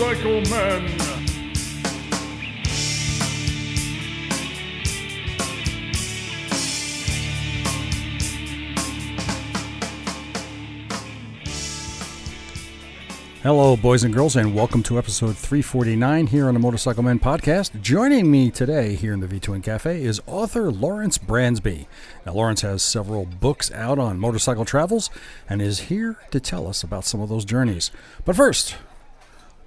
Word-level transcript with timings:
Motorcycle 0.00 0.40
Men. 0.50 0.98
Hello, 13.42 13.76
boys 13.76 14.02
and 14.02 14.14
girls, 14.14 14.36
and 14.36 14.54
welcome 14.54 14.82
to 14.84 14.96
episode 14.96 15.36
349 15.36 16.28
here 16.28 16.48
on 16.48 16.54
the 16.54 16.60
Motorcycle 16.60 17.02
Men 17.02 17.18
podcast. 17.18 17.78
Joining 17.82 18.30
me 18.30 18.50
today 18.50 18.94
here 18.94 19.12
in 19.12 19.20
the 19.20 19.26
V 19.26 19.38
Twin 19.38 19.60
Cafe 19.60 20.02
is 20.02 20.18
author 20.26 20.70
Lawrence 20.70 21.18
Bransby. 21.18 21.86
Now, 22.24 22.32
Lawrence 22.32 22.62
has 22.62 22.82
several 22.82 23.26
books 23.26 23.70
out 23.72 23.98
on 23.98 24.18
motorcycle 24.18 24.64
travels 24.64 25.10
and 25.46 25.60
is 25.60 25.80
here 25.80 26.16
to 26.30 26.40
tell 26.40 26.66
us 26.66 26.82
about 26.82 27.04
some 27.04 27.20
of 27.20 27.28
those 27.28 27.44
journeys. 27.44 27.90
But 28.24 28.36
first, 28.36 28.76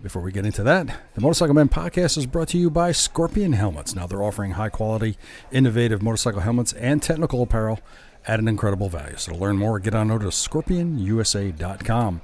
before 0.03 0.21
we 0.21 0.31
get 0.34 0.45
into 0.45 0.62
that, 0.63 0.99
the 1.16 1.21
Motorcycle 1.21 1.55
Men 1.55 1.70
podcast 1.70 2.17
is 2.17 2.25
brought 2.25 2.49
to 2.49 2.57
you 2.57 2.70
by 2.70 2.91
Scorpion 2.91 3.53
Helmets. 3.53 3.95
Now, 3.95 4.05
they're 4.05 4.21
offering 4.21 4.52
high 4.52 4.67
quality, 4.67 5.17
innovative 5.49 6.03
motorcycle 6.03 6.41
helmets 6.41 6.73
and 6.73 7.02
technical 7.02 7.41
apparel 7.41 7.80
at 8.27 8.38
an 8.38 8.49
incredible 8.49 8.89
value. 8.89 9.16
So, 9.16 9.31
to 9.31 9.38
learn 9.38 9.58
more, 9.58 9.80
get 9.80 9.95
on 9.95 10.11
over 10.11 10.25
to 10.25 10.30
scorpionusa.com 10.30 12.20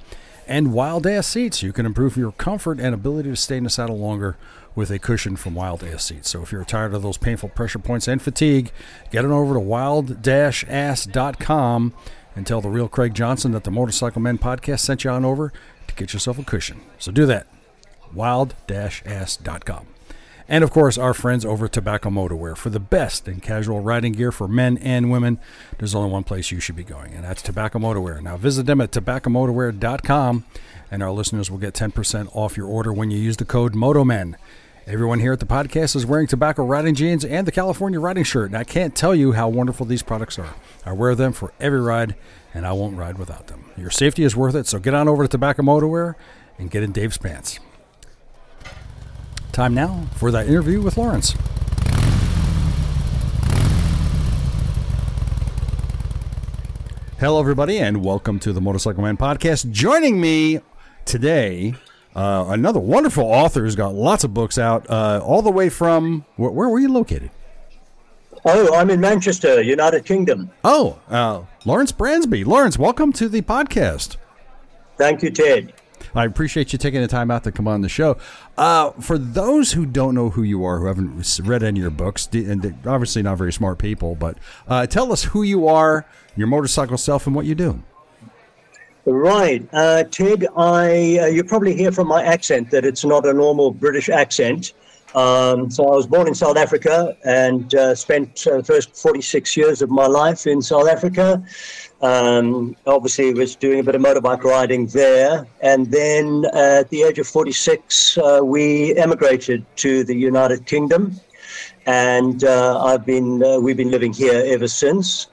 and 0.46 0.74
Wild 0.74 1.06
Ass 1.06 1.26
Seats. 1.26 1.62
You 1.62 1.72
can 1.72 1.86
improve 1.86 2.18
your 2.18 2.32
comfort 2.32 2.78
and 2.78 2.94
ability 2.94 3.30
to 3.30 3.36
stay 3.36 3.56
in 3.56 3.64
the 3.64 3.70
saddle 3.70 3.98
longer 3.98 4.36
with 4.74 4.90
a 4.90 4.98
cushion 4.98 5.36
from 5.36 5.54
Wild 5.54 5.82
Ass 5.82 6.04
Seats. 6.04 6.28
So 6.28 6.42
if 6.42 6.52
you're 6.52 6.64
tired 6.66 6.92
of 6.92 7.00
those 7.02 7.16
painful 7.16 7.48
pressure 7.48 7.78
points 7.78 8.06
and 8.06 8.20
fatigue, 8.20 8.72
get 9.10 9.24
on 9.24 9.32
over 9.32 9.54
to 9.54 9.60
wild-ass.com 9.60 10.14
and 12.36 12.46
tell 12.46 12.60
the 12.60 12.68
real 12.68 12.88
Craig 12.88 13.14
Johnson 13.14 13.52
that 13.52 13.64
the 13.64 13.70
Motorcycle 13.70 14.20
Men 14.20 14.36
podcast 14.36 14.80
sent 14.80 15.04
you 15.04 15.10
on 15.10 15.24
over 15.24 15.50
to 15.88 15.94
get 15.94 16.12
yourself 16.12 16.38
a 16.38 16.44
cushion. 16.44 16.82
So 16.98 17.10
do 17.10 17.24
that. 17.24 17.46
wild-ass.com. 18.14 19.86
And 20.50 20.64
of 20.64 20.72
course, 20.72 20.98
our 20.98 21.14
friends 21.14 21.44
over 21.44 21.66
at 21.66 21.72
Tobacco 21.72 22.10
Motorwear. 22.10 22.56
For 22.56 22.70
the 22.70 22.80
best 22.80 23.28
in 23.28 23.38
casual 23.38 23.78
riding 23.78 24.14
gear 24.14 24.32
for 24.32 24.48
men 24.48 24.78
and 24.78 25.08
women, 25.08 25.38
there's 25.78 25.94
only 25.94 26.10
one 26.10 26.24
place 26.24 26.50
you 26.50 26.58
should 26.58 26.74
be 26.74 26.82
going, 26.82 27.14
and 27.14 27.22
that's 27.22 27.40
Tobacco 27.40 27.78
Motorwear. 27.78 28.20
Now 28.20 28.36
visit 28.36 28.66
them 28.66 28.80
at 28.80 28.90
tobaccomotorwear.com, 28.90 30.44
and 30.90 31.02
our 31.04 31.12
listeners 31.12 31.52
will 31.52 31.58
get 31.58 31.74
10% 31.74 32.34
off 32.34 32.56
your 32.56 32.66
order 32.66 32.92
when 32.92 33.12
you 33.12 33.18
use 33.18 33.36
the 33.36 33.44
code 33.44 33.74
MOTOMEN. 33.76 34.34
Everyone 34.88 35.20
here 35.20 35.32
at 35.32 35.38
the 35.38 35.46
podcast 35.46 35.94
is 35.94 36.04
wearing 36.04 36.26
tobacco 36.26 36.64
riding 36.64 36.96
jeans 36.96 37.24
and 37.24 37.46
the 37.46 37.52
California 37.52 38.00
riding 38.00 38.24
shirt, 38.24 38.46
and 38.46 38.56
I 38.58 38.64
can't 38.64 38.96
tell 38.96 39.14
you 39.14 39.30
how 39.30 39.48
wonderful 39.48 39.86
these 39.86 40.02
products 40.02 40.36
are. 40.36 40.54
I 40.84 40.94
wear 40.94 41.14
them 41.14 41.32
for 41.32 41.52
every 41.60 41.80
ride, 41.80 42.16
and 42.52 42.66
I 42.66 42.72
won't 42.72 42.96
ride 42.96 43.18
without 43.18 43.46
them. 43.46 43.70
Your 43.76 43.90
safety 43.90 44.24
is 44.24 44.34
worth 44.34 44.56
it, 44.56 44.66
so 44.66 44.80
get 44.80 44.94
on 44.94 45.06
over 45.06 45.22
to 45.22 45.28
Tobacco 45.28 45.62
Motorwear 45.62 46.16
and 46.58 46.72
get 46.72 46.82
in 46.82 46.90
Dave's 46.90 47.18
pants. 47.18 47.60
Time 49.60 49.74
now 49.74 50.06
for 50.16 50.30
that 50.30 50.46
interview 50.46 50.80
with 50.80 50.96
Lawrence. 50.96 51.34
Hello, 57.18 57.38
everybody, 57.38 57.76
and 57.76 58.02
welcome 58.02 58.38
to 58.38 58.54
the 58.54 58.60
Motorcycle 58.62 59.02
Man 59.02 59.18
podcast. 59.18 59.70
Joining 59.70 60.18
me 60.18 60.60
today, 61.04 61.74
uh, 62.16 62.46
another 62.48 62.80
wonderful 62.80 63.24
author 63.24 63.60
who's 63.60 63.76
got 63.76 63.92
lots 63.92 64.24
of 64.24 64.32
books 64.32 64.56
out, 64.56 64.88
uh, 64.88 65.20
all 65.22 65.42
the 65.42 65.50
way 65.50 65.68
from 65.68 66.24
where, 66.36 66.50
where, 66.50 66.70
were 66.70 66.78
you 66.78 66.90
located? 66.90 67.30
Oh, 68.46 68.74
I'm 68.74 68.88
in 68.88 68.98
Manchester, 68.98 69.60
United 69.60 70.06
Kingdom. 70.06 70.50
Oh, 70.64 71.00
uh, 71.10 71.42
Lawrence 71.66 71.92
Bransby. 71.92 72.44
Lawrence, 72.44 72.78
welcome 72.78 73.12
to 73.12 73.28
the 73.28 73.42
podcast. 73.42 74.16
Thank 74.96 75.22
you, 75.22 75.30
Ted. 75.30 75.74
I 76.14 76.24
appreciate 76.24 76.72
you 76.72 76.78
taking 76.78 77.00
the 77.00 77.08
time 77.08 77.30
out 77.30 77.44
to 77.44 77.52
come 77.52 77.68
on 77.68 77.80
the 77.80 77.88
show. 77.88 78.16
Uh, 78.56 78.90
for 78.92 79.18
those 79.18 79.72
who 79.72 79.86
don't 79.86 80.14
know 80.14 80.30
who 80.30 80.42
you 80.42 80.64
are, 80.64 80.78
who 80.78 80.86
haven't 80.86 81.40
read 81.42 81.62
any 81.62 81.80
of 81.80 81.82
your 81.82 81.90
books, 81.90 82.28
and 82.32 82.74
obviously 82.86 83.22
not 83.22 83.38
very 83.38 83.52
smart 83.52 83.78
people, 83.78 84.14
but 84.14 84.36
uh, 84.68 84.86
tell 84.86 85.12
us 85.12 85.24
who 85.24 85.42
you 85.42 85.68
are, 85.68 86.06
your 86.36 86.46
motorcycle 86.46 86.98
self, 86.98 87.26
and 87.26 87.34
what 87.34 87.46
you 87.46 87.54
do. 87.54 87.82
Right, 89.06 89.66
uh, 89.72 90.04
Ted. 90.04 90.46
I 90.56 91.18
uh, 91.22 91.26
you 91.26 91.42
probably 91.42 91.74
hear 91.74 91.90
from 91.90 92.06
my 92.08 92.22
accent 92.22 92.70
that 92.70 92.84
it's 92.84 93.04
not 93.04 93.26
a 93.26 93.32
normal 93.32 93.70
British 93.70 94.08
accent. 94.08 94.74
Um, 95.14 95.70
so 95.70 95.88
I 95.88 95.96
was 95.96 96.06
born 96.06 96.28
in 96.28 96.34
South 96.34 96.56
Africa 96.56 97.16
and 97.24 97.74
uh, 97.74 97.94
spent 97.94 98.46
uh, 98.46 98.58
the 98.58 98.62
first 98.62 98.96
46 98.96 99.56
years 99.56 99.82
of 99.82 99.90
my 99.90 100.06
life 100.06 100.46
in 100.46 100.62
South 100.62 100.88
Africa. 100.88 101.42
Um, 102.02 102.76
obviously, 102.86 103.34
was 103.34 103.54
doing 103.54 103.80
a 103.80 103.82
bit 103.82 103.94
of 103.94 104.00
motorbike 104.00 104.42
riding 104.42 104.86
there, 104.86 105.46
and 105.60 105.90
then 105.90 106.46
uh, 106.54 106.80
at 106.80 106.88
the 106.88 107.02
age 107.02 107.18
of 107.18 107.26
46, 107.26 108.16
uh, 108.18 108.40
we 108.42 108.94
emigrated 108.96 109.66
to 109.76 110.02
the 110.04 110.14
United 110.14 110.64
Kingdom, 110.64 111.20
and 111.84 112.42
uh, 112.44 112.82
I've 112.82 113.04
been 113.04 113.42
uh, 113.42 113.58
we've 113.58 113.76
been 113.76 113.90
living 113.90 114.12
here 114.14 114.42
ever 114.46 114.68
since. 114.68 115.26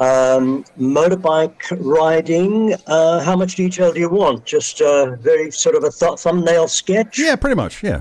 Um, 0.00 0.64
motorbike 0.80 1.62
riding. 1.78 2.74
Uh, 2.88 3.20
how 3.20 3.36
much 3.36 3.54
detail 3.54 3.92
do 3.92 4.00
you 4.00 4.08
want? 4.08 4.44
Just 4.44 4.80
a 4.80 5.16
very 5.20 5.52
sort 5.52 5.76
of 5.76 5.84
a 5.84 5.92
th- 5.92 6.18
thumbnail 6.18 6.66
sketch. 6.66 7.20
Yeah, 7.20 7.36
pretty 7.36 7.54
much. 7.54 7.84
Yeah. 7.84 8.00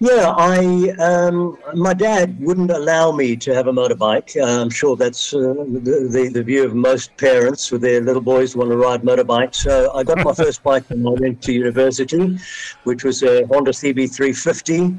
Yeah, 0.00 0.34
I 0.36 0.90
um, 0.98 1.58
my 1.74 1.94
dad 1.94 2.38
wouldn't 2.40 2.70
allow 2.70 3.12
me 3.12 3.36
to 3.36 3.54
have 3.54 3.66
a 3.66 3.72
motorbike. 3.72 4.36
Uh, 4.40 4.62
I'm 4.62 4.70
sure 4.70 4.96
that's 4.96 5.34
uh, 5.34 5.54
the, 5.68 6.08
the, 6.10 6.30
the 6.32 6.42
view 6.42 6.64
of 6.64 6.74
most 6.74 7.16
parents 7.16 7.70
with 7.70 7.80
their 7.80 8.00
little 8.00 8.22
boys 8.22 8.52
who 8.52 8.60
want 8.60 8.70
to 8.70 8.76
ride 8.76 9.02
motorbikes. 9.02 9.56
So 9.56 9.92
I 9.94 10.02
got 10.02 10.18
my 10.24 10.34
first 10.44 10.62
bike 10.62 10.88
when 10.90 11.06
I 11.06 11.10
went 11.10 11.42
to 11.42 11.52
university, 11.52 12.38
which 12.84 13.04
was 13.04 13.22
a 13.22 13.46
Honda 13.46 13.70
CB350. 13.70 14.98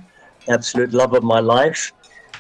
Absolute 0.50 0.94
love 0.94 1.14
of 1.14 1.24
my 1.24 1.40
life. 1.40 1.92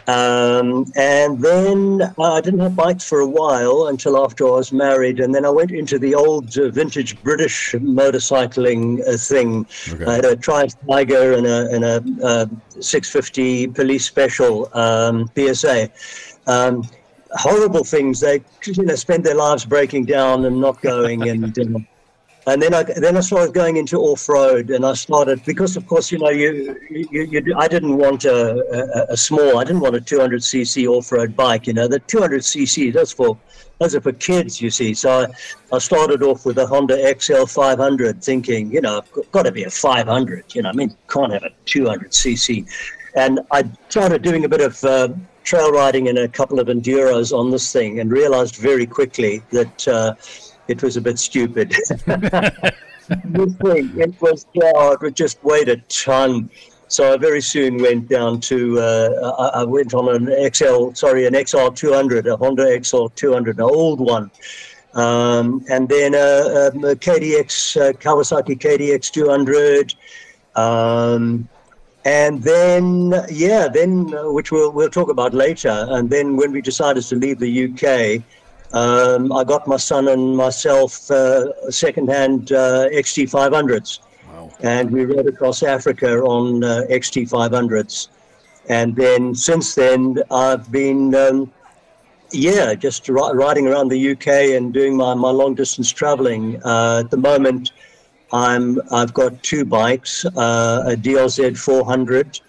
Um, 0.07 0.85
and 0.95 1.41
then 1.41 2.01
uh, 2.17 2.33
I 2.33 2.41
didn't 2.41 2.61
have 2.61 2.77
bikes 2.77 3.03
for 3.03 3.19
a 3.19 3.27
while 3.27 3.87
until 3.87 4.23
after 4.23 4.47
I 4.47 4.51
was 4.51 4.71
married. 4.71 5.19
And 5.19 5.35
then 5.35 5.45
I 5.45 5.49
went 5.49 5.71
into 5.71 5.99
the 5.99 6.15
old 6.15 6.57
uh, 6.57 6.69
vintage 6.69 7.21
British 7.23 7.73
motorcycling 7.73 9.05
uh, 9.05 9.17
thing. 9.17 9.65
Okay. 9.91 10.05
I 10.05 10.15
had 10.15 10.25
a 10.25 10.35
Triumph 10.37 10.75
Tiger 10.89 11.33
and 11.33 11.45
a, 11.45 11.69
and 11.71 11.83
a 11.83 12.25
uh, 12.25 12.45
650 12.79 13.67
police 13.67 14.05
special 14.05 14.69
um, 14.73 15.27
BSA. 15.35 15.91
Um, 16.47 16.83
horrible 17.31 17.83
things. 17.83 18.21
They 18.21 18.41
you 18.65 18.83
know, 18.83 18.95
spend 18.95 19.25
their 19.25 19.35
lives 19.35 19.65
breaking 19.65 20.05
down 20.05 20.45
and 20.45 20.61
not 20.61 20.81
going. 20.81 21.27
and 21.27 21.87
and 22.47 22.61
then 22.61 22.73
I 22.73 22.83
then 22.83 23.17
I 23.17 23.19
started 23.19 23.53
going 23.53 23.75
into 23.75 23.97
off 23.99 24.27
road, 24.29 24.69
and 24.69 24.85
I 24.85 24.93
started 24.93 25.43
because 25.43 25.75
of 25.75 25.85
course 25.85 26.11
you 26.13 26.17
know 26.17 26.29
you 26.29 26.79
you, 26.89 27.23
you 27.23 27.55
I 27.57 27.67
didn't 27.67 27.97
want 27.97 28.23
a, 28.23 28.39
a, 29.09 29.13
a 29.13 29.17
small 29.17 29.57
I 29.57 29.65
didn't 29.65 29.81
want 29.81 29.97
a 29.97 30.01
200 30.01 30.41
cc 30.41 30.87
off 30.87 31.11
road 31.11 31.35
bike. 31.35 31.67
You 31.67 31.73
know 31.73 31.89
the 31.89 31.99
200 31.99 32.41
cc 32.41 32.93
that's 32.93 33.11
for 33.11 33.37
those 33.79 33.95
are 33.95 34.01
for 34.01 34.13
kids, 34.13 34.59
you 34.61 34.71
see. 34.71 34.93
So 34.93 35.25
I, 35.25 35.75
I 35.75 35.79
started 35.79 36.23
off 36.23 36.45
with 36.45 36.57
a 36.57 36.65
Honda 36.65 36.97
XL 37.19 37.45
500, 37.45 38.23
thinking 38.23 38.71
you 38.71 38.79
know 38.79 38.99
I've 38.99 39.31
got 39.31 39.43
to 39.43 39.51
be 39.51 39.65
a 39.65 39.69
500. 39.69 40.55
You 40.55 40.61
know 40.61 40.69
I 40.69 40.73
mean 40.73 40.95
can't 41.09 41.33
have 41.33 41.43
a 41.43 41.51
200 41.65 42.11
cc, 42.11 42.65
and 43.17 43.41
I 43.51 43.69
started 43.89 44.21
doing 44.21 44.45
a 44.45 44.49
bit 44.49 44.61
of. 44.61 44.81
Uh, 44.83 45.09
trail 45.43 45.71
riding 45.71 46.07
in 46.07 46.17
a 46.17 46.27
couple 46.27 46.59
of 46.59 46.67
enduros 46.67 47.31
on 47.31 47.49
this 47.49 47.71
thing 47.71 48.01
and 48.01 48.11
realized 48.11 48.57
very 48.57 48.85
quickly 48.85 49.41
that 49.49 49.87
uh, 49.87 50.13
it 50.67 50.83
was 50.83 50.97
a 50.97 51.01
bit 51.01 51.19
stupid. 51.19 51.71
this 53.25 53.53
thing, 53.55 53.91
it 53.97 54.21
was, 54.21 54.45
oh, 54.63 54.97
it 55.01 55.15
just 55.15 55.43
weighed 55.43 55.69
a 55.69 55.77
ton. 55.87 56.49
So 56.89 57.13
I 57.13 57.17
very 57.17 57.41
soon 57.41 57.77
went 57.77 58.07
down 58.07 58.39
to, 58.41 58.79
uh, 58.79 59.51
I, 59.53 59.63
went 59.63 59.93
on 59.93 60.07
an 60.09 60.53
XL, 60.53 60.91
sorry, 60.93 61.25
an 61.25 61.33
XR 61.33 61.75
200, 61.75 62.27
a 62.27 62.37
Honda 62.37 62.63
XR 62.63 63.13
200, 63.15 63.57
an 63.57 63.61
old 63.61 63.99
one. 63.99 64.31
Um, 64.93 65.65
and 65.69 65.87
then 65.89 66.15
a, 66.15 66.17
a, 66.17 66.67
a 66.67 66.95
KDX, 66.95 67.89
uh, 67.89 67.93
Kawasaki 67.93 68.57
KDX 68.57 69.11
200. 69.11 69.93
Um, 70.55 71.47
and 72.05 72.41
then, 72.41 73.13
yeah, 73.29 73.67
then, 73.67 74.13
uh, 74.13 74.31
which 74.31 74.51
we'll, 74.53 74.71
we'll 74.71 74.89
talk 74.89 75.09
about 75.09 75.33
later. 75.33 75.85
And 75.89 76.09
then 76.09 76.37
when 76.37 76.53
we 76.53 76.61
decided 76.61 77.03
to 77.03 77.15
leave 77.15 77.39
the 77.39 77.65
UK, 77.65 78.23
um, 78.73 79.31
I 79.31 79.43
got 79.43 79.67
my 79.67 79.77
son 79.77 80.07
and 80.09 80.35
myself 80.35 81.09
uh, 81.09 81.71
second-hand 81.71 82.51
uh, 82.51 82.89
XT 82.89 83.29
500s, 83.29 83.99
wow. 84.29 84.51
and 84.61 84.91
we 84.91 85.05
rode 85.05 85.27
across 85.27 85.63
Africa 85.63 86.19
on 86.19 86.63
uh, 86.63 86.83
XT 86.89 87.29
500s. 87.29 88.09
And 88.69 88.95
then 88.95 89.33
since 89.33 89.75
then, 89.75 90.17
I've 90.29 90.69
been, 90.71 91.15
um, 91.15 91.51
yeah, 92.31 92.73
just 92.73 93.07
riding 93.07 93.67
around 93.67 93.87
the 93.87 94.11
UK 94.11 94.27
and 94.57 94.73
doing 94.73 94.97
my, 94.97 95.13
my 95.13 95.29
long 95.29 95.55
distance 95.55 95.89
traveling. 95.91 96.61
Uh, 96.65 97.01
at 97.05 97.11
the 97.11 97.17
moment, 97.17 97.71
I'm 98.33 98.81
I've 98.91 99.13
got 99.13 99.41
two 99.41 99.63
bikes, 99.63 100.25
uh, 100.25 100.83
a 100.85 100.95
DRZ 100.95 101.57
400 101.57 102.41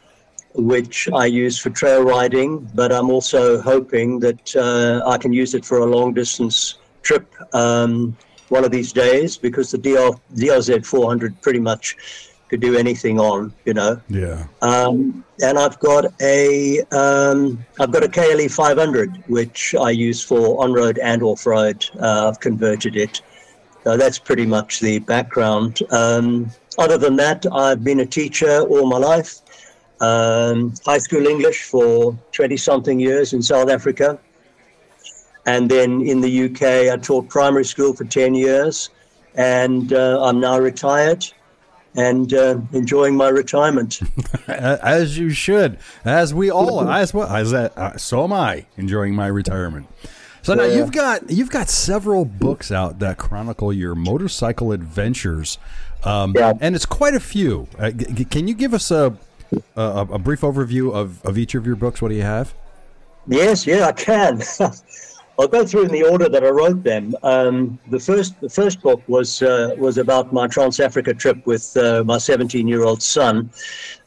which 0.58 1.08
I 1.14 1.26
use 1.26 1.58
for 1.58 1.70
trail 1.70 2.02
riding, 2.02 2.68
but 2.74 2.92
I'm 2.92 3.10
also 3.10 3.60
hoping 3.60 4.18
that 4.20 4.56
uh, 4.56 5.08
I 5.08 5.16
can 5.16 5.32
use 5.32 5.54
it 5.54 5.64
for 5.64 5.78
a 5.78 5.86
long 5.86 6.12
distance 6.12 6.78
trip 7.02 7.32
um, 7.54 8.16
one 8.48 8.64
of 8.64 8.70
these 8.70 8.92
days 8.92 9.36
because 9.36 9.70
the 9.70 9.78
DL, 9.78 10.20
DRZ 10.34 10.84
400 10.84 11.40
pretty 11.42 11.60
much 11.60 11.96
could 12.48 12.60
do 12.60 12.76
anything 12.76 13.20
on, 13.20 13.52
you 13.64 13.74
know. 13.74 14.00
Yeah. 14.08 14.46
Um, 14.62 15.24
and 15.42 15.58
I've 15.58 15.78
got 15.78 16.06
a 16.20 16.80
um, 16.90 17.64
I've 17.78 17.92
got 17.92 18.02
a 18.02 18.08
KLE 18.08 18.50
500 18.50 19.24
which 19.28 19.74
I 19.74 19.90
use 19.90 20.22
for 20.22 20.62
on 20.62 20.72
road 20.72 20.98
and 20.98 21.22
off 21.22 21.46
road. 21.46 21.84
Uh, 22.00 22.28
I've 22.28 22.40
converted 22.40 22.96
it. 22.96 23.20
So 23.84 23.96
that's 23.96 24.18
pretty 24.18 24.46
much 24.46 24.80
the 24.80 24.98
background. 24.98 25.80
Um, 25.90 26.50
other 26.78 26.98
than 26.98 27.16
that, 27.16 27.44
I've 27.52 27.84
been 27.84 28.00
a 28.00 28.06
teacher 28.06 28.60
all 28.60 28.86
my 28.86 28.98
life. 28.98 29.40
Um, 30.00 30.74
high 30.84 30.98
school 30.98 31.26
English 31.26 31.64
for 31.64 32.16
20 32.32 32.56
something 32.56 33.00
years 33.00 33.32
in 33.32 33.42
South 33.42 33.68
Africa. 33.70 34.18
And 35.46 35.70
then 35.70 36.02
in 36.02 36.20
the 36.20 36.44
UK, 36.44 36.92
I 36.92 36.96
taught 36.98 37.28
primary 37.28 37.64
school 37.64 37.94
for 37.94 38.04
10 38.04 38.34
years. 38.34 38.90
And 39.34 39.92
uh, 39.92 40.22
I'm 40.22 40.40
now 40.40 40.58
retired 40.58 41.24
and 41.96 42.32
uh, 42.34 42.58
enjoying 42.72 43.16
my 43.16 43.28
retirement. 43.28 44.00
as 44.48 45.16
you 45.18 45.30
should, 45.30 45.78
as 46.04 46.34
we 46.34 46.50
all, 46.50 46.88
as 46.88 47.14
well, 47.14 47.28
as 47.28 47.50
that, 47.52 47.76
uh, 47.78 47.96
so 47.96 48.24
am 48.24 48.32
I 48.32 48.66
enjoying 48.76 49.14
my 49.14 49.26
retirement. 49.26 49.88
So 50.42 50.54
now 50.54 50.64
you've 50.64 50.92
got 50.92 51.28
you've 51.30 51.50
got 51.50 51.68
several 51.68 52.24
books 52.24 52.70
out 52.72 53.00
that 53.00 53.18
chronicle 53.18 53.72
your 53.72 53.94
motorcycle 53.94 54.72
adventures, 54.72 55.58
um, 56.04 56.32
Yeah. 56.36 56.52
and 56.60 56.74
it's 56.74 56.86
quite 56.86 57.14
a 57.14 57.20
few. 57.20 57.68
Uh, 57.78 57.90
g- 57.90 58.24
can 58.24 58.48
you 58.48 58.54
give 58.54 58.72
us 58.72 58.90
a, 58.90 59.16
a 59.76 60.06
a 60.10 60.18
brief 60.18 60.40
overview 60.40 60.92
of, 60.92 61.24
of 61.24 61.38
each 61.38 61.54
of 61.54 61.66
your 61.66 61.76
books? 61.76 62.00
What 62.02 62.08
do 62.08 62.14
you 62.14 62.22
have? 62.22 62.54
Yes, 63.26 63.66
yeah, 63.66 63.86
I 63.86 63.92
can. 63.92 64.42
I'll 65.38 65.46
go 65.46 65.64
through 65.64 65.84
in 65.84 65.92
the 65.92 66.02
order 66.02 66.28
that 66.28 66.42
I 66.42 66.48
wrote 66.48 66.82
them. 66.82 67.14
Um, 67.22 67.78
the 67.90 68.00
first, 68.00 68.40
the 68.40 68.48
first 68.48 68.82
book 68.82 69.00
was 69.06 69.40
uh, 69.40 69.74
was 69.78 69.96
about 69.96 70.32
my 70.32 70.48
Trans 70.48 70.80
Africa 70.80 71.14
trip 71.14 71.46
with 71.46 71.76
uh, 71.76 72.02
my 72.04 72.18
17 72.18 72.66
year 72.66 72.82
old 72.82 73.02
son, 73.02 73.50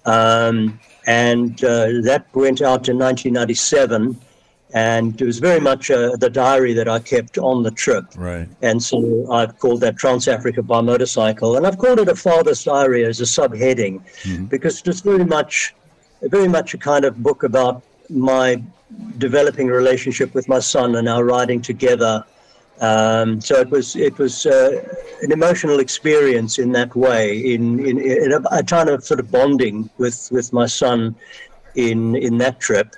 um, 0.05 0.77
and 1.07 1.63
uh, 1.63 2.01
that 2.03 2.25
went 2.33 2.61
out 2.61 2.89
in 2.89 2.97
1997. 2.97 4.19
And 4.73 5.19
it 5.21 5.25
was 5.25 5.39
very 5.39 5.59
much 5.59 5.91
uh, 5.91 6.15
the 6.15 6.29
diary 6.29 6.73
that 6.73 6.87
I 6.87 6.99
kept 6.99 7.37
on 7.37 7.63
the 7.63 7.71
trip. 7.71 8.05
Right. 8.15 8.47
And 8.61 8.81
so 8.81 9.29
I've 9.31 9.59
called 9.59 9.81
that 9.81 9.97
Trans 9.97 10.27
Africa 10.27 10.61
by 10.63 10.81
Motorcycle. 10.81 11.57
And 11.57 11.67
I've 11.67 11.77
called 11.77 11.99
it 11.99 12.07
a 12.07 12.15
father's 12.15 12.63
diary 12.63 13.03
as 13.03 13.19
a 13.19 13.25
subheading 13.25 14.01
because 14.49 14.81
it's 14.85 15.01
very 15.01 15.25
much, 15.25 15.75
very 16.21 16.47
much 16.47 16.73
a 16.73 16.77
kind 16.77 17.03
of 17.03 17.21
book 17.21 17.43
about 17.43 17.83
my 18.09 18.61
developing 19.17 19.67
relationship 19.67 20.33
with 20.33 20.47
my 20.47 20.59
son 20.59 20.95
and 20.95 21.07
our 21.09 21.23
riding 21.23 21.61
together. 21.61 22.23
Um, 22.79 23.39
so 23.39 23.59
it 23.59 23.69
was 23.69 23.95
it 23.95 24.17
was 24.17 24.45
uh, 24.45 24.81
an 25.21 25.31
emotional 25.31 25.79
experience 25.79 26.57
in 26.57 26.71
that 26.71 26.95
way, 26.95 27.37
in 27.53 27.79
in, 27.85 27.99
in 27.99 28.31
a, 28.31 28.41
a 28.51 28.63
kind 28.63 28.89
of 28.89 29.03
sort 29.03 29.19
of 29.19 29.29
bonding 29.29 29.89
with, 29.99 30.29
with 30.31 30.51
my 30.51 30.65
son 30.65 31.15
in 31.75 32.15
in 32.15 32.37
that 32.39 32.59
trip. 32.59 32.95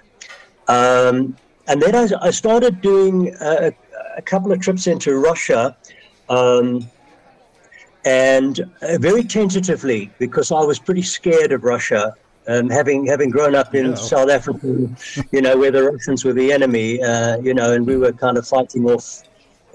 Um, 0.69 1.35
and 1.67 1.81
then 1.81 1.95
I, 1.95 2.07
I 2.21 2.31
started 2.31 2.81
doing 2.81 3.33
a, 3.41 3.71
a 4.17 4.21
couple 4.21 4.51
of 4.51 4.59
trips 4.59 4.87
into 4.87 5.15
Russia, 5.17 5.75
um, 6.29 6.89
and 8.05 8.59
uh, 8.81 8.97
very 8.99 9.23
tentatively 9.23 10.11
because 10.19 10.51
I 10.51 10.61
was 10.61 10.79
pretty 10.79 11.03
scared 11.03 11.51
of 11.51 11.63
Russia. 11.63 12.15
Um, 12.45 12.69
having 12.69 13.05
having 13.05 13.29
grown 13.29 13.55
up 13.55 13.73
in 13.73 13.91
Yeah. 13.91 13.95
South 13.95 14.29
Africa, 14.29 14.67
you 15.31 15.41
know, 15.41 15.57
where 15.57 15.71
the 15.71 15.83
Russians 15.83 16.25
were 16.25 16.33
the 16.33 16.51
enemy, 16.51 17.01
uh, 17.01 17.37
you 17.37 17.53
know, 17.53 17.71
and 17.71 17.87
we 17.87 17.95
were 17.95 18.11
kind 18.11 18.37
of 18.37 18.45
fighting 18.45 18.83
off 18.85 19.23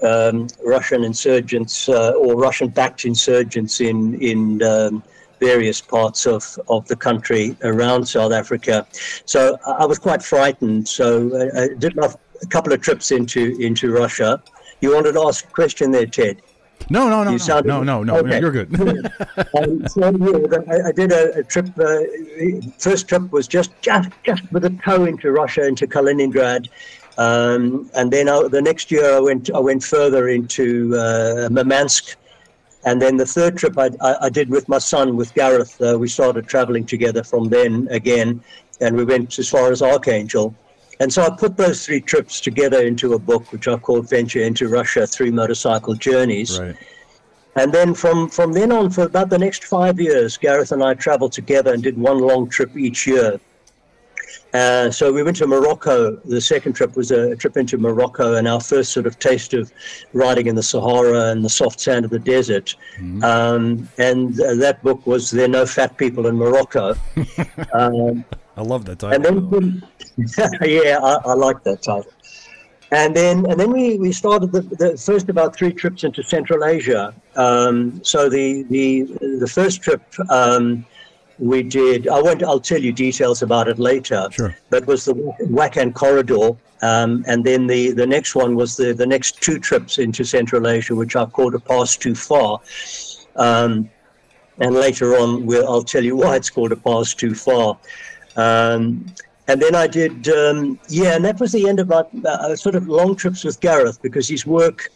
um, 0.03 0.45
Russian 0.63 1.03
insurgents 1.03 1.89
uh, 1.89 2.11
or 2.11 2.35
Russian-backed 2.35 3.05
insurgents 3.05 3.81
in 3.81 4.21
in 4.21 4.61
um, 4.61 5.03
various 5.39 5.81
parts 5.81 6.25
of, 6.25 6.59
of 6.67 6.87
the 6.87 6.95
country 6.95 7.55
around 7.63 8.05
South 8.05 8.31
Africa. 8.31 8.85
So 9.25 9.57
I 9.65 9.85
was 9.85 9.99
quite 9.99 10.21
frightened. 10.21 10.87
So 10.87 11.31
I, 11.35 11.63
I 11.63 11.67
did 11.77 11.95
my, 11.95 12.09
a 12.41 12.47
couple 12.47 12.73
of 12.73 12.81
trips 12.81 13.11
into 13.11 13.57
into 13.59 13.91
Russia. 13.91 14.41
You 14.81 14.93
wanted 14.93 15.13
to 15.13 15.21
ask 15.21 15.45
a 15.45 15.51
question 15.51 15.91
there, 15.91 16.05
Ted? 16.05 16.41
No, 16.89 17.09
no, 17.09 17.23
no, 17.23 17.37
sounded- 17.37 17.67
no, 17.67 17.83
no, 17.83 18.03
no. 18.03 18.17
Okay. 18.17 18.39
You're 18.39 18.51
good. 18.51 18.73
um, 19.57 19.87
so 19.87 20.09
yeah, 20.09 20.57
I, 20.73 20.87
I 20.87 20.91
did 20.91 21.11
a, 21.11 21.39
a 21.39 21.43
trip. 21.43 21.67
Uh, 21.77 21.99
first 22.79 23.07
trip 23.07 23.31
was 23.31 23.47
just 23.47 23.71
just 23.81 24.09
just 24.23 24.51
with 24.51 24.65
a 24.65 24.69
toe 24.83 25.05
into 25.05 25.31
Russia, 25.31 25.67
into 25.67 25.85
Kaliningrad, 25.87 26.69
um, 27.17 27.91
and 27.95 28.11
then 28.11 28.29
I, 28.29 28.47
the 28.47 28.61
next 28.61 28.89
year 28.91 29.17
I 29.17 29.19
went 29.19 29.51
I 29.53 29.59
went 29.59 29.83
further 29.83 30.29
into 30.29 30.95
uh, 30.95 31.49
Murmansk, 31.51 32.15
and 32.85 33.01
then 33.01 33.17
the 33.17 33.25
third 33.25 33.57
trip 33.57 33.77
I, 33.77 33.89
I, 34.01 34.25
I 34.25 34.29
did 34.29 34.49
with 34.49 34.69
my 34.69 34.77
son 34.77 35.15
with 35.15 35.33
Gareth. 35.33 35.79
Uh, 35.81 35.97
we 35.97 36.07
started 36.07 36.47
traveling 36.47 36.85
together 36.85 37.23
from 37.23 37.49
then 37.49 37.87
again, 37.91 38.41
and 38.79 38.95
we 38.95 39.03
went 39.03 39.37
as 39.37 39.49
far 39.49 39.71
as 39.71 39.81
Archangel. 39.81 40.55
And 41.01 41.11
so 41.11 41.23
I 41.23 41.29
put 41.29 41.55
those 41.55 41.85
three 41.85 42.01
trips 42.01 42.41
together 42.41 42.81
into 42.81 43.13
a 43.13 43.19
book, 43.19 43.51
which 43.51 43.67
I 43.67 43.77
called 43.77 44.09
Venture 44.09 44.41
into 44.41 44.67
Russia: 44.67 45.07
Three 45.07 45.31
Motorcycle 45.31 45.95
Journeys. 45.95 46.59
right. 46.59 46.75
And 47.55 47.73
then 47.73 47.93
from, 47.93 48.29
from 48.29 48.53
then 48.53 48.71
on, 48.71 48.89
for 48.89 49.03
about 49.03 49.29
the 49.29 49.37
next 49.37 49.65
five 49.65 49.99
years, 49.99 50.37
Gareth 50.37 50.71
and 50.71 50.83
I 50.83 50.93
traveled 50.93 51.33
together 51.33 51.73
and 51.73 51.83
did 51.83 51.97
one 51.97 52.19
long 52.19 52.47
trip 52.47 52.77
each 52.77 53.07
year. 53.07 53.39
Uh, 54.53 54.89
so 54.89 55.13
we 55.13 55.21
went 55.21 55.37
to 55.37 55.47
Morocco. 55.47 56.15
The 56.25 56.41
second 56.41 56.73
trip 56.73 56.95
was 56.95 57.11
a 57.11 57.35
trip 57.35 57.55
into 57.57 57.77
Morocco, 57.77 58.33
and 58.33 58.47
our 58.47 58.59
first 58.59 58.91
sort 58.91 59.05
of 59.05 59.19
taste 59.19 59.53
of 59.53 59.71
riding 60.13 60.47
in 60.47 60.55
the 60.55 60.63
Sahara 60.63 61.31
and 61.31 61.45
the 61.45 61.49
soft 61.49 61.79
sand 61.79 62.05
of 62.05 62.11
the 62.11 62.19
desert. 62.19 62.75
Um, 63.23 63.87
and 63.97 64.39
uh, 64.41 64.55
that 64.55 64.81
book 64.81 65.05
was 65.05 65.29
"There 65.29 65.45
Are 65.45 65.49
No 65.49 65.65
Fat 65.65 65.97
People 65.97 66.27
in 66.27 66.35
Morocco." 66.35 66.95
um, 67.73 68.25
I 68.57 68.61
love 68.61 68.85
that 68.85 69.03
and 69.03 69.23
title. 69.23 69.41
then, 69.41 69.83
yeah, 70.61 70.99
I, 71.01 71.19
I 71.25 71.33
like 71.33 71.63
that 71.63 71.81
title. 71.83 72.11
And 72.91 73.15
then, 73.15 73.45
and 73.45 73.59
then 73.59 73.71
we, 73.71 73.99
we 73.99 74.11
started 74.11 74.51
the, 74.51 74.61
the 74.61 74.97
first 74.97 75.29
about 75.29 75.55
three 75.55 75.71
trips 75.71 76.03
into 76.03 76.23
Central 76.23 76.65
Asia. 76.65 77.13
Um, 77.35 78.03
so 78.03 78.29
the 78.29 78.63
the 78.63 79.03
the 79.39 79.47
first 79.47 79.81
trip 79.81 80.01
um, 80.29 80.85
we 81.39 81.63
did, 81.63 82.07
I 82.07 82.21
won't, 82.21 82.43
I'll 82.43 82.59
tell 82.59 82.79
you 82.79 82.91
details 82.91 83.41
about 83.41 83.67
it 83.67 83.79
later. 83.79 84.27
Sure. 84.31 84.55
But 84.69 84.85
was 84.85 85.05
the 85.05 85.13
Wakhan 85.45 85.93
corridor, 85.93 86.51
um, 86.81 87.23
and 87.27 87.43
then 87.43 87.67
the 87.67 87.91
the 87.91 88.07
next 88.07 88.35
one 88.35 88.55
was 88.55 88.77
the 88.77 88.93
the 88.93 89.05
next 89.05 89.41
two 89.41 89.59
trips 89.59 89.97
into 89.97 90.23
Central 90.23 90.67
Asia, 90.67 90.95
which 90.95 91.15
I've 91.15 91.33
called 91.33 91.55
a 91.55 91.59
pass 91.59 91.97
too 91.97 92.15
far. 92.15 92.59
Um, 93.35 93.89
and 94.59 94.75
later 94.75 95.15
on, 95.17 95.45
we'll, 95.45 95.67
I'll 95.67 95.83
tell 95.83 96.03
you 96.03 96.17
why 96.17 96.35
it's 96.35 96.49
called 96.49 96.73
a 96.73 96.75
pass 96.75 97.13
too 97.13 97.33
far. 97.33 97.77
Um, 98.35 99.05
and 99.47 99.61
then 99.61 99.73
I 99.73 99.87
did, 99.87 100.29
um, 100.29 100.79
yeah, 100.89 101.15
and 101.15 101.25
that 101.25 101.39
was 101.39 101.53
the 101.53 101.67
end 101.67 101.79
of 101.79 101.87
my 101.87 102.03
uh, 102.25 102.55
sort 102.55 102.75
of 102.75 102.87
long 102.87 103.15
trips 103.15 103.43
with 103.43 103.59
Gareth 103.61 104.01
because 104.01 104.27
his 104.27 104.45
work 104.45 104.89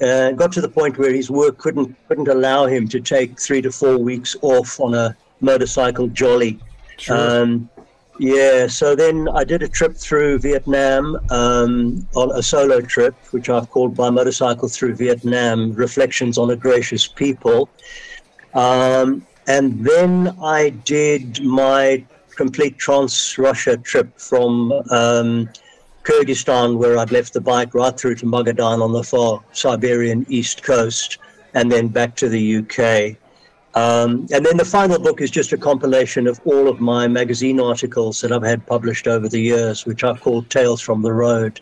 uh, 0.00 0.30
got 0.32 0.52
to 0.52 0.60
the 0.60 0.68
point 0.68 0.98
where 0.98 1.12
his 1.12 1.30
work 1.30 1.58
couldn't 1.58 1.96
couldn't 2.06 2.28
allow 2.28 2.66
him 2.66 2.86
to 2.88 3.00
take 3.00 3.40
three 3.40 3.62
to 3.62 3.72
four 3.72 3.96
weeks 3.96 4.36
off 4.42 4.78
on 4.78 4.94
a 4.94 5.16
motorcycle 5.40 6.08
jolly. 6.08 6.58
Sure. 6.98 7.42
Um, 7.42 7.70
yeah, 8.18 8.66
so 8.66 8.94
then 8.94 9.28
I 9.28 9.44
did 9.44 9.62
a 9.62 9.68
trip 9.68 9.94
through 9.94 10.38
Vietnam 10.38 11.16
um, 11.30 12.06
on 12.14 12.30
a 12.32 12.42
solo 12.42 12.80
trip, 12.80 13.14
which 13.30 13.50
I've 13.50 13.68
called 13.70 13.94
by 13.94 14.08
motorcycle 14.08 14.68
through 14.68 14.94
Vietnam: 14.94 15.72
Reflections 15.74 16.38
on 16.38 16.50
a 16.50 16.56
Gracious 16.56 17.06
People. 17.06 17.68
Um, 18.54 19.26
and 19.46 19.84
then 19.84 20.34
I 20.42 20.70
did 20.70 21.44
my 21.44 22.04
complete 22.36 22.78
trans 22.78 23.36
Russia 23.38 23.76
trip 23.76 24.18
from 24.18 24.72
um, 24.90 25.48
Kyrgyzstan, 26.04 26.78
where 26.78 26.98
I'd 26.98 27.12
left 27.12 27.32
the 27.32 27.40
bike, 27.40 27.74
right 27.74 27.96
through 27.98 28.14
to 28.16 28.26
Magadan 28.26 28.82
on 28.82 28.92
the 28.92 29.02
far 29.02 29.42
Siberian 29.52 30.24
east 30.28 30.62
coast, 30.62 31.18
and 31.54 31.70
then 31.70 31.88
back 31.88 32.16
to 32.16 32.28
the 32.28 32.56
UK. 32.58 33.16
Um, 33.76 34.26
and 34.32 34.44
then 34.44 34.56
the 34.56 34.64
final 34.64 34.98
book 34.98 35.20
is 35.20 35.30
just 35.30 35.52
a 35.52 35.58
compilation 35.58 36.26
of 36.26 36.40
all 36.46 36.66
of 36.66 36.80
my 36.80 37.06
magazine 37.06 37.60
articles 37.60 38.22
that 38.22 38.32
I've 38.32 38.42
had 38.42 38.66
published 38.66 39.06
over 39.06 39.28
the 39.28 39.38
years, 39.38 39.84
which 39.84 40.02
I've 40.02 40.18
called 40.18 40.48
Tales 40.48 40.80
from 40.80 41.02
the 41.02 41.12
Road. 41.12 41.60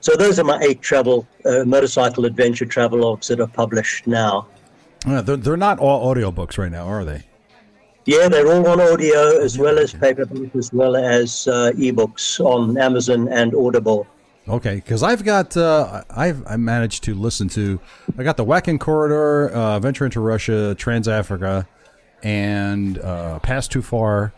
So 0.00 0.16
those 0.16 0.38
are 0.38 0.44
my 0.44 0.58
eight 0.62 0.80
travel, 0.80 1.26
uh, 1.44 1.64
motorcycle 1.64 2.24
adventure 2.24 2.64
travelogues 2.64 3.26
that 3.28 3.40
are 3.40 3.46
published 3.46 4.06
now. 4.06 4.46
Yeah, 5.06 5.20
they're, 5.20 5.36
they're 5.36 5.56
not 5.58 5.78
all 5.78 6.14
audiobooks 6.14 6.56
right 6.56 6.72
now, 6.72 6.86
are 6.86 7.04
they? 7.04 7.24
Yeah, 8.06 8.28
they're 8.28 8.50
all 8.50 8.66
on 8.66 8.80
audio 8.80 9.38
as 9.38 9.58
well 9.58 9.78
as 9.78 9.92
paperback, 9.92 10.54
as 10.56 10.72
well 10.72 10.96
as 10.96 11.46
uh, 11.46 11.72
ebooks 11.76 12.40
on 12.40 12.78
Amazon 12.78 13.28
and 13.28 13.54
Audible. 13.54 14.06
Okay, 14.46 14.74
because 14.76 15.02
I've 15.02 15.24
got 15.24 15.56
uh, 15.56 16.02
I've 16.10 16.46
I 16.46 16.56
managed 16.56 17.04
to 17.04 17.14
listen 17.14 17.48
to 17.50 17.80
I 18.18 18.22
got 18.24 18.36
the 18.36 18.44
Wakhan 18.44 18.78
Corridor, 18.78 19.48
uh, 19.50 19.78
Venture 19.80 20.04
into 20.04 20.20
Russia, 20.20 20.74
Trans 20.74 21.08
Africa, 21.08 21.66
and 22.22 22.98
uh, 22.98 23.38
Pass 23.38 23.68
Too 23.68 23.80
Far, 23.80 24.34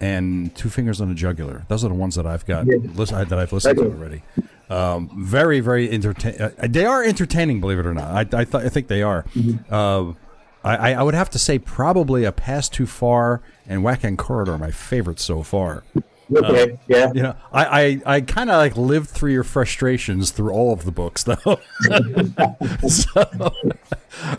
and 0.00 0.52
Two 0.56 0.68
Fingers 0.68 1.00
on 1.00 1.08
the 1.08 1.14
Jugular. 1.14 1.64
Those 1.68 1.84
are 1.84 1.88
the 1.88 1.94
ones 1.94 2.16
that 2.16 2.26
I've 2.26 2.44
got 2.44 2.66
Yeah. 2.66 2.76
that 2.78 3.38
I've 3.38 3.52
listened 3.52 3.78
to 3.78 3.84
already. 3.84 4.22
Um, 4.68 5.10
very 5.24 5.60
very 5.60 5.88
entertaining. 5.92 6.40
Uh, 6.40 6.50
they 6.68 6.84
are 6.84 7.04
entertaining, 7.04 7.60
believe 7.60 7.78
it 7.78 7.86
or 7.86 7.94
not. 7.94 8.10
I 8.34 8.40
I, 8.40 8.44
th- 8.44 8.54
I 8.64 8.68
think 8.68 8.88
they 8.88 9.02
are. 9.02 9.24
Uh, 9.70 10.12
I, 10.64 10.94
I 10.94 11.02
would 11.04 11.14
have 11.14 11.30
to 11.30 11.38
say 11.38 11.60
probably 11.60 12.24
a 12.24 12.32
Pass 12.32 12.68
Too 12.68 12.86
Far 12.86 13.40
and 13.68 13.82
Wakhan 13.82 14.18
Corridor 14.18 14.54
are 14.54 14.58
my 14.58 14.72
favorites 14.72 15.22
so 15.22 15.44
far. 15.44 15.84
Okay, 16.34 16.72
uh, 16.72 16.76
yeah. 16.88 17.12
You 17.14 17.22
know, 17.22 17.36
I 17.52 17.64
I, 17.64 18.16
I 18.16 18.20
kind 18.20 18.50
of 18.50 18.56
like 18.56 18.76
lived 18.76 19.10
through 19.10 19.32
your 19.32 19.44
frustrations 19.44 20.32
through 20.32 20.50
all 20.50 20.72
of 20.72 20.84
the 20.84 20.92
books, 20.92 21.22
though. 21.24 21.36
so, 22.88 23.20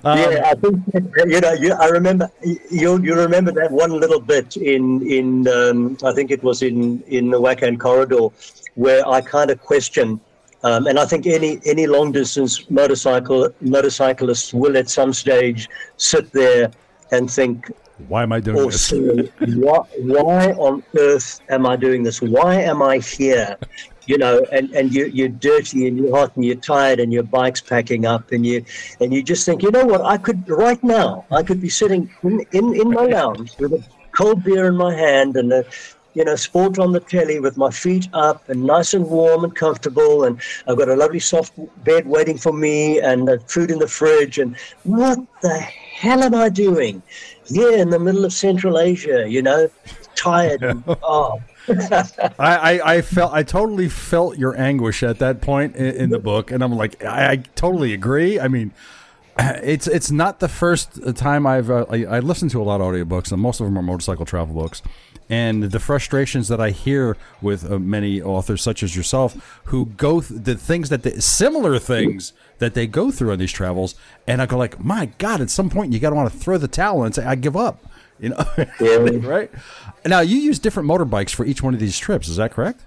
um, 0.04 0.18
yeah, 0.18 0.44
I 0.46 0.56
think 0.56 0.84
you 1.26 1.42
know. 1.42 1.54
You, 1.54 1.74
I 1.74 1.88
remember 1.88 2.30
you. 2.44 3.02
You 3.02 3.16
remember 3.16 3.52
that 3.54 3.72
one 3.72 3.92
little 3.92 4.20
bit 4.20 4.58
in 4.58 5.02
in 5.08 5.48
um, 5.48 5.98
I 6.04 6.14
think 6.14 6.32
it 6.32 6.44
was 6.44 6.62
in 6.62 7.02
in 7.04 7.30
the 7.30 7.40
Wakhan 7.40 7.80
Corridor 7.80 8.30
where 8.76 9.08
I 9.08 9.22
kind 9.22 9.50
of 9.50 9.62
question. 9.62 10.20
Um, 10.64 10.88
and 10.88 10.98
I 11.00 11.06
think 11.06 11.28
any 11.28 11.60
any 11.66 11.88
long 11.88 12.12
distance 12.12 12.70
motorcycle 12.70 13.50
motorcyclist 13.62 14.54
will 14.54 14.76
at 14.78 14.90
some 14.90 15.14
stage 15.14 15.70
sit 15.98 16.32
there 16.32 16.72
and 17.12 17.30
think, 17.30 17.72
why 18.08 18.24
am 18.24 18.32
I 18.32 18.40
doing 18.40 18.60
also, 18.60 19.16
this? 19.16 19.30
why, 19.56 19.80
why 20.00 20.52
on 20.54 20.84
earth 20.98 21.42
am 21.50 21.66
I 21.66 21.76
doing 21.76 22.04
this? 22.04 22.22
Why 22.22 22.56
am 22.56 22.82
I 22.82 23.00
here? 23.00 23.58
You 24.06 24.18
know, 24.18 24.46
and, 24.52 24.72
and 24.72 24.94
you, 24.94 25.08
you're 25.08 25.30
dirty 25.30 25.88
and 25.88 25.98
you're 25.98 26.16
hot 26.16 26.36
and 26.36 26.46
you're 26.46 26.56
tired 26.56 27.00
and 27.00 27.12
your 27.12 27.24
bike's 27.24 27.60
packing 27.60 28.06
up 28.06 28.32
and 28.32 28.46
you 28.46 28.64
and 29.02 29.14
you 29.14 29.22
just 29.22 29.46
think, 29.46 29.64
you 29.64 29.72
know 29.72 29.86
what, 29.86 30.02
I 30.02 30.18
could 30.18 30.48
right 30.48 30.82
now, 30.84 31.26
I 31.32 31.44
could 31.44 31.60
be 31.60 31.70
sitting 31.70 32.10
in, 32.24 32.46
in, 32.52 32.74
in 32.76 32.92
my 32.92 33.06
lounge 33.06 33.58
with 33.58 33.74
a 33.74 33.84
cold 34.16 34.44
beer 34.44 34.68
in 34.68 34.76
my 34.76 34.94
hand 34.94 35.36
and 35.36 35.52
a 35.52 35.66
you 36.14 36.26
know, 36.26 36.36
sport 36.36 36.80
on 36.80 36.92
the 36.94 37.00
telly 37.00 37.40
with 37.40 37.58
my 37.58 37.70
feet 37.70 38.08
up 38.14 38.50
and 38.50 38.64
nice 38.64 38.96
and 38.96 39.06
warm 39.06 39.44
and 39.44 39.56
comfortable. 39.56 40.24
And 40.24 40.42
I've 40.68 40.76
got 40.76 40.90
a 40.90 40.96
lovely 40.96 41.20
soft 41.20 41.54
bed 41.84 42.08
waiting 42.08 42.40
for 42.40 42.52
me 42.52 43.00
and 43.00 43.30
food 43.48 43.70
in 43.70 43.78
the 43.78 43.88
fridge. 43.88 44.40
And 44.40 44.58
what 44.82 45.20
the 45.44 45.60
hell 45.60 46.24
am 46.24 46.34
I 46.34 46.50
doing 46.50 47.04
here 47.48 47.78
in 47.78 47.90
the 47.90 48.00
middle 48.00 48.26
of 48.26 48.34
Central 48.34 48.80
Asia, 48.80 49.30
you 49.30 49.42
know, 49.42 49.70
tired? 50.16 50.64
And, 50.64 50.84
oh. 51.04 51.42
I, 51.70 52.32
I, 52.40 52.96
I, 52.96 53.02
felt 53.02 53.34
I 53.34 53.44
totally 53.44 53.90
felt 53.90 54.38
your 54.38 54.58
anguish 54.58 55.04
at 55.04 55.20
that 55.20 55.42
point 55.42 55.76
in, 55.76 55.96
in 55.96 56.10
the 56.10 56.20
book, 56.20 56.50
and 56.50 56.64
I'm 56.64 56.74
like, 56.74 57.04
I, 57.04 57.32
I, 57.32 57.36
totally 57.56 57.94
agree. 57.94 58.40
I 58.40 58.48
mean, 58.48 58.72
it's 59.38 59.86
it's 59.86 60.10
not 60.10 60.40
the 60.40 60.48
first 60.48 61.18
time 61.18 61.46
I've 61.46 61.70
uh, 61.70 61.86
I, 61.90 62.06
I 62.06 62.20
listen 62.20 62.48
to 62.50 62.62
a 62.62 62.64
lot 62.64 62.80
of 62.80 62.88
audiobooks, 62.88 63.34
and 63.34 63.42
most 63.42 63.60
of 63.60 63.66
them 63.66 63.78
are 63.78 63.82
motorcycle 63.82 64.26
travel 64.26 64.56
books 64.56 64.82
and 65.30 65.64
the 65.64 65.80
frustrations 65.80 66.48
that 66.48 66.62
I 66.62 66.72
hear 66.72 67.18
with 67.42 67.70
uh, 67.70 67.80
many 67.80 68.22
authors, 68.22 68.62
such 68.62 68.82
as 68.82 68.96
yourself, 68.96 69.62
who 69.66 69.88
go 69.88 70.22
th- 70.22 70.44
the 70.44 70.56
things 70.56 70.90
that 70.90 71.04
they, 71.04 71.20
similar 71.20 71.80
things 71.80 72.34
that 72.60 72.74
they 72.74 72.88
go 72.88 73.12
through 73.12 73.32
on 73.32 73.40
these 73.40 73.52
travels, 73.52 73.96
and 74.26 74.42
I 74.42 74.46
go 74.46 74.58
like, 74.58 74.84
my 74.84 75.08
God, 75.18 75.42
at 75.42 75.50
some 75.50 75.70
point 75.70 75.94
you 75.94 76.00
got 76.00 76.10
to 76.10 76.16
want 76.16 76.32
to 76.32 76.38
throw 76.38 76.58
the 76.58 76.68
towel 76.68 77.04
and 77.04 77.14
say, 77.14 77.26
I 77.26 77.36
give 77.36 77.56
up, 77.56 77.86
you 78.20 78.30
know, 78.30 78.46
yeah. 78.80 78.98
right? 79.22 79.52
Now 80.06 80.22
you 80.22 80.38
use 80.38 80.60
different 80.60 80.90
motorbikes 80.90 81.32
for 81.32 81.46
each 81.46 81.62
one 81.62 81.74
of 81.74 81.80
these 81.80 81.98
trips, 81.98 82.28
is 82.28 82.38
that 82.38 82.52
correct? 82.52 82.82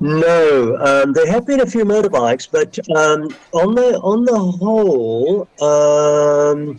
No, 0.00 0.76
um, 0.78 1.12
there 1.12 1.30
have 1.30 1.46
been 1.46 1.60
a 1.60 1.66
few 1.66 1.84
motorbikes, 1.84 2.48
but 2.50 2.78
um, 2.96 3.28
on 3.52 3.74
the 3.74 3.98
on 4.00 4.24
the 4.24 4.38
whole, 4.38 5.48
um, 5.62 6.78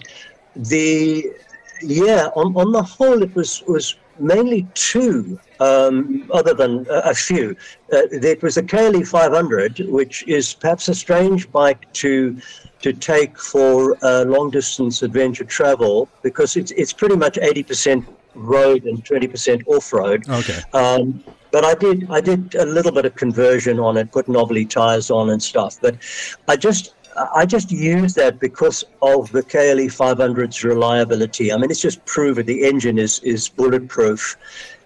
the 0.55 1.25
yeah, 1.81 2.29
on, 2.35 2.55
on 2.55 2.71
the 2.71 2.83
whole, 2.83 3.23
it 3.23 3.33
was 3.33 3.63
was 3.67 3.95
mainly 4.19 4.67
two, 4.73 5.39
um, 5.59 6.29
other 6.33 6.53
than 6.53 6.85
a, 6.89 7.09
a 7.09 7.13
few. 7.13 7.55
Uh, 7.91 8.01
there 8.11 8.37
was 8.41 8.57
a 8.57 8.63
KLE 8.63 9.05
500, 9.05 9.79
which 9.87 10.27
is 10.27 10.53
perhaps 10.53 10.87
a 10.87 10.95
strange 10.95 11.51
bike 11.51 11.91
to 11.93 12.37
to 12.81 12.93
take 12.93 13.39
for 13.39 13.97
uh, 14.03 14.23
long 14.25 14.51
distance 14.51 15.01
adventure 15.01 15.45
travel 15.45 16.07
because 16.21 16.55
it's 16.55 16.71
it's 16.71 16.93
pretty 16.93 17.15
much 17.15 17.35
80% 17.35 18.05
road 18.35 18.83
and 18.83 19.03
20% 19.03 19.65
off 19.67 19.91
road. 19.93 20.27
Okay. 20.29 20.61
Um, 20.73 21.23
but 21.51 21.63
I 21.63 21.73
did 21.73 22.07
I 22.11 22.19
did 22.19 22.53
a 22.55 22.65
little 22.65 22.91
bit 22.91 23.05
of 23.05 23.15
conversion 23.15 23.79
on 23.79 23.97
it, 23.97 24.11
put 24.11 24.27
knobbly 24.27 24.65
tires 24.65 25.09
on 25.09 25.29
and 25.29 25.41
stuff. 25.41 25.79
But 25.79 25.95
I 26.47 26.57
just 26.57 26.93
I 27.33 27.45
just 27.45 27.71
use 27.71 28.13
that 28.15 28.39
because 28.39 28.83
of 29.01 29.31
the 29.31 29.41
KLE 29.41 29.87
500's 29.87 30.63
reliability. 30.63 31.53
I 31.53 31.57
mean, 31.57 31.71
it's 31.71 31.81
just 31.81 32.03
proven 32.05 32.45
the 32.45 32.65
engine 32.65 32.97
is 32.97 33.19
is 33.19 33.47
bulletproof, 33.47 34.37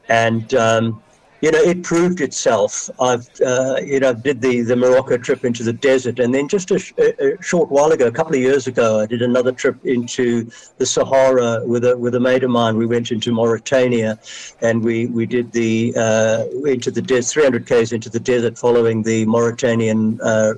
and 0.09 0.53
um, 0.55 1.01
you 1.41 1.51
know 1.51 1.59
it 1.59 1.83
proved 1.83 2.19
itself. 2.19 2.89
I've 2.99 3.29
uh, 3.45 3.77
you 3.83 3.99
know 3.99 4.13
did 4.13 4.41
the 4.41 4.61
the 4.61 4.75
Morocco 4.75 5.17
trip 5.17 5.45
into 5.45 5.63
the 5.63 5.73
desert, 5.73 6.19
and 6.19 6.33
then 6.33 6.47
just 6.47 6.71
a, 6.71 6.79
sh- 6.79 6.93
a, 6.97 7.41
short 7.41 7.69
while 7.69 7.91
ago, 7.91 8.07
a 8.07 8.11
couple 8.11 8.33
of 8.33 8.41
years 8.41 8.67
ago, 8.67 8.99
I 8.99 9.05
did 9.05 9.21
another 9.21 9.51
trip 9.51 9.85
into 9.85 10.49
the 10.77 10.85
Sahara 10.85 11.65
with 11.65 11.85
a 11.85 11.97
with 11.97 12.15
a 12.15 12.19
mate 12.19 12.43
of 12.43 12.49
mine. 12.49 12.75
We 12.77 12.85
went 12.85 13.11
into 13.11 13.31
Mauritania, 13.31 14.19
and 14.61 14.83
we 14.83 15.05
we 15.07 15.25
did 15.25 15.51
the 15.53 15.93
uh, 15.95 16.45
into 16.65 16.91
the 16.91 17.01
desert, 17.01 17.31
300 17.31 17.67
k's 17.67 17.93
into 17.93 18.09
the 18.09 18.19
desert, 18.19 18.57
following 18.57 19.03
the 19.03 19.25
Mauritanian. 19.25 20.19
Uh, 20.21 20.53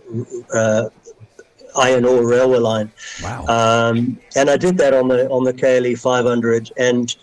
uh 0.54 0.90
iron 1.78 2.04
ore 2.04 2.28
railway 2.28 2.58
line. 2.58 2.92
Wow. 3.24 3.46
Um, 3.48 4.20
and 4.36 4.50
I 4.50 4.58
did 4.58 4.78
that 4.80 4.94
on 4.94 5.08
the 5.08 5.30
on 5.30 5.46
the 5.46 5.54
KLE 5.54 5.98
500, 5.98 6.72
and 6.78 7.16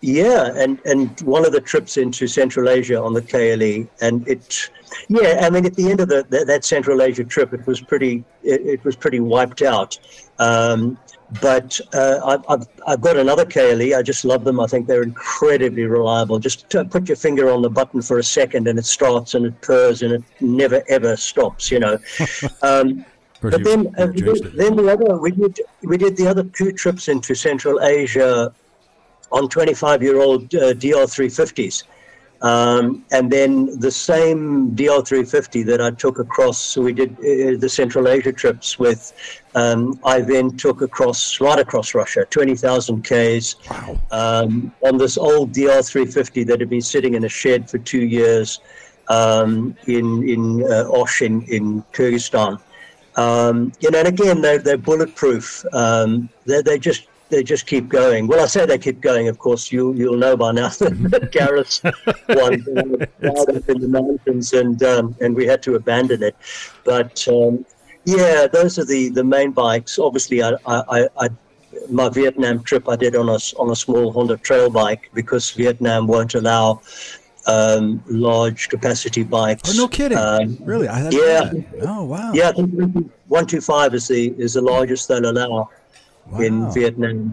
yeah, 0.00 0.52
and 0.54 0.78
and 0.84 1.20
one 1.22 1.46
of 1.46 1.52
the 1.52 1.60
trips 1.60 1.96
into 1.96 2.26
Central 2.26 2.68
Asia 2.68 3.00
on 3.00 3.12
the 3.12 3.22
KLE, 3.22 3.88
and 4.00 4.26
it, 4.28 4.70
yeah, 5.08 5.40
I 5.42 5.50
mean 5.50 5.66
at 5.66 5.74
the 5.74 5.90
end 5.90 6.00
of 6.00 6.08
the, 6.08 6.26
that, 6.30 6.46
that 6.46 6.64
Central 6.64 7.02
Asia 7.02 7.24
trip, 7.24 7.52
it 7.52 7.66
was 7.66 7.80
pretty 7.80 8.24
it, 8.42 8.60
it 8.62 8.84
was 8.84 8.94
pretty 8.96 9.20
wiped 9.20 9.62
out. 9.62 9.98
Um, 10.38 10.98
but 11.40 11.80
uh, 11.92 12.38
I've, 12.48 12.68
I've 12.86 13.00
got 13.00 13.16
another 13.16 13.44
KLE. 13.44 13.94
I 13.96 14.02
just 14.02 14.24
love 14.24 14.44
them. 14.44 14.60
I 14.60 14.66
think 14.66 14.86
they're 14.86 15.02
incredibly 15.02 15.84
reliable. 15.84 16.38
Just 16.38 16.68
put 16.68 17.08
your 17.08 17.16
finger 17.16 17.50
on 17.50 17.62
the 17.62 17.70
button 17.70 18.00
for 18.00 18.18
a 18.18 18.22
second 18.22 18.68
and 18.68 18.78
it 18.78 18.86
starts 18.86 19.34
and 19.34 19.46
it 19.46 19.60
purrs 19.60 20.02
and 20.02 20.12
it 20.12 20.22
never 20.40 20.84
ever 20.88 21.16
stops, 21.16 21.70
you 21.70 21.80
know. 21.80 21.98
Um, 22.62 23.04
but 23.42 23.62
then, 23.64 23.94
uh, 23.98 24.06
then 24.06 24.76
the 24.76 24.88
other 24.90 25.18
we 25.18 25.30
did 25.30 25.60
we 25.82 25.98
did 25.98 26.16
the 26.16 26.26
other 26.26 26.42
two 26.42 26.72
trips 26.72 27.08
into 27.08 27.34
Central 27.34 27.80
Asia 27.82 28.52
on 29.32 29.48
25 29.48 30.02
year 30.02 30.20
old 30.20 30.54
uh, 30.54 30.72
DR350s. 30.74 31.84
Um, 32.42 33.04
and 33.12 33.32
then 33.32 33.78
the 33.80 33.90
same 33.90 34.70
DR350 34.76 35.64
that 35.66 35.80
I 35.80 35.90
took 35.90 36.18
across, 36.18 36.58
so 36.58 36.82
we 36.82 36.92
did 36.92 37.12
uh, 37.18 37.58
the 37.58 37.68
Central 37.68 38.08
Asia 38.08 38.32
trips 38.32 38.78
with, 38.78 39.14
um, 39.54 39.98
I 40.04 40.20
then 40.20 40.54
took 40.56 40.82
across, 40.82 41.40
right 41.40 41.58
across 41.58 41.94
Russia, 41.94 42.26
20,000 42.28 43.02
Ks 43.02 43.56
wow. 43.70 43.98
um, 44.10 44.72
on 44.82 44.98
this 44.98 45.16
old 45.16 45.52
DR350 45.52 46.46
that 46.46 46.60
had 46.60 46.68
been 46.68 46.82
sitting 46.82 47.14
in 47.14 47.24
a 47.24 47.28
shed 47.28 47.70
for 47.70 47.78
two 47.78 48.04
years 48.04 48.60
um, 49.08 49.74
in, 49.86 50.28
in 50.28 50.62
uh, 50.70 50.90
Osh 50.92 51.22
in, 51.22 51.42
in 51.44 51.82
Kyrgyzstan. 51.94 52.60
Um, 53.16 53.72
you 53.80 53.90
know, 53.90 53.98
and 53.98 54.08
again, 54.08 54.42
they're, 54.42 54.58
they're 54.58 54.76
bulletproof. 54.76 55.64
Um, 55.72 56.28
they 56.44 56.60
they 56.60 56.78
just 56.78 57.06
they 57.28 57.42
just 57.42 57.66
keep 57.66 57.88
going. 57.88 58.26
Well, 58.26 58.40
I 58.40 58.46
say 58.46 58.66
they 58.66 58.78
keep 58.78 59.00
going. 59.00 59.28
Of 59.28 59.38
course, 59.38 59.72
you 59.72 59.92
you'll 59.94 60.16
know 60.16 60.36
by 60.36 60.52
now 60.52 60.68
that 60.80 61.30
Gareth's 61.32 61.82
one 61.82 62.62
out 63.30 63.56
up 63.56 63.68
in 63.68 63.80
the 63.80 63.88
mountains, 63.88 64.52
and 64.52 64.82
um, 64.82 65.16
and 65.20 65.34
we 65.34 65.46
had 65.46 65.62
to 65.64 65.74
abandon 65.74 66.22
it. 66.22 66.36
But 66.84 67.26
um, 67.28 67.64
yeah, 68.04 68.46
those 68.46 68.78
are 68.78 68.84
the, 68.84 69.08
the 69.08 69.24
main 69.24 69.50
bikes. 69.50 69.98
Obviously, 69.98 70.42
I, 70.42 70.52
I, 70.66 71.08
I 71.18 71.28
my 71.90 72.08
Vietnam 72.08 72.62
trip 72.62 72.88
I 72.88 72.96
did 72.96 73.16
on 73.16 73.28
a 73.28 73.38
on 73.58 73.70
a 73.70 73.76
small 73.76 74.12
Honda 74.12 74.36
trail 74.36 74.70
bike 74.70 75.10
because 75.12 75.50
Vietnam 75.50 76.06
won't 76.06 76.34
allow 76.34 76.80
um, 77.46 78.02
large 78.06 78.68
capacity 78.68 79.22
bikes. 79.22 79.70
Oh, 79.70 79.82
no 79.82 79.88
kidding! 79.88 80.18
Um, 80.18 80.58
really? 80.60 80.88
I 80.88 81.08
yeah. 81.10 81.52
Oh, 81.82 82.04
wow. 82.04 82.32
Yeah, 82.32 82.52
one 83.28 83.46
two 83.46 83.60
five 83.60 83.94
is 83.94 84.08
the 84.08 84.28
is 84.38 84.54
the 84.54 84.62
largest 84.62 85.08
they'll 85.08 85.30
allow 85.30 85.70
wow. 86.30 86.40
in 86.40 86.72
Vietnam. 86.72 87.32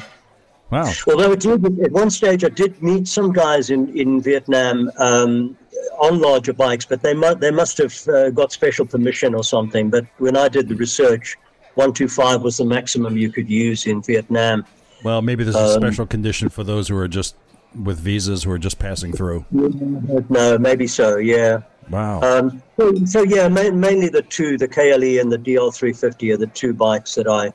Wow. 0.70 0.92
Although 1.08 1.36
did, 1.36 1.80
at 1.82 1.92
one 1.92 2.10
stage 2.10 2.44
I 2.44 2.50
did 2.50 2.82
meet 2.82 3.08
some 3.08 3.32
guys 3.32 3.70
in 3.70 3.96
in 3.96 4.22
Vietnam 4.22 4.92
um, 4.98 5.56
on 6.00 6.20
larger 6.20 6.54
bikes, 6.54 6.86
but 6.86 7.02
they 7.02 7.14
must 7.14 7.40
they 7.40 7.52
must 7.52 7.78
have 7.78 8.08
uh, 8.08 8.30
got 8.32 8.52
special 8.52 8.86
permission 8.86 9.36
or 9.36 9.44
something. 9.44 9.90
But 9.90 10.06
when 10.18 10.36
I 10.36 10.48
did 10.48 10.68
the 10.68 10.76
research, 10.76 11.38
one 11.76 11.94
two 11.94 12.08
five 12.08 12.42
was 12.42 12.58
the 12.58 12.66
maximum 12.66 13.18
you 13.18 13.32
could 13.32 13.50
use 13.50 13.86
in 13.86 14.02
Vietnam. 14.02 14.66
Well, 15.04 15.22
maybe 15.22 15.44
there's 15.44 15.56
a 15.56 15.76
um, 15.76 15.82
special 15.82 16.08
condition 16.08 16.50
for 16.50 16.64
those 16.64 16.88
who 16.88 16.98
are 16.98 17.08
just 17.08 17.36
with 17.76 18.00
visas 18.00 18.44
who 18.44 18.52
are 18.52 18.60
just 18.60 18.80
passing 18.80 19.14
through. 19.14 19.46
No, 19.52 20.58
maybe 20.58 20.88
so. 20.88 21.18
Yeah. 21.18 21.62
Wow. 21.90 22.22
Um, 22.22 22.64
so, 22.80 22.94
so, 23.06 23.24
yeah, 23.24 23.48
ma- 23.50 23.72
mainly 23.72 24.08
the 24.10 24.22
two, 24.22 24.58
the 24.58 24.68
KLE 24.68 25.20
and 25.20 25.32
the 25.32 25.38
DR350 25.38 26.34
are 26.34 26.38
the 26.38 26.48
two 26.48 26.74
bikes 26.74 27.16
that 27.16 27.28
I 27.28 27.52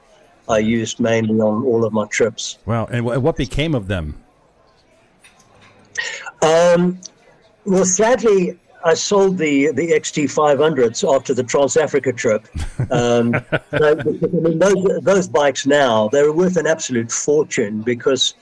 I 0.49 0.59
used 0.59 0.99
mainly 1.01 1.41
on 1.41 1.65
all 1.65 1.85
of 1.85 1.93
my 1.93 2.07
trips. 2.07 2.59
Wow. 2.67 2.87
And 2.87 3.05
w- 3.05 3.21
what 3.21 3.37
became 3.37 3.75
of 3.75 3.87
them? 3.87 4.23
Um, 6.43 7.01
well, 7.65 7.85
sadly, 7.85 8.59
I 8.85 8.95
sold 8.95 9.39
the 9.39 9.73
the 9.73 9.89
XT 9.91 10.25
500s 10.25 11.03
after 11.15 11.35
the 11.35 11.43
Trans 11.43 11.77
Africa 11.77 12.13
trip. 12.13 12.47
Um, 12.91 13.33
those, 13.71 15.01
those 15.03 15.29
bikes 15.29 15.67
now 15.67 16.09
they're 16.09 16.33
worth 16.33 16.57
an 16.57 16.67
absolute 16.67 17.11
fortune 17.11 17.83
because 17.83 18.35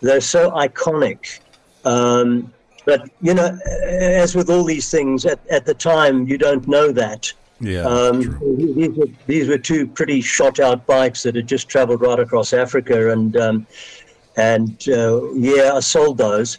they're 0.00 0.20
so 0.20 0.50
iconic. 0.52 1.40
Um, 1.84 2.52
but 2.84 3.10
you 3.20 3.34
know, 3.34 3.58
as 3.84 4.34
with 4.34 4.48
all 4.48 4.64
these 4.64 4.90
things, 4.90 5.26
at, 5.26 5.40
at 5.48 5.66
the 5.66 5.74
time 5.74 6.26
you 6.26 6.38
don't 6.38 6.66
know 6.66 6.90
that. 6.92 7.32
Yeah. 7.60 7.82
Um, 7.82 8.38
these, 8.74 8.96
were, 8.96 9.06
these 9.26 9.48
were 9.48 9.58
two 9.58 9.86
pretty 9.86 10.20
shot 10.20 10.60
out 10.60 10.84
bikes 10.86 11.22
that 11.22 11.36
had 11.36 11.46
just 11.46 11.68
travelled 11.68 12.02
right 12.02 12.18
across 12.18 12.52
Africa, 12.52 13.10
and 13.10 13.36
um, 13.36 13.66
and 14.36 14.86
uh, 14.88 15.32
yeah, 15.32 15.72
I 15.74 15.80
sold 15.80 16.18
those. 16.18 16.58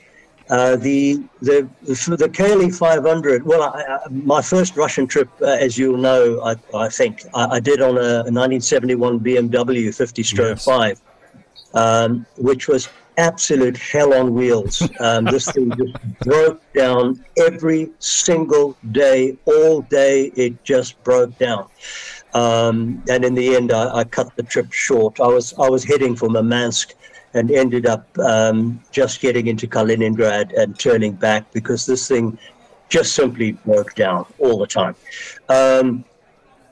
Uh, 0.50 0.78
the 0.78 1.22
the 1.42 1.68
the 1.84 2.30
KLE 2.34 2.72
500. 2.72 3.46
Well, 3.46 3.64
I, 3.64 3.82
I, 3.82 4.00
my 4.10 4.42
first 4.42 4.78
Russian 4.78 5.06
trip, 5.06 5.30
uh, 5.42 5.46
as 5.46 5.78
you'll 5.78 5.98
know, 5.98 6.42
I, 6.42 6.56
I 6.76 6.90
think 6.90 7.26
I, 7.34 7.46
I, 7.46 7.60
did 7.60 7.82
on 7.82 7.98
a 7.98 8.24
1971 8.24 9.20
BMW 9.20 9.94
50 9.94 10.24
stroke 10.24 10.58
yes. 10.58 10.64
five, 10.66 11.02
um, 11.74 12.26
which 12.38 12.70
was 12.70 12.88
absolute 13.18 13.78
hell 13.78 14.14
on 14.14 14.34
wheels. 14.34 14.88
Um, 15.00 15.26
this 15.26 15.52
thing 15.52 15.72
just 15.72 16.20
broke 16.20 16.62
down 16.74 17.24
every 17.38 17.90
single 18.00 18.78
day, 18.92 19.38
all 19.46 19.82
day. 19.82 20.32
It 20.36 20.64
just 20.64 21.02
broke 21.04 21.38
down. 21.38 21.68
Um, 22.34 23.04
and 23.10 23.26
in 23.26 23.34
the 23.34 23.56
end, 23.56 23.72
I, 23.72 23.98
I, 23.98 24.04
cut 24.04 24.36
the 24.36 24.44
trip 24.44 24.72
short. 24.72 25.20
I 25.20 25.28
was 25.28 25.54
I 25.58 25.70
was 25.70 25.84
heading 25.84 26.16
for 26.16 26.30
Murmansk 26.30 26.94
and 27.34 27.50
ended 27.50 27.86
up 27.86 28.06
um, 28.20 28.82
just 28.92 29.22
getting 29.22 29.48
into 29.48 29.68
Kaliningrad 29.68 30.54
and 30.58 30.78
turning 30.78 31.14
back 31.14 31.52
because 31.54 31.86
this 31.86 32.08
thing 32.08 32.38
just 32.90 33.14
simply 33.14 33.54
broke 33.54 33.96
down 33.96 34.26
all 34.40 34.60
the 34.60 34.68
time. 34.68 34.96
Um, 35.50 36.06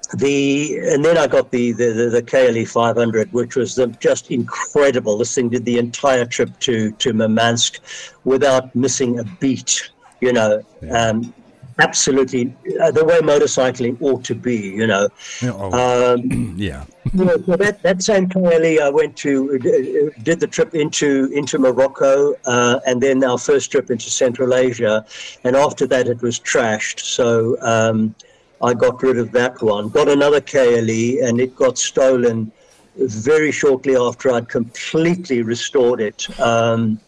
the 0.07 0.77
and 0.77 1.03
then 1.03 1.17
I 1.17 1.27
got 1.27 1.51
the 1.51 1.71
the, 1.71 1.91
the, 1.91 2.09
the 2.09 2.24
KLE 2.24 2.65
500, 2.65 3.31
which 3.33 3.55
was 3.55 3.75
the, 3.75 3.88
just 4.00 4.31
incredible. 4.31 5.17
This 5.17 5.33
thing 5.33 5.50
did 5.50 5.65
the 5.65 5.77
entire 5.77 6.25
trip 6.25 6.57
to 6.62 6.91
to 6.91 7.13
Murmansk 7.13 7.79
without 8.24 8.75
missing 8.75 9.19
a 9.19 9.24
beat. 9.24 9.91
You 10.21 10.33
know, 10.33 10.63
um, 10.91 11.33
absolutely 11.79 12.55
uh, 12.81 12.91
the 12.91 13.03
way 13.03 13.19
motorcycling 13.19 14.01
ought 14.01 14.24
to 14.25 14.35
be. 14.35 14.57
You 14.57 14.88
know, 14.88 15.09
oh, 15.43 16.13
um, 16.13 16.55
yeah. 16.57 16.85
you 17.13 17.25
know, 17.25 17.38
so 17.45 17.55
that 17.57 17.81
that 17.83 18.03
same 18.03 18.29
KLE, 18.29 18.79
I 18.81 18.89
went 18.89 19.17
to 19.17 19.55
uh, 19.55 20.21
did 20.24 20.39
the 20.39 20.47
trip 20.47 20.75
into 20.75 21.29
into 21.33 21.57
Morocco, 21.59 22.35
uh, 22.45 22.79
and 22.85 23.01
then 23.01 23.24
our 23.24 23.38
first 23.38 23.71
trip 23.71 23.89
into 23.91 24.09
Central 24.09 24.53
Asia, 24.53 25.05
and 25.43 25.55
after 25.55 25.88
that 25.88 26.07
it 26.07 26.21
was 26.21 26.39
trashed. 26.39 27.00
So. 27.00 27.57
Um, 27.62 28.15
I 28.62 28.74
got 28.74 29.01
rid 29.03 29.17
of 29.17 29.31
that 29.31 29.62
one. 29.62 29.89
Got 29.89 30.09
another 30.09 30.41
KLE, 30.41 31.27
and 31.27 31.39
it 31.39 31.55
got 31.55 31.77
stolen 31.77 32.51
very 32.97 33.51
shortly 33.51 33.95
after 33.95 34.31
I'd 34.31 34.47
completely 34.47 35.41
restored 35.41 36.01
it. 36.01 36.27
Um, 36.39 37.00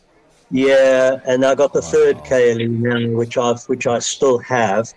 yeah, 0.51 1.20
and 1.25 1.46
I 1.46 1.56
got 1.56 1.74
the 1.74 1.82
wow. 1.82 1.88
third 1.88 2.24
KLE 2.24 2.68
now, 2.68 3.18
which 3.18 3.38
I 3.38 3.54
which 3.68 3.88
I 3.88 4.00
still 4.00 4.38
have. 4.39 4.94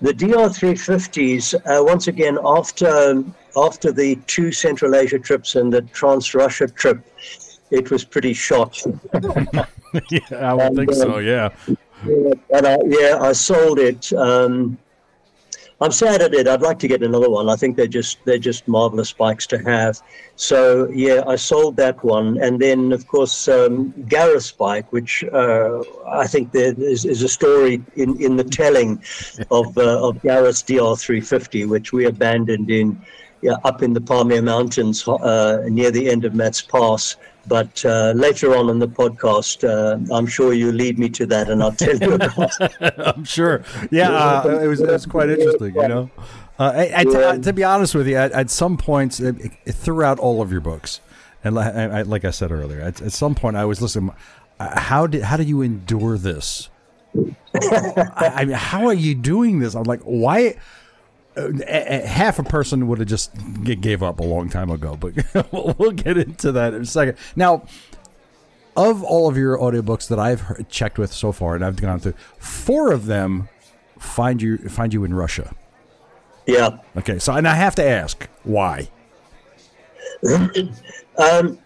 The 0.00 0.12
DR350s, 0.12 1.54
uh, 1.54 1.84
once 1.84 2.08
again, 2.08 2.38
after 2.44 3.22
after 3.56 3.92
the 3.92 4.16
two 4.26 4.52
Central 4.52 4.94
Asia 4.94 5.18
trips 5.18 5.54
and 5.56 5.72
the 5.72 5.82
Trans 5.82 6.34
Russia 6.34 6.66
trip, 6.66 7.04
it 7.70 7.90
was 7.90 8.04
pretty 8.04 8.32
shot. 8.32 8.80
yeah, 10.10 10.20
I 10.32 10.54
would 10.54 10.62
and, 10.62 10.76
think 10.76 10.92
so. 10.92 11.16
Um, 11.16 11.24
yeah. 11.24 11.50
yeah. 12.06 12.32
And 12.54 12.66
I, 12.66 12.78
yeah, 12.86 13.18
I 13.20 13.32
sold 13.32 13.78
it. 13.78 14.12
Um, 14.12 14.78
I'm 15.82 15.92
sad 15.92 16.20
I 16.20 16.28
did. 16.28 16.46
I'd 16.46 16.60
like 16.60 16.78
to 16.80 16.88
get 16.88 17.02
another 17.02 17.30
one. 17.30 17.48
I 17.48 17.56
think 17.56 17.76
they're 17.76 17.86
just 17.86 18.18
they're 18.26 18.38
just 18.38 18.68
marvelous 18.68 19.12
bikes 19.14 19.46
to 19.48 19.58
have. 19.58 20.00
So 20.36 20.88
yeah, 20.90 21.22
I 21.26 21.36
sold 21.36 21.76
that 21.76 22.04
one, 22.04 22.36
and 22.42 22.60
then 22.60 22.92
of 22.92 23.06
course 23.06 23.48
um, 23.48 23.94
Gareth's 24.06 24.52
bike, 24.52 24.92
which 24.92 25.24
uh, 25.32 25.82
I 26.06 26.26
think 26.26 26.52
there 26.52 26.74
is, 26.76 27.06
is, 27.06 27.22
a 27.22 27.28
story 27.28 27.82
in, 27.96 28.20
in 28.20 28.36
the 28.36 28.44
telling 28.44 29.02
of 29.50 29.76
uh, 29.78 30.06
of 30.06 30.20
Gareth's 30.20 30.62
DR350, 30.62 31.66
which 31.66 31.92
we 31.94 32.04
abandoned 32.04 32.70
in 32.70 33.00
yeah, 33.42 33.56
up 33.64 33.82
in 33.82 33.94
the 33.94 34.00
Pamir 34.00 34.42
Mountains 34.42 35.06
uh, 35.08 35.62
near 35.66 35.90
the 35.90 36.10
end 36.10 36.26
of 36.26 36.34
Matt's 36.34 36.60
Pass. 36.60 37.16
But 37.46 37.84
uh, 37.84 38.12
later 38.14 38.54
on 38.54 38.68
in 38.70 38.78
the 38.78 38.88
podcast, 38.88 39.68
uh, 39.68 40.14
I'm 40.14 40.26
sure 40.26 40.52
you 40.52 40.72
lead 40.72 40.98
me 40.98 41.08
to 41.10 41.26
that, 41.26 41.48
and 41.48 41.62
I'll 41.62 41.72
tell 41.72 41.96
you 41.96 42.14
about. 42.14 42.52
I'm 43.16 43.24
sure. 43.24 43.64
Yeah, 43.90 44.10
uh, 44.10 44.60
it 44.62 44.66
was 44.66 44.80
it 44.80 44.90
was 44.90 45.06
quite 45.06 45.30
interesting. 45.30 45.74
You 45.74 45.88
know, 45.88 46.10
uh, 46.58 46.86
yeah. 46.88 47.38
to 47.38 47.52
be 47.52 47.64
honest 47.64 47.94
with 47.94 48.06
you, 48.06 48.16
at, 48.16 48.32
at 48.32 48.50
some 48.50 48.76
points 48.76 49.20
it, 49.20 49.36
it, 49.64 49.72
throughout 49.72 50.18
all 50.18 50.42
of 50.42 50.52
your 50.52 50.60
books, 50.60 51.00
and 51.42 51.54
like 51.54 51.74
I, 51.74 52.02
like 52.02 52.24
I 52.24 52.30
said 52.30 52.52
earlier, 52.52 52.80
at, 52.80 53.00
at, 53.00 53.12
some 53.12 53.34
point 53.34 53.56
I 53.56 53.64
was 53.64 53.80
listening. 53.80 54.14
Uh, 54.58 54.78
how 54.78 55.06
did 55.06 55.22
how 55.22 55.36
do 55.38 55.42
you 55.42 55.62
endure 55.62 56.18
this? 56.18 56.68
I, 57.54 58.32
I 58.36 58.44
mean, 58.44 58.56
how 58.56 58.86
are 58.86 58.94
you 58.94 59.14
doing 59.14 59.58
this? 59.58 59.74
I'm 59.74 59.84
like, 59.84 60.02
why? 60.02 60.56
Half 61.36 62.38
a 62.38 62.42
person 62.42 62.88
would 62.88 62.98
have 62.98 63.08
just 63.08 63.32
gave 63.62 64.02
up 64.02 64.20
a 64.20 64.24
long 64.24 64.48
time 64.48 64.70
ago, 64.70 64.96
but 64.96 65.52
we'll 65.52 65.92
get 65.92 66.18
into 66.18 66.52
that 66.52 66.74
in 66.74 66.82
a 66.82 66.86
second. 66.86 67.16
Now, 67.36 67.64
of 68.76 69.02
all 69.02 69.28
of 69.28 69.36
your 69.36 69.58
audiobooks 69.58 70.08
that 70.08 70.18
I've 70.18 70.42
heard, 70.42 70.68
checked 70.68 70.98
with 70.98 71.12
so 71.12 71.32
far, 71.32 71.54
and 71.54 71.64
I've 71.64 71.80
gone 71.80 72.00
through, 72.00 72.14
four 72.38 72.92
of 72.92 73.06
them 73.06 73.48
find 73.98 74.40
you 74.40 74.56
find 74.56 74.92
you 74.92 75.04
in 75.04 75.14
Russia. 75.14 75.54
Yeah. 76.46 76.78
Okay. 76.96 77.18
So, 77.18 77.34
and 77.34 77.46
I 77.46 77.54
have 77.54 77.74
to 77.76 77.84
ask 77.84 78.28
why. 78.42 78.88
um, 81.18 81.58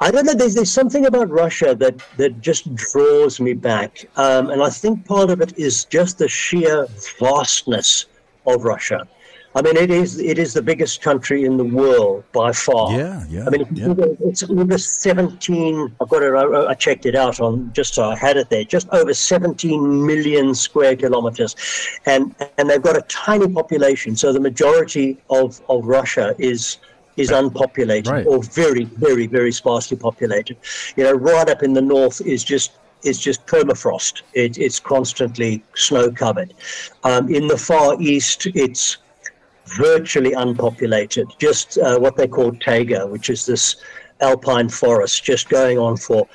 I 0.00 0.10
don't 0.10 0.26
know. 0.26 0.34
There's, 0.34 0.54
there's 0.54 0.70
something 0.70 1.06
about 1.06 1.28
Russia 1.28 1.74
that, 1.74 2.00
that 2.16 2.40
just 2.40 2.72
draws 2.74 3.40
me 3.40 3.52
back. 3.52 4.08
Um, 4.16 4.50
and 4.50 4.62
I 4.62 4.70
think 4.70 5.04
part 5.04 5.30
of 5.30 5.40
it 5.40 5.58
is 5.58 5.84
just 5.84 6.18
the 6.18 6.28
sheer 6.28 6.86
vastness 7.18 8.06
of 8.46 8.64
Russia. 8.64 9.08
I 9.54 9.62
mean, 9.62 9.76
it 9.76 9.90
is 9.90 10.20
it 10.20 10.38
is 10.38 10.52
the 10.52 10.62
biggest 10.62 11.00
country 11.00 11.44
in 11.44 11.56
the 11.56 11.64
world 11.64 12.22
by 12.32 12.52
far. 12.52 12.92
Yeah, 12.96 13.24
yeah. 13.28 13.44
I 13.46 13.50
mean, 13.50 13.66
yeah. 13.72 13.94
it's 14.20 14.42
over 14.42 14.78
17. 14.78 15.96
I've 16.00 16.08
got 16.08 16.22
it. 16.22 16.34
I, 16.34 16.66
I, 16.66 16.74
checked 16.74 17.06
it 17.06 17.16
out 17.16 17.40
on 17.40 17.72
just 17.72 17.94
so 17.94 18.10
I 18.10 18.14
had 18.14 18.36
it 18.36 18.50
there. 18.50 18.62
Just 18.62 18.88
over 18.90 19.12
17 19.12 20.06
million 20.06 20.54
square 20.54 20.94
kilometers, 20.94 21.56
and 22.04 22.34
and 22.58 22.68
they've 22.68 22.82
got 22.82 22.96
a 22.96 23.02
tiny 23.08 23.48
population. 23.48 24.16
So 24.16 24.32
the 24.32 24.40
majority 24.40 25.18
of 25.30 25.60
of 25.68 25.86
Russia 25.86 26.34
is 26.38 26.78
is 27.18 27.30
unpopulated 27.30 28.06
right. 28.06 28.26
or 28.26 28.42
very, 28.42 28.84
very, 28.84 29.26
very 29.26 29.52
sparsely 29.52 29.96
populated. 29.96 30.56
You 30.96 31.04
know, 31.04 31.12
right 31.12 31.48
up 31.48 31.62
in 31.62 31.72
the 31.74 31.82
north 31.82 32.20
is 32.20 32.44
just 32.44 32.72
is 33.02 33.18
just 33.18 33.46
permafrost. 33.46 34.22
It, 34.34 34.58
it's 34.58 34.80
constantly 34.80 35.62
snow 35.74 36.10
covered. 36.10 36.54
Um, 37.04 37.32
in 37.32 37.46
the 37.46 37.56
far 37.56 38.00
east, 38.00 38.46
it's 38.46 38.96
virtually 39.76 40.32
unpopulated. 40.32 41.28
Just 41.38 41.78
uh, 41.78 41.98
what 41.98 42.16
they 42.16 42.26
call 42.26 42.52
taiga, 42.52 43.06
which 43.06 43.30
is 43.30 43.46
this 43.46 43.76
alpine 44.20 44.68
forest, 44.68 45.22
just 45.22 45.48
going 45.48 45.78
on 45.78 45.96
for 45.96 46.26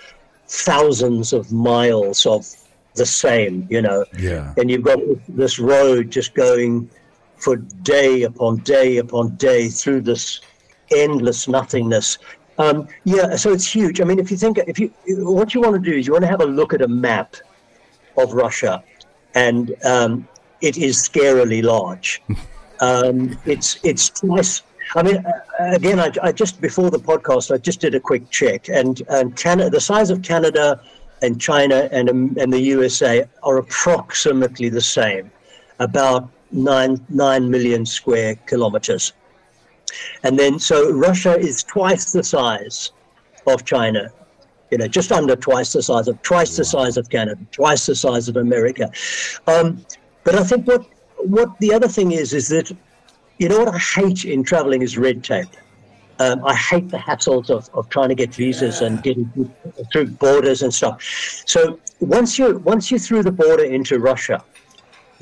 thousands 0.48 1.34
of 1.34 1.52
miles 1.52 2.26
of 2.26 2.46
the 2.96 3.06
same. 3.06 3.68
You 3.70 3.82
know, 3.82 4.06
yeah. 4.18 4.54
And 4.58 4.70
you've 4.70 4.84
got 4.84 5.00
this 5.28 5.60
road 5.60 6.12
just 6.12 6.34
going 6.34 6.90
for 7.38 7.58
day 7.58 8.24
upon 8.24 8.58
day 8.60 8.98
upon 8.98 9.36
day 9.36 9.68
through 9.68 10.02
this 10.02 10.40
endless 10.96 11.48
nothingness. 11.48 12.18
Um, 12.58 12.88
yeah, 13.04 13.36
so 13.36 13.52
it's 13.52 13.70
huge. 13.72 14.00
I 14.00 14.04
mean, 14.04 14.20
if 14.20 14.30
you 14.30 14.38
think, 14.38 14.60
if 14.60 14.78
you, 14.80 14.92
what 15.08 15.54
you 15.54 15.62
want 15.62 15.76
to 15.76 15.92
do 15.92 15.98
is 15.98 16.06
you 16.06 16.14
want 16.14 16.24
to 16.24 16.30
have 16.30 16.42
a 16.42 16.46
look 16.46 16.74
at 16.74 16.82
a 16.82 16.88
map 16.88 17.36
of 18.18 18.34
Russia, 18.34 18.84
and 19.34 19.76
um, 19.84 20.28
it 20.62 20.78
is 20.78 20.98
scarily 20.98 21.64
large. 21.64 22.22
Um, 22.80 23.40
it's 23.46 23.80
it's 23.84 24.10
twice. 24.10 24.62
I 24.96 25.04
mean, 25.04 25.18
uh, 25.18 25.32
again, 25.60 26.00
I, 26.02 26.12
I, 26.22 26.32
just 26.34 26.60
before 26.60 26.92
the 26.92 27.00
podcast, 27.00 27.54
I 27.54 27.58
just 27.58 27.80
did 27.80 27.96
a 27.96 28.00
quick 28.00 28.30
check, 28.30 28.68
and 28.68 29.02
and 29.08 29.38
Canada, 29.38 29.70
the 29.70 29.80
size 29.80 30.10
of 30.10 30.22
Canada 30.22 30.82
and 31.22 31.40
China 31.40 31.88
and 31.92 32.10
um, 32.10 32.36
and 32.38 32.52
the 32.52 32.60
USA 32.60 33.24
are 33.42 33.58
approximately 33.58 34.68
the 34.68 34.82
same, 34.82 35.32
about 35.80 36.30
nine 36.52 37.00
nine 37.10 37.50
million 37.50 37.86
square 37.86 38.36
kilometers. 38.48 39.14
And 40.24 40.38
then, 40.38 40.60
so 40.60 40.92
Russia 40.92 41.38
is 41.38 41.64
twice 41.64 42.12
the 42.12 42.24
size 42.24 42.92
of 43.46 43.66
China, 43.66 44.12
you 44.72 44.78
know, 44.78 44.88
just 44.88 45.12
under 45.12 45.36
twice 45.36 45.74
the 45.74 45.84
size 45.84 46.08
of, 46.08 46.22
twice 46.22 46.56
the 46.58 46.66
size 46.66 46.98
of 46.98 47.10
Canada, 47.10 47.42
twice 47.52 47.86
the 47.86 47.96
size 47.96 48.28
of 48.30 48.38
America. 48.38 48.92
Um, 49.48 49.86
but 50.24 50.36
I 50.36 50.44
think 50.44 50.68
what, 50.68 50.86
what 51.18 51.60
the 51.60 51.74
other 51.74 51.88
thing 51.88 52.12
is, 52.12 52.34
is 52.34 52.48
that, 52.50 52.72
you 53.40 53.50
know 53.50 53.60
what 53.60 53.74
I 53.74 53.78
hate 53.78 54.26
in 54.26 54.44
traveling 54.44 54.82
is 54.82 54.98
red 54.98 55.24
tape. 55.24 55.50
Um, 56.20 56.46
I 56.46 56.56
hate 56.56 56.90
the 56.90 56.98
hassles 56.98 57.50
of, 57.50 57.70
of 57.74 57.90
trying 57.90 58.10
to 58.10 58.16
get 58.16 58.34
visas 58.34 58.80
yeah. 58.80 58.88
and 58.88 59.04
getting 59.04 59.30
through 59.92 60.08
borders 60.08 60.62
and 60.62 60.72
stuff. 60.72 61.02
So 61.48 61.80
once 62.00 62.38
you 62.38 62.60
once 62.60 62.92
you're 62.92 63.00
through 63.00 63.24
the 63.24 63.32
border 63.32 63.64
into 63.64 64.00
Russia, 64.00 64.44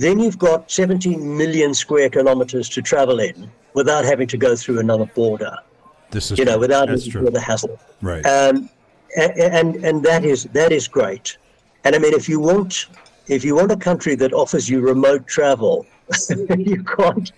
then 0.02 0.20
you've 0.20 0.40
got 0.40 0.70
17 0.72 1.38
million 1.38 1.74
square 1.74 2.10
kilometers 2.10 2.70
to 2.70 2.82
travel 2.82 3.20
in 3.20 3.50
without 3.74 4.04
having 4.04 4.28
to 4.28 4.38
go 4.38 4.56
through 4.56 4.80
another 4.80 5.06
border. 5.06 5.56
This 6.10 6.32
is 6.32 6.40
you 6.40 6.46
know 6.46 6.54
true. 6.54 6.62
without 6.62 6.88
the 6.88 7.40
hassle. 7.40 7.80
Right. 8.02 8.26
Um, 8.26 8.70
and, 9.16 9.32
and 9.38 9.76
and 9.86 10.04
that 10.04 10.26
is 10.26 10.44
that 10.46 10.72
is 10.72 10.88
great. 10.88 11.38
And 11.84 11.96
I 11.96 12.00
mean, 12.00 12.14
if 12.14 12.28
you 12.28 12.40
want 12.40 12.88
if 13.28 13.46
you 13.46 13.56
want 13.56 13.72
a 13.72 13.78
country 13.78 14.16
that 14.16 14.34
offers 14.34 14.70
you 14.70 14.82
remote 14.82 15.28
travel, 15.28 15.86
you 16.58 16.84
can't 16.84 17.32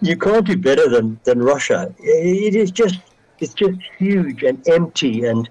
you 0.00 0.16
can't 0.16 0.46
do 0.46 0.56
better 0.56 0.88
than, 0.88 1.18
than 1.24 1.42
Russia. 1.42 1.94
It 1.98 2.54
is 2.54 2.70
just 2.70 2.98
it's 3.38 3.54
just 3.54 3.78
huge 3.98 4.42
and 4.42 4.66
empty 4.68 5.24
and 5.24 5.48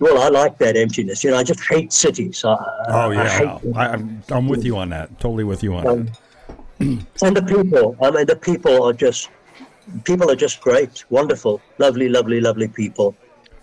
well, 0.00 0.20
I 0.20 0.28
like 0.28 0.58
that 0.58 0.76
emptiness. 0.76 1.22
You 1.22 1.30
know, 1.30 1.36
I 1.36 1.44
just 1.44 1.60
hate 1.60 1.92
cities. 1.92 2.44
I, 2.44 2.56
oh 2.88 3.10
yeah, 3.10 3.22
I 3.22 3.60
no. 3.62 3.72
Am 3.76 4.22
I'm 4.30 4.48
with 4.48 4.64
you 4.64 4.78
on 4.78 4.88
that. 4.90 5.20
Totally 5.20 5.44
with 5.44 5.62
you 5.62 5.74
on 5.74 5.86
um, 5.86 6.06
that. 6.06 6.18
and 7.22 7.36
the 7.36 7.42
people. 7.42 7.96
I 8.02 8.10
mean, 8.10 8.26
the 8.26 8.36
people 8.36 8.82
are 8.82 8.94
just 8.94 9.28
people 10.04 10.30
are 10.30 10.36
just 10.36 10.60
great, 10.60 11.04
wonderful, 11.10 11.60
lovely, 11.78 12.08
lovely, 12.08 12.40
lovely 12.40 12.68
people. 12.68 13.16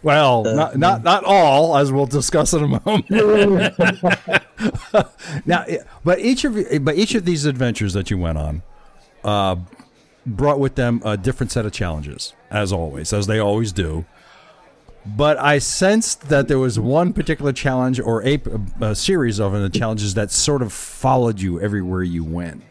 Well, 0.03 0.47
uh, 0.47 0.53
not, 0.53 0.77
not 0.77 1.03
not 1.03 1.23
all, 1.23 1.75
as 1.75 1.91
we'll 1.91 2.05
discuss 2.05 2.53
in 2.53 2.63
a 2.63 2.81
moment. 2.85 3.09
now, 5.45 5.65
but 6.03 6.19
each 6.19 6.45
of 6.45 6.55
but 6.85 6.95
each 6.95 7.15
of 7.15 7.25
these 7.25 7.45
adventures 7.45 7.93
that 7.93 8.11
you 8.11 8.19
went 8.19 8.37
on 8.37 8.61
uh, 9.23 9.55
brought 10.25 10.59
with 10.59 10.75
them 10.75 11.01
a 11.03 11.17
different 11.17 11.51
set 11.51 11.65
of 11.65 11.71
challenges, 11.71 12.35
as 12.51 12.71
always, 12.71 13.11
as 13.11 13.25
they 13.25 13.39
always 13.39 13.71
do. 13.71 14.05
But 15.15 15.37
I 15.37 15.59
sensed 15.59 16.29
that 16.29 16.47
there 16.47 16.59
was 16.59 16.79
one 16.79 17.13
particular 17.13 17.53
challenge 17.53 17.99
or 17.99 18.25
a, 18.25 18.41
a 18.81 18.95
series 18.95 19.39
of 19.39 19.53
the 19.53 19.69
challenges 19.69 20.15
that 20.15 20.31
sort 20.31 20.61
of 20.61 20.73
followed 20.73 21.39
you 21.39 21.61
everywhere 21.61 22.03
you 22.03 22.23
went. 22.23 22.63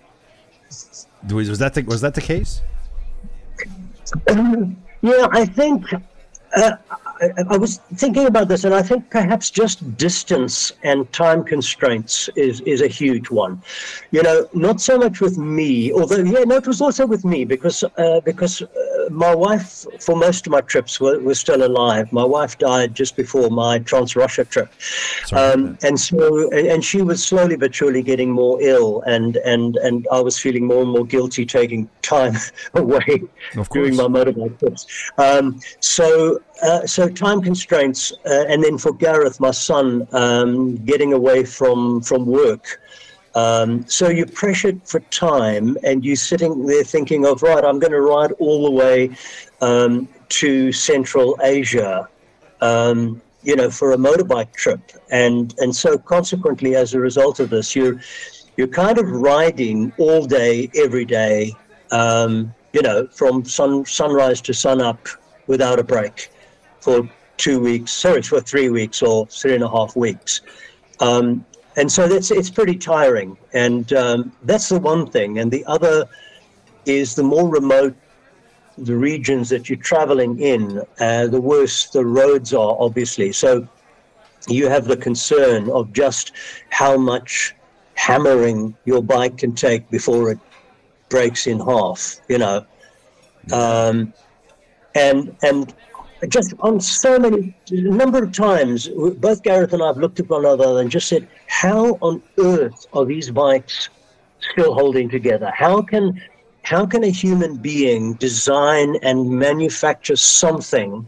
Was 1.32 1.58
that 1.58 1.74
the, 1.74 1.82
was 1.82 2.00
that 2.02 2.14
the 2.14 2.20
case? 2.20 2.60
Yeah, 5.02 5.28
I 5.30 5.44
think 5.44 5.92
uh, 6.56 6.72
I, 7.20 7.30
I, 7.50 7.56
was 7.56 7.78
thinking 7.94 8.26
about 8.26 8.48
this, 8.48 8.64
and 8.64 8.74
I 8.74 8.82
think 8.82 9.10
perhaps 9.10 9.50
just 9.50 9.96
distance 9.96 10.72
and 10.82 11.10
time 11.12 11.44
constraints 11.44 12.28
is, 12.36 12.60
is 12.62 12.80
a 12.80 12.88
huge 12.88 13.30
one. 13.30 13.62
You 14.10 14.22
know, 14.22 14.48
not 14.52 14.80
so 14.80 14.98
much 14.98 15.20
with 15.20 15.38
me, 15.38 15.92
although 15.92 16.16
yeah, 16.16 16.44
no, 16.44 16.56
it 16.56 16.66
was 16.66 16.80
also 16.80 17.06
with 17.06 17.24
me 17.24 17.44
because 17.44 17.84
uh, 17.84 18.20
because 18.24 18.62
uh, 18.62 18.66
my 19.10 19.34
wife 19.34 19.86
for 20.00 20.16
most 20.16 20.46
of 20.46 20.52
my 20.52 20.60
trips 20.60 21.00
were, 21.00 21.18
was 21.20 21.38
still 21.38 21.64
alive. 21.64 22.12
My 22.12 22.24
wife 22.24 22.58
died 22.58 22.94
just 22.94 23.16
before 23.16 23.50
my 23.50 23.78
Trans 23.80 24.16
Russia 24.16 24.44
trip, 24.44 24.70
um, 25.32 25.78
and 25.82 25.98
so 25.98 26.50
and, 26.50 26.66
and, 26.66 26.84
she 26.84 27.02
was 27.02 27.24
slowly 27.24 27.56
but 27.56 27.74
surely 27.74 28.02
getting 28.02 28.30
more 28.30 28.60
ill, 28.60 29.02
and 29.02 29.36
and 29.38 29.76
and 29.76 30.06
I 30.12 30.20
was 30.20 30.38
feeling 30.38 30.66
more 30.66 30.82
and 30.82 30.90
more 30.90 31.04
guilty 31.04 31.46
taking 31.46 31.88
time 32.02 32.34
away 32.74 33.22
doing 33.72 33.96
my 33.96 34.04
motorbike 34.04 34.58
trips. 34.58 34.86
Um, 35.18 35.60
so 35.80 36.40
uh, 36.62 36.86
so 36.86 37.08
time 37.08 37.42
constraints, 37.42 38.12
uh, 38.24 38.44
and 38.48 38.62
then 38.62 38.78
for 38.78 38.92
Gareth, 38.92 39.40
my 39.40 39.50
son, 39.50 40.06
um, 40.12 40.76
getting 40.84 41.12
away 41.12 41.44
from 41.44 42.00
from 42.00 42.26
work. 42.26 42.80
Um, 43.36 43.86
so 43.86 44.08
you're 44.08 44.26
pressured 44.26 44.80
for 44.88 45.00
time, 45.10 45.76
and 45.84 46.02
you're 46.02 46.16
sitting 46.16 46.64
there 46.64 46.82
thinking 46.82 47.26
of 47.26 47.42
right, 47.42 47.62
I'm 47.62 47.78
going 47.78 47.92
to 47.92 48.00
ride 48.00 48.32
all 48.38 48.64
the 48.64 48.70
way 48.70 49.10
um, 49.60 50.08
to 50.40 50.72
Central 50.72 51.38
Asia, 51.42 52.08
um, 52.62 53.20
you 53.42 53.54
know, 53.54 53.70
for 53.70 53.92
a 53.92 53.96
motorbike 53.98 54.54
trip, 54.54 54.80
and 55.10 55.54
and 55.58 55.76
so 55.76 55.98
consequently, 55.98 56.76
as 56.76 56.94
a 56.94 56.98
result 56.98 57.38
of 57.38 57.50
this, 57.50 57.76
you're 57.76 58.00
you're 58.56 58.68
kind 58.68 58.96
of 58.96 59.06
riding 59.10 59.92
all 59.98 60.24
day, 60.24 60.70
every 60.74 61.04
day, 61.04 61.52
um, 61.92 62.54
you 62.72 62.80
know, 62.80 63.06
from 63.08 63.44
sun 63.44 63.84
sunrise 63.84 64.40
to 64.40 64.54
sun 64.54 64.80
up 64.80 65.08
without 65.46 65.78
a 65.78 65.84
break 65.84 66.30
for 66.80 67.06
two 67.36 67.60
weeks, 67.60 67.92
sorry, 67.92 68.22
for 68.22 68.40
three 68.40 68.70
weeks 68.70 69.02
or 69.02 69.26
three 69.26 69.54
and 69.54 69.62
a 69.62 69.68
half 69.68 69.94
weeks. 69.94 70.40
Um, 71.00 71.44
and 71.76 71.92
so 71.92 72.08
that's 72.08 72.30
it's 72.30 72.50
pretty 72.50 72.76
tiring. 72.76 73.36
And 73.52 73.92
um, 73.92 74.32
that's 74.42 74.68
the 74.70 74.80
one 74.80 75.06
thing. 75.06 75.38
And 75.38 75.50
the 75.50 75.64
other 75.66 76.06
is 76.86 77.14
the 77.14 77.22
more 77.22 77.48
remote 77.48 77.94
the 78.78 78.96
regions 78.96 79.48
that 79.48 79.68
you're 79.68 79.78
traveling 79.78 80.38
in, 80.38 80.82
uh, 81.00 81.26
the 81.28 81.40
worse 81.40 81.86
the 81.88 82.04
roads 82.04 82.52
are, 82.52 82.76
obviously. 82.78 83.32
So 83.32 83.66
you 84.48 84.68
have 84.68 84.84
the 84.86 84.96
concern 84.96 85.70
of 85.70 85.92
just 85.92 86.32
how 86.70 86.96
much 86.96 87.54
hammering 87.94 88.76
your 88.84 89.02
bike 89.02 89.38
can 89.38 89.54
take 89.54 89.88
before 89.90 90.30
it 90.30 90.38
breaks 91.08 91.46
in 91.46 91.58
half, 91.60 92.20
you 92.28 92.38
know. 92.38 92.66
Um, 93.52 94.12
and 94.94 95.36
and 95.42 95.74
just 96.28 96.54
on 96.60 96.80
so 96.80 97.18
many 97.18 97.54
number 97.70 98.22
of 98.22 98.32
times, 98.32 98.88
both 98.88 99.42
Gareth 99.42 99.72
and 99.72 99.82
I 99.82 99.88
have 99.88 99.98
looked 99.98 100.20
at 100.20 100.28
one 100.28 100.44
another 100.44 100.80
and 100.80 100.90
just 100.90 101.08
said, 101.08 101.28
"How 101.48 101.98
on 102.00 102.22
earth 102.38 102.86
are 102.92 103.04
these 103.04 103.30
bikes 103.30 103.88
still 104.52 104.74
holding 104.74 105.08
together? 105.08 105.52
How 105.54 105.82
can 105.82 106.20
how 106.62 106.84
can 106.86 107.04
a 107.04 107.10
human 107.10 107.56
being 107.56 108.14
design 108.14 108.96
and 109.02 109.30
manufacture 109.30 110.16
something 110.16 111.06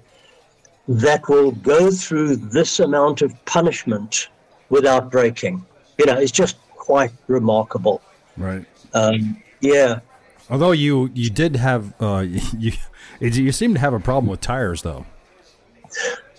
that 0.86 1.28
will 1.28 1.50
go 1.50 1.90
through 1.90 2.36
this 2.36 2.78
amount 2.78 3.22
of 3.22 3.32
punishment 3.44 4.28
without 4.68 5.10
breaking? 5.10 5.64
You 5.98 6.06
know, 6.06 6.18
it's 6.18 6.32
just 6.32 6.56
quite 6.76 7.12
remarkable. 7.26 8.00
Right. 8.36 8.64
Um, 8.94 9.42
yeah. 9.60 10.00
Although 10.50 10.72
you 10.72 11.10
you 11.14 11.30
did 11.30 11.56
have 11.56 11.94
uh, 12.00 12.24
you 12.58 12.72
you 13.20 13.52
seem 13.52 13.74
to 13.74 13.80
have 13.80 13.94
a 13.94 14.00
problem 14.00 14.30
with 14.30 14.40
tires, 14.40 14.82
though. 14.82 15.06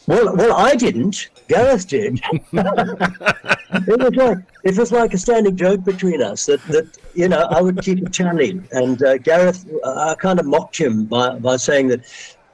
Well, 0.07 0.35
well, 0.35 0.55
I 0.55 0.75
didn't. 0.75 1.29
Gareth 1.47 1.87
did. 1.87 2.19
it 2.51 3.99
was 3.99 4.15
like 4.15 4.37
it 4.63 4.77
was 4.77 4.91
like 4.91 5.13
a 5.13 5.19
standing 5.19 5.55
joke 5.55 5.83
between 5.83 6.21
us 6.23 6.47
that, 6.47 6.63
that 6.67 6.97
you 7.13 7.29
know 7.29 7.41
I 7.51 7.61
would 7.61 7.79
keep 7.83 8.03
a 8.03 8.09
tally, 8.09 8.59
and 8.71 9.01
uh, 9.03 9.19
Gareth, 9.19 9.67
I 9.85 10.15
kind 10.15 10.39
of 10.39 10.47
mocked 10.47 10.77
him 10.79 11.05
by, 11.05 11.37
by 11.37 11.57
saying 11.57 11.89
that, 11.89 12.01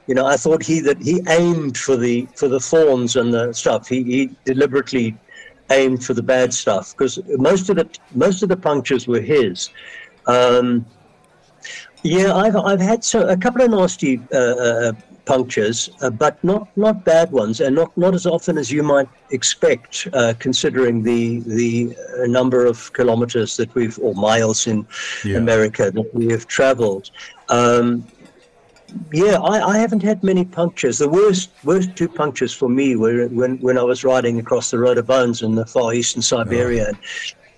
you 0.06 0.14
know, 0.14 0.26
I 0.26 0.36
thought 0.36 0.62
he 0.62 0.80
that 0.80 1.00
he 1.00 1.22
aimed 1.28 1.78
for 1.78 1.96
the 1.96 2.28
for 2.34 2.48
the 2.48 2.60
thorns 2.60 3.16
and 3.16 3.32
the 3.32 3.54
stuff. 3.54 3.88
He, 3.88 4.02
he 4.02 4.30
deliberately 4.44 5.16
aimed 5.70 6.04
for 6.04 6.12
the 6.12 6.22
bad 6.22 6.52
stuff 6.52 6.92
because 6.92 7.18
most 7.38 7.70
of 7.70 7.76
the 7.76 7.88
most 8.14 8.42
of 8.42 8.50
the 8.50 8.56
punctures 8.58 9.08
were 9.08 9.22
his. 9.22 9.70
Um, 10.26 10.84
yeah, 12.06 12.34
I've 12.34 12.56
I've 12.56 12.80
had 12.80 13.04
so 13.04 13.28
a 13.28 13.36
couple 13.36 13.62
of 13.62 13.70
nasty 13.70 14.20
uh, 14.32 14.36
uh, 14.36 14.92
punctures, 15.24 15.90
uh, 16.00 16.10
but 16.10 16.42
not 16.42 16.68
not 16.76 17.04
bad 17.04 17.32
ones, 17.32 17.60
and 17.60 17.74
not 17.74 17.96
not 17.96 18.14
as 18.14 18.26
often 18.26 18.56
as 18.56 18.70
you 18.70 18.82
might 18.82 19.08
expect, 19.30 20.08
uh, 20.12 20.34
considering 20.38 21.02
the 21.02 21.40
the 21.40 21.96
uh, 21.96 22.26
number 22.26 22.64
of 22.64 22.92
kilometers 22.92 23.56
that 23.56 23.74
we've 23.74 23.98
or 23.98 24.14
miles 24.14 24.66
in 24.66 24.86
yeah. 25.24 25.36
America 25.36 25.90
that 25.90 26.14
we 26.14 26.28
have 26.28 26.46
travelled. 26.46 27.10
Um, 27.48 28.06
yeah, 29.12 29.38
I, 29.40 29.74
I, 29.74 29.78
haven't 29.78 30.02
had 30.02 30.22
many 30.22 30.44
punctures. 30.44 30.98
The 30.98 31.08
worst 31.08 31.50
worst 31.64 31.96
two 31.96 32.08
punctures 32.08 32.52
for 32.54 32.68
me 32.68 32.96
were 32.96 33.26
when, 33.28 33.58
when 33.58 33.76
I 33.78 33.82
was 33.82 34.04
riding 34.04 34.38
across 34.38 34.70
the 34.70 34.78
Road 34.78 34.96
of 34.96 35.06
Bones 35.06 35.42
in 35.42 35.54
the 35.56 35.66
far 35.66 35.92
eastern 35.92 36.22
Siberia. 36.22 36.92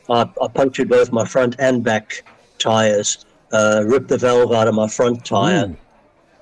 Oh. 0.08 0.14
I, 0.14 0.44
I 0.44 0.48
punctured 0.48 0.88
both 0.88 1.12
my 1.12 1.26
front 1.26 1.54
and 1.58 1.84
back 1.84 2.24
tires 2.58 3.26
uh, 3.52 3.84
ripped 3.86 4.08
the 4.08 4.18
valve 4.18 4.52
out 4.52 4.68
of 4.68 4.74
my 4.74 4.88
front 4.88 5.24
tire 5.24 5.66
mm. 5.66 5.76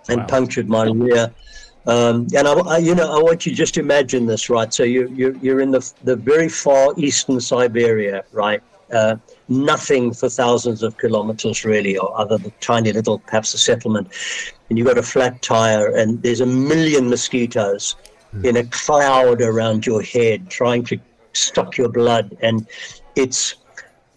and 0.09 0.21
wow. 0.21 0.27
punctured 0.27 0.69
my 0.69 0.85
rear. 0.85 1.33
Um, 1.87 2.27
and 2.37 2.49
I, 2.49 2.53
I, 2.53 2.79
you 2.79 2.95
know, 2.95 3.17
I 3.17 3.23
want 3.23 3.47
you 3.47 3.55
just 3.55 3.75
to 3.75 3.81
imagine 3.81 4.27
this, 4.27 4.51
right? 4.51 4.75
So 4.75 4.83
you, 4.83 5.09
you, 5.15 5.39
you're 5.41 5.61
in 5.61 5.71
the, 5.71 5.93
the 6.03 6.17
very 6.17 6.49
far 6.49 6.93
eastern 6.97 7.41
Siberia, 7.41 8.25
right? 8.33 8.61
Uh, 8.93 9.17
nothing 9.49 10.13
for 10.13 10.29
thousands 10.29 10.83
of 10.83 10.97
kilometers, 10.97 11.65
really, 11.65 11.97
or 11.97 12.17
other 12.19 12.39
than 12.39 12.53
tiny 12.61 12.93
little, 12.93 13.19
perhaps 13.21 13.55
a 13.55 13.59
settlement. 13.59 14.09
And 14.69 14.79
you've 14.79 14.87
got 14.87 14.99
a 14.99 15.03
flat 15.03 15.43
tire, 15.43 15.95
and 15.95 16.23
there's 16.23 16.41
a 16.41 16.47
million 16.47 17.09
mosquitoes 17.09 17.97
mm. 18.35 18.45
in 18.45 18.57
a 18.57 18.65
cloud 18.65 19.41
around 19.41 19.87
your 19.87 20.03
head 20.03 20.51
trying 20.51 20.85
to 20.85 20.99
suck 21.33 21.77
your 21.77 21.89
blood. 21.89 22.37
And 22.43 22.67
it's 23.15 23.57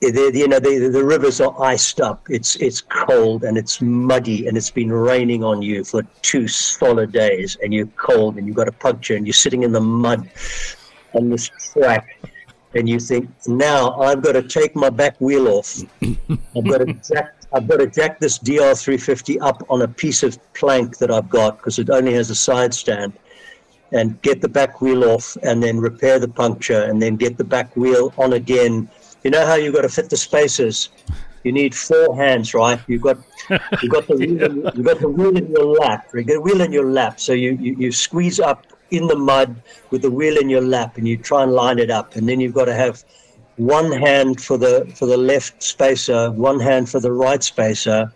the, 0.01 0.31
you 0.33 0.47
know 0.47 0.59
the, 0.59 0.87
the 0.87 1.03
rivers 1.03 1.41
are 1.41 1.61
iced 1.61 1.99
up 1.99 2.25
it's 2.29 2.55
it's 2.57 2.81
cold 2.81 3.43
and 3.43 3.57
it's 3.57 3.81
muddy 3.81 4.47
and 4.47 4.55
it's 4.55 4.71
been 4.71 4.91
raining 4.91 5.43
on 5.43 5.61
you 5.61 5.83
for 5.83 6.03
two 6.21 6.47
solid 6.47 7.11
days 7.11 7.57
and 7.63 7.73
you're 7.73 7.87
cold 7.97 8.37
and 8.37 8.47
you've 8.47 8.55
got 8.55 8.67
a 8.67 8.71
puncture 8.71 9.15
and 9.15 9.27
you're 9.27 9.33
sitting 9.33 9.63
in 9.63 9.71
the 9.71 9.81
mud 9.81 10.29
on 11.13 11.29
this 11.29 11.49
track 11.73 12.17
and 12.75 12.87
you 12.87 12.99
think 12.99 13.29
now 13.47 13.93
i've 13.99 14.21
got 14.21 14.33
to 14.33 14.43
take 14.43 14.75
my 14.75 14.89
back 14.89 15.19
wheel 15.19 15.47
off 15.47 15.83
i've 16.01 16.65
got 16.65 16.77
to 16.77 16.93
jack, 16.93 17.35
I've 17.51 17.67
got 17.67 17.77
to 17.77 17.87
jack 17.87 18.19
this 18.19 18.37
DR350 18.37 19.41
up 19.41 19.63
on 19.69 19.81
a 19.81 19.87
piece 19.87 20.21
of 20.21 20.37
plank 20.53 20.97
that 20.99 21.09
I've 21.09 21.29
got 21.29 21.57
because 21.57 21.79
it 21.79 21.89
only 21.89 22.13
has 22.13 22.29
a 22.29 22.35
side 22.35 22.73
stand 22.73 23.13
and 23.91 24.21
get 24.21 24.41
the 24.41 24.47
back 24.47 24.81
wheel 24.81 25.03
off 25.03 25.35
and 25.41 25.63
then 25.63 25.79
repair 25.79 26.19
the 26.19 26.27
puncture 26.27 26.83
and 26.83 27.01
then 27.01 27.15
get 27.15 27.37
the 27.37 27.43
back 27.43 27.75
wheel 27.75 28.13
on 28.17 28.33
again. 28.33 28.87
You 29.23 29.31
know 29.31 29.45
how 29.45 29.55
you've 29.55 29.75
got 29.75 29.81
to 29.81 29.89
fit 29.89 30.09
the 30.09 30.17
spacers? 30.17 30.89
You 31.43 31.51
need 31.51 31.73
four 31.73 32.15
hands, 32.15 32.53
right? 32.53 32.79
You've 32.87 33.01
got 33.01 33.17
you've 33.81 33.91
got 33.91 34.07
the 34.07 34.15
wheel 34.19 34.43
in, 34.43 34.55
you've 34.75 34.85
got 34.85 34.99
the 34.99 35.09
wheel 35.09 35.35
in 35.37 35.49
your 35.49 35.65
lap. 35.65 36.09
You 36.13 36.23
get 36.23 36.37
a 36.37 36.41
wheel 36.41 36.61
in 36.61 36.71
your 36.71 36.91
lap, 36.91 37.19
so 37.19 37.33
you, 37.33 37.57
you, 37.59 37.75
you 37.77 37.91
squeeze 37.91 38.39
up 38.39 38.65
in 38.91 39.07
the 39.07 39.15
mud 39.15 39.61
with 39.91 40.01
the 40.01 40.11
wheel 40.11 40.37
in 40.37 40.49
your 40.49 40.61
lap 40.61 40.97
and 40.97 41.07
you 41.07 41.15
try 41.15 41.43
and 41.43 41.51
line 41.53 41.79
it 41.79 41.91
up 41.91 42.15
and 42.15 42.27
then 42.27 42.39
you've 42.39 42.55
got 42.55 42.65
to 42.65 42.73
have 42.73 43.03
one 43.57 43.91
hand 43.91 44.41
for 44.41 44.57
the 44.57 44.91
for 44.95 45.05
the 45.05 45.17
left 45.17 45.61
spacer, 45.61 46.31
one 46.31 46.59
hand 46.59 46.89
for 46.89 46.99
the 46.99 47.11
right 47.11 47.43
spacer. 47.43 48.11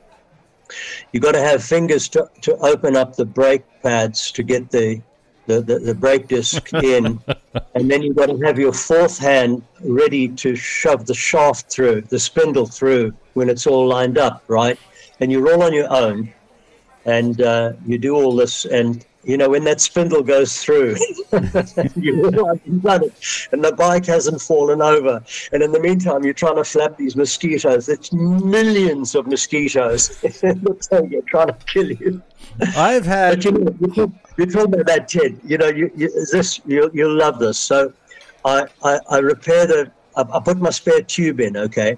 You've 1.11 1.23
got 1.23 1.33
to 1.33 1.41
have 1.41 1.63
fingers 1.63 2.07
to, 2.09 2.29
to 2.41 2.55
open 2.57 2.95
up 2.95 3.15
the 3.15 3.25
brake 3.25 3.63
pads 3.83 4.31
to 4.31 4.43
get 4.43 4.71
the 4.71 5.01
the, 5.47 5.61
the, 5.61 5.79
the 5.79 5.95
brake 5.95 6.27
disc 6.27 6.73
in, 6.83 7.19
and 7.75 7.89
then 7.89 8.01
you've 8.01 8.15
got 8.15 8.27
to 8.27 8.37
have 8.45 8.57
your 8.57 8.73
fourth 8.73 9.17
hand 9.17 9.63
ready 9.81 10.27
to 10.27 10.55
shove 10.55 11.05
the 11.05 11.13
shaft 11.13 11.71
through, 11.71 12.01
the 12.01 12.19
spindle 12.19 12.65
through 12.65 13.13
when 13.33 13.49
it's 13.49 13.67
all 13.67 13.87
lined 13.87 14.17
up, 14.17 14.43
right? 14.47 14.79
And 15.19 15.31
you're 15.31 15.51
all 15.53 15.63
on 15.63 15.73
your 15.73 15.91
own, 15.91 16.33
and 17.05 17.41
uh, 17.41 17.73
you 17.85 17.97
do 17.97 18.15
all 18.15 18.35
this, 18.35 18.65
and 18.65 19.05
you 19.23 19.37
know, 19.37 19.49
when 19.49 19.63
that 19.63 19.79
spindle 19.79 20.21
goes 20.21 20.61
through, 20.61 20.97
you 21.95 22.29
realize 22.29 22.59
you've 22.65 22.81
done 22.81 23.03
it, 23.05 23.47
and 23.51 23.63
the 23.63 23.71
bike 23.71 24.05
hasn't 24.05 24.41
fallen 24.41 24.81
over. 24.81 25.23
And 25.53 25.63
in 25.63 25.71
the 25.71 25.79
meantime, 25.79 26.25
you're 26.25 26.33
trying 26.33 26.57
to 26.57 26.63
flap 26.65 26.97
these 26.97 27.15
mosquitoes. 27.15 27.87
It's 27.87 28.11
millions 28.11 29.15
of 29.15 29.27
mosquitoes. 29.27 30.19
They're 30.41 31.21
trying 31.27 31.47
to 31.47 31.57
kill 31.65 31.91
you. 31.91 32.21
I've 32.75 33.05
had. 33.05 33.37
But 33.37 33.45
you 33.45 33.51
know, 33.51 33.75
you 33.79 33.87
talk, 33.87 34.11
you 34.37 34.45
talk 34.45 34.65
about 34.65 34.85
that, 34.85 35.07
Ted. 35.07 35.39
You 35.43 35.57
know, 35.57 35.67
you, 35.67 35.91
you 35.95 36.09
this 36.31 36.61
you 36.65 36.89
you'll 36.93 37.15
love 37.15 37.39
this. 37.39 37.57
So, 37.57 37.93
I 38.45 38.67
I, 38.83 38.99
I 39.09 39.17
repair 39.19 39.65
the. 39.67 39.91
I, 40.15 40.21
I 40.21 40.39
put 40.39 40.57
my 40.59 40.69
spare 40.69 41.01
tube 41.01 41.39
in, 41.39 41.57
okay, 41.57 41.97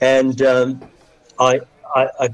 and 0.00 0.40
um, 0.42 0.80
I, 1.38 1.60
I 1.94 2.08
I 2.20 2.28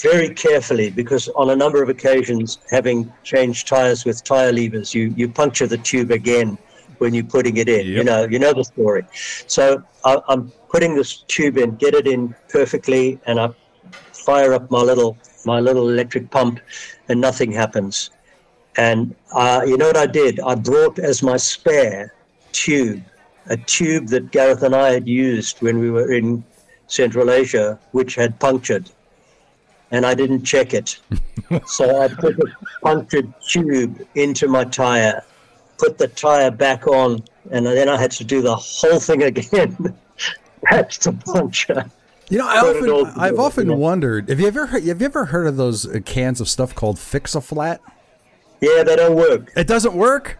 very 0.00 0.30
carefully 0.34 0.90
because 0.90 1.28
on 1.30 1.50
a 1.50 1.56
number 1.56 1.82
of 1.82 1.88
occasions, 1.88 2.58
having 2.70 3.12
changed 3.22 3.66
tires 3.66 4.04
with 4.04 4.22
tire 4.24 4.52
levers, 4.52 4.94
you 4.94 5.12
you 5.16 5.28
puncture 5.28 5.66
the 5.66 5.78
tube 5.78 6.10
again 6.10 6.58
when 6.98 7.12
you're 7.14 7.24
putting 7.24 7.58
it 7.58 7.68
in. 7.68 7.86
You 7.86 8.04
know, 8.04 8.24
you 8.24 8.38
know 8.38 8.52
the 8.52 8.64
story. 8.64 9.04
So 9.46 9.82
I, 10.04 10.18
I'm 10.28 10.50
putting 10.68 10.94
this 10.94 11.18
tube 11.28 11.58
in, 11.58 11.76
get 11.76 11.94
it 11.94 12.06
in 12.06 12.34
perfectly, 12.48 13.20
and 13.26 13.38
I 13.40 13.50
fire 14.12 14.52
up 14.54 14.70
my 14.70 14.80
little 14.80 15.16
my 15.46 15.60
little 15.60 15.88
electric 15.88 16.30
pump, 16.30 16.60
and 17.08 17.20
nothing 17.20 17.52
happens. 17.52 18.10
And 18.76 19.14
uh, 19.32 19.62
you 19.66 19.78
know 19.78 19.86
what 19.86 19.96
I 19.96 20.06
did? 20.06 20.40
I 20.40 20.54
brought 20.54 20.98
as 20.98 21.22
my 21.22 21.38
spare 21.38 22.12
tube 22.52 23.02
a 23.48 23.56
tube 23.56 24.08
that 24.08 24.30
Gareth 24.30 24.62
and 24.62 24.74
I 24.74 24.92
had 24.92 25.08
used 25.08 25.62
when 25.62 25.78
we 25.78 25.90
were 25.90 26.12
in 26.12 26.44
Central 26.88 27.30
Asia, 27.30 27.78
which 27.92 28.14
had 28.14 28.38
punctured, 28.38 28.90
and 29.90 30.04
I 30.04 30.14
didn't 30.14 30.44
check 30.44 30.74
it. 30.74 30.98
so 31.66 32.02
I 32.02 32.08
put 32.08 32.38
a 32.38 32.46
punctured 32.82 33.32
tube 33.48 34.06
into 34.14 34.48
my 34.48 34.64
tire, 34.64 35.22
put 35.78 35.98
the 35.98 36.08
tire 36.08 36.50
back 36.50 36.86
on, 36.86 37.22
and 37.50 37.66
then 37.66 37.88
I 37.88 37.96
had 37.96 38.10
to 38.12 38.24
do 38.24 38.42
the 38.42 38.56
whole 38.56 39.00
thing 39.00 39.22
again. 39.22 39.96
Patch 40.64 40.98
the 41.00 41.12
puncture. 41.12 41.84
You 42.28 42.38
know, 42.38 42.48
I 42.48 42.58
often, 42.58 43.20
I've 43.20 43.38
often 43.38 43.78
wondered. 43.78 44.28
Have 44.28 44.40
you 44.40 44.48
ever, 44.48 44.66
heard, 44.66 44.84
have 44.84 45.00
you 45.00 45.06
ever 45.06 45.26
heard 45.26 45.46
of 45.46 45.56
those 45.56 45.86
uh, 45.86 46.00
cans 46.04 46.40
of 46.40 46.48
stuff 46.48 46.74
called 46.74 46.98
Fix 46.98 47.34
a 47.36 47.40
Flat? 47.40 47.80
Yeah, 48.60 48.82
they 48.82 48.96
don't 48.96 49.14
work. 49.14 49.52
It 49.56 49.68
doesn't 49.68 49.94
work. 49.94 50.38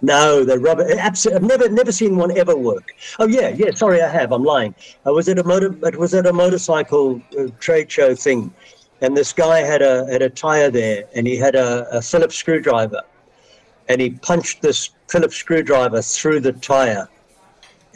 No, 0.00 0.44
the 0.44 0.58
rubber. 0.60 0.86
Absolutely, 0.96 1.42
I've 1.42 1.48
never 1.48 1.68
never 1.68 1.90
seen 1.90 2.16
one 2.16 2.36
ever 2.38 2.56
work. 2.56 2.92
Oh 3.18 3.26
yeah, 3.26 3.48
yeah. 3.48 3.72
Sorry, 3.72 4.00
I 4.00 4.08
have. 4.08 4.30
I'm 4.32 4.44
lying. 4.44 4.74
I 5.04 5.10
was 5.10 5.28
at 5.28 5.40
a 5.40 5.44
motor. 5.44 5.74
It 5.84 5.98
was 5.98 6.14
at 6.14 6.24
a 6.26 6.32
motorcycle 6.32 7.20
uh, 7.36 7.48
trade 7.58 7.90
show 7.90 8.14
thing, 8.14 8.54
and 9.00 9.16
this 9.16 9.32
guy 9.32 9.58
had 9.58 9.82
a 9.82 10.06
had 10.06 10.22
a 10.22 10.30
tire 10.30 10.70
there, 10.70 11.04
and 11.16 11.26
he 11.26 11.36
had 11.36 11.56
a, 11.56 11.88
a 11.90 12.00
Phillips 12.00 12.36
screwdriver, 12.36 13.02
and 13.88 14.00
he 14.00 14.10
punched 14.10 14.62
this 14.62 14.90
Phillips 15.08 15.34
screwdriver 15.34 16.00
through 16.00 16.40
the 16.40 16.52
tire, 16.52 17.08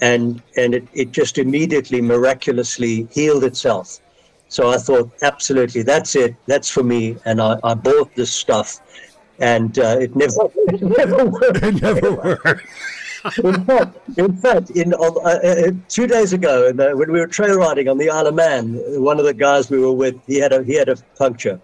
and 0.02 0.42
and 0.56 0.74
it, 0.74 0.86
it 0.92 1.12
just 1.12 1.38
immediately 1.38 2.02
miraculously 2.02 3.08
healed 3.12 3.44
itself. 3.44 4.00
So 4.48 4.70
I 4.70 4.76
thought, 4.76 5.10
absolutely, 5.22 5.82
that's 5.82 6.14
it. 6.14 6.34
That's 6.46 6.68
for 6.68 6.82
me, 6.82 7.16
and 7.24 7.40
I, 7.40 7.58
I 7.64 7.72
bought 7.72 8.14
this 8.14 8.30
stuff, 8.30 8.80
and 9.38 9.78
uh, 9.78 9.96
it 10.00 10.14
never 10.14 10.34
it 10.56 10.82
never 10.82 11.24
worked. 11.24 11.62
It 11.62 11.80
never 11.80 12.12
worked. 12.12 12.66
in 13.44 13.64
fact, 13.64 13.96
in 14.18 14.36
fact, 14.36 14.70
in 14.70 14.92
uh, 14.92 14.98
uh, 14.98 15.70
two 15.88 16.08
days 16.08 16.32
ago, 16.32 16.66
in 16.66 16.76
the, 16.76 16.96
when 16.96 17.12
we 17.12 17.20
were 17.20 17.28
trail 17.28 17.56
riding 17.56 17.88
on 17.88 17.96
the 17.96 18.10
Isle 18.10 18.26
of 18.26 18.34
Man, 18.34 18.74
one 19.00 19.20
of 19.20 19.24
the 19.24 19.32
guys 19.32 19.70
we 19.70 19.78
were 19.78 19.92
with, 19.92 20.16
he 20.26 20.40
had 20.40 20.52
a 20.52 20.64
he 20.64 20.74
had 20.74 20.88
a 20.88 20.96
puncture. 21.16 21.60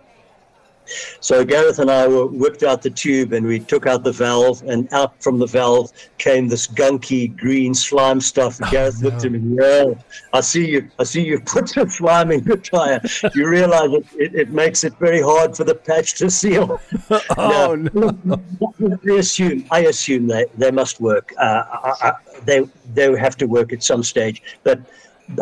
So 1.20 1.44
Gareth 1.44 1.78
and 1.78 1.90
I 1.90 2.06
were 2.06 2.26
whipped 2.26 2.62
out 2.62 2.82
the 2.82 2.90
tube, 2.90 3.32
and 3.32 3.46
we 3.46 3.58
took 3.60 3.86
out 3.86 4.04
the 4.04 4.12
valve, 4.12 4.62
and 4.66 4.92
out 4.92 5.22
from 5.22 5.38
the 5.38 5.46
valve 5.46 5.90
came 6.18 6.48
this 6.48 6.66
gunky 6.66 7.36
green 7.36 7.74
slime 7.74 8.20
stuff. 8.20 8.60
And 8.60 8.70
Gareth 8.70 9.02
looked 9.02 9.24
at 9.24 9.32
me, 9.32 9.56
yeah, 9.60 9.84
I 10.32 10.40
see 10.40 10.68
you. 10.68 10.90
I 10.98 11.04
see 11.04 11.24
you 11.24 11.40
put 11.40 11.72
the 11.74 11.88
slime 11.88 12.30
in 12.32 12.42
your 12.44 12.56
tire. 12.56 13.00
You 13.34 13.48
realize 13.48 13.90
it, 13.92 14.06
it, 14.18 14.34
it 14.34 14.48
makes 14.50 14.84
it 14.84 14.94
very 14.98 15.20
hard 15.20 15.56
for 15.56 15.64
the 15.64 15.74
patch 15.74 16.14
to 16.18 16.30
seal. 16.30 16.80
Oh 17.36 17.74
No. 17.74 18.18
no! 18.24 18.40
I 18.80 19.18
assume 19.18 19.64
I 19.70 19.80
assume 19.86 20.26
they, 20.26 20.46
they 20.56 20.70
must 20.70 21.00
work. 21.00 21.32
Uh, 21.38 21.62
I, 21.72 21.92
I, 22.08 22.12
they 22.44 22.66
they 22.94 23.16
have 23.18 23.36
to 23.38 23.46
work 23.46 23.72
at 23.72 23.82
some 23.82 24.02
stage, 24.02 24.42
but 24.64 24.80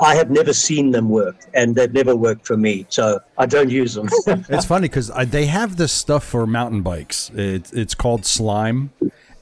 I 0.02 0.14
have 0.16 0.30
never 0.30 0.52
seen 0.52 0.90
them 0.90 1.08
work, 1.08 1.36
and 1.54 1.74
they've 1.74 1.92
never 1.92 2.16
worked 2.16 2.46
for 2.46 2.56
me, 2.56 2.86
so 2.88 3.20
I 3.38 3.46
don't 3.46 3.70
use 3.70 3.94
them. 3.94 4.08
It's 4.48 4.64
funny 4.66 4.88
because 4.88 5.10
they 5.30 5.46
have 5.46 5.76
this 5.76 5.92
stuff 5.92 6.24
for 6.24 6.46
mountain 6.46 6.82
bikes. 6.82 7.30
It's 7.34 7.72
it's 7.72 7.94
called 7.94 8.26
slime, 8.26 8.90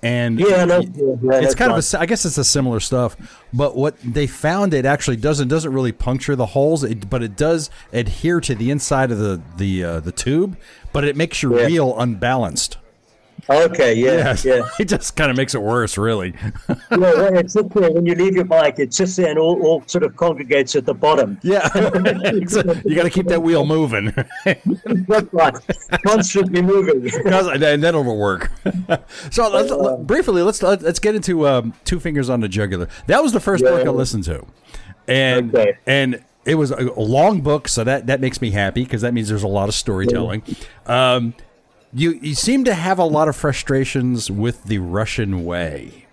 and 0.03 0.39
yeah, 0.39 0.65
no, 0.67 0.81
yeah, 0.81 1.15
yeah, 1.23 1.41
it's 1.41 1.55
kind 1.55 1.73
of 1.73 1.79
a 1.95 1.99
I 2.01 2.07
guess 2.07 2.25
it's 2.27 2.37
a 2.39 2.45
similar 2.45 2.79
stuff. 2.81 3.17
But 3.53 3.75
what 3.75 3.97
they 4.05 4.27
found 4.27 4.75
it 4.75 4.85
actually 4.85 5.17
doesn't 5.17 5.49
doesn't 5.49 5.73
really 5.73 5.93
puncture 5.93 6.37
the 6.37 6.47
holes, 6.47 6.85
it, 6.85 7.09
but 7.09 7.23
it 7.23 7.37
does 7.37 7.71
adhere 7.93 8.41
to 8.41 8.55
the 8.55 8.71
inside 8.71 9.11
of 9.11 9.19
the 9.19 9.41
the 9.57 9.83
uh, 9.85 10.01
the 10.01 10.13
tube. 10.13 10.57
But 10.93 11.05
it 11.05 11.17
makes 11.17 11.43
your 11.43 11.59
Yeah. 11.59 11.67
wheel 11.67 11.99
unbalanced. 11.99 12.77
Okay. 13.49 13.95
Yeah, 13.95 14.13
Yes. 14.17 14.45
yeah. 14.45 14.63
it 14.79 14.89
just 14.89 15.17
kind 15.17 15.31
of 15.31 15.37
makes 15.37 15.55
it 15.55 15.63
worse, 15.63 15.97
really. 15.99 16.35
yeah 16.69 16.77
well, 16.91 17.37
it 17.37 17.51
sits 17.51 17.69
there 17.75 17.91
when 17.93 18.07
you 18.07 18.15
leave 18.15 18.35
your 18.35 18.45
bike. 18.45 18.79
It 18.79 18.95
sits 18.95 19.17
there 19.17 19.29
and 19.31 19.39
all, 19.39 19.61
all 19.67 19.83
sort 19.87 20.05
of 20.05 20.17
congregates 20.17 20.75
at 20.77 20.87
the 20.87 20.95
bottom. 20.95 21.39
Yeah, 21.43 21.69
you 21.75 22.95
got 22.95 23.05
to 23.05 23.11
keep 23.11 23.27
that 23.29 23.43
wheel 23.43 23.65
moving, 23.67 24.13
That's 24.45 25.33
right, 25.33 25.55
constantly 26.07 26.63
moving. 26.63 27.11
And 27.27 27.63
then 27.63 27.85
it'll 27.85 28.17
work. 28.17 28.51
so 29.31 29.49
let's, 29.51 29.71
let- 29.71 30.07
briefly, 30.07 30.43
let's 30.43 30.63
let's 30.63 30.99
get 30.99 31.15
into 31.15 31.47
um, 31.47 31.75
two 31.85 32.01
fingers 32.01 32.29
on 32.31 32.41
the 32.41 32.49
jugular. 32.49 32.89
That 33.07 33.23
was 33.23 33.33
the 33.33 33.41
first 33.41 33.65
book 33.65 33.87
I 33.87 33.91
listened 33.91 34.25
to, 34.25 34.45
and 35.09 35.55
Okay. 35.55 35.79
and 35.87 36.23
it 36.45 36.57
was 36.57 36.71
a, 36.71 36.77
a 36.89 37.01
long 37.01 37.41
book, 37.41 37.69
so 37.69 37.85
that 37.85 38.07
that 38.07 38.21
makes 38.21 38.41
me 38.41 38.51
happy 38.51 38.85
because 38.85 39.03
that 39.03 39.15
means 39.15 39.29
there's 39.29 39.43
a 39.43 39.49
lot 39.49 39.69
of 39.69 39.75
storytelling. 39.75 40.43
Um, 40.87 41.35
you 41.95 42.13
you 42.13 42.35
seem 42.35 42.65
to 42.65 42.75
have 42.75 42.99
a 42.99 43.05
lot 43.05 43.29
of 43.29 43.37
frustrations 43.37 44.31
with 44.31 44.65
the 44.65 44.79
Russian 44.79 45.45
way. 45.45 46.07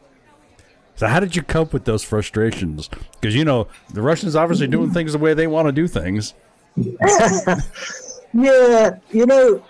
So 0.96 1.08
how 1.08 1.20
did 1.20 1.36
you 1.36 1.42
cope 1.42 1.74
with 1.74 1.86
those 1.86 2.04
frustrations? 2.04 2.90
Because 3.20 3.36
you 3.36 3.44
know 3.44 3.68
the 3.92 4.02
Russians 4.02 4.36
obviously 4.36 4.68
doing 4.68 4.92
things 4.92 5.14
the 5.14 5.18
way 5.18 5.34
they 5.34 5.48
want 5.48 5.68
to 5.68 5.72
do 5.72 5.88
things. 5.88 6.34
Yeah, 8.34 8.98
you 9.12 9.26
know, 9.26 9.64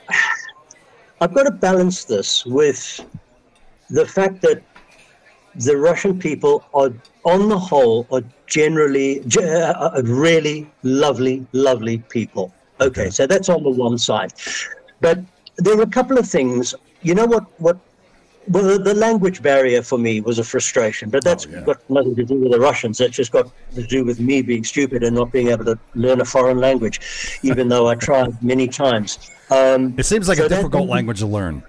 I've 1.19 1.34
got 1.34 1.43
to 1.43 1.52
balance 1.52 2.06
this 2.06 2.45
with 2.45 3.04
the 3.89 4.06
fact 4.06 4.41
that 4.41 4.62
the 5.56 5.78
Russian 5.78 6.19
people 6.19 6.63
are, 6.74 6.93
on 7.26 7.50
the 7.50 7.58
whole, 7.58 8.08
are 8.12 8.24
generally 8.45 9.21
ge- 9.28 9.38
uh, 9.38 9.91
uh, 9.97 10.02
really 10.06 10.69
lovely, 10.84 11.45
lovely 11.54 11.97
people. 12.10 12.54
Okay, 12.80 13.10
so 13.10 13.28
that's 13.28 13.50
on 13.50 13.63
the 13.63 13.69
one 13.69 13.97
side, 13.97 14.34
but 15.02 15.19
there 15.63 15.78
were 15.78 15.84
a 15.84 15.93
couple 16.00 16.17
of 16.17 16.28
things. 16.28 16.74
You 17.02 17.15
know 17.15 17.26
what? 17.26 17.45
What? 17.60 17.78
Well, 18.47 18.63
the, 18.63 18.80
the 18.80 18.95
language 18.95 19.41
barrier 19.43 19.84
for 19.84 20.00
me 20.00 20.19
was 20.19 20.39
a 20.39 20.43
frustration, 20.43 21.10
but 21.12 21.24
that's 21.24 21.45
Oh, 21.45 21.52
yeah. 21.52 21.62
got 21.62 21.88
nothing 21.89 22.15
to 22.15 22.24
do 22.26 22.36
with 22.36 22.52
the 22.52 22.60
Russians. 22.60 22.97
That's 22.97 23.15
just 23.15 23.32
got 23.32 23.52
to 23.76 23.84
do 23.86 24.04
with 24.04 24.19
me 24.19 24.41
being 24.41 24.63
stupid 24.63 25.04
and 25.04 25.15
not 25.15 25.32
being 25.32 25.50
able 25.50 25.65
to 25.65 25.78
learn 25.93 26.21
a 26.21 26.26
foreign 26.26 26.58
language, 26.58 27.00
even 27.43 27.69
though 27.69 27.88
I 27.88 27.95
tried 27.95 28.41
many 28.41 28.67
times. 28.67 29.19
Um, 29.52 29.93
It 29.97 30.06
seems 30.08 30.28
like 30.28 30.39
So 30.39 30.45
a 30.45 30.50
that- 30.50 30.56
difficult 30.56 30.89
language 30.89 31.19
to 31.19 31.28
learn. 31.28 31.62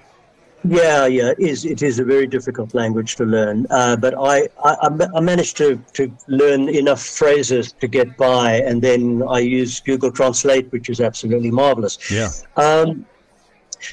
Yeah, 0.65 1.07
yeah, 1.07 1.31
it 1.33 1.41
is. 1.41 1.65
It 1.65 1.83
is 1.83 1.99
a 1.99 2.05
very 2.05 2.29
difficult 2.29 2.73
language 2.73 3.17
to 3.17 3.25
learn, 3.25 3.67
uh, 3.69 3.97
but 3.97 4.15
I, 4.17 4.49
I, 4.65 4.77
I 5.17 5.21
managed 5.21 5.57
to, 5.57 5.77
to 5.95 6.03
learn 6.29 6.69
enough 6.69 7.03
phrases 7.05 7.73
to 7.81 7.89
get 7.89 8.17
by, 8.17 8.63
and 8.69 8.81
then 8.81 9.25
I 9.29 9.41
use 9.41 9.81
Google 9.81 10.13
Translate, 10.13 10.71
which 10.71 10.89
is 10.89 11.01
absolutely 11.01 11.51
marvelous. 11.51 11.99
Yeah. 12.11 12.29
Um, 12.57 13.05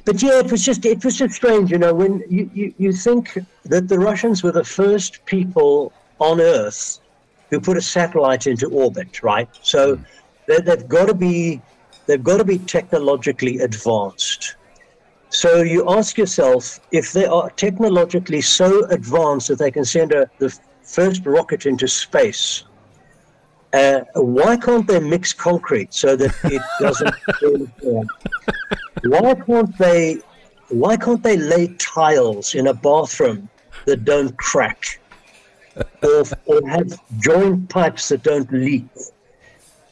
but 0.05 0.21
yeah, 0.21 0.39
it 0.39 0.51
was 0.51 0.63
just 0.63 0.85
it 0.85 1.03
was 1.03 1.17
just 1.17 1.35
strange, 1.35 1.71
you 1.71 1.77
know, 1.77 1.93
when 1.93 2.23
you, 2.29 2.49
you, 2.53 2.73
you 2.77 2.91
think 2.91 3.37
that 3.65 3.87
the 3.87 3.99
Russians 3.99 4.43
were 4.43 4.51
the 4.51 4.63
first 4.63 5.25
people 5.25 5.93
on 6.19 6.41
Earth 6.41 6.99
who 7.49 7.59
put 7.59 7.77
a 7.77 7.81
satellite 7.81 8.47
into 8.47 8.67
orbit, 8.69 9.23
right? 9.23 9.49
So 9.61 9.95
mm. 9.95 10.05
they, 10.47 10.59
they've 10.59 10.87
got 10.87 11.07
to 11.07 11.13
be 11.13 11.61
they've 12.05 12.23
got 12.23 12.37
to 12.37 12.43
be 12.43 12.59
technologically 12.59 13.59
advanced. 13.59 14.55
So 15.29 15.61
you 15.61 15.89
ask 15.89 16.17
yourself 16.17 16.79
if 16.91 17.11
they 17.13 17.25
are 17.25 17.49
technologically 17.51 18.41
so 18.41 18.85
advanced 18.85 19.47
that 19.49 19.59
they 19.59 19.69
can 19.69 19.85
send 19.85 20.11
a, 20.11 20.29
the 20.39 20.57
first 20.83 21.25
rocket 21.25 21.67
into 21.67 21.87
space, 21.87 22.63
uh, 23.73 24.01
why 24.15 24.57
can't 24.57 24.87
they 24.87 24.99
mix 24.99 25.33
concrete 25.33 25.93
so 25.93 26.15
that 26.15 26.33
it 26.45 26.61
doesn't? 26.79 27.15
why 29.03 29.35
can't 29.35 29.77
they? 29.77 30.17
Why 30.69 30.97
can't 30.97 31.23
they 31.23 31.37
lay 31.37 31.67
tiles 31.79 32.55
in 32.55 32.67
a 32.67 32.73
bathroom 32.73 33.49
that 33.85 34.05
don't 34.05 34.35
crack, 34.37 34.99
or, 36.03 36.23
or 36.45 36.67
have 36.69 36.99
joint 37.19 37.69
pipes 37.69 38.09
that 38.09 38.23
don't 38.23 38.51
leak, 38.51 38.87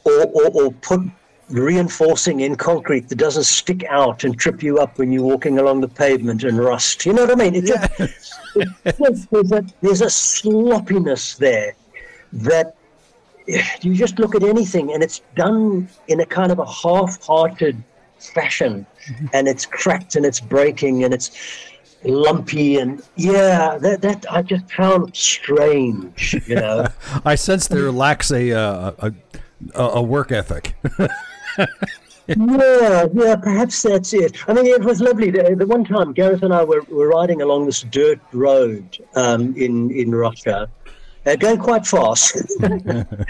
or, 0.04 0.26
or, 0.26 0.50
or 0.50 0.72
put 0.72 1.00
reinforcing 1.50 2.40
in 2.40 2.56
concrete 2.56 3.08
that 3.08 3.16
doesn't 3.16 3.44
stick 3.44 3.84
out 3.84 4.24
and 4.24 4.38
trip 4.38 4.62
you 4.62 4.78
up 4.78 4.98
when 4.98 5.10
you're 5.10 5.22
walking 5.22 5.58
along 5.58 5.80
the 5.80 5.88
pavement 5.88 6.44
and 6.44 6.58
rust. 6.58 7.06
You 7.06 7.14
know 7.14 7.24
what 7.24 7.40
I 7.40 7.50
mean? 7.50 7.66
Yeah. 7.66 7.88
Just, 7.98 9.30
there's, 9.30 9.52
a, 9.52 9.64
there's 9.80 10.00
a 10.02 10.10
sloppiness 10.10 11.36
there 11.36 11.74
that 12.32 12.76
you 13.82 13.94
just 13.94 14.18
look 14.18 14.34
at 14.34 14.42
anything 14.42 14.92
and 14.92 15.02
it's 15.02 15.22
done 15.34 15.88
in 16.08 16.20
a 16.20 16.26
kind 16.26 16.52
of 16.52 16.58
a 16.58 16.66
half-hearted 16.66 17.82
fashion 18.18 18.84
mm-hmm. 19.06 19.26
and 19.32 19.48
it's 19.48 19.64
cracked 19.64 20.16
and 20.16 20.26
it's 20.26 20.40
breaking 20.40 21.04
and 21.04 21.14
it's 21.14 21.30
lumpy 22.04 22.76
and 22.76 23.02
yeah 23.16 23.76
that, 23.78 24.00
that 24.02 24.24
i 24.30 24.40
just 24.40 24.70
found 24.70 25.14
strange 25.16 26.34
you 26.46 26.54
know 26.54 26.86
i 27.24 27.34
sense 27.34 27.66
there 27.66 27.90
lacks 27.90 28.30
a, 28.30 28.52
uh, 28.52 28.92
a, 28.98 29.12
a, 29.74 30.02
work 30.02 30.30
ethic 30.30 30.76
yeah, 32.36 33.06
yeah, 33.14 33.36
perhaps 33.36 33.82
that's 33.82 34.12
it. 34.12 34.36
I 34.48 34.52
mean, 34.52 34.66
it 34.66 34.84
was 34.84 35.00
lovely. 35.00 35.30
The, 35.30 35.56
the 35.58 35.66
one 35.66 35.84
time 35.84 36.12
Gareth 36.12 36.42
and 36.42 36.52
I 36.52 36.62
were, 36.62 36.82
were 36.82 37.08
riding 37.08 37.40
along 37.40 37.64
this 37.64 37.82
dirt 37.82 38.20
road 38.32 38.98
um, 39.14 39.56
in 39.56 39.90
in 39.90 40.14
Russia, 40.14 40.68
uh, 41.28 41.36
going 41.36 41.58
quite 41.58 41.86
fast, 41.86 42.36
and 42.62 43.26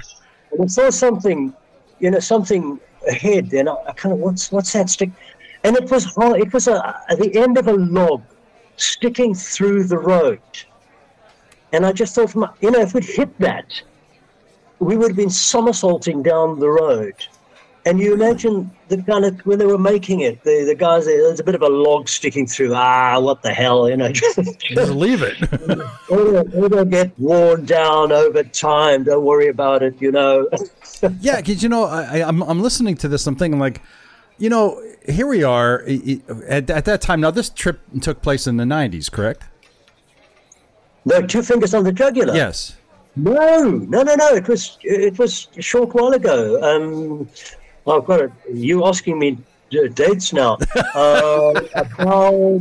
I 0.62 0.66
saw 0.66 0.90
something, 0.90 1.52
you 1.98 2.10
know, 2.10 2.20
something 2.20 2.80
ahead, 3.08 3.52
and 3.52 3.68
I, 3.68 3.74
I 3.88 3.92
kind 3.92 4.12
of 4.12 4.20
what's 4.20 4.52
what's 4.52 4.72
that 4.72 4.88
stick? 4.88 5.10
And 5.64 5.76
it 5.76 5.90
was 5.90 6.12
it 6.16 6.52
was 6.52 6.68
a, 6.68 7.02
at 7.08 7.18
the 7.18 7.36
end 7.36 7.58
of 7.58 7.66
a 7.66 7.72
log 7.72 8.22
sticking 8.76 9.34
through 9.34 9.84
the 9.84 9.98
road, 9.98 10.40
and 11.72 11.84
I 11.84 11.92
just 11.92 12.14
thought, 12.14 12.34
you 12.60 12.70
know, 12.70 12.80
if 12.80 12.94
we'd 12.94 13.04
hit 13.04 13.36
that, 13.38 13.82
we 14.78 14.96
would 14.96 15.08
have 15.08 15.16
been 15.16 15.30
somersaulting 15.30 16.22
down 16.22 16.58
the 16.58 16.68
road. 16.68 17.14
And 17.88 17.98
you 18.00 18.12
imagine 18.12 18.70
the 18.88 19.02
kind 19.02 19.24
of 19.24 19.40
when 19.46 19.58
they 19.58 19.64
were 19.64 19.78
making 19.78 20.20
it, 20.20 20.44
the, 20.44 20.64
the 20.64 20.74
guys 20.74 21.06
there's 21.06 21.40
a 21.40 21.42
bit 21.42 21.54
of 21.54 21.62
a 21.62 21.70
log 21.70 22.06
sticking 22.06 22.46
through. 22.46 22.74
Ah, 22.74 23.18
what 23.18 23.40
the 23.40 23.48
hell, 23.50 23.88
you 23.88 23.96
know? 23.96 24.12
Just, 24.12 24.36
leave 24.74 25.22
it. 25.22 25.40
it'll, 26.10 26.64
it'll 26.64 26.84
get 26.84 27.18
worn 27.18 27.64
down 27.64 28.12
over 28.12 28.42
time. 28.42 29.04
Don't 29.04 29.24
worry 29.24 29.48
about 29.48 29.82
it, 29.82 29.98
you 30.02 30.12
know. 30.12 30.50
yeah, 31.20 31.36
because 31.36 31.62
you 31.62 31.70
know, 31.70 31.84
I, 31.84 32.22
I'm 32.28 32.42
I'm 32.42 32.60
listening 32.60 32.94
to 32.96 33.08
this. 33.08 33.26
I'm 33.26 33.36
thinking 33.36 33.58
like, 33.58 33.80
you 34.36 34.50
know, 34.50 34.82
here 35.08 35.26
we 35.26 35.42
are 35.42 35.82
at, 36.46 36.68
at 36.68 36.84
that 36.84 37.00
time. 37.00 37.22
Now, 37.22 37.30
this 37.30 37.48
trip 37.48 37.80
took 38.02 38.20
place 38.20 38.46
in 38.46 38.58
the 38.58 38.64
'90s, 38.64 39.10
correct? 39.10 39.44
No, 41.06 41.22
two 41.22 41.42
fingers 41.42 41.72
on 41.72 41.84
the 41.84 41.92
jugular. 41.92 42.34
Yes. 42.34 42.76
No, 43.16 43.62
no, 43.62 44.02
no, 44.02 44.14
no. 44.14 44.28
It 44.34 44.46
was 44.46 44.76
it 44.82 45.18
was 45.18 45.48
a 45.56 45.62
short 45.62 45.94
while 45.94 46.12
ago. 46.12 46.60
Um, 46.62 47.28
I've 47.88 48.04
got 48.04 48.20
it. 48.20 48.32
You 48.52 48.86
asking 48.86 49.18
me 49.18 49.38
dates 49.70 50.32
now? 50.32 50.58
uh, 50.94 51.60
about 51.74 52.60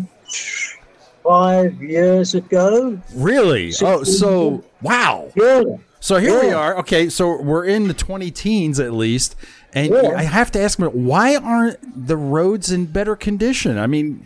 five 1.23 1.81
years 1.81 2.35
ago. 2.35 2.99
Really? 3.13 3.73
Oh, 3.81 4.03
so 4.03 4.49
years. 4.51 4.63
wow. 4.81 5.31
Yeah. 5.35 5.63
So 5.99 6.17
here 6.17 6.41
yeah. 6.41 6.47
we 6.47 6.53
are. 6.53 6.77
Okay, 6.77 7.09
so 7.09 7.41
we're 7.41 7.65
in 7.65 7.87
the 7.87 7.93
20 7.93 8.31
teens 8.31 8.79
at 8.79 8.93
least. 8.93 9.35
And 9.73 9.89
yeah. 9.89 10.13
I 10.15 10.23
have 10.23 10.51
to 10.51 10.61
ask, 10.61 10.79
why 10.79 11.35
aren't 11.35 12.07
the 12.07 12.17
roads 12.17 12.71
in 12.71 12.85
better 12.85 13.15
condition? 13.15 13.77
I 13.77 13.87
mean, 13.87 14.25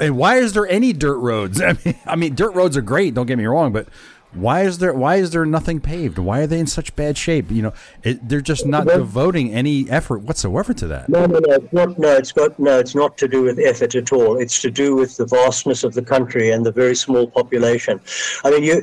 and 0.00 0.16
why 0.16 0.36
is 0.36 0.52
there 0.52 0.68
any 0.68 0.92
dirt 0.92 1.18
roads? 1.18 1.60
I 1.62 1.76
mean, 1.84 1.94
I 2.06 2.16
mean, 2.16 2.34
dirt 2.34 2.54
roads 2.54 2.76
are 2.76 2.82
great. 2.82 3.14
Don't 3.14 3.26
get 3.26 3.38
me 3.38 3.46
wrong, 3.46 3.72
but 3.72 3.88
why 4.32 4.62
is 4.62 4.78
there 4.78 4.94
why 4.94 5.16
is 5.16 5.30
there 5.30 5.44
nothing 5.44 5.80
paved? 5.80 6.18
Why 6.18 6.40
are 6.40 6.46
they 6.46 6.60
in 6.60 6.68
such 6.68 6.94
bad 6.94 7.18
shape? 7.18 7.50
You 7.50 7.62
know, 7.62 7.72
it, 8.04 8.28
they're 8.28 8.40
just 8.40 8.64
not 8.64 8.86
well, 8.86 8.98
devoting 8.98 9.52
any 9.52 9.90
effort 9.90 10.18
whatsoever 10.18 10.72
to 10.74 10.86
that. 10.86 11.08
No, 11.08 11.26
no, 11.26 11.40
no, 11.40 11.54
it's 11.54 11.72
not. 11.72 11.98
No, 11.98 12.16
it's 12.16 12.30
got 12.30 12.56
no. 12.58 12.78
It's 12.78 12.94
not 12.94 13.18
to 13.18 13.26
do 13.26 13.42
with 13.42 13.58
effort 13.58 13.96
at 13.96 14.12
all. 14.12 14.38
It's 14.38 14.62
to 14.62 14.70
do 14.70 14.94
with 14.94 15.16
the 15.16 15.26
vastness 15.26 15.82
of 15.82 15.94
the 15.94 16.02
country 16.02 16.50
and 16.50 16.64
the 16.64 16.70
very 16.70 16.94
small 16.94 17.26
population. 17.26 18.00
I 18.44 18.50
mean, 18.50 18.62
you, 18.62 18.74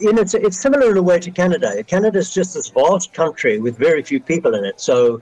you 0.00 0.12
know, 0.12 0.22
it's, 0.22 0.32
it's 0.32 0.58
similar 0.58 0.90
in 0.90 0.96
a 0.96 1.02
way 1.02 1.18
to 1.20 1.30
Canada. 1.30 1.82
Canada 1.84 2.18
is 2.18 2.32
just 2.32 2.54
this 2.54 2.70
vast 2.70 3.12
country 3.12 3.58
with 3.58 3.76
very 3.76 4.02
few 4.02 4.20
people 4.20 4.54
in 4.54 4.64
it. 4.64 4.80
So, 4.80 5.20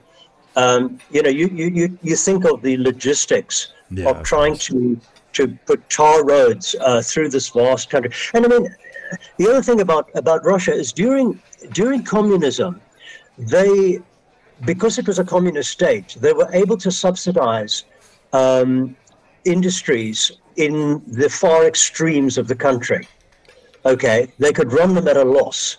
um, 0.55 0.97
you 1.11 1.21
know, 1.21 1.29
you, 1.29 1.47
you 1.47 1.67
you 1.67 1.99
you 2.01 2.15
think 2.15 2.45
of 2.45 2.61
the 2.61 2.77
logistics 2.77 3.73
yeah, 3.91 4.09
of 4.09 4.23
trying 4.23 4.57
to 4.59 4.97
to 5.33 5.47
put 5.65 5.89
tar 5.89 6.23
roads 6.23 6.73
uh, 6.79 7.01
through 7.01 7.29
this 7.29 7.49
vast 7.49 7.89
country, 7.89 8.11
and 8.33 8.45
I 8.45 8.47
mean 8.47 8.75
the 9.37 9.49
other 9.49 9.61
thing 9.61 9.81
about, 9.81 10.09
about 10.15 10.45
Russia 10.45 10.73
is 10.73 10.91
during 10.91 11.41
during 11.71 12.03
communism, 12.03 12.81
they 13.37 13.99
because 14.65 14.97
it 14.97 15.07
was 15.07 15.19
a 15.19 15.23
communist 15.23 15.71
state, 15.71 16.17
they 16.19 16.33
were 16.33 16.49
able 16.51 16.77
to 16.77 16.91
subsidize 16.91 17.85
um, 18.33 18.95
industries 19.45 20.31
in 20.55 21.03
the 21.07 21.29
far 21.29 21.67
extremes 21.67 22.37
of 22.37 22.47
the 22.47 22.55
country. 22.55 23.07
Okay, 23.85 24.27
they 24.39 24.51
could 24.51 24.73
run 24.73 24.95
them 24.95 25.07
at 25.07 25.17
a 25.17 25.23
loss 25.23 25.77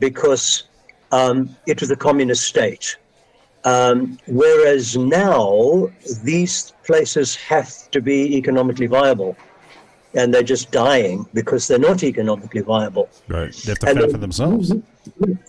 because 0.00 0.64
um, 1.12 1.54
it 1.66 1.80
was 1.80 1.90
a 1.90 1.96
communist 1.96 2.44
state. 2.44 2.96
Um, 3.64 4.18
whereas 4.26 4.96
now 4.96 5.90
these 6.22 6.72
places 6.84 7.34
have 7.36 7.90
to 7.90 8.00
be 8.00 8.36
economically 8.36 8.86
viable 8.86 9.36
and 10.16 10.32
they're 10.32 10.42
just 10.42 10.70
dying 10.70 11.26
because 11.34 11.68
they're 11.68 11.78
not 11.78 12.02
economically 12.02 12.62
viable. 12.62 13.08
Right. 13.28 13.52
They 13.52 13.72
have 13.72 13.78
to 13.80 13.86
fend 13.86 14.10
for 14.10 14.18
themselves. 14.18 14.72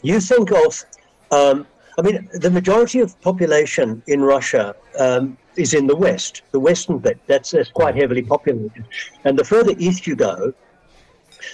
You 0.04 0.20
think 0.20 0.52
of, 0.52 0.86
um, 1.32 1.66
I 1.98 2.02
mean, 2.02 2.30
the 2.34 2.52
majority 2.52 3.00
of 3.00 3.20
population 3.22 4.04
in 4.08 4.22
Russia 4.22 4.76
um, 5.00 5.38
is 5.56 5.74
in 5.74 5.88
the 5.88 5.96
west, 5.96 6.42
the 6.52 6.60
western 6.60 7.00
bit. 7.00 7.18
That's, 7.28 7.52
that's 7.52 7.72
quite 7.72 7.96
heavily 7.96 8.22
populated. 8.22 8.86
And 9.24 9.40
the 9.40 9.46
further 9.46 9.74
east 9.80 10.06
you 10.06 10.16
go, 10.16 10.54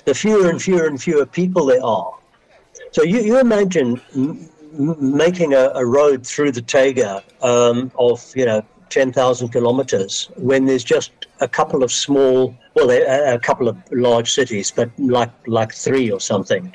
the 0.06 0.14
fewer 0.14 0.50
and 0.50 0.62
fewer 0.62 0.88
and 0.88 1.02
fewer 1.02 1.26
people 1.26 1.68
there 1.68 1.84
are. 1.84 2.14
So 2.92 3.04
you, 3.04 3.22
you 3.22 3.40
imagine 3.40 4.02
m- 4.16 4.50
making 5.00 5.54
a, 5.54 5.72
a, 5.76 5.86
road 5.86 6.26
through 6.26 6.52
the 6.52 6.62
Taiga 6.62 7.24
um, 7.42 7.92
of, 7.98 8.36
you 8.36 8.46
know, 8.46 8.64
10,000 8.94 9.50
kilometers 9.50 10.30
when 10.36 10.66
there's 10.66 10.84
just 10.84 11.12
a 11.42 11.48
couple 11.48 11.84
of 11.84 11.92
small, 11.92 12.56
well, 12.76 12.92
a 12.92 13.40
couple 13.40 13.68
of 13.68 13.76
large 13.92 14.32
cities, 14.32 14.70
but 14.70 14.90
like 15.00 15.32
like 15.48 15.74
three 15.74 16.12
or 16.12 16.20
something. 16.20 16.74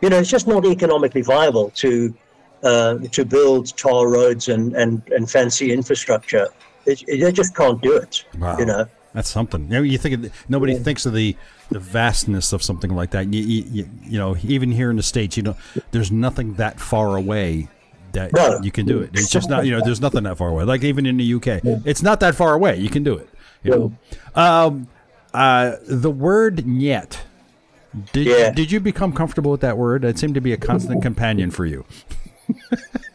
You 0.00 0.08
know, 0.08 0.18
it's 0.18 0.30
just 0.30 0.48
not 0.48 0.64
economically 0.64 1.22
viable 1.22 1.70
to 1.82 2.14
uh, 2.62 2.98
to 3.12 3.24
build 3.26 3.76
tar 3.76 4.08
roads 4.08 4.48
and, 4.48 4.74
and, 4.74 5.02
and 5.08 5.30
fancy 5.30 5.70
infrastructure. 5.70 6.48
It, 6.86 7.02
it, 7.06 7.20
they 7.20 7.30
just 7.30 7.54
can't 7.54 7.80
do 7.82 7.94
it. 7.96 8.24
Wow. 8.38 8.58
You 8.58 8.64
know, 8.64 8.86
that's 9.12 9.28
something. 9.28 9.64
You, 9.64 9.68
know, 9.68 9.82
you 9.82 9.98
think 9.98 10.14
of, 10.14 10.44
nobody 10.48 10.72
yeah. 10.72 10.78
thinks 10.78 11.04
of 11.04 11.12
the 11.12 11.36
the 11.70 11.78
vastness 11.78 12.52
of 12.54 12.62
something 12.62 12.94
like 12.94 13.10
that. 13.10 13.32
You, 13.32 13.42
you, 13.42 13.88
you 14.02 14.18
know, 14.18 14.36
even 14.42 14.72
here 14.72 14.90
in 14.90 14.96
the 14.96 15.02
states, 15.02 15.36
you 15.36 15.42
know, 15.42 15.56
there's 15.90 16.10
nothing 16.10 16.54
that 16.54 16.80
far 16.80 17.16
away 17.16 17.68
that 18.14 18.32
no. 18.32 18.60
you 18.62 18.72
can 18.72 18.86
do 18.86 19.00
it. 19.00 19.10
It's 19.12 19.30
just 19.30 19.48
not, 19.48 19.66
you 19.66 19.72
know, 19.72 19.80
there's 19.84 20.00
nothing 20.00 20.24
that 20.24 20.38
far 20.38 20.48
away. 20.48 20.64
Like 20.64 20.82
even 20.82 21.06
in 21.06 21.16
the 21.16 21.34
UK, 21.34 21.46
yeah. 21.62 21.78
it's 21.84 22.02
not 22.02 22.20
that 22.20 22.34
far 22.34 22.54
away. 22.54 22.78
You 22.78 22.88
can 22.88 23.02
do 23.02 23.14
it. 23.14 23.28
You 23.62 23.70
know, 23.70 23.94
um, 24.34 24.88
uh, 25.32 25.76
the 25.86 26.10
word 26.10 26.58
"nyet." 26.58 27.18
Did 28.12 28.26
yeah. 28.26 28.50
did 28.50 28.70
you 28.70 28.80
become 28.80 29.12
comfortable 29.12 29.50
with 29.50 29.60
that 29.62 29.78
word? 29.78 30.04
It 30.04 30.18
seemed 30.18 30.34
to 30.34 30.40
be 30.40 30.52
a 30.52 30.56
constant 30.56 31.02
companion 31.08 31.50
for 31.50 31.64
you. 31.64 31.84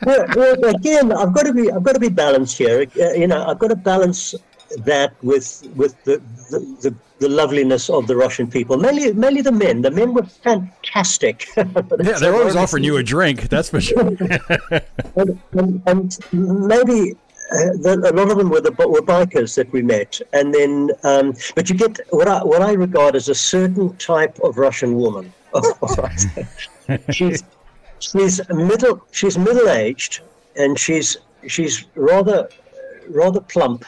well, 0.05 0.25
well, 0.35 0.65
again, 0.65 1.11
I've 1.11 1.33
got 1.33 1.45
to 1.45 1.53
be 1.53 1.71
I've 1.71 1.83
got 1.83 1.93
to 1.93 1.99
be 1.99 2.09
balanced 2.09 2.57
here. 2.57 2.87
Uh, 2.99 3.11
you 3.11 3.27
know, 3.27 3.45
I've 3.45 3.59
got 3.59 3.67
to 3.67 3.75
balance 3.75 4.33
that 4.77 5.13
with 5.23 5.67
with 5.75 6.01
the, 6.03 6.21
the, 6.49 6.59
the, 6.81 6.95
the, 7.19 7.29
loveliness 7.29 7.89
of 7.89 8.07
the 8.07 8.15
Russian 8.15 8.47
people, 8.47 8.77
mainly 8.77 9.13
mainly 9.13 9.41
the 9.41 9.51
men. 9.51 9.81
The 9.81 9.91
men 9.91 10.13
were 10.13 10.23
fantastic. 10.23 11.47
yeah, 11.57 11.63
they're 12.19 12.35
always 12.35 12.55
offering 12.55 12.83
you 12.83 12.97
a 12.97 13.03
drink. 13.03 13.49
That's 13.49 13.69
for 13.69 13.81
sure. 13.81 14.07
and, 15.15 15.41
and, 15.53 15.81
and, 15.85 16.17
maybe. 16.31 17.15
Uh, 17.51 17.73
the, 17.81 18.11
a 18.11 18.13
lot 18.13 18.29
of 18.29 18.37
them 18.37 18.47
were 18.51 18.61
the 18.61 18.71
were 18.71 19.01
bikers 19.01 19.55
that 19.55 19.71
we 19.73 19.81
met, 19.81 20.21
and 20.33 20.53
then, 20.53 20.91
um, 21.03 21.33
but 21.55 21.67
you 21.67 21.75
get 21.75 21.99
what 22.11 22.27
I 22.27 22.43
what 22.43 22.61
I 22.61 22.73
regard 22.73 23.15
as 23.15 23.27
a 23.27 23.33
certain 23.33 23.97
type 23.97 24.39
of 24.41 24.59
Russian 24.59 24.93
woman. 24.93 25.33
she's 27.09 27.43
she's 27.97 28.39
middle 28.49 29.03
she's 29.09 29.35
middle 29.35 29.67
aged, 29.67 30.21
and 30.55 30.77
she's 30.77 31.17
she's 31.47 31.85
rather 31.95 32.49
rather 33.09 33.41
plump, 33.41 33.85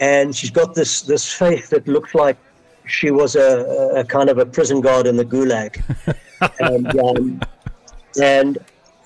and 0.00 0.34
she's 0.34 0.50
got 0.50 0.74
this 0.74 1.02
this 1.02 1.32
face 1.32 1.68
that 1.70 1.86
looks 1.86 2.14
like 2.14 2.36
she 2.86 3.10
was 3.10 3.36
a, 3.36 3.92
a 3.96 4.04
kind 4.04 4.30
of 4.30 4.38
a 4.38 4.46
prison 4.46 4.80
guard 4.80 5.06
in 5.06 5.16
the 5.16 5.24
gulag. 5.24 5.82
and, 6.60 6.98
um, 6.98 7.40
and 8.20 8.58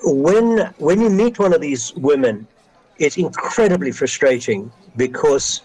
when 0.05 0.73
when 0.79 1.01
you 1.01 1.11
meet 1.11 1.39
one 1.39 1.53
of 1.53 1.61
these 1.61 1.95
women, 1.95 2.47
it's 2.99 3.17
incredibly 3.17 3.93
frustrating 3.93 4.71
because 4.97 5.63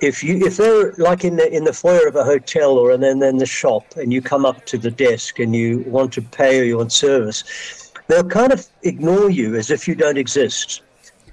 if 0.00 0.24
you 0.24 0.44
if 0.46 0.56
they're 0.56 0.92
like 0.92 1.24
in 1.24 1.36
the 1.36 1.54
in 1.54 1.64
the 1.64 1.72
foyer 1.72 2.06
of 2.06 2.16
a 2.16 2.24
hotel 2.24 2.78
or 2.78 2.92
and 2.92 3.02
then 3.02 3.22
in 3.22 3.36
the 3.36 3.46
shop 3.46 3.84
and 3.96 4.12
you 4.12 4.22
come 4.22 4.44
up 4.44 4.64
to 4.66 4.78
the 4.78 4.90
desk 4.90 5.38
and 5.38 5.54
you 5.54 5.80
want 5.86 6.12
to 6.12 6.22
pay 6.22 6.60
or 6.60 6.64
you 6.64 6.78
want 6.78 6.92
service, 6.92 7.92
they'll 8.06 8.24
kind 8.24 8.52
of 8.52 8.66
ignore 8.82 9.30
you 9.30 9.56
as 9.56 9.70
if 9.70 9.86
you 9.86 9.94
don't 9.94 10.18
exist. 10.18 10.82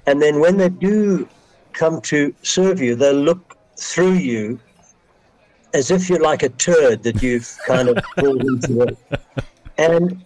And 0.06 0.22
then 0.22 0.40
when 0.40 0.56
they 0.56 0.68
do 0.68 1.28
come 1.78 2.00
to 2.02 2.34
serve 2.42 2.80
you, 2.80 2.94
they'll 2.94 3.14
look 3.14 3.56
through 3.76 4.14
you 4.14 4.58
as 5.74 5.90
if 5.90 6.08
you're 6.08 6.20
like 6.20 6.42
a 6.42 6.48
turd 6.48 7.02
that 7.04 7.22
you've 7.22 7.48
kind 7.66 7.88
of 7.88 7.96
pulled 8.18 8.42
into 8.42 8.82
it. 8.82 8.98
And, 9.76 10.24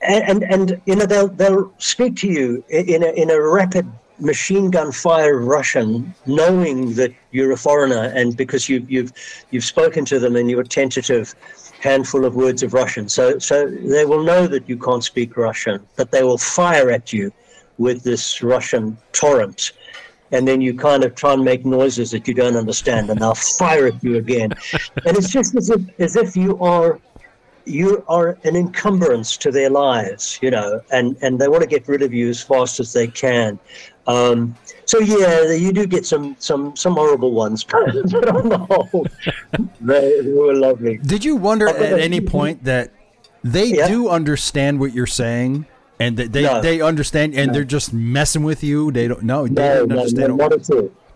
and, 0.00 0.42
and, 0.44 0.80
you 0.86 0.96
know, 0.96 1.06
they'll, 1.06 1.28
they'll 1.28 1.72
speak 1.78 2.16
to 2.16 2.28
you 2.28 2.64
in 2.70 3.02
a, 3.02 3.10
in 3.22 3.30
a 3.30 3.40
rapid 3.40 3.86
machine 4.18 4.70
gun 4.70 4.92
fire 4.92 5.38
Russian, 5.38 6.14
knowing 6.26 6.94
that 6.94 7.12
you're 7.32 7.52
a 7.52 7.56
foreigner, 7.56 8.12
and 8.14 8.36
because 8.36 8.68
you, 8.68 8.86
you've 8.88 9.12
you've 9.50 9.64
spoken 9.64 10.04
to 10.06 10.18
them 10.18 10.36
and 10.36 10.48
you're 10.50 10.62
tentative 10.62 11.34
handful 11.80 12.24
of 12.24 12.34
words 12.34 12.62
of 12.62 12.74
Russian, 12.74 13.08
so 13.08 13.38
so 13.38 13.66
they 13.66 14.04
will 14.04 14.22
know 14.22 14.46
that 14.46 14.68
you 14.68 14.78
can't 14.78 15.02
speak 15.02 15.36
Russian, 15.36 15.84
but 15.96 16.12
they 16.12 16.22
will 16.22 16.38
fire 16.38 16.90
at 16.90 17.12
you 17.12 17.32
with 17.78 18.02
this 18.04 18.42
Russian 18.42 18.96
torrent, 19.12 19.72
and 20.32 20.46
then 20.48 20.60
you 20.60 20.74
kind 20.74 21.04
of 21.04 21.14
try 21.14 21.32
and 21.32 21.44
make 21.44 21.64
noises 21.64 22.10
that 22.10 22.26
you 22.26 22.34
don't 22.34 22.56
understand, 22.56 23.10
and 23.10 23.20
they'll 23.20 23.34
fire 23.34 23.86
at 23.86 24.02
you 24.02 24.16
again. 24.16 24.52
and 25.06 25.16
it's 25.16 25.30
just 25.30 25.54
as 25.54 25.70
if, 25.70 26.00
as 26.00 26.16
if 26.16 26.36
you 26.36 26.58
are 26.60 26.98
you 27.66 28.04
are 28.08 28.38
an 28.44 28.56
encumbrance 28.56 29.36
to 29.38 29.50
their 29.50 29.70
lives, 29.70 30.38
you 30.42 30.50
know, 30.50 30.80
and, 30.92 31.16
and 31.22 31.40
they 31.40 31.48
want 31.48 31.62
to 31.62 31.68
get 31.68 31.88
rid 31.88 32.02
of 32.02 32.12
you 32.12 32.28
as 32.28 32.42
fast 32.42 32.80
as 32.80 32.92
they 32.92 33.06
can. 33.06 33.58
Um, 34.06 34.54
so 34.84 34.98
yeah, 34.98 35.50
you 35.52 35.72
do 35.72 35.86
get 35.86 36.04
some 36.04 36.36
some 36.38 36.76
some 36.76 36.94
horrible 36.94 37.32
ones, 37.32 37.64
but 37.70 38.28
on 38.28 38.48
the 38.50 38.58
whole, 38.58 39.06
they, 39.80 40.20
they 40.20 40.32
were 40.32 40.54
lovely. 40.54 40.98
Did 40.98 41.24
you 41.24 41.36
wonder 41.36 41.68
at 41.68 41.98
any 41.98 42.20
point 42.20 42.64
that 42.64 42.92
they 43.42 43.76
yeah. 43.76 43.88
do 43.88 44.08
understand 44.08 44.78
what 44.78 44.92
you're 44.92 45.06
saying? 45.06 45.66
And 46.00 46.16
they 46.16 46.26
they, 46.26 46.42
no. 46.42 46.60
they 46.60 46.80
understand 46.80 47.34
and 47.34 47.48
no. 47.48 47.52
they're 47.52 47.64
just 47.64 47.92
messing 47.92 48.42
with 48.42 48.62
you. 48.62 48.90
They 48.90 49.08
don't 49.08 49.22
know. 49.22 49.46
They 49.46 49.54
no, 49.54 49.86
don't 49.86 49.92
understand. 49.92 50.36
No, 50.36 50.48
not 50.48 50.66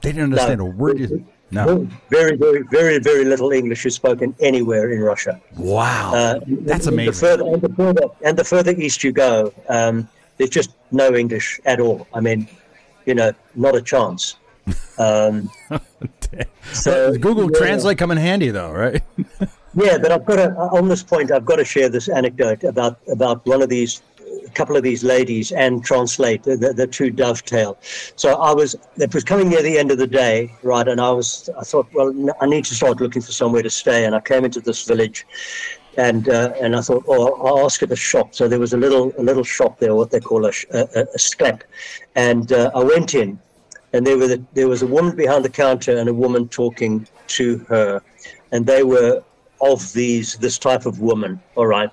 They 0.01 0.13
didn't 0.13 0.25
understand 0.25 0.61
a 0.61 0.65
word. 0.65 1.25
no. 1.51 1.89
Very, 2.11 2.37
very, 2.37 2.63
very, 2.71 2.99
very 2.99 3.25
little 3.25 3.51
English 3.53 3.87
is 3.87 3.95
spoken 3.95 4.35
anywhere 4.41 4.91
in 4.91 5.01
Russia. 5.01 5.41
Wow, 5.57 6.15
uh, 6.15 6.41
that's 6.47 6.87
amazing. 6.87 7.13
The 7.13 7.19
further, 7.19 7.45
and, 7.45 7.63
the 7.63 7.75
further, 7.75 8.03
and 8.25 8.37
the 8.37 8.45
further 8.45 8.73
east 8.73 9.03
you 9.03 9.13
go, 9.13 9.53
um, 9.69 10.09
there's 10.37 10.51
just 10.51 10.71
no 10.93 11.15
English 11.15 11.61
at 11.65 11.81
all. 11.81 12.07
I 12.15 12.21
mean, 12.21 12.49
you 13.07 13.15
know, 13.15 13.33
not 13.55 13.75
a 13.75 13.83
chance. 13.83 14.37
Um, 14.99 15.51
so 16.73 17.17
Google 17.19 17.51
yeah. 17.51 17.59
Translate 17.59 17.99
come 17.99 18.11
in 18.11 18.19
handy 18.19 18.51
though, 18.51 18.71
right? 18.71 19.03
yeah, 19.75 19.99
but 19.99 20.13
I've 20.13 20.25
got 20.25 20.37
to, 20.37 20.55
on 20.55 20.89
this 20.89 21.03
point, 21.03 21.31
I've 21.31 21.45
got 21.45 21.57
to 21.57 21.65
share 21.65 21.89
this 21.89 22.09
anecdote 22.09 22.65
about 22.65 22.99
about 23.09 23.45
one 23.47 23.63
of 23.63 23.69
these 23.69 24.03
a 24.49 24.55
couple 24.55 24.77
of 24.77 24.83
these 24.83 25.05
ladies 25.05 25.53
and 25.53 25.85
translate 25.85 26.43
the, 26.43 26.57
the, 26.57 26.73
the, 26.73 26.87
two 26.87 27.11
dovetail. 27.11 27.79
So 28.17 28.35
I 28.35 28.53
was 28.53 28.77
it 28.97 29.15
was 29.15 29.25
coming 29.25 29.49
near 29.49 29.63
the 29.63 29.79
end 29.79 29.91
of 29.91 29.99
the 29.99 30.07
day, 30.07 30.53
right? 30.63 30.87
And 30.89 31.01
I 31.01 31.11
was 31.11 31.51
I 31.59 31.65
thought, 31.65 31.87
well, 31.95 32.13
I 32.41 32.47
need 32.47 32.65
to 32.67 32.75
start 32.75 33.01
looking 33.01 33.23
for 33.23 33.33
somewhere 33.33 33.63
to 33.63 33.71
stay. 33.71 34.05
And 34.05 34.15
I 34.15 34.21
came 34.21 34.45
into 34.45 34.61
this 34.61 34.85
village, 34.85 35.27
and 35.97 36.29
uh, 36.29 36.53
and 36.61 36.75
I 36.75 36.81
thought, 36.81 37.05
oh, 37.09 37.35
I'll 37.47 37.65
ask 37.65 37.83
at 37.83 37.89
the 37.89 37.97
shop. 37.97 38.35
So 38.35 38.49
there 38.49 38.61
was 38.61 38.73
a 38.73 38.77
little 38.77 39.13
a 39.19 39.23
little 39.23 39.45
shop 39.45 39.79
there, 39.79 39.95
what 39.95 40.11
they 40.11 40.21
call 40.21 40.47
a 40.47 40.53
a, 40.71 40.81
a 41.19 41.19
sklep, 41.19 41.63
and 42.15 42.53
uh, 42.53 42.71
I 42.75 42.83
went 42.83 43.15
in, 43.15 43.39
and 43.93 44.07
there 44.07 44.17
were 44.17 44.29
the, 44.29 44.43
there 44.55 44.69
was 44.69 44.83
a 44.83 44.87
woman 44.87 45.17
behind 45.17 45.45
the 45.45 45.51
counter 45.51 45.97
and 45.99 46.09
a 46.09 46.15
woman 46.15 46.49
talking 46.49 47.07
to 47.39 47.59
her, 47.69 48.03
and 48.53 48.65
they 48.65 48.83
were 48.83 49.23
of 49.61 49.93
these 49.93 50.37
this 50.37 50.59
type 50.59 50.87
of 50.87 51.01
woman. 51.01 51.41
All 51.57 51.67
right, 51.67 51.91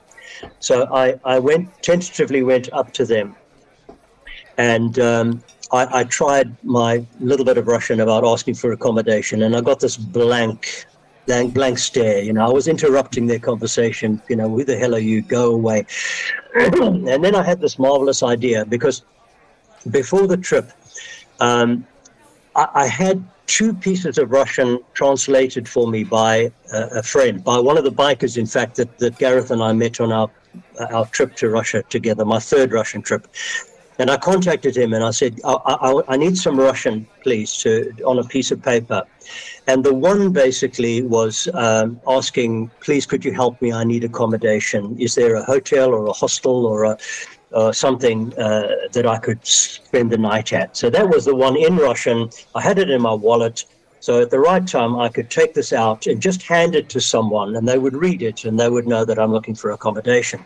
so 0.60 0.88
I, 0.94 1.20
I 1.24 1.40
went 1.40 1.70
tentatively 1.82 2.44
went 2.44 2.72
up 2.74 2.94
to 2.94 3.06
them, 3.06 3.36
and 4.58 4.98
um, 5.00 5.44
I, 5.72 6.00
I, 6.00 6.04
tried 6.04 6.56
my 6.64 7.06
little 7.20 7.46
bit 7.46 7.58
of 7.58 7.68
Russian 7.68 8.00
about 8.00 8.24
asking 8.24 8.56
for 8.56 8.72
accommodation, 8.72 9.44
and 9.44 9.56
I 9.56 9.62
got 9.62 9.80
this 9.80 9.98
blank, 9.98 10.86
blank, 11.26 11.54
blank 11.54 11.78
stare. 11.78 12.22
You 12.22 12.34
know, 12.34 12.46
I 12.46 12.52
was 12.52 12.68
interrupting 12.68 13.28
their 13.28 13.40
conversation. 13.40 14.22
You 14.30 14.36
know, 14.36 14.50
who 14.50 14.64
the 14.64 14.78
hell 14.78 14.96
are 14.96 15.00
you? 15.00 15.22
Go 15.22 15.54
away. 15.54 15.86
and 16.56 17.24
then 17.24 17.36
I 17.36 17.44
had 17.44 17.62
this 17.62 17.78
marvelous 17.80 18.24
idea 18.24 18.66
because 18.66 19.04
before 19.92 20.28
the 20.28 20.38
trip, 20.38 20.72
um, 21.40 21.86
I, 22.56 22.68
I 22.74 22.88
had 22.88 23.24
two 23.48 23.74
pieces 23.74 24.18
of 24.18 24.32
Russian 24.32 24.80
translated 24.94 25.68
for 25.68 25.88
me 25.88 26.04
by 26.04 26.52
uh, 26.74 26.88
a 26.92 27.04
friend, 27.04 27.44
by 27.44 27.60
one 27.60 27.78
of 27.78 27.84
the 27.84 27.92
bikers, 27.92 28.38
in 28.38 28.46
fact, 28.46 28.76
that, 28.76 28.98
that 29.00 29.18
Gareth 29.18 29.52
and 29.52 29.62
I 29.62 29.74
met 29.74 30.00
on 30.00 30.12
our 30.12 30.30
our 30.92 31.06
trip 31.08 31.36
to 31.36 31.50
Russia 31.50 31.84
together, 31.90 32.26
my 32.26 32.40
third 32.40 32.72
Russian 32.72 33.02
trip. 33.02 33.28
And 33.98 34.12
I 34.12 34.18
contacted 34.18 34.76
him 34.76 34.94
and 34.94 35.04
I 35.06 35.12
said, 35.12 35.40
I, 35.46 35.54
I, 35.54 36.02
I 36.10 36.18
need 36.18 36.38
some 36.38 36.60
Russian, 36.60 37.08
please, 37.24 37.56
to 37.60 37.94
on 38.06 38.20
a 38.20 38.24
piece 38.26 38.52
of 38.52 38.62
paper. 38.62 39.04
And 39.68 39.86
the 39.86 39.94
one 39.94 40.34
basically 40.34 41.02
was 41.02 41.48
um, 41.54 42.02
asking, 42.06 42.72
please, 42.82 43.06
could 43.06 43.24
you 43.24 43.34
help 43.34 43.62
me? 43.62 43.72
I 43.72 43.86
need 43.86 44.04
accommodation. 44.04 45.00
Is 45.00 45.16
there 45.16 45.36
a 45.36 45.44
hotel 45.44 45.94
or 45.94 46.08
a 46.08 46.12
hostel 46.12 46.66
or 46.66 46.84
a 46.84 46.98
uh, 47.54 47.72
something 47.72 48.38
uh, 48.38 48.68
that 48.92 49.06
I 49.06 49.18
could 49.18 49.46
spend 49.46 50.12
the 50.12 50.18
night 50.18 50.54
at. 50.54 50.76
So 50.76 50.90
that 50.90 51.08
was 51.08 51.26
the 51.26 51.36
one 51.36 51.56
in 51.56 51.78
Russian. 51.78 52.30
I 52.54 52.62
had 52.62 52.80
it 52.80 52.90
in 52.90 53.02
my 53.02 53.14
wallet. 53.14 53.66
So 54.00 54.22
at 54.22 54.30
the 54.30 54.40
right 54.40 54.66
time, 54.68 54.98
I 55.00 55.10
could 55.10 55.30
take 55.30 55.54
this 55.54 55.74
out 55.74 56.06
and 56.06 56.22
just 56.22 56.44
hand 56.44 56.76
it 56.76 56.90
to 56.90 57.02
someone, 57.02 57.56
and 57.56 57.68
they 57.68 57.80
would 57.80 57.96
read 57.96 58.22
it 58.22 58.46
and 58.46 58.60
they 58.60 58.70
would 58.70 58.88
know 58.88 59.06
that 59.06 59.18
I'm 59.18 59.32
looking 59.32 59.56
for 59.56 59.72
accommodation. 59.72 60.44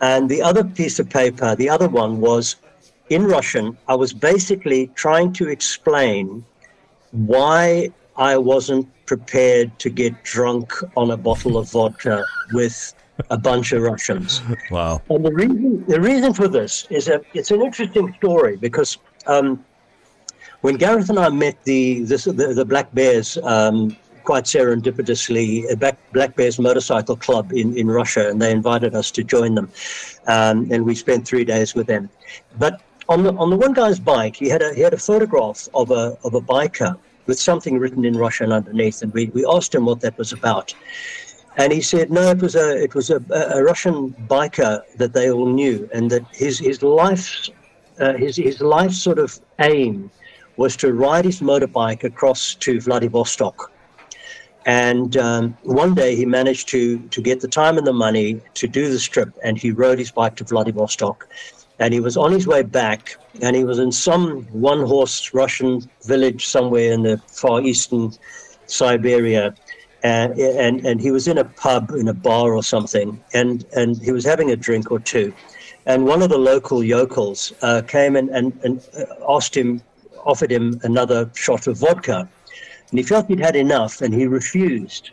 And 0.00 0.28
the 0.28 0.42
other 0.42 0.62
piece 0.62 0.98
of 0.98 1.08
paper, 1.08 1.56
the 1.56 1.70
other 1.70 1.88
one 1.88 2.20
was 2.20 2.56
in 3.08 3.24
Russian. 3.24 3.78
I 3.88 3.94
was 3.94 4.12
basically 4.12 4.88
trying 4.88 5.32
to 5.34 5.48
explain 5.48 6.44
why 7.12 7.92
I 8.16 8.36
wasn't 8.36 8.88
prepared 9.06 9.78
to 9.78 9.88
get 9.88 10.22
drunk 10.24 10.72
on 10.96 11.10
a 11.10 11.16
bottle 11.16 11.56
of 11.56 11.70
vodka 11.70 12.24
with 12.52 12.92
a 13.30 13.38
bunch 13.38 13.72
of 13.72 13.82
Russians. 13.82 14.42
Wow. 14.70 15.02
And 15.10 15.24
the 15.24 15.32
reason, 15.32 15.84
the 15.86 16.00
reason 16.00 16.32
for 16.32 16.48
this 16.48 16.86
is 16.90 17.06
that 17.06 17.22
it's 17.34 17.50
an 17.50 17.62
interesting 17.62 18.14
story 18.18 18.56
because 18.56 18.98
um, 19.26 19.64
when 20.60 20.76
Gareth 20.76 21.10
and 21.10 21.18
I 21.18 21.28
met 21.28 21.62
the, 21.64 22.02
this, 22.02 22.24
the, 22.24 22.32
the 22.32 22.64
Black 22.64 22.92
Bears, 22.94 23.38
um, 23.38 23.96
quite 24.24 24.44
serendipitously, 24.44 25.70
a 25.70 25.76
Black, 25.76 25.96
Black 26.12 26.36
Bears 26.36 26.58
motorcycle 26.58 27.16
club 27.16 27.52
in, 27.52 27.76
in 27.78 27.86
Russia, 27.86 28.28
and 28.28 28.42
they 28.42 28.50
invited 28.50 28.94
us 28.94 29.10
to 29.12 29.22
join 29.22 29.54
them. 29.54 29.70
Um, 30.26 30.68
and 30.70 30.84
we 30.84 30.94
spent 30.94 31.26
three 31.26 31.44
days 31.44 31.74
with 31.74 31.86
them. 31.86 32.10
But 32.58 32.82
on 33.08 33.22
the, 33.22 33.32
on 33.34 33.50
the 33.50 33.56
one 33.56 33.72
guy's 33.72 34.00
bike, 34.00 34.34
he 34.36 34.48
had 34.48 34.62
a, 34.62 34.74
he 34.74 34.80
had 34.80 34.92
a 34.92 34.98
photograph 34.98 35.68
of 35.74 35.90
a, 35.92 36.18
of 36.24 36.34
a 36.34 36.40
biker 36.40 36.98
with 37.26 37.38
something 37.38 37.78
written 37.78 38.04
in 38.04 38.16
Russian 38.16 38.52
underneath. 38.52 39.02
And 39.02 39.12
we, 39.14 39.26
we 39.26 39.46
asked 39.46 39.74
him 39.74 39.86
what 39.86 40.00
that 40.00 40.18
was 40.18 40.32
about. 40.32 40.74
And 41.56 41.72
he 41.72 41.80
said, 41.80 42.10
no, 42.10 42.30
it 42.30 42.42
was 42.42 42.54
a 42.54 42.82
it 42.82 42.94
was 42.94 43.10
a, 43.10 43.22
a 43.30 43.62
Russian 43.62 44.12
biker 44.28 44.82
that 44.96 45.12
they 45.14 45.30
all 45.30 45.46
knew, 45.46 45.88
and 45.94 46.10
that 46.10 46.24
his 46.32 46.58
his 46.58 46.82
life 46.82 47.48
uh, 47.98 48.12
his 48.14 48.36
his 48.36 48.60
life 48.60 48.92
sort 48.92 49.18
of 49.18 49.40
aim 49.58 50.10
was 50.56 50.76
to 50.76 50.92
ride 50.92 51.24
his 51.24 51.40
motorbike 51.40 52.04
across 52.04 52.54
to 52.56 52.80
Vladivostok. 52.80 53.72
And 54.66 55.16
um, 55.16 55.56
one 55.62 55.94
day 55.94 56.14
he 56.16 56.26
managed 56.26 56.68
to 56.68 56.98
to 56.98 57.22
get 57.22 57.40
the 57.40 57.48
time 57.48 57.78
and 57.78 57.86
the 57.86 57.92
money 57.92 58.40
to 58.54 58.66
do 58.68 58.88
this 58.90 59.04
trip, 59.04 59.30
and 59.42 59.56
he 59.56 59.70
rode 59.70 59.98
his 59.98 60.10
bike 60.10 60.36
to 60.36 60.44
Vladivostok. 60.44 61.26
and 61.78 61.92
he 61.92 62.00
was 62.00 62.16
on 62.16 62.32
his 62.32 62.46
way 62.46 62.62
back, 62.62 63.16
and 63.42 63.54
he 63.54 63.64
was 63.64 63.78
in 63.78 63.92
some 63.92 64.44
one-horse 64.52 65.34
Russian 65.34 65.88
village 66.04 66.46
somewhere 66.46 66.92
in 66.92 67.02
the 67.02 67.18
far 67.28 67.60
eastern 67.60 68.12
Siberia, 68.66 69.54
and 70.06 70.38
and 70.38 70.86
and 70.88 71.00
he 71.00 71.10
was 71.10 71.26
in 71.26 71.38
a 71.38 71.44
pub 71.44 71.90
in 71.90 72.06
a 72.08 72.16
bar 72.28 72.48
or 72.58 72.62
something, 72.62 73.08
and 73.40 73.64
and 73.80 73.90
he 74.06 74.12
was 74.12 74.24
having 74.32 74.50
a 74.52 74.56
drink 74.66 74.90
or 74.90 75.00
two, 75.00 75.28
and 75.86 76.06
one 76.12 76.22
of 76.22 76.28
the 76.34 76.38
local 76.52 76.84
yokels 76.84 77.52
uh, 77.62 77.82
came 77.94 78.14
and 78.20 78.28
and, 78.38 78.48
and 78.64 78.74
asked 79.28 79.56
him, 79.56 79.70
offered 80.24 80.52
him 80.52 80.80
another 80.90 81.20
shot 81.34 81.66
of 81.66 81.78
vodka, 81.78 82.28
and 82.88 82.98
he 83.00 83.02
felt 83.02 83.26
he'd 83.26 83.40
had 83.40 83.56
enough, 83.56 84.00
and 84.02 84.14
he 84.14 84.26
refused, 84.26 85.10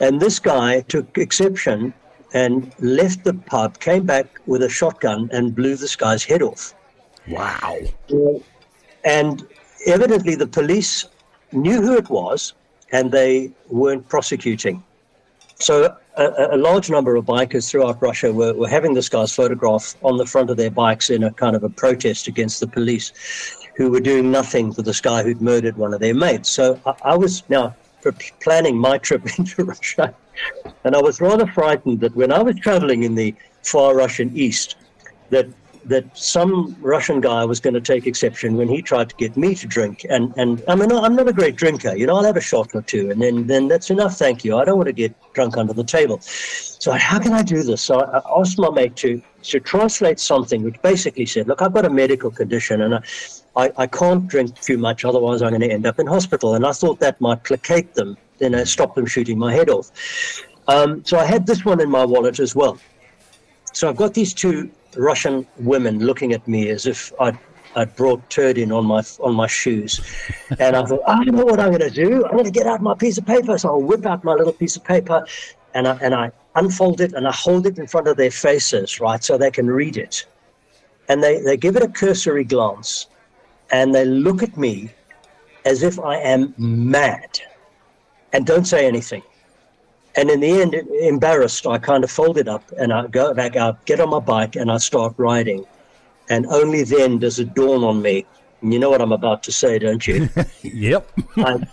and 0.00 0.20
this 0.20 0.38
guy 0.38 0.80
took 0.94 1.06
exception 1.16 1.94
and 2.32 2.72
left 2.78 3.24
the 3.24 3.34
pub, 3.34 3.78
came 3.80 4.04
back 4.04 4.26
with 4.46 4.62
a 4.62 4.68
shotgun 4.68 5.28
and 5.32 5.54
blew 5.54 5.74
this 5.76 5.96
guy's 5.96 6.22
head 6.22 6.42
off. 6.42 6.74
Wow. 7.28 7.76
And 9.04 9.46
evidently 9.86 10.36
the 10.36 10.46
police 10.46 11.06
knew 11.50 11.82
who 11.82 11.96
it 11.96 12.08
was 12.08 12.54
and 12.92 13.10
they 13.12 13.52
weren't 13.68 14.08
prosecuting. 14.08 14.82
So 15.56 15.96
a, 16.16 16.54
a, 16.54 16.56
large 16.56 16.90
number 16.90 17.16
of 17.16 17.26
bikers 17.26 17.68
throughout 17.68 18.00
Russia 18.00 18.32
were, 18.32 18.54
were 18.54 18.68
having 18.68 18.94
this 18.94 19.08
guy's 19.08 19.34
photograph 19.34 19.94
on 20.02 20.16
the 20.16 20.26
front 20.26 20.50
of 20.50 20.56
their 20.56 20.70
bikes 20.70 21.10
in 21.10 21.22
a 21.22 21.32
kind 21.32 21.54
of 21.54 21.62
a 21.62 21.68
protest 21.68 22.28
against 22.28 22.60
the 22.60 22.66
police 22.66 23.12
who 23.76 23.90
were 23.90 24.00
doing 24.00 24.30
nothing 24.30 24.72
for 24.72 24.82
this 24.82 25.00
guy 25.00 25.22
who'd 25.22 25.42
murdered 25.42 25.76
one 25.76 25.92
of 25.92 26.00
their 26.00 26.14
mates. 26.14 26.48
So 26.48 26.80
I, 26.86 26.94
I 27.04 27.16
was 27.16 27.42
now 27.48 27.74
planning 28.40 28.78
my 28.78 28.98
trip 28.98 29.22
into 29.38 29.64
Russia 29.64 30.14
and 30.84 30.96
I 30.96 31.00
was 31.00 31.20
rather 31.20 31.46
frightened 31.46 32.00
that 32.00 32.16
when 32.16 32.32
I 32.32 32.42
was 32.42 32.56
traveling 32.56 33.02
in 33.02 33.14
the 33.14 33.34
far 33.62 33.94
Russian 33.94 34.34
east, 34.34 34.76
that 35.28 35.46
that 35.84 36.16
some 36.16 36.76
Russian 36.80 37.20
guy 37.20 37.44
was 37.44 37.60
going 37.60 37.74
to 37.74 37.80
take 37.80 38.06
exception 38.06 38.56
when 38.56 38.68
he 38.68 38.82
tried 38.82 39.10
to 39.10 39.16
get 39.16 39.36
me 39.36 39.54
to 39.54 39.66
drink. 39.66 40.04
And 40.08 40.32
and 40.36 40.62
I 40.68 40.74
mean, 40.74 40.92
I'm 40.92 41.16
not 41.16 41.28
a 41.28 41.32
great 41.32 41.56
drinker. 41.56 41.96
You 41.96 42.06
know, 42.06 42.16
I'll 42.16 42.24
have 42.24 42.36
a 42.36 42.40
shot 42.40 42.74
or 42.74 42.82
two, 42.82 43.10
and 43.10 43.20
then 43.20 43.46
then 43.46 43.68
that's 43.68 43.90
enough. 43.90 44.16
Thank 44.16 44.44
you. 44.44 44.56
I 44.56 44.64
don't 44.64 44.76
want 44.76 44.88
to 44.88 44.92
get 44.92 45.14
drunk 45.32 45.56
under 45.56 45.72
the 45.72 45.84
table. 45.84 46.20
So 46.20 46.92
how 46.92 47.18
can 47.18 47.32
I 47.32 47.42
do 47.42 47.62
this? 47.62 47.82
So 47.82 48.00
I 48.00 48.40
asked 48.40 48.58
my 48.58 48.70
mate 48.70 48.96
to 48.96 49.22
to 49.42 49.60
translate 49.60 50.20
something 50.20 50.62
which 50.62 50.80
basically 50.82 51.26
said, 51.26 51.48
look, 51.48 51.62
I've 51.62 51.72
got 51.72 51.84
a 51.84 51.90
medical 51.90 52.30
condition, 52.30 52.82
and 52.82 52.94
I, 52.96 53.02
I, 53.56 53.72
I 53.78 53.86
can't 53.86 54.28
drink 54.28 54.58
too 54.60 54.78
much, 54.78 55.04
otherwise 55.04 55.42
I'm 55.42 55.50
going 55.50 55.62
to 55.62 55.70
end 55.70 55.86
up 55.86 55.98
in 55.98 56.06
hospital. 56.06 56.54
And 56.54 56.66
I 56.66 56.72
thought 56.72 57.00
that 57.00 57.20
might 57.20 57.42
placate 57.44 57.94
them 57.94 58.16
you 58.40 58.50
know, 58.50 58.64
stop 58.64 58.94
them 58.94 59.06
shooting 59.06 59.38
my 59.38 59.52
head 59.52 59.68
off. 59.68 59.90
Um, 60.66 61.04
so 61.04 61.18
I 61.18 61.26
had 61.26 61.46
this 61.46 61.64
one 61.64 61.80
in 61.80 61.90
my 61.90 62.04
wallet 62.04 62.40
as 62.40 62.54
well. 62.54 62.78
So 63.72 63.88
I've 63.88 63.96
got 63.96 64.14
these 64.14 64.34
two 64.34 64.70
Russian 64.96 65.46
women 65.58 66.00
looking 66.00 66.32
at 66.32 66.46
me 66.48 66.70
as 66.70 66.86
if 66.86 67.12
I'd, 67.20 67.38
I'd 67.76 67.94
brought 67.96 68.28
turd 68.30 68.58
in 68.58 68.72
on 68.72 68.86
my 68.86 69.02
on 69.20 69.34
my 69.34 69.46
shoes, 69.46 70.00
and 70.58 70.76
I 70.76 70.84
thought, 70.84 71.02
ah, 71.06 71.18
I 71.20 71.24
don't 71.24 71.36
know 71.36 71.44
what 71.44 71.60
I'm 71.60 71.70
going 71.70 71.80
to 71.80 71.90
do. 71.90 72.24
I'm 72.24 72.32
going 72.32 72.44
to 72.44 72.50
get 72.50 72.66
out 72.66 72.82
my 72.82 72.94
piece 72.94 73.18
of 73.18 73.26
paper. 73.26 73.56
So 73.58 73.68
I'll 73.70 73.82
whip 73.82 74.06
out 74.06 74.24
my 74.24 74.34
little 74.34 74.52
piece 74.52 74.76
of 74.76 74.84
paper, 74.84 75.24
and 75.74 75.86
I, 75.86 75.96
and 76.02 76.14
I 76.14 76.32
unfold 76.56 77.00
it 77.00 77.12
and 77.12 77.26
I 77.28 77.32
hold 77.32 77.66
it 77.66 77.78
in 77.78 77.86
front 77.86 78.08
of 78.08 78.16
their 78.16 78.30
faces, 78.30 79.00
right, 79.00 79.22
so 79.22 79.38
they 79.38 79.50
can 79.50 79.68
read 79.68 79.96
it. 79.96 80.26
And 81.08 81.22
they, 81.22 81.40
they 81.40 81.56
give 81.56 81.76
it 81.76 81.82
a 81.82 81.88
cursory 81.88 82.44
glance, 82.44 83.06
and 83.70 83.94
they 83.94 84.04
look 84.04 84.42
at 84.42 84.56
me 84.56 84.90
as 85.64 85.82
if 85.82 85.98
I 86.00 86.16
am 86.16 86.54
mad 86.58 87.40
and 88.32 88.46
don't 88.46 88.64
say 88.64 88.86
anything. 88.86 89.22
And 90.16 90.28
in 90.30 90.40
the 90.40 90.60
end, 90.60 90.74
embarrassed, 90.74 91.66
I 91.66 91.78
kind 91.78 92.02
of 92.02 92.10
fold 92.10 92.36
it 92.38 92.48
up 92.48 92.64
and 92.78 92.92
I 92.92 93.06
go 93.06 93.32
back 93.32 93.56
out, 93.56 93.84
get 93.86 94.00
on 94.00 94.10
my 94.10 94.18
bike, 94.18 94.56
and 94.56 94.70
I 94.70 94.78
start 94.78 95.14
riding. 95.16 95.64
And 96.28 96.46
only 96.46 96.82
then 96.82 97.18
does 97.18 97.38
it 97.38 97.54
dawn 97.54 97.84
on 97.84 98.02
me. 98.02 98.26
And 98.60 98.72
you 98.72 98.78
know 98.78 98.90
what 98.90 99.00
I'm 99.00 99.12
about 99.12 99.42
to 99.44 99.52
say, 99.52 99.78
don't 99.78 100.06
you? 100.06 100.28
yep. 100.62 101.08
I, 101.36 101.66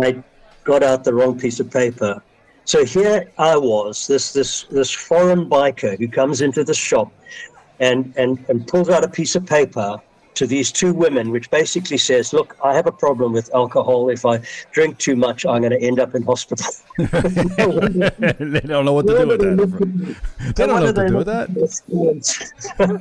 I 0.00 0.22
got 0.64 0.82
out 0.82 1.04
the 1.04 1.14
wrong 1.14 1.38
piece 1.38 1.60
of 1.60 1.70
paper. 1.70 2.22
So 2.64 2.84
here 2.84 3.30
I 3.38 3.56
was, 3.56 4.08
this 4.08 4.32
this 4.32 4.64
this 4.64 4.90
foreign 4.90 5.48
biker 5.48 5.96
who 5.96 6.08
comes 6.08 6.40
into 6.40 6.64
the 6.64 6.74
shop 6.74 7.12
and, 7.78 8.12
and, 8.16 8.44
and 8.48 8.66
pulls 8.66 8.88
out 8.88 9.04
a 9.04 9.08
piece 9.08 9.36
of 9.36 9.46
paper 9.46 10.00
to 10.36 10.46
these 10.46 10.70
two 10.70 10.94
women, 10.94 11.30
which 11.30 11.50
basically 11.50 11.98
says, 11.98 12.32
Look, 12.32 12.56
I 12.62 12.74
have 12.74 12.86
a 12.86 12.92
problem 12.92 13.32
with 13.32 13.52
alcohol. 13.54 14.08
If 14.08 14.24
I 14.24 14.40
drink 14.70 14.98
too 14.98 15.16
much, 15.16 15.44
I'm 15.44 15.62
going 15.62 15.72
to 15.72 15.82
end 15.82 15.98
up 15.98 16.14
in 16.14 16.22
hospital. 16.22 16.66
they 16.98 18.60
don't 18.60 18.84
know 18.84 18.92
what 18.92 19.06
to 19.06 19.18
do 19.18 19.26
with 19.26 19.40
that. 19.40 20.54
They 20.56 20.66
don't 20.66 20.80
know 20.80 20.86
what 20.86 20.94
to 20.94 21.08
do 21.08 21.16
with 21.16 21.26
that. 21.26 23.00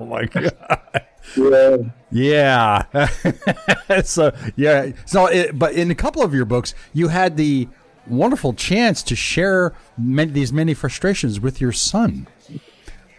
oh 0.00 0.04
my 0.04 0.24
god. 0.24 1.04
Yeah. 1.36 1.76
Yeah. 2.10 4.02
so 4.02 4.32
yeah. 4.56 4.92
So, 5.04 5.26
it, 5.26 5.58
but 5.58 5.74
in 5.74 5.90
a 5.90 5.94
couple 5.94 6.22
of 6.22 6.34
your 6.34 6.44
books, 6.44 6.74
you 6.92 7.08
had 7.08 7.36
the 7.36 7.68
wonderful 8.06 8.54
chance 8.54 9.02
to 9.02 9.16
share 9.16 9.74
many, 9.98 10.30
these 10.30 10.52
many 10.52 10.74
frustrations 10.74 11.40
with 11.40 11.60
your 11.60 11.72
son. 11.72 12.26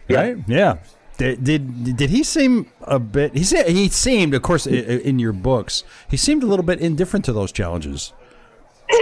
Right? 0.09 0.37
Yeah. 0.37 0.43
yeah. 0.47 0.77
Did, 1.19 1.43
did 1.43 1.97
did 1.97 2.09
he 2.11 2.23
seem 2.23 2.71
a 2.81 2.97
bit? 2.97 3.35
He 3.35 3.43
said 3.43 3.67
he 3.67 3.89
seemed, 3.89 4.33
of 4.33 4.41
course, 4.41 4.65
in 4.65 5.19
your 5.19 5.33
books, 5.33 5.83
he 6.09 6.15
seemed 6.15 6.43
a 6.43 6.45
little 6.45 6.63
bit 6.63 6.79
indifferent 6.79 7.25
to 7.25 7.33
those 7.33 7.51
challenges. 7.51 8.13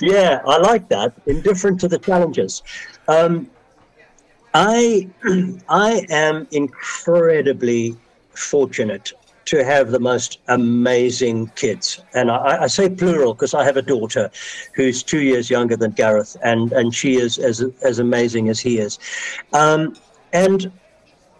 yeah, 0.00 0.40
I 0.46 0.56
like 0.56 0.88
that. 0.88 1.12
Indifferent 1.26 1.78
to 1.80 1.88
the 1.88 1.98
challenges. 1.98 2.62
Um, 3.08 3.50
I 4.54 5.10
I 5.68 6.06
am 6.08 6.48
incredibly 6.50 7.94
fortunate 8.30 9.12
to 9.44 9.64
have 9.64 9.90
the 9.90 10.00
most 10.00 10.40
amazing 10.48 11.46
kids. 11.56 12.00
And 12.14 12.30
I, 12.30 12.64
I 12.64 12.66
say 12.68 12.88
plural 12.88 13.34
because 13.34 13.52
I 13.54 13.64
have 13.64 13.76
a 13.76 13.82
daughter 13.82 14.30
who's 14.74 15.02
two 15.02 15.20
years 15.20 15.48
younger 15.48 15.74
than 15.74 15.92
Gareth, 15.92 16.36
and, 16.42 16.70
and 16.72 16.94
she 16.94 17.16
is 17.16 17.38
as, 17.38 17.62
as 17.82 17.98
amazing 17.98 18.50
as 18.50 18.60
he 18.60 18.78
is. 18.78 18.98
Um, 19.54 19.94
and 20.32 20.70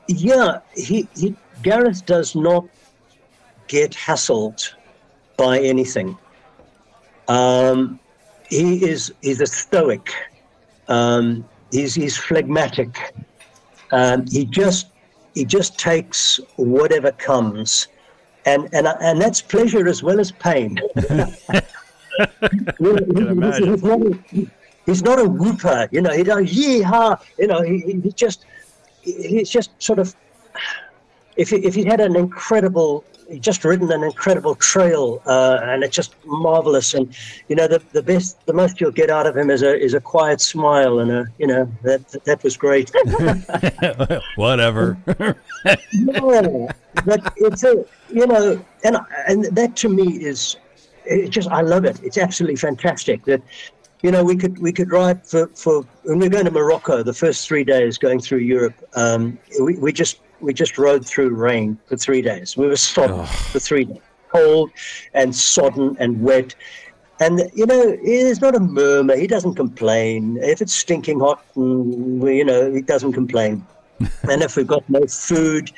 yeah, 0.08 0.60
he, 0.74 1.08
he 1.14 1.34
Gareth 1.62 2.06
does 2.06 2.34
not 2.34 2.66
get 3.66 3.92
hassled 3.92 4.72
by 5.36 5.60
anything. 5.60 6.16
Um, 7.28 8.00
he 8.48 8.88
is 8.88 9.12
he's 9.20 9.40
a 9.40 9.46
stoic. 9.46 10.10
Um, 10.88 11.46
he's 11.70 11.94
he's 11.94 12.16
phlegmatic. 12.16 13.14
Um, 13.92 14.26
he 14.26 14.44
just 14.46 14.88
he 15.34 15.44
just 15.44 15.78
takes 15.78 16.40
whatever 16.56 17.12
comes, 17.12 17.88
and 18.46 18.68
and 18.72 18.86
and 18.86 19.20
that's 19.20 19.42
pleasure 19.42 19.86
as 19.86 20.02
well 20.02 20.18
as 20.20 20.32
pain. 20.32 20.78
he's, 20.96 21.06
not 23.82 24.00
a, 24.02 24.18
he's 24.86 25.02
not 25.02 25.20
a 25.20 25.24
whooper, 25.24 25.88
you 25.92 26.00
know. 26.00 26.12
He 26.12 26.22
does 26.22 26.46
yeehaw, 26.46 27.20
you 27.38 27.46
know. 27.46 27.62
He, 27.62 28.00
he 28.02 28.12
just 28.12 28.46
he's 29.12 29.50
just 29.50 29.70
sort 29.78 29.98
of 29.98 30.14
if 31.36 31.50
he, 31.50 31.56
if 31.56 31.74
he 31.74 31.84
had 31.84 32.00
an 32.00 32.16
incredible 32.16 33.04
he 33.28 33.38
just 33.38 33.64
ridden 33.64 33.92
an 33.92 34.02
incredible 34.02 34.54
trail 34.54 35.22
uh, 35.26 35.58
and 35.62 35.84
it's 35.84 35.94
just 35.94 36.14
marvelous. 36.24 36.94
And 36.94 37.14
you 37.48 37.56
know 37.56 37.68
the, 37.68 37.82
the 37.92 38.02
best 38.02 38.44
the 38.46 38.52
most 38.52 38.80
you'll 38.80 38.90
get 38.90 39.10
out 39.10 39.26
of 39.26 39.36
him 39.36 39.50
is 39.50 39.62
a 39.62 39.78
is 39.78 39.94
a 39.94 40.00
quiet 40.00 40.40
smile 40.40 40.98
and 41.00 41.10
a 41.10 41.26
you 41.38 41.46
know 41.46 41.70
that 41.82 42.08
that 42.24 42.42
was 42.42 42.56
great. 42.56 42.90
Whatever. 44.36 44.96
Yeah, 45.92 46.72
but 47.04 47.32
it's 47.36 47.64
a 47.64 47.84
you 48.10 48.26
know 48.26 48.64
and 48.84 48.98
and 49.26 49.44
that 49.44 49.76
to 49.76 49.88
me 49.88 50.24
is 50.24 50.56
it 51.04 51.30
just 51.30 51.48
I 51.50 51.60
love 51.62 51.84
it. 51.84 52.00
It's 52.02 52.18
absolutely 52.18 52.56
fantastic 52.56 53.24
that 53.24 53.42
you 54.02 54.10
know, 54.10 54.22
we 54.22 54.36
could 54.36 54.58
we 54.58 54.72
could 54.72 54.90
ride 54.92 55.26
for, 55.26 55.48
for 55.48 55.84
when 56.04 56.18
we 56.18 56.26
are 56.26 56.30
going 56.30 56.44
to 56.44 56.50
Morocco. 56.50 57.02
The 57.02 57.12
first 57.12 57.48
three 57.48 57.64
days 57.64 57.98
going 57.98 58.20
through 58.20 58.38
Europe, 58.38 58.74
um, 58.94 59.38
we, 59.60 59.76
we 59.76 59.92
just 59.92 60.20
we 60.40 60.54
just 60.54 60.78
rode 60.78 61.04
through 61.06 61.30
rain 61.30 61.78
for 61.86 61.96
three 61.96 62.22
days. 62.22 62.56
We 62.56 62.68
were 62.68 62.76
sodden 62.76 63.20
oh. 63.20 63.24
for 63.24 63.58
three 63.58 63.84
days, 63.84 63.98
cold 64.28 64.70
and 65.14 65.34
sodden 65.34 65.96
and 65.98 66.22
wet. 66.22 66.54
And 67.20 67.50
you 67.54 67.66
know, 67.66 67.96
he's 68.02 68.40
not 68.40 68.54
a 68.54 68.60
murmur. 68.60 69.16
He 69.16 69.26
doesn't 69.26 69.56
complain. 69.56 70.38
If 70.40 70.62
it's 70.62 70.74
stinking 70.74 71.18
hot, 71.18 71.44
and 71.56 72.22
you 72.22 72.44
know, 72.44 72.72
he 72.72 72.82
doesn't 72.82 73.12
complain. 73.12 73.66
and 74.30 74.42
if 74.42 74.56
we've 74.56 74.66
got 74.66 74.88
no 74.88 75.04
food, 75.08 75.72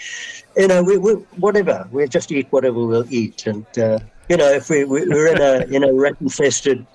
you 0.54 0.68
know, 0.68 0.82
we, 0.82 0.98
we 0.98 1.12
whatever. 1.38 1.88
We'll 1.90 2.06
just 2.06 2.30
eat 2.30 2.48
whatever 2.50 2.86
we'll 2.86 3.10
eat. 3.10 3.46
And 3.46 3.66
uh, 3.78 4.00
you 4.28 4.36
know, 4.36 4.50
if 4.52 4.68
we, 4.68 4.84
we 4.84 5.00
are 5.00 5.26
in 5.28 5.40
a 5.40 5.74
in 5.74 5.84
a 5.84 5.92
rat-infested 5.92 6.86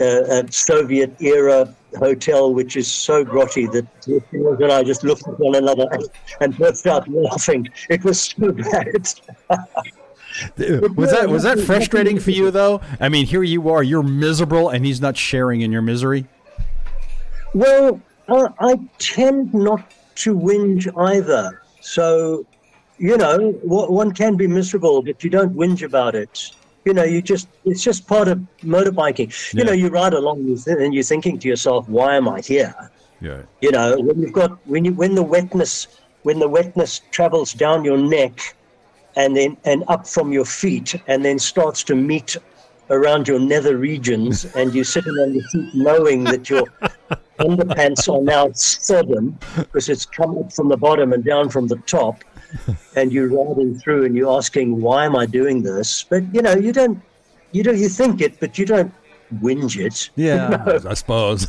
uh, 0.00 0.42
Soviet 0.50 1.20
era 1.20 1.74
hotel, 1.98 2.54
which 2.54 2.76
is 2.76 2.90
so 2.90 3.24
grotty 3.24 3.70
that 3.72 3.86
and 4.32 4.72
I 4.72 4.82
just 4.82 5.04
looked 5.04 5.26
at 5.28 5.38
one 5.38 5.54
another 5.56 5.86
and 6.40 6.56
burst 6.56 6.86
out 6.86 7.08
laughing. 7.08 7.68
It 7.90 8.04
was 8.04 8.20
so 8.20 8.52
bad. 8.52 9.10
was 10.96 11.10
that 11.10 11.28
was 11.28 11.42
that 11.42 11.60
frustrating 11.60 12.18
for 12.18 12.30
you 12.30 12.50
though? 12.50 12.80
I 13.00 13.08
mean, 13.08 13.26
here 13.26 13.42
you 13.42 13.68
are, 13.70 13.82
you're 13.82 14.02
miserable, 14.02 14.70
and 14.70 14.84
he's 14.84 15.00
not 15.00 15.16
sharing 15.16 15.60
in 15.60 15.72
your 15.72 15.82
misery. 15.82 16.26
Well, 17.54 18.00
uh, 18.28 18.48
I 18.60 18.80
tend 18.98 19.52
not 19.52 19.92
to 20.16 20.34
whinge 20.34 20.88
either. 20.96 21.62
So, 21.80 22.46
you 22.98 23.16
know, 23.16 23.52
one 23.62 24.12
can 24.12 24.36
be 24.36 24.46
miserable, 24.46 25.02
but 25.02 25.22
you 25.22 25.30
don't 25.30 25.54
whinge 25.54 25.82
about 25.82 26.14
it. 26.14 26.52
You 26.84 26.94
know, 26.94 27.04
you 27.04 27.22
just, 27.22 27.48
it's 27.64 27.82
just 27.82 28.06
part 28.06 28.28
of 28.28 28.38
motorbiking. 28.62 29.52
Yeah. 29.52 29.58
You 29.58 29.64
know, 29.64 29.72
you 29.72 29.88
ride 29.88 30.14
along 30.14 30.58
and 30.66 30.94
you're 30.94 31.04
thinking 31.04 31.38
to 31.38 31.48
yourself, 31.48 31.88
why 31.88 32.16
am 32.16 32.28
I 32.28 32.40
here? 32.40 32.74
Yeah. 33.20 33.42
You 33.60 33.70
know, 33.70 33.98
when 34.00 34.20
you've 34.20 34.32
got, 34.32 34.58
when 34.66 34.84
you, 34.84 34.92
when 34.92 35.14
the 35.14 35.22
wetness, 35.22 35.86
when 36.22 36.38
the 36.40 36.48
wetness 36.48 37.00
travels 37.12 37.52
down 37.52 37.84
your 37.84 37.98
neck 37.98 38.56
and 39.16 39.36
then, 39.36 39.56
and 39.64 39.84
up 39.88 40.08
from 40.08 40.32
your 40.32 40.44
feet 40.44 41.00
and 41.06 41.24
then 41.24 41.38
starts 41.38 41.84
to 41.84 41.94
meet 41.94 42.36
around 42.90 43.28
your 43.28 43.38
nether 43.38 43.76
regions 43.76 44.44
and 44.56 44.74
you're 44.74 44.84
sitting 44.84 45.12
on 45.12 45.34
your 45.34 45.44
feet 45.44 45.74
knowing 45.74 46.24
that 46.24 46.50
your 46.50 46.64
underpants 47.38 48.12
are 48.12 48.22
now 48.22 48.50
sodden 48.52 49.38
because 49.56 49.88
it's 49.88 50.06
come 50.06 50.38
up 50.38 50.52
from 50.52 50.68
the 50.68 50.76
bottom 50.76 51.12
and 51.12 51.24
down 51.24 51.48
from 51.48 51.66
the 51.66 51.76
top 51.86 52.24
and 52.96 53.12
you're 53.12 53.28
riding 53.28 53.78
through 53.78 54.04
and 54.04 54.16
you're 54.16 54.36
asking 54.36 54.80
why 54.80 55.04
am 55.04 55.16
i 55.16 55.26
doing 55.26 55.62
this 55.62 56.02
but 56.02 56.22
you 56.34 56.42
know 56.42 56.54
you 56.54 56.72
don't 56.72 57.00
you 57.52 57.62
don't 57.62 57.78
you 57.78 57.88
think 57.88 58.20
it 58.20 58.38
but 58.40 58.58
you 58.58 58.66
don't 58.66 58.92
whinge 59.40 59.78
it 59.78 60.10
yeah 60.16 60.48
know? 60.48 60.80
i 60.88 60.94
suppose 60.94 61.46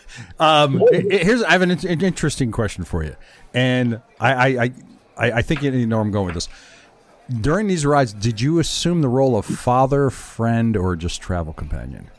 um, 0.40 0.82
here's 0.90 1.42
i 1.42 1.52
have 1.52 1.62
an, 1.62 1.70
an, 1.70 2.00
interesting 2.00 2.50
question 2.50 2.84
for 2.84 3.04
you 3.04 3.14
and 3.52 4.00
i 4.20 4.60
i 4.60 4.70
i, 5.18 5.32
I 5.32 5.42
think 5.42 5.62
you 5.62 5.86
know 5.86 5.96
where 5.96 6.04
i'm 6.04 6.10
going 6.10 6.26
with 6.26 6.34
this 6.34 6.48
during 7.40 7.66
these 7.66 7.84
rides, 7.84 8.12
did 8.12 8.40
you 8.40 8.58
assume 8.58 9.00
the 9.00 9.08
role 9.08 9.36
of 9.36 9.44
father, 9.44 10.10
friend, 10.10 10.76
or 10.76 10.94
just 10.94 11.20
travel 11.20 11.52
companion? 11.52 12.10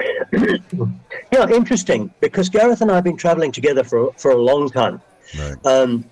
yeah, 0.32 1.48
interesting. 1.50 2.12
Because 2.20 2.48
Gareth 2.48 2.80
and 2.80 2.90
I 2.90 2.96
have 2.96 3.04
been 3.04 3.16
traveling 3.16 3.52
together 3.52 3.84
for 3.84 4.12
for 4.16 4.30
a 4.30 4.36
long 4.36 4.70
time. 4.70 5.00
Right. 5.38 5.66
Um, 5.66 6.04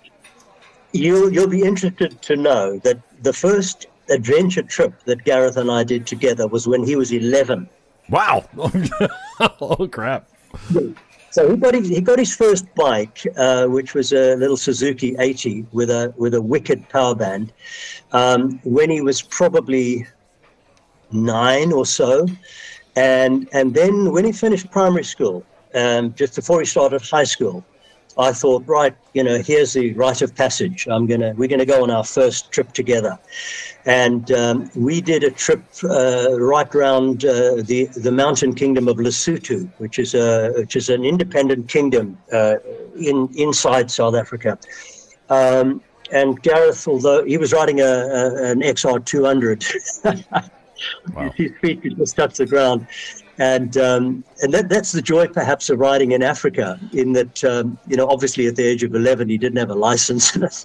you'll 0.93 1.32
you'll 1.32 1.49
be 1.49 1.62
interested 1.62 2.20
to 2.22 2.36
know 2.36 2.78
that 2.78 2.99
the 3.22 3.32
first 3.32 3.86
adventure 4.09 4.62
trip 4.62 4.93
that 5.05 5.24
Gareth 5.24 5.57
and 5.57 5.70
I 5.70 5.84
did 5.84 6.07
together 6.07 6.47
was 6.47 6.66
when 6.66 6.84
he 6.84 6.97
was 6.97 7.12
eleven. 7.12 7.68
Wow! 8.09 8.49
oh 9.61 9.88
crap! 9.88 10.28
So 11.30 11.49
he 11.49 11.57
got 11.57 11.74
his, 11.74 11.88
he 11.88 12.01
got 12.01 12.18
his 12.18 12.34
first 12.34 12.66
bike, 12.74 13.24
uh, 13.36 13.66
which 13.66 13.95
was 13.95 14.12
a 14.12 14.34
little 14.34 14.57
Suzuki 14.57 15.14
80 15.18 15.66
with 15.70 15.88
a 15.91 16.12
with 16.16 16.34
a 16.34 16.43
wicked 16.43 16.88
power 16.88 17.14
band, 17.14 17.53
um, 18.12 18.59
when 18.64 18.91
he 18.91 19.01
was 19.01 19.22
probably 19.22 20.07
nine 21.12 21.72
or 21.72 21.86
so, 21.86 22.26
and 22.97 23.49
and 23.53 23.74
then 23.74 24.11
when 24.11 24.24
he 24.24 24.32
finished 24.32 24.70
primary 24.72 25.05
school, 25.05 25.45
um, 25.74 26.12
just 26.14 26.34
before 26.34 26.59
he 26.59 26.66
started 26.66 27.01
high 27.01 27.24
school, 27.24 27.64
I 28.18 28.32
thought, 28.32 28.64
right, 28.66 28.94
you 29.14 29.22
know, 29.22 29.38
here's 29.38 29.72
the 29.72 29.92
rite 29.94 30.22
of 30.22 30.34
passage. 30.34 30.86
I'm 30.88 31.06
gonna 31.06 31.32
we're 31.36 31.48
gonna 31.48 31.66
go 31.66 31.82
on 31.82 31.90
our 31.90 32.04
first 32.04 32.50
trip 32.50 32.72
together, 32.72 33.18
and 33.86 34.30
um, 34.32 34.70
we 34.74 35.00
did 35.00 35.24
a 35.24 35.30
trip 35.30 35.62
uh, 35.84 36.38
right 36.40 36.74
around 36.74 37.24
uh, 37.24 37.56
the 37.62 37.88
the 37.96 38.12
mountain 38.12 38.54
kingdom 38.54 38.88
of 38.88 38.96
Lesotho, 38.96 39.70
which 39.78 39.98
is 39.98 40.14
a 40.14 40.52
which 40.56 40.76
is 40.76 40.88
an 40.88 41.04
independent 41.04 41.68
kingdom 41.68 42.18
uh, 42.32 42.56
in 42.96 43.28
inside 43.36 43.90
South 43.90 44.14
Africa. 44.14 44.58
Um, 45.28 45.82
and 46.12 46.42
Gareth, 46.42 46.88
although 46.88 47.24
he 47.24 47.38
was 47.38 47.52
riding 47.52 47.80
a, 47.80 47.84
a 47.84 48.50
an 48.50 48.61
XR 48.61 49.04
200, 49.04 49.64
wow. 51.14 51.30
his 51.36 51.52
feet 51.61 51.82
could 51.82 51.96
just 51.96 52.16
touched 52.16 52.38
the 52.38 52.46
ground, 52.46 52.86
and 53.41 53.78
um, 53.78 54.22
and 54.43 54.53
that, 54.53 54.68
that's 54.68 54.93
the 54.93 55.01
joy 55.01 55.26
perhaps 55.26 55.70
of 55.70 55.78
riding 55.78 56.12
in 56.12 56.22
Africa. 56.22 56.78
In 56.93 57.14
that 57.14 57.43
um, 57.43 57.78
you 57.88 57.97
know, 57.97 58.07
obviously 58.07 58.47
at 58.47 58.55
the 58.55 58.62
age 58.62 58.84
of 58.84 58.95
eleven, 58.95 59.28
he 59.30 59.38
didn't 59.38 59.59
have 59.59 59.70
a 59.70 59.74
license. 59.74 60.32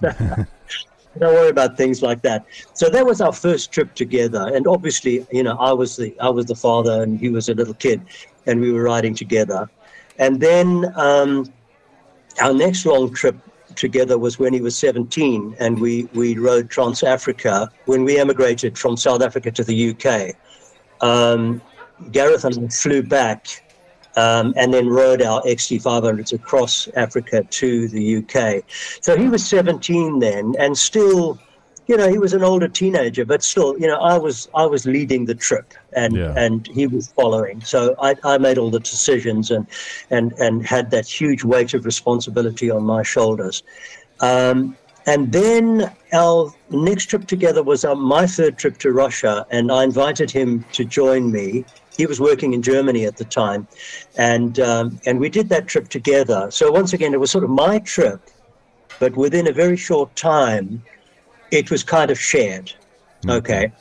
don't 1.18 1.34
worry 1.34 1.48
about 1.48 1.78
things 1.78 2.02
like 2.02 2.20
that. 2.20 2.44
So 2.74 2.90
that 2.90 3.06
was 3.06 3.22
our 3.22 3.32
first 3.32 3.72
trip 3.72 3.94
together, 3.94 4.50
and 4.54 4.66
obviously, 4.66 5.26
you 5.32 5.42
know, 5.42 5.56
I 5.56 5.72
was 5.72 5.96
the 5.96 6.14
I 6.20 6.28
was 6.28 6.46
the 6.46 6.54
father, 6.54 7.02
and 7.02 7.18
he 7.18 7.30
was 7.30 7.48
a 7.48 7.54
little 7.54 7.74
kid, 7.74 8.02
and 8.44 8.60
we 8.60 8.70
were 8.70 8.82
riding 8.82 9.14
together. 9.14 9.70
And 10.18 10.38
then 10.38 10.92
um, 10.96 11.50
our 12.42 12.52
next 12.52 12.84
long 12.84 13.12
trip 13.12 13.36
together 13.74 14.18
was 14.18 14.38
when 14.38 14.52
he 14.52 14.60
was 14.60 14.76
17, 14.76 15.56
and 15.58 15.80
we 15.80 16.10
we 16.12 16.36
rode 16.36 16.68
Trans 16.68 17.02
Africa 17.02 17.70
when 17.86 18.04
we 18.04 18.18
emigrated 18.18 18.76
from 18.76 18.98
South 18.98 19.22
Africa 19.22 19.50
to 19.50 19.64
the 19.64 19.96
UK. 19.96 20.36
Um, 21.00 21.62
Gareth 22.10 22.44
and 22.44 22.66
I 22.66 22.68
flew 22.68 23.02
back 23.02 23.62
um, 24.16 24.54
and 24.56 24.72
then 24.72 24.88
rode 24.88 25.22
our 25.22 25.42
XT500s 25.42 26.32
across 26.32 26.88
Africa 26.96 27.42
to 27.42 27.88
the 27.88 28.16
UK. 28.16 28.64
So 29.00 29.16
he 29.16 29.28
was 29.28 29.46
17 29.46 30.18
then, 30.18 30.54
and 30.58 30.76
still, 30.76 31.38
you 31.86 31.96
know, 31.96 32.08
he 32.10 32.18
was 32.18 32.32
an 32.32 32.42
older 32.42 32.66
teenager, 32.66 33.24
but 33.24 33.42
still, 33.42 33.78
you 33.78 33.86
know, 33.86 33.98
I 33.98 34.16
was 34.18 34.48
I 34.54 34.66
was 34.66 34.86
leading 34.86 35.26
the 35.26 35.34
trip, 35.34 35.74
and 35.92 36.16
yeah. 36.16 36.34
and 36.36 36.66
he 36.66 36.86
was 36.86 37.12
following. 37.12 37.60
So 37.60 37.94
I, 38.00 38.16
I 38.24 38.38
made 38.38 38.58
all 38.58 38.70
the 38.70 38.80
decisions 38.80 39.50
and 39.50 39.66
and 40.10 40.32
and 40.32 40.66
had 40.66 40.90
that 40.90 41.06
huge 41.06 41.44
weight 41.44 41.74
of 41.74 41.84
responsibility 41.84 42.70
on 42.70 42.82
my 42.82 43.02
shoulders. 43.02 43.62
Um, 44.20 44.76
and 45.08 45.30
then 45.30 45.92
our 46.12 46.52
next 46.70 47.06
trip 47.06 47.28
together 47.28 47.62
was 47.62 47.84
uh, 47.84 47.94
my 47.94 48.26
third 48.26 48.58
trip 48.58 48.78
to 48.78 48.90
Russia, 48.90 49.46
and 49.50 49.70
I 49.70 49.84
invited 49.84 50.32
him 50.32 50.64
to 50.72 50.84
join 50.84 51.30
me 51.30 51.64
he 51.96 52.06
was 52.06 52.20
working 52.20 52.52
in 52.52 52.62
Germany 52.62 53.04
at 53.06 53.16
the 53.16 53.24
time, 53.24 53.66
and 54.16 54.60
um, 54.60 55.00
and 55.06 55.18
we 55.18 55.28
did 55.28 55.48
that 55.48 55.66
trip 55.66 55.88
together. 55.88 56.50
So 56.50 56.70
once 56.70 56.92
again, 56.92 57.14
it 57.14 57.20
was 57.20 57.30
sort 57.30 57.44
of 57.44 57.50
my 57.50 57.78
trip, 57.80 58.20
but 58.98 59.16
within 59.16 59.46
a 59.48 59.52
very 59.52 59.76
short 59.76 60.14
time, 60.16 60.82
it 61.50 61.70
was 61.70 61.82
kind 61.82 62.10
of 62.10 62.18
shared. 62.18 62.66
Mm-hmm. 62.66 63.30
Okay. 63.30 63.72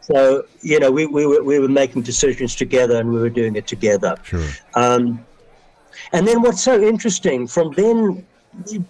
So 0.00 0.44
you 0.62 0.80
know, 0.80 0.90
we, 0.90 1.06
we 1.06 1.26
were 1.26 1.42
we 1.42 1.58
were 1.58 1.68
making 1.68 2.02
decisions 2.02 2.56
together, 2.56 2.98
and 2.98 3.10
we 3.12 3.20
were 3.20 3.30
doing 3.30 3.56
it 3.56 3.66
together. 3.66 4.16
Sure. 4.24 4.48
Um, 4.74 5.24
and 6.12 6.26
then 6.26 6.42
what's 6.42 6.62
so 6.62 6.80
interesting 6.80 7.46
from 7.46 7.72
then, 7.72 8.26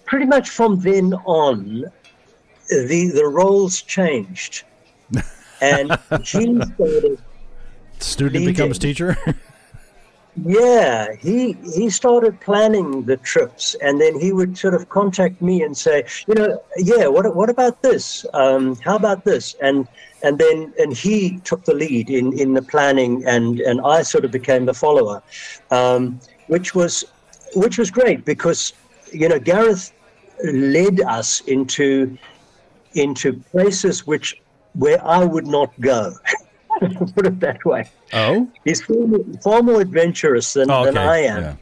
pretty 0.05 0.25
much 0.25 0.49
from 0.49 0.79
then 0.79 1.13
on, 1.25 1.85
the 2.69 3.11
the 3.13 3.27
roles 3.27 3.81
changed, 3.81 4.63
and 5.61 5.91
he 6.11 6.25
started 6.25 7.21
Student 8.03 8.45
becomes 8.45 8.79
teacher. 8.79 9.17
yeah, 10.43 11.13
he 11.19 11.53
he 11.75 11.89
started 11.89 12.39
planning 12.39 13.03
the 13.03 13.17
trips, 13.17 13.75
and 13.75 13.99
then 13.99 14.19
he 14.19 14.31
would 14.31 14.57
sort 14.57 14.73
of 14.73 14.89
contact 14.89 15.41
me 15.41 15.63
and 15.63 15.77
say, 15.77 16.05
you 16.27 16.33
know, 16.33 16.61
yeah, 16.77 17.07
what 17.07 17.35
what 17.35 17.49
about 17.49 17.81
this? 17.81 18.25
Um, 18.33 18.75
how 18.77 18.95
about 18.95 19.23
this? 19.23 19.55
And 19.61 19.87
and 20.23 20.39
then 20.39 20.73
and 20.79 20.93
he 20.93 21.39
took 21.39 21.63
the 21.65 21.73
lead 21.73 22.09
in 22.09 22.37
in 22.37 22.53
the 22.53 22.61
planning, 22.61 23.25
and 23.25 23.59
and 23.59 23.81
I 23.81 24.01
sort 24.03 24.25
of 24.25 24.31
became 24.31 24.65
the 24.65 24.73
follower, 24.73 25.21
um, 25.69 26.19
which 26.47 26.73
was 26.73 27.03
which 27.55 27.77
was 27.77 27.91
great 27.91 28.25
because 28.25 28.73
you 29.11 29.27
know 29.27 29.39
Gareth 29.39 29.91
led 30.43 31.01
us 31.01 31.41
into 31.41 32.17
into 32.93 33.33
places 33.51 34.07
which 34.07 34.41
where 34.73 35.05
I 35.05 35.23
would 35.23 35.47
not 35.47 35.71
go. 35.79 36.13
put 37.15 37.27
it 37.27 37.39
that 37.39 37.63
way. 37.63 37.89
Oh, 38.13 38.49
he's 38.65 38.81
far 38.81 39.61
more, 39.61 39.81
adventurous 39.81 40.53
than, 40.53 40.71
okay. 40.71 40.85
than 40.85 40.97
I 40.97 41.17
am, 41.19 41.41
yeah. 41.43 41.55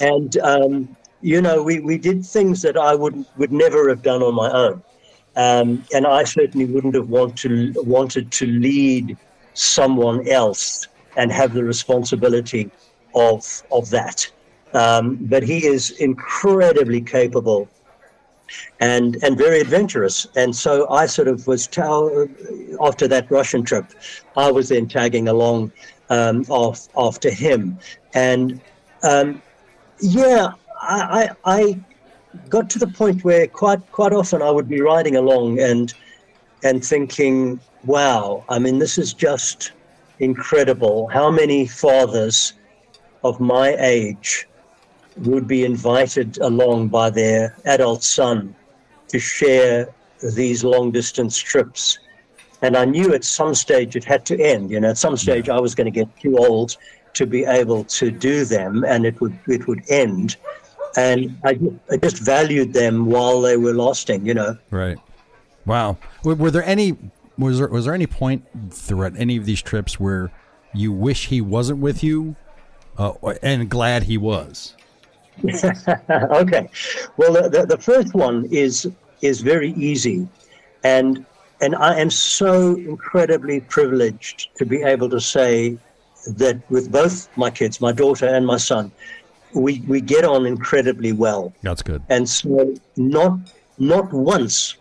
and 0.00 0.38
um, 0.38 0.96
you 1.20 1.42
know, 1.42 1.62
we, 1.62 1.80
we 1.80 1.98
did 1.98 2.24
things 2.24 2.62
that 2.62 2.76
I 2.76 2.94
would 2.94 3.24
would 3.36 3.52
never 3.52 3.88
have 3.90 4.02
done 4.02 4.22
on 4.22 4.34
my 4.34 4.50
own, 4.50 4.82
um, 5.36 5.84
and 5.94 6.06
I 6.06 6.24
certainly 6.24 6.66
wouldn't 6.66 6.94
have 6.94 7.08
want 7.08 7.36
to 7.38 7.74
wanted 7.76 8.32
to 8.32 8.46
lead 8.46 9.16
someone 9.54 10.26
else 10.28 10.88
and 11.16 11.30
have 11.30 11.52
the 11.52 11.64
responsibility 11.64 12.70
of 13.14 13.62
of 13.70 13.90
that. 13.90 14.30
Um, 14.72 15.16
but 15.20 15.42
he 15.42 15.66
is 15.66 15.90
incredibly 15.90 17.02
capable 17.02 17.68
and 18.80 19.22
and 19.22 19.38
very 19.38 19.60
adventurous. 19.60 20.26
And 20.36 20.54
so 20.54 20.88
I 20.90 21.06
sort 21.06 21.28
of 21.28 21.46
was 21.46 21.66
ta- 21.66 22.26
after 22.80 23.08
that 23.08 23.30
Russian 23.30 23.64
trip, 23.64 23.86
I 24.36 24.50
was 24.50 24.68
then 24.68 24.88
tagging 24.88 25.28
along 25.28 25.72
um, 26.10 26.44
off 26.48 26.88
after 26.96 27.30
him, 27.30 27.78
and 28.14 28.60
um, 29.02 29.42
yeah, 30.00 30.52
I, 30.80 31.30
I, 31.44 31.56
I 31.60 31.80
got 32.48 32.68
to 32.70 32.78
the 32.78 32.86
point 32.88 33.24
where 33.24 33.46
quite 33.46 33.80
quite 33.92 34.12
often 34.12 34.42
I 34.42 34.50
would 34.50 34.68
be 34.68 34.80
riding 34.80 35.16
along 35.16 35.60
and 35.60 35.94
and 36.64 36.84
thinking, 36.84 37.60
wow, 37.84 38.44
I 38.48 38.58
mean, 38.58 38.78
this 38.78 38.98
is 38.98 39.12
just 39.12 39.72
incredible. 40.20 41.08
How 41.08 41.30
many 41.30 41.66
fathers 41.66 42.54
of 43.24 43.40
my 43.40 43.76
age 43.78 44.46
would 45.18 45.46
be 45.46 45.64
invited 45.64 46.38
along 46.38 46.88
by 46.88 47.10
their 47.10 47.56
adult 47.64 48.02
son 48.02 48.54
to 49.08 49.18
share 49.18 49.88
these 50.34 50.64
long 50.64 50.90
distance 50.90 51.38
trips. 51.38 51.98
And 52.62 52.76
I 52.76 52.84
knew 52.84 53.12
at 53.12 53.24
some 53.24 53.54
stage 53.54 53.96
it 53.96 54.04
had 54.04 54.24
to 54.26 54.40
end. 54.40 54.70
You 54.70 54.80
know, 54.80 54.90
at 54.90 54.98
some 54.98 55.16
stage 55.16 55.48
I 55.48 55.58
was 55.60 55.74
going 55.74 55.86
to 55.86 55.90
get 55.90 56.08
too 56.18 56.38
old 56.38 56.76
to 57.14 57.26
be 57.26 57.44
able 57.44 57.84
to 57.84 58.10
do 58.10 58.44
them, 58.44 58.84
and 58.84 59.04
it 59.04 59.20
would 59.20 59.38
it 59.46 59.66
would 59.66 59.82
end. 59.90 60.36
and 60.96 61.36
I, 61.44 61.58
I 61.90 61.96
just 61.96 62.18
valued 62.18 62.72
them 62.72 63.06
while 63.06 63.40
they 63.40 63.56
were 63.56 63.74
lasting. 63.74 64.24
You 64.24 64.34
know. 64.34 64.56
Right. 64.70 64.98
Wow. 65.66 65.98
Were, 66.24 66.34
were 66.34 66.50
there 66.50 66.64
any 66.64 66.96
was 67.36 67.58
there 67.58 67.68
was 67.68 67.84
there 67.84 67.94
any 67.94 68.06
point 68.06 68.46
throughout 68.70 69.14
any 69.16 69.36
of 69.36 69.44
these 69.44 69.62
trips 69.62 69.98
where 69.98 70.30
you 70.72 70.92
wish 70.92 71.28
he 71.28 71.40
wasn't 71.40 71.80
with 71.80 72.02
you, 72.02 72.36
uh, 72.96 73.12
and 73.42 73.68
glad 73.68 74.04
he 74.04 74.16
was? 74.16 74.76
okay. 76.10 76.68
Well, 77.16 77.32
the, 77.32 77.48
the, 77.48 77.66
the 77.66 77.78
first 77.78 78.14
one 78.14 78.46
is 78.50 78.88
is 79.22 79.40
very 79.40 79.72
easy, 79.72 80.28
and 80.84 81.24
and 81.60 81.76
I 81.76 81.98
am 81.98 82.10
so 82.10 82.74
incredibly 82.76 83.60
privileged 83.60 84.48
to 84.56 84.66
be 84.66 84.82
able 84.82 85.08
to 85.10 85.20
say 85.20 85.78
that 86.26 86.60
with 86.70 86.90
both 86.90 87.28
my 87.36 87.50
kids, 87.50 87.80
my 87.80 87.92
daughter 87.92 88.26
and 88.26 88.46
my 88.46 88.56
son, 88.56 88.92
we, 89.54 89.80
we 89.86 90.00
get 90.00 90.24
on 90.24 90.46
incredibly 90.46 91.12
well. 91.12 91.52
That's 91.62 91.82
good. 91.82 92.02
And 92.08 92.28
so 92.28 92.74
not 92.96 93.38
not 93.78 94.12
once 94.12 94.76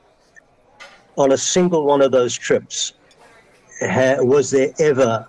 on 1.18 1.32
a 1.32 1.38
single 1.38 1.86
one 1.86 2.02
of 2.02 2.12
those 2.12 2.38
trips 2.38 2.94
ha, 3.82 4.16
was 4.20 4.52
there 4.52 4.72
ever 4.80 5.28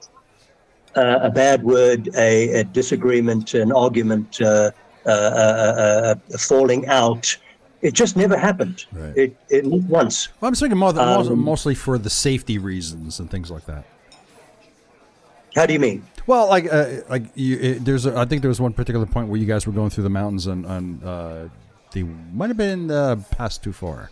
uh, 0.94 1.18
a 1.22 1.30
bad 1.30 1.62
word, 1.62 2.08
a, 2.16 2.60
a, 2.60 2.64
disagreement, 2.64 3.54
an 3.54 3.72
argument, 3.72 4.40
uh, 4.42 4.70
uh, 5.07 5.09
uh 5.09 6.14
falling 6.38 6.86
out. 6.86 7.36
It 7.80 7.94
just 7.94 8.16
never 8.16 8.36
happened. 8.36 8.86
Right. 8.92 9.16
It, 9.16 9.36
it 9.48 9.64
once. 9.66 10.28
Well, 10.40 10.48
I'm 10.48 10.55
thinking 10.55 10.78
more, 10.78 10.96
um, 10.98 11.38
mostly 11.40 11.74
for 11.74 11.98
the 11.98 12.11
safety 12.11 12.59
reasons 12.59 13.18
and 13.18 13.28
things 13.28 13.50
like 13.50 13.66
that. 13.66 13.84
How 15.57 15.66
do 15.66 15.72
you 15.72 15.80
mean? 15.80 16.05
Well, 16.26 16.48
like, 16.48 16.72
uh, 16.72 17.00
like 17.09 17.24
you, 17.34 17.59
it, 17.59 17.84
there's, 17.84 18.07
a, 18.07 18.16
I 18.16 18.24
think 18.24 18.42
there 18.42 18.48
was 18.48 18.61
one 18.61 18.72
particular 18.72 19.05
point 19.05 19.28
where 19.28 19.38
you 19.38 19.46
guys 19.46 19.66
were 19.66 19.72
going 19.72 19.90
through 19.90 20.05
the 20.05 20.11
mountains 20.11 20.46
and, 20.46 20.64
and 20.64 21.05
uh, 21.05 21.48
they 21.92 22.05
might 22.05 22.48
have 22.48 22.57
been 22.57 22.90
uh, 22.90 23.16
passed 23.32 23.62
too 23.62 23.72
far, 23.72 24.11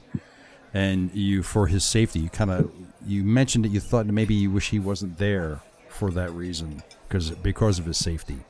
and 0.75 1.15
you, 1.15 1.43
for 1.43 1.67
his 1.67 1.85
safety, 1.85 2.21
you 2.21 2.29
kind 2.29 2.51
of, 2.51 2.71
you 3.07 3.25
mentioned 3.25 3.65
that 3.65 3.71
you 3.71 3.81
thought 3.81 4.07
maybe 4.07 4.35
you 4.35 4.51
wish 4.51 4.71
he 4.71 4.79
wasn't 4.79 5.19
there 5.19 5.61
for 5.89 6.11
that 6.11 6.31
reason 6.33 6.83
because 7.09 7.31
because 7.31 7.79
of 7.79 7.87
his 7.87 7.99
safety. 7.99 8.41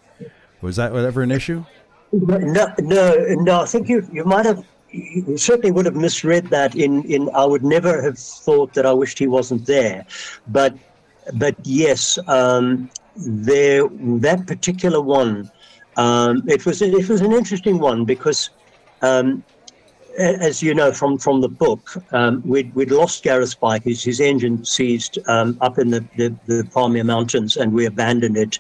Was 0.61 0.77
that 0.77 0.95
ever 0.95 1.23
an 1.23 1.31
issue? 1.31 1.65
No, 2.13 2.73
no, 2.79 3.15
no. 3.39 3.61
I 3.61 3.67
think 3.67 3.89
you 3.89 4.07
you 4.13 4.25
might 4.25 4.45
have 4.45 4.65
you 4.91 5.37
certainly 5.37 5.71
would 5.71 5.87
have 5.87 5.95
misread 5.95 6.47
that 6.49 6.75
in, 6.75 7.05
in 7.05 7.31
I 7.35 7.45
would 7.45 7.63
never 7.63 8.03
have 8.03 8.19
thought 8.19 8.75
that 8.75 8.85
I 8.85 8.93
wished 8.93 9.19
he 9.19 9.29
wasn't 9.29 9.67
there. 9.67 10.05
But 10.49 10.75
but 11.35 11.55
yes, 11.63 12.19
um, 12.27 12.91
there 13.17 13.89
that 14.29 14.47
particular 14.47 15.01
one, 15.01 15.51
um, 15.97 16.43
it 16.49 16.67
was 16.67 16.83
it 16.83 17.09
was 17.09 17.21
an 17.21 17.33
interesting 17.33 17.79
one 17.79 18.05
because, 18.05 18.51
um, 19.03 19.45
as 20.21 20.63
you 20.63 20.75
know 20.75 20.93
from 20.93 21.19
from 21.19 21.41
the 21.41 21.49
book, 21.49 21.97
um, 22.13 22.43
we'd 22.45 22.75
we'd 22.75 22.91
lost 22.91 23.23
Gareth's 23.23 23.55
bike. 23.55 23.85
His, 23.85 24.03
his 24.03 24.21
engine 24.21 24.65
seized 24.65 25.19
um, 25.29 25.57
up 25.61 25.79
in 25.79 25.91
the, 25.91 26.05
the, 26.17 26.35
the 26.47 26.69
Pamir 26.75 27.05
Mountains, 27.05 27.57
and 27.57 27.73
we 27.73 27.87
abandoned 27.87 28.37
it, 28.37 28.59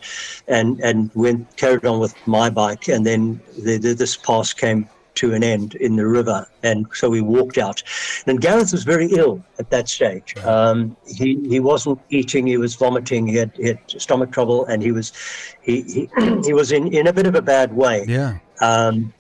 and 0.49 0.81
and 0.81 1.11
went 1.15 1.57
carried 1.57 1.85
on 1.85 2.01
with 2.01 2.15
my 2.27 2.51
bike, 2.51 2.89
and 2.89 3.07
then 3.07 3.41
the, 3.59 3.77
the, 3.79 3.95
this 3.95 4.17
pass 4.17 4.53
came 4.53 4.89
to 5.17 5.35
an 5.35 5.43
end 5.43 5.75
in 5.75 5.97
the 5.97 6.07
river. 6.07 6.47
And 6.63 6.87
so 6.95 7.11
we 7.11 7.21
walked 7.21 7.59
out. 7.59 7.83
And 8.27 8.41
Gareth 8.41 8.73
was 8.73 8.85
very 8.85 9.07
ill 9.07 9.45
at 9.59 9.69
that 9.71 9.89
stage. 9.89 10.37
Um, 10.39 10.97
he, 11.07 11.37
he 11.49 11.61
wasn't 11.61 11.99
eating, 12.09 12.47
he 12.47 12.57
was 12.57 12.75
vomiting, 12.77 13.27
he 13.27 13.37
had, 13.37 13.53
he 13.57 13.69
had 13.69 13.79
stomach 13.87 14.31
trouble, 14.31 14.65
and 14.67 14.83
he 14.83 14.93
was 14.93 15.13
he, 15.63 15.83
he, 15.83 16.11
he 16.45 16.55
was 16.55 16.73
in, 16.73 16.95
in 16.95 17.07
a 17.07 17.13
bit 17.13 17.27
of 17.27 17.35
a 17.35 17.43
bad 17.43 17.75
way. 17.75 18.05
Yeah. 18.09 18.39
Um, 18.61 19.13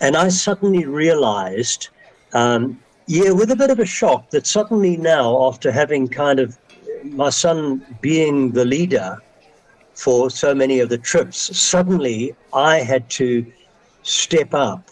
and 0.00 0.16
I 0.16 0.28
suddenly 0.28 0.84
realized, 0.84 1.88
um, 2.32 2.80
yeah, 3.06 3.30
with 3.30 3.50
a 3.50 3.56
bit 3.56 3.70
of 3.70 3.78
a 3.78 3.86
shock, 3.86 4.30
that 4.30 4.46
suddenly 4.46 4.96
now, 4.96 5.46
after 5.46 5.70
having 5.70 6.08
kind 6.08 6.40
of 6.40 6.58
my 7.04 7.30
son 7.30 7.84
being 8.00 8.50
the 8.52 8.64
leader 8.64 9.18
for 9.94 10.30
so 10.30 10.54
many 10.54 10.80
of 10.80 10.88
the 10.88 10.98
trips, 10.98 11.56
suddenly 11.56 12.34
I 12.52 12.78
had 12.78 13.08
to 13.10 13.46
step 14.02 14.52
up 14.54 14.90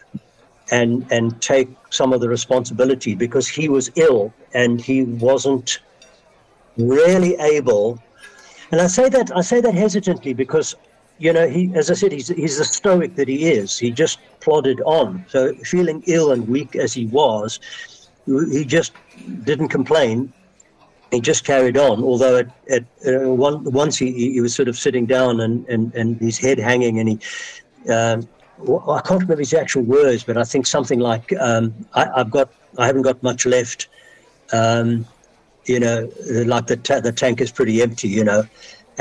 and 0.70 1.07
and 1.11 1.40
take 1.42 1.68
some 1.90 2.12
of 2.12 2.20
the 2.20 2.28
responsibility 2.28 3.14
because 3.14 3.46
he 3.48 3.68
was 3.68 3.90
ill 3.96 4.32
and 4.55 4.80
he 4.80 5.05
wasn't 5.05 5.80
really 6.78 7.34
able. 7.36 8.03
And 8.70 8.80
I 8.80 8.86
say 8.86 9.09
that 9.11 9.36
I 9.36 9.42
say 9.42 9.61
that 9.61 9.74
hesitantly 9.74 10.32
because 10.32 10.74
you 11.18 11.32
know 11.32 11.48
he, 11.48 11.72
as 11.74 11.90
I 11.90 11.94
said, 11.94 12.12
he's 12.12 12.28
he's 12.28 12.58
the 12.58 12.64
stoic 12.64 13.14
that 13.16 13.28
he 13.28 13.50
is. 13.50 13.78
He 13.78 13.90
just 13.90 14.18
plodded 14.40 14.80
on. 14.82 15.24
So 15.28 15.54
feeling 15.64 16.02
ill 16.06 16.32
and 16.32 16.48
weak 16.48 16.76
as 16.76 16.92
he 16.92 17.06
was, 17.06 17.60
he 18.26 18.64
just 18.64 18.92
didn't 19.44 19.68
complain. 19.68 20.32
He 21.10 21.20
just 21.20 21.44
carried 21.44 21.76
on. 21.76 22.02
Although 22.02 22.38
at, 22.38 22.48
at 22.70 22.84
uh, 23.06 23.28
one, 23.28 23.64
once 23.64 23.98
he, 23.98 24.32
he 24.32 24.40
was 24.40 24.54
sort 24.54 24.68
of 24.68 24.78
sitting 24.78 25.04
down 25.04 25.40
and, 25.40 25.68
and, 25.68 25.94
and 25.94 26.18
his 26.18 26.38
head 26.38 26.58
hanging, 26.58 26.98
and 26.98 27.08
he 27.10 27.92
um, 27.92 28.26
I 28.68 29.00
can't 29.00 29.22
remember 29.22 29.38
his 29.38 29.54
actual 29.54 29.82
words, 29.82 30.22
but 30.22 30.36
I 30.36 30.44
think 30.44 30.66
something 30.66 31.00
like, 31.00 31.32
um, 31.40 31.74
I, 31.94 32.08
have 32.16 32.30
got, 32.30 32.50
I 32.78 32.86
haven't 32.86 33.02
got 33.02 33.22
much 33.22 33.44
left. 33.44 33.88
Um, 34.52 35.06
you 35.64 35.80
know, 35.80 36.10
like 36.46 36.66
the 36.66 36.76
ta- 36.76 37.00
the 37.00 37.12
tank 37.12 37.40
is 37.40 37.50
pretty 37.52 37.82
empty. 37.82 38.08
You 38.08 38.24
know, 38.24 38.44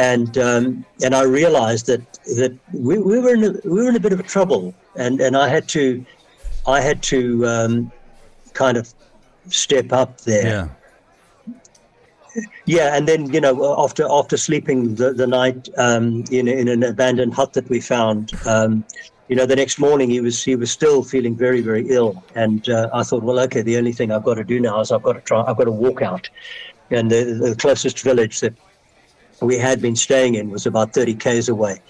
and 0.02 0.38
um, 0.38 0.86
and 1.04 1.14
I 1.14 1.24
realized 1.24 1.86
that 1.86 2.02
that 2.41 2.54
we, 2.74 2.97
we 2.97 3.20
were 3.20 3.36
in 3.36 3.43
a, 3.43 3.52
we 3.64 3.84
were 3.84 3.89
in 3.89 3.95
a 3.95 3.99
bit 3.99 4.14
of 4.14 4.20
a 4.20 4.24
trouble, 4.24 4.74
and 4.95 5.22
and 5.22 5.38
I 5.38 5.47
had 5.47 5.68
to, 5.70 6.04
I 6.66 6.82
had 6.82 7.04
to 7.04 7.45
um, 7.45 7.91
kind 8.54 8.78
of 8.78 8.91
step 9.49 9.93
up 9.93 10.22
there. 10.22 10.43
Yeah. 10.43 10.68
Yeah, 12.66 12.95
and 12.95 13.08
then 13.10 13.32
you 13.34 13.41
know, 13.41 13.76
after 13.78 14.08
after 14.10 14.38
sleeping 14.38 14.95
the, 14.95 15.12
the 15.14 15.28
night 15.28 15.68
um, 15.78 16.24
in 16.32 16.47
in 16.47 16.68
an 16.70 16.82
abandoned 16.82 17.34
hut 17.34 17.52
that 17.54 17.70
we 17.70 17.82
found, 17.82 18.32
um, 18.45 18.86
you 19.28 19.36
know, 19.36 19.45
the 19.45 19.58
next 19.58 19.80
morning 19.80 20.10
he 20.10 20.22
was 20.22 20.41
he 20.41 20.56
was 20.56 20.72
still 20.72 21.04
feeling 21.04 21.36
very 21.36 21.60
very 21.60 21.86
ill, 21.89 22.24
and 22.34 22.70
uh, 22.70 22.89
I 22.93 23.04
thought, 23.04 23.24
well, 23.24 23.39
okay, 23.41 23.62
the 23.62 23.78
only 23.78 23.91
thing 23.91 24.12
I've 24.12 24.24
got 24.24 24.36
to 24.36 24.45
do 24.45 24.62
now 24.62 24.80
is 24.80 24.93
I've 24.93 25.04
got 25.04 25.14
to 25.14 25.22
try, 25.22 25.43
I've 25.43 25.58
got 25.58 25.66
to 25.66 25.78
walk 25.86 26.02
out, 26.02 26.30
and 26.89 27.12
the, 27.12 27.22
the 27.49 27.56
closest 27.58 27.99
village 27.99 28.39
that 28.39 28.54
we 29.42 29.58
had 29.58 29.82
been 29.82 29.96
staying 29.96 30.36
in 30.36 30.50
was 30.50 30.66
about 30.66 30.94
30 30.94 31.16
k's 31.16 31.50
away, 31.50 31.82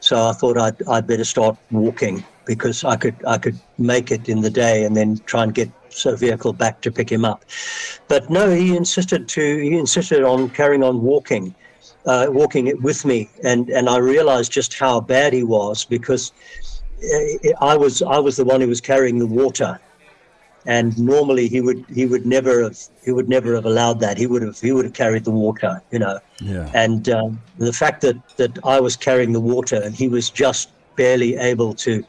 so 0.00 0.28
I 0.28 0.32
thought 0.32 0.58
I'd 0.58 0.82
I'd 0.88 1.06
better 1.06 1.24
start 1.24 1.56
walking 1.70 2.24
because 2.44 2.84
I 2.84 2.96
could 2.96 3.16
I 3.26 3.38
could 3.38 3.58
make 3.78 4.10
it 4.10 4.28
in 4.28 4.40
the 4.40 4.50
day 4.50 4.84
and 4.84 4.96
then 4.96 5.18
try 5.26 5.42
and 5.42 5.54
get 5.54 5.70
a 6.06 6.16
vehicle 6.16 6.52
back 6.52 6.80
to 6.82 6.90
pick 6.90 7.10
him 7.10 7.24
up, 7.24 7.44
but 8.08 8.30
no, 8.30 8.50
he 8.50 8.76
insisted 8.76 9.28
to 9.28 9.58
he 9.58 9.76
insisted 9.76 10.22
on 10.22 10.50
carrying 10.50 10.82
on 10.82 11.02
walking. 11.02 11.54
Uh, 12.04 12.26
walking 12.28 12.66
it 12.66 12.82
with 12.82 13.04
me, 13.04 13.30
and 13.44 13.70
and 13.70 13.88
I 13.88 13.98
realized 13.98 14.50
just 14.50 14.76
how 14.76 15.00
bad 15.00 15.32
he 15.32 15.44
was 15.44 15.84
because 15.84 16.32
I 17.60 17.76
was 17.76 18.02
I 18.02 18.18
was 18.18 18.36
the 18.36 18.44
one 18.44 18.60
who 18.60 18.68
was 18.68 18.80
carrying 18.80 19.18
the 19.18 19.26
water, 19.26 19.80
and 20.66 20.96
normally 20.98 21.48
he 21.48 21.60
would 21.60 21.84
he 21.92 22.06
would 22.06 22.24
never 22.24 22.62
have 22.62 22.78
he 23.04 23.12
would 23.12 23.28
never 23.28 23.54
have 23.54 23.64
allowed 23.64 24.00
that. 24.00 24.18
He 24.18 24.26
would 24.26 24.42
have 24.42 24.60
he 24.60 24.72
would 24.72 24.84
have 24.84 24.94
carried 24.94 25.24
the 25.24 25.30
water, 25.30 25.82
you 25.90 25.98
know. 25.98 26.18
Yeah. 26.40 26.70
And 26.74 27.08
um, 27.08 27.40
the 27.58 27.72
fact 27.72 28.00
that 28.02 28.16
that 28.36 28.58
I 28.64 28.80
was 28.80 28.96
carrying 28.96 29.32
the 29.32 29.40
water 29.40 29.80
and 29.82 29.94
he 29.94 30.08
was 30.08 30.30
just 30.30 30.70
barely 30.96 31.36
able 31.36 31.74
to 31.74 32.04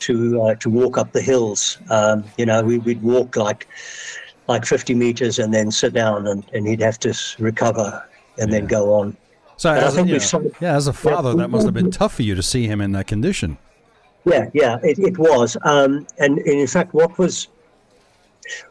to 0.00 0.42
uh, 0.42 0.54
to 0.56 0.70
walk 0.70 0.98
up 0.98 1.12
the 1.12 1.22
hills. 1.22 1.78
Um, 1.90 2.24
you 2.36 2.46
know, 2.46 2.62
we, 2.62 2.78
would 2.78 3.02
walk 3.02 3.36
like 3.36 3.68
like 4.48 4.64
50 4.64 4.94
meters 4.94 5.38
and 5.38 5.54
then 5.54 5.70
sit 5.70 5.92
down, 5.92 6.26
and, 6.26 6.44
and 6.52 6.66
he'd 6.66 6.80
have 6.80 6.98
to 7.00 7.14
recover 7.38 8.04
and 8.38 8.50
yeah. 8.50 8.58
then 8.58 8.66
go 8.66 8.94
on. 8.94 9.16
So, 9.56 9.72
as, 9.72 9.96
a, 9.98 10.06
yeah, 10.06 10.50
yeah, 10.60 10.74
as 10.74 10.86
a 10.86 10.92
father, 10.92 11.34
that 11.34 11.48
must 11.48 11.66
have 11.66 11.74
been 11.74 11.90
tough 11.90 12.14
for 12.14 12.22
you 12.22 12.34
to 12.34 12.42
see 12.42 12.66
him 12.66 12.80
in 12.80 12.92
that 12.92 13.06
condition. 13.06 13.58
Yeah, 14.24 14.48
yeah, 14.54 14.78
it, 14.82 14.98
it 14.98 15.18
was. 15.18 15.56
Um, 15.62 16.06
and, 16.18 16.38
and 16.38 16.60
in 16.60 16.66
fact, 16.66 16.94
what 16.94 17.18
was 17.18 17.48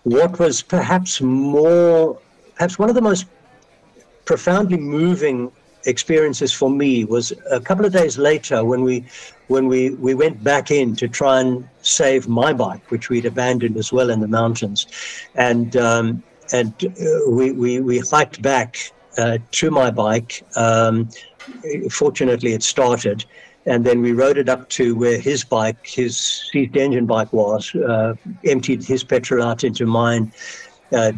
what 0.03 0.39
was 0.39 0.61
perhaps 0.61 1.21
more, 1.21 2.19
perhaps 2.55 2.79
one 2.79 2.89
of 2.89 2.95
the 2.95 3.01
most 3.01 3.25
profoundly 4.25 4.77
moving 4.77 5.51
experiences 5.85 6.51
for 6.53 6.69
me 6.69 7.05
was 7.05 7.31
a 7.49 7.59
couple 7.59 7.85
of 7.85 7.93
days 7.93 8.17
later 8.17 8.63
when 8.65 8.83
we 8.83 9.05
when 9.47 9.67
we, 9.67 9.89
we 9.91 10.13
went 10.13 10.43
back 10.43 10.69
in 10.69 10.95
to 10.95 11.07
try 11.07 11.41
and 11.41 11.67
save 11.81 12.27
my 12.27 12.53
bike, 12.53 12.91
which 12.91 13.09
we'd 13.09 13.25
abandoned 13.25 13.77
as 13.77 13.91
well 13.91 14.11
in 14.11 14.19
the 14.19 14.27
mountains, 14.27 14.85
and 15.35 15.75
um, 15.75 16.23
and 16.53 16.73
uh, 16.85 17.29
we, 17.29 17.51
we 17.51 17.79
we 17.79 17.99
hiked 17.99 18.41
back 18.41 18.91
uh, 19.17 19.37
to 19.51 19.71
my 19.71 19.89
bike. 19.89 20.43
Um, 20.55 21.09
fortunately, 21.89 22.53
it 22.53 22.63
started, 22.63 23.25
and 23.69 23.85
then 23.85 24.01
we 24.01 24.11
rode 24.11 24.37
it 24.37 24.49
up 24.49 24.67
to 24.69 24.95
where 24.95 25.19
his 25.19 25.43
bike, 25.43 25.85
his 25.85 26.17
seized 26.17 26.75
engine 26.75 27.05
bike 27.05 27.31
was, 27.31 27.73
uh, 27.75 28.15
emptied 28.43 28.83
his 28.83 29.03
petrol 29.03 29.43
out 29.43 29.63
into 29.63 29.85
mine, 29.85 30.31
uh, 30.91 31.13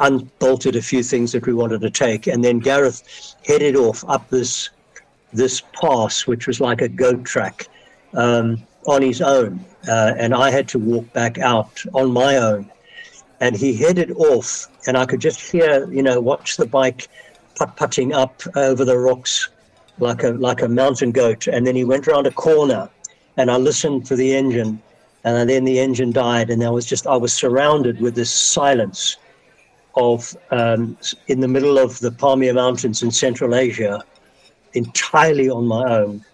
unbolted 0.00 0.76
a 0.76 0.82
few 0.82 1.02
things 1.02 1.32
that 1.32 1.46
we 1.46 1.52
wanted 1.52 1.80
to 1.80 1.90
take, 1.90 2.26
and 2.26 2.44
then 2.44 2.58
Gareth 2.58 3.34
headed 3.44 3.76
off 3.76 4.04
up 4.08 4.28
this 4.30 4.70
this 5.34 5.62
pass, 5.80 6.26
which 6.26 6.46
was 6.46 6.60
like 6.60 6.82
a 6.82 6.88
goat 6.88 7.24
track. 7.24 7.66
Um, 8.14 8.62
on 8.86 9.02
his 9.02 9.20
own, 9.20 9.64
uh, 9.88 10.14
and 10.16 10.34
I 10.34 10.50
had 10.50 10.68
to 10.68 10.78
walk 10.78 11.12
back 11.12 11.38
out 11.38 11.82
on 11.94 12.12
my 12.12 12.36
own. 12.36 12.70
And 13.40 13.56
he 13.56 13.74
headed 13.74 14.12
off, 14.12 14.68
and 14.86 14.96
I 14.96 15.04
could 15.04 15.20
just 15.20 15.40
hear, 15.40 15.90
you 15.92 16.02
know, 16.02 16.20
watch 16.20 16.56
the 16.56 16.66
bike 16.66 17.08
putt 17.56 17.76
putting 17.76 18.12
up 18.12 18.42
over 18.56 18.84
the 18.84 18.98
rocks 18.98 19.48
like 20.02 20.24
a 20.24 20.30
like 20.30 20.62
a 20.62 20.68
mountain 20.68 21.12
goat. 21.12 21.46
And 21.46 21.66
then 21.66 21.76
he 21.76 21.84
went 21.84 22.06
around 22.06 22.26
a 22.26 22.32
corner, 22.32 22.90
and 23.36 23.50
I 23.50 23.56
listened 23.56 24.08
for 24.08 24.16
the 24.16 24.34
engine, 24.34 24.82
and 25.24 25.48
then 25.48 25.64
the 25.64 25.78
engine 25.78 26.12
died, 26.12 26.50
and 26.50 26.62
I 26.62 26.70
was 26.70 26.84
just 26.84 27.06
I 27.06 27.16
was 27.16 27.32
surrounded 27.32 28.00
with 28.00 28.14
this 28.14 28.30
silence 28.30 29.16
of 29.94 30.36
um, 30.50 30.96
in 31.28 31.40
the 31.40 31.48
middle 31.48 31.78
of 31.78 31.98
the 32.00 32.10
Pamir 32.10 32.54
Mountains 32.54 33.02
in 33.02 33.10
Central 33.10 33.54
Asia, 33.54 34.02
entirely 34.74 35.48
on 35.48 35.66
my 35.66 35.84
own, 35.98 36.24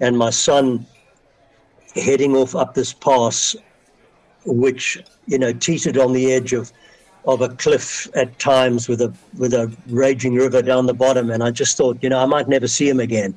and 0.00 0.16
my 0.16 0.30
son 0.30 0.86
heading 1.94 2.34
off 2.34 2.54
up 2.56 2.74
this 2.74 2.92
pass, 2.92 3.54
which 4.46 5.02
you 5.26 5.38
know 5.38 5.52
teetered 5.52 5.98
on 5.98 6.12
the 6.12 6.32
edge 6.32 6.52
of 6.52 6.72
of 7.26 7.40
a 7.40 7.48
cliff 7.50 8.08
at 8.14 8.38
times 8.38 8.88
with 8.88 9.00
a 9.00 9.12
with 9.38 9.54
a 9.54 9.72
raging 9.88 10.34
river 10.34 10.62
down 10.62 10.86
the 10.86 10.94
bottom, 10.94 11.30
and 11.30 11.42
I 11.42 11.50
just 11.50 11.76
thought, 11.76 11.98
you 12.02 12.08
know, 12.08 12.18
I 12.18 12.26
might 12.26 12.48
never 12.48 12.68
see 12.68 12.88
him 12.88 13.00
again. 13.00 13.34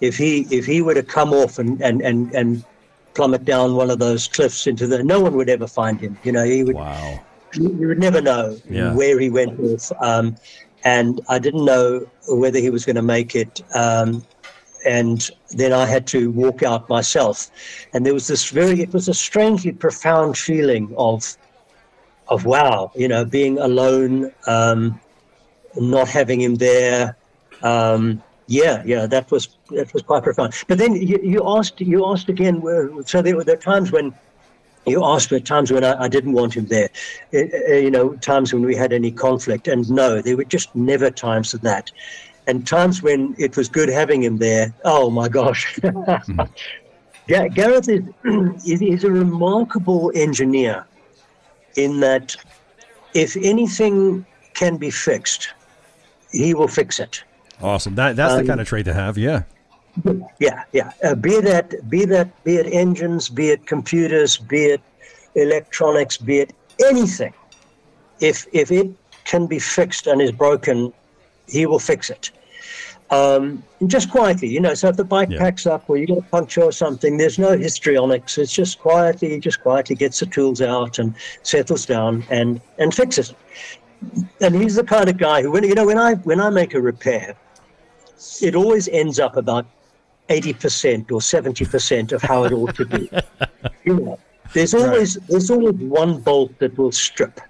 If 0.00 0.16
he 0.16 0.46
if 0.50 0.66
he 0.66 0.82
were 0.82 0.94
to 0.94 1.02
come 1.02 1.32
off 1.32 1.58
and 1.58 1.80
and 1.80 2.02
and, 2.02 2.32
and 2.34 2.64
plummet 3.14 3.44
down 3.44 3.76
one 3.76 3.90
of 3.90 3.98
those 3.98 4.28
cliffs 4.28 4.66
into 4.66 4.86
the, 4.86 5.02
no 5.02 5.20
one 5.20 5.34
would 5.36 5.48
ever 5.48 5.66
find 5.66 6.00
him. 6.00 6.18
You 6.24 6.32
know, 6.32 6.44
he 6.44 6.64
would. 6.64 6.76
Wow. 6.76 7.20
You, 7.54 7.74
you 7.80 7.88
would 7.88 7.98
never 8.00 8.20
know 8.20 8.58
Yeah. 8.68 8.92
where 8.94 9.18
he 9.18 9.30
went 9.30 9.58
off, 9.60 9.90
um, 10.02 10.36
and 10.84 11.20
I 11.28 11.38
didn't 11.38 11.64
know 11.64 12.06
whether 12.28 12.58
he 12.58 12.70
was 12.70 12.84
going 12.84 12.96
to 12.96 13.02
make 13.02 13.34
it. 13.34 13.62
Um, 13.74 14.22
and 14.84 15.30
then 15.50 15.72
I 15.72 15.86
had 15.86 16.06
to 16.08 16.30
walk 16.32 16.62
out 16.62 16.88
myself, 16.88 17.50
and 17.94 18.04
there 18.04 18.12
was 18.14 18.26
this 18.26 18.50
very. 18.50 18.82
It 18.82 18.92
was 18.92 19.08
a 19.08 19.14
strangely 19.14 19.72
profound 19.72 20.36
feeling 20.36 20.92
of 20.98 21.36
of 22.28 22.44
wow, 22.44 22.90
you 22.94 23.08
know, 23.08 23.24
being 23.24 23.58
alone, 23.58 24.32
um, 24.46 25.00
not 25.76 26.08
having 26.08 26.40
him 26.40 26.56
there. 26.56 27.16
Um, 27.62 28.22
yeah, 28.48 28.82
yeah, 28.84 29.06
that 29.06 29.30
was 29.30 29.48
that 29.70 29.92
was 29.92 30.02
quite 30.02 30.22
profound. 30.22 30.54
But 30.68 30.78
then 30.78 30.94
you, 30.94 31.18
you 31.22 31.42
asked 31.46 31.80
you 31.80 32.06
asked 32.06 32.28
again. 32.28 32.60
where- 32.60 32.90
So 33.04 33.22
there 33.22 33.36
were 33.36 33.44
there 33.44 33.56
times 33.56 33.90
when 33.92 34.14
you 34.86 35.04
asked 35.04 35.30
for 35.30 35.40
times 35.40 35.72
when 35.72 35.82
I, 35.84 36.04
I 36.04 36.08
didn't 36.08 36.32
want 36.32 36.54
him 36.56 36.66
there. 36.66 36.88
Uh, 37.34 37.38
uh, 37.70 37.74
you 37.74 37.90
know, 37.90 38.14
times 38.16 38.52
when 38.52 38.62
we 38.64 38.76
had 38.76 38.92
any 38.92 39.10
conflict, 39.10 39.66
and 39.66 39.88
no, 39.90 40.22
there 40.22 40.36
were 40.36 40.44
just 40.44 40.74
never 40.76 41.10
times 41.10 41.54
of 41.54 41.60
that. 41.62 41.90
And 42.46 42.64
times 42.64 43.02
when 43.02 43.34
it 43.38 43.56
was 43.56 43.68
good 43.68 43.88
having 43.88 44.22
him 44.22 44.38
there. 44.38 44.72
Oh 44.84 45.10
my 45.10 45.28
gosh. 45.28 45.76
Ga- 47.28 47.48
Gareth 47.48 47.88
is, 47.88 48.04
is, 48.64 48.80
is 48.82 49.02
a 49.04 49.10
remarkable 49.10 50.12
engineer 50.14 50.86
in 51.76 52.00
that 52.00 52.36
if 53.14 53.36
anything 53.36 54.24
can 54.54 54.76
be 54.76 54.90
fixed, 54.90 55.48
he 56.32 56.54
will 56.54 56.68
fix 56.68 56.98
it. 57.00 57.22
Awesome. 57.62 57.94
That 57.94 58.16
that's 58.16 58.34
the 58.34 58.40
Um, 58.40 58.46
kind 58.46 58.60
of 58.60 58.66
trait 58.66 58.84
to 58.86 58.94
have. 58.94 59.16
Yeah. 59.16 59.42
Yeah, 60.38 60.64
yeah. 60.72 60.90
Uh, 61.02 61.14
be 61.14 61.40
that, 61.40 61.88
be 61.88 62.04
that, 62.04 62.44
be 62.44 62.56
it 62.56 62.66
engines, 62.66 63.30
be 63.30 63.48
it 63.48 63.66
computers, 63.66 64.36
be 64.36 64.64
it 64.64 64.80
electronics, 65.34 66.18
be 66.18 66.40
it 66.40 66.54
anything. 66.84 67.32
If 68.20 68.46
if 68.52 68.70
it 68.70 68.90
can 69.24 69.46
be 69.46 69.58
fixed 69.58 70.06
and 70.06 70.20
is 70.20 70.32
broken, 70.32 70.92
he 71.48 71.64
will 71.64 71.78
fix 71.78 72.10
it. 72.10 72.30
Um, 73.10 73.62
and 73.80 73.88
just 73.88 74.10
quietly, 74.10 74.48
you 74.48 74.60
know. 74.60 74.74
So 74.74 74.88
if 74.88 74.96
the 74.96 75.04
bike 75.04 75.30
Yeah. 75.30 75.38
packs 75.38 75.66
up 75.66 75.88
or 75.88 75.96
you 75.96 76.06
get 76.06 76.18
a 76.18 76.22
puncture 76.22 76.62
or 76.62 76.72
something, 76.72 77.16
there's 77.16 77.38
no 77.38 77.56
histrionics. 77.56 78.36
It's 78.36 78.52
just 78.52 78.80
quietly, 78.80 79.38
just 79.38 79.60
quietly 79.60 79.94
gets 79.94 80.18
the 80.18 80.26
tools 80.26 80.60
out 80.60 80.98
and 80.98 81.14
settles 81.42 81.86
down 81.86 82.24
and 82.30 82.60
and 82.78 82.92
fixes 82.92 83.30
it. 83.30 83.36
And 84.40 84.54
he's 84.54 84.74
the 84.74 84.84
kind 84.84 85.08
of 85.08 85.18
guy 85.18 85.42
who, 85.42 85.52
when 85.52 85.62
you 85.62 85.74
know, 85.74 85.86
when 85.86 85.98
I 85.98 86.14
when 86.14 86.40
I 86.40 86.50
make 86.50 86.74
a 86.74 86.80
repair, 86.80 87.36
it 88.42 88.56
always 88.56 88.88
ends 88.88 89.20
up 89.20 89.36
about 89.36 89.66
80% 90.28 91.12
or 91.12 91.20
70% 91.20 92.12
of 92.12 92.22
how 92.22 92.44
it 92.44 92.52
ought 92.52 92.74
to 92.74 92.84
be. 92.84 93.08
you 93.84 93.94
know, 93.94 94.18
there's 94.52 94.74
always 94.74 95.14
there's 95.28 95.50
always 95.50 95.74
one 95.74 96.20
bolt 96.20 96.58
that 96.58 96.76
will 96.76 96.92
strip. 96.92 97.40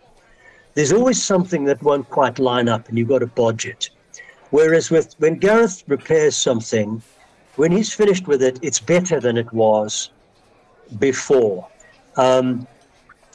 There's 0.75 0.93
always 0.93 1.23
something 1.23 1.65
that 1.65 1.83
won't 1.83 2.09
quite 2.11 2.39
line 2.39 2.69
up 2.69 2.89
and 2.89 2.99
you've 2.99 3.09
got 3.09 3.21
to 3.21 3.27
bodge 3.27 3.65
it. 3.65 3.89
Whereas 4.51 4.91
with 4.91 5.15
when 5.19 5.37
Gareth 5.37 5.85
repairs 5.87 6.37
something, 6.37 7.03
when 7.57 7.73
he's 7.73 7.93
finished 7.93 8.27
with 8.27 8.43
it, 8.43 8.59
it's 8.63 8.81
better 8.81 9.21
than 9.21 9.37
it 9.37 9.53
was 9.53 10.11
before. 10.99 11.67
Um, 12.17 12.67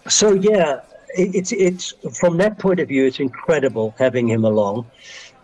so 0.07 0.33
yeah, 0.33 0.81
it, 1.15 1.35
it's 1.35 1.51
it's 1.51 1.93
from 2.17 2.37
that 2.37 2.57
point 2.59 2.79
of 2.79 2.87
view, 2.87 3.05
it's 3.05 3.19
incredible 3.19 3.93
having 3.97 4.27
him 4.29 4.45
along. 4.45 4.89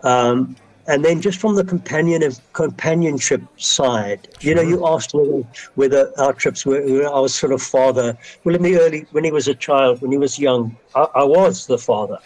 Um, 0.03 0.55
and 0.87 1.03
then 1.03 1.19
just 1.19 1.39
from 1.39 1.55
the 1.55 1.65
companion 1.65 2.23
of 2.23 2.39
companionship 2.53 3.41
side, 3.57 4.29
you 4.39 4.55
know, 4.55 4.61
you 4.61 4.87
asked 4.87 5.13
whether 5.13 5.43
whether 5.75 6.11
our 6.17 6.33
trips 6.33 6.65
were, 6.65 6.81
were 6.81 7.07
our 7.07 7.27
sort 7.27 7.51
of 7.51 7.61
father. 7.61 8.17
Well, 8.43 8.55
in 8.55 8.63
the 8.63 8.79
early 8.79 9.05
when 9.11 9.25
he 9.25 9.31
was 9.31 9.49
a 9.49 9.55
child, 9.55 10.01
when 10.01 10.11
he 10.11 10.17
was 10.17 10.39
young, 10.39 10.77
I, 10.95 11.07
I 11.15 11.23
was 11.23 11.67
the 11.67 11.77
father. 11.77 12.19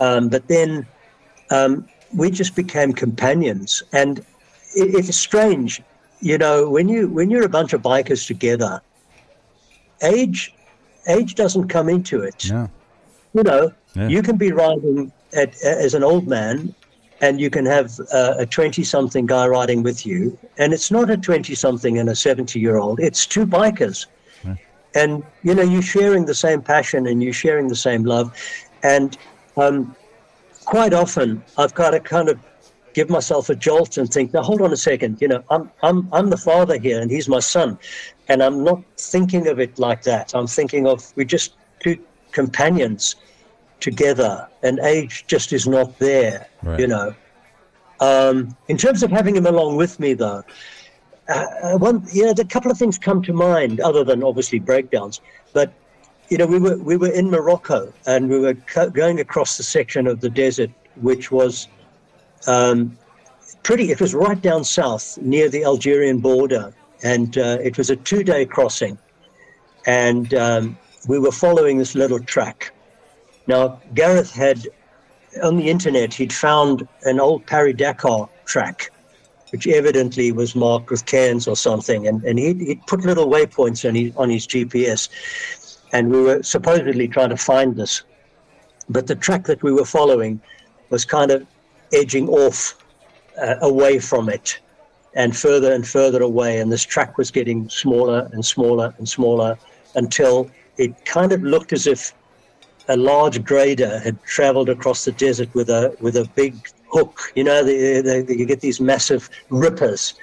Um, 0.00 0.28
but 0.28 0.48
then 0.48 0.86
um, 1.50 1.86
we 2.14 2.30
just 2.30 2.54
became 2.56 2.92
companions, 2.92 3.82
and 3.92 4.18
it, 4.74 4.94
it's 4.94 5.16
strange, 5.16 5.82
you 6.20 6.38
know, 6.38 6.68
when 6.68 6.88
you 6.88 7.08
when 7.08 7.30
you're 7.30 7.44
a 7.44 7.48
bunch 7.48 7.72
of 7.72 7.82
bikers 7.82 8.26
together, 8.26 8.80
age 10.02 10.54
age 11.08 11.34
doesn't 11.34 11.68
come 11.68 11.88
into 11.88 12.22
it 12.22 12.44
Yeah. 12.44 12.66
you 13.32 13.42
know, 13.42 13.72
Yeah. 13.94 14.08
you 14.08 14.22
can 14.22 14.36
be 14.36 14.52
riding 14.52 15.10
at, 15.32 15.60
as 15.62 15.94
an 15.94 16.04
old 16.04 16.26
man 16.28 16.74
and 17.20 17.40
you 17.40 17.50
can 17.50 17.64
have 17.66 17.98
uh, 18.12 18.34
a 18.38 18.46
20 18.46 18.84
something 18.84 19.26
guy 19.26 19.46
riding 19.46 19.82
with 19.82 20.04
you. 20.06 20.38
And 20.58 20.72
it's 20.72 20.90
not 20.90 21.10
a 21.10 21.16
20 21.16 21.54
something 21.54 21.98
and 21.98 22.08
a 22.10 22.14
70 22.14 22.60
year 22.60 22.76
old, 22.76 23.00
it's 23.00 23.26
two 23.26 23.46
bikers. 23.46 24.06
And, 24.94 25.22
you 25.42 25.54
know, 25.54 25.62
you're 25.62 25.82
sharing 25.82 26.24
the 26.24 26.34
same 26.34 26.62
passion 26.62 27.06
and 27.06 27.22
you're 27.22 27.34
sharing 27.34 27.68
the 27.68 27.76
same 27.76 28.04
love. 28.04 28.32
And 28.82 29.18
um, 29.56 29.94
quite 30.68 30.92
often 30.92 31.42
I've 31.56 31.72
got 31.72 31.90
to 31.92 32.00
kind 32.00 32.28
of 32.28 32.38
give 32.92 33.08
myself 33.08 33.48
a 33.48 33.54
jolt 33.54 33.96
and 33.96 34.06
think, 34.12 34.34
now 34.34 34.42
hold 34.42 34.60
on 34.60 34.70
a 34.70 34.76
second, 34.76 35.18
you 35.18 35.28
know, 35.28 35.42
I'm, 35.48 35.70
I'm, 35.82 36.06
I'm 36.12 36.28
the 36.28 36.36
father 36.36 36.78
here 36.78 37.00
and 37.00 37.10
he's 37.10 37.26
my 37.26 37.38
son. 37.40 37.78
And 38.28 38.42
I'm 38.42 38.62
not 38.64 38.82
thinking 38.98 39.46
of 39.48 39.58
it 39.60 39.78
like 39.78 40.02
that. 40.02 40.34
I'm 40.34 40.46
thinking 40.46 40.86
of, 40.86 41.10
we're 41.16 41.24
just 41.24 41.54
two 41.80 41.96
companions 42.32 43.16
together 43.80 44.46
and 44.62 44.78
age 44.80 45.24
just 45.26 45.54
is 45.54 45.66
not 45.66 45.98
there, 45.98 46.46
Right. 46.62 46.80
you 46.80 46.86
know. 46.86 47.14
Um, 48.00 48.54
in 48.68 48.76
terms 48.76 49.02
of 49.02 49.10
having 49.10 49.36
him 49.36 49.46
along 49.46 49.76
with 49.76 49.98
me, 49.98 50.12
though, 50.12 50.44
uh, 51.28 51.78
one, 51.78 52.06
you 52.12 52.26
know, 52.26 52.34
a 52.38 52.44
couple 52.44 52.70
of 52.70 52.76
things 52.76 52.98
come 52.98 53.22
to 53.22 53.32
mind, 53.32 53.80
other 53.80 54.04
than 54.04 54.22
obviously 54.22 54.58
breakdowns. 54.58 55.22
But 55.54 55.72
you 56.28 56.36
know, 56.36 56.46
we 56.46 56.58
were 56.58 56.76
we 56.76 56.96
were 56.96 57.10
in 57.10 57.30
Morocco 57.30 57.92
and 58.06 58.28
we 58.28 58.38
were 58.38 58.54
co- 58.54 58.90
going 58.90 59.20
across 59.20 59.56
the 59.56 59.62
section 59.62 60.06
of 60.06 60.20
the 60.20 60.28
desert, 60.28 60.70
which 60.96 61.30
was 61.30 61.68
um, 62.46 62.96
pretty. 63.62 63.90
It 63.90 64.00
was 64.00 64.14
right 64.14 64.40
down 64.40 64.64
south 64.64 65.18
near 65.18 65.48
the 65.48 65.64
Algerian 65.64 66.18
border, 66.18 66.74
and 67.02 67.36
uh, 67.38 67.58
it 67.62 67.78
was 67.78 67.90
a 67.90 67.96
two-day 67.96 68.44
crossing. 68.46 68.98
And 69.86 70.34
um, 70.34 70.78
we 71.08 71.18
were 71.18 71.32
following 71.32 71.78
this 71.78 71.94
little 71.94 72.20
track. 72.20 72.72
Now, 73.46 73.80
Gareth 73.94 74.30
had 74.30 74.68
on 75.42 75.56
the 75.56 75.70
internet 75.70 76.12
he'd 76.12 76.32
found 76.32 76.86
an 77.04 77.20
old 77.20 77.46
Paris 77.46 77.76
Dakar 77.76 78.28
track 78.44 78.90
which 79.50 79.66
evidently 79.66 80.32
was 80.32 80.54
marked 80.54 80.90
with 80.90 81.06
cans 81.06 81.48
or 81.48 81.56
something. 81.56 82.06
And, 82.06 82.22
and 82.24 82.38
he'd, 82.38 82.60
he'd 82.60 82.86
put 82.86 83.00
little 83.00 83.28
waypoints 83.28 83.88
on 83.88 83.94
his, 83.94 84.16
on 84.16 84.30
his 84.30 84.46
GPS. 84.46 85.08
And 85.92 86.10
we 86.10 86.22
were 86.22 86.42
supposedly 86.42 87.08
trying 87.08 87.30
to 87.30 87.36
find 87.36 87.76
this. 87.76 88.02
But 88.88 89.06
the 89.06 89.14
track 89.14 89.44
that 89.44 89.62
we 89.62 89.72
were 89.72 89.84
following 89.84 90.40
was 90.90 91.04
kind 91.04 91.30
of 91.30 91.46
edging 91.92 92.28
off 92.28 92.78
uh, 93.40 93.56
away 93.60 93.98
from 93.98 94.28
it 94.28 94.60
and 95.14 95.36
further 95.36 95.72
and 95.72 95.86
further 95.86 96.22
away. 96.22 96.60
And 96.60 96.70
this 96.70 96.84
track 96.84 97.18
was 97.18 97.30
getting 97.30 97.68
smaller 97.68 98.28
and 98.32 98.44
smaller 98.44 98.94
and 98.98 99.08
smaller 99.08 99.58
until 99.94 100.50
it 100.76 101.04
kind 101.04 101.32
of 101.32 101.42
looked 101.42 101.72
as 101.72 101.86
if 101.86 102.12
a 102.88 102.96
large 102.96 103.44
grader 103.44 103.98
had 103.98 104.22
traveled 104.24 104.68
across 104.68 105.04
the 105.04 105.12
desert 105.12 105.54
with 105.54 105.68
a 105.68 105.94
with 106.00 106.16
a 106.16 106.24
big 106.34 106.54
hook. 106.90 107.32
You 107.34 107.44
know, 107.44 107.62
the, 107.62 108.00
the, 108.00 108.22
the, 108.22 108.38
you 108.38 108.46
get 108.46 108.60
these 108.60 108.80
massive 108.80 109.28
rippers, 109.50 110.14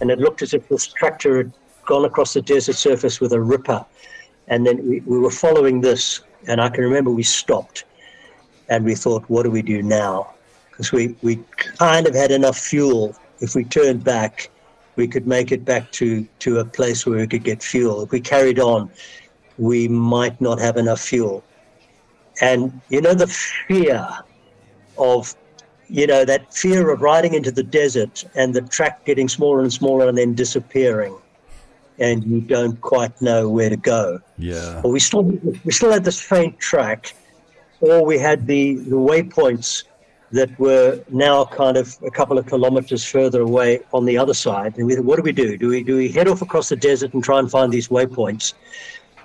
and 0.00 0.10
it 0.10 0.18
looked 0.18 0.42
as 0.42 0.52
if 0.52 0.68
this 0.68 0.86
tractor 0.86 1.38
had 1.38 1.52
gone 1.86 2.04
across 2.04 2.34
the 2.34 2.42
desert 2.42 2.76
surface 2.76 3.20
with 3.20 3.32
a 3.32 3.40
ripper. 3.40 3.84
And 4.50 4.66
then 4.66 4.86
we, 4.86 5.00
we 5.00 5.18
were 5.18 5.30
following 5.30 5.80
this, 5.80 6.20
and 6.46 6.60
I 6.60 6.68
can 6.68 6.84
remember 6.84 7.10
we 7.10 7.22
stopped, 7.22 7.84
and 8.68 8.84
we 8.84 8.94
thought, 8.94 9.24
what 9.28 9.44
do 9.44 9.50
we 9.50 9.62
do 9.62 9.82
now? 9.82 10.34
Because 10.70 10.92
we 10.92 11.16
we 11.22 11.36
kind 11.56 12.06
of 12.06 12.14
had 12.14 12.30
enough 12.30 12.58
fuel. 12.58 13.16
If 13.40 13.54
we 13.54 13.64
turned 13.64 14.04
back, 14.04 14.50
we 14.96 15.08
could 15.08 15.26
make 15.26 15.50
it 15.52 15.64
back 15.64 15.90
to, 15.92 16.26
to 16.40 16.58
a 16.58 16.64
place 16.64 17.06
where 17.06 17.18
we 17.18 17.26
could 17.26 17.44
get 17.44 17.62
fuel. 17.62 18.02
If 18.02 18.10
we 18.10 18.20
carried 18.20 18.58
on, 18.58 18.90
we 19.56 19.88
might 19.88 20.38
not 20.40 20.58
have 20.58 20.76
enough 20.76 21.00
fuel. 21.00 21.42
And, 22.42 22.80
you 22.88 23.00
know, 23.00 23.14
the 23.14 23.26
fear 23.26 24.06
of, 24.98 25.34
you 25.88 26.06
know, 26.06 26.24
that 26.24 26.52
fear 26.52 26.90
of 26.90 27.00
riding 27.00 27.34
into 27.34 27.50
the 27.50 27.62
desert 27.62 28.24
and 28.34 28.54
the 28.54 28.62
track 28.62 29.04
getting 29.04 29.28
smaller 29.28 29.60
and 29.60 29.72
smaller 29.72 30.08
and 30.08 30.18
then 30.18 30.34
disappearing. 30.34 31.16
And 32.00 32.24
you 32.24 32.40
don't 32.40 32.80
quite 32.80 33.20
know 33.20 33.48
where 33.48 33.68
to 33.68 33.76
go. 33.76 34.20
Yeah. 34.38 34.80
But 34.82 34.88
we 34.88 35.00
still 35.00 35.22
we 35.22 35.70
still 35.70 35.92
had 35.92 36.04
this 36.04 36.20
faint 36.20 36.58
track, 36.58 37.14
or 37.80 38.04
we 38.04 38.18
had 38.18 38.46
the, 38.46 38.76
the 38.76 38.96
waypoints 38.96 39.84
that 40.32 40.56
were 40.58 41.02
now 41.10 41.44
kind 41.44 41.76
of 41.76 41.96
a 42.04 42.10
couple 42.10 42.38
of 42.38 42.46
kilometers 42.46 43.04
further 43.04 43.42
away 43.42 43.80
on 43.92 44.04
the 44.04 44.16
other 44.16 44.34
side. 44.34 44.76
And 44.78 44.86
we 44.86 44.94
thought, 44.94 45.04
what 45.04 45.16
do 45.16 45.22
we 45.22 45.32
do? 45.32 45.56
Do 45.58 45.68
we 45.68 45.82
do 45.82 45.96
we 45.96 46.08
head 46.08 46.28
off 46.28 46.40
across 46.40 46.68
the 46.68 46.76
desert 46.76 47.12
and 47.14 47.22
try 47.22 47.38
and 47.38 47.50
find 47.50 47.72
these 47.72 47.88
waypoints, 47.88 48.54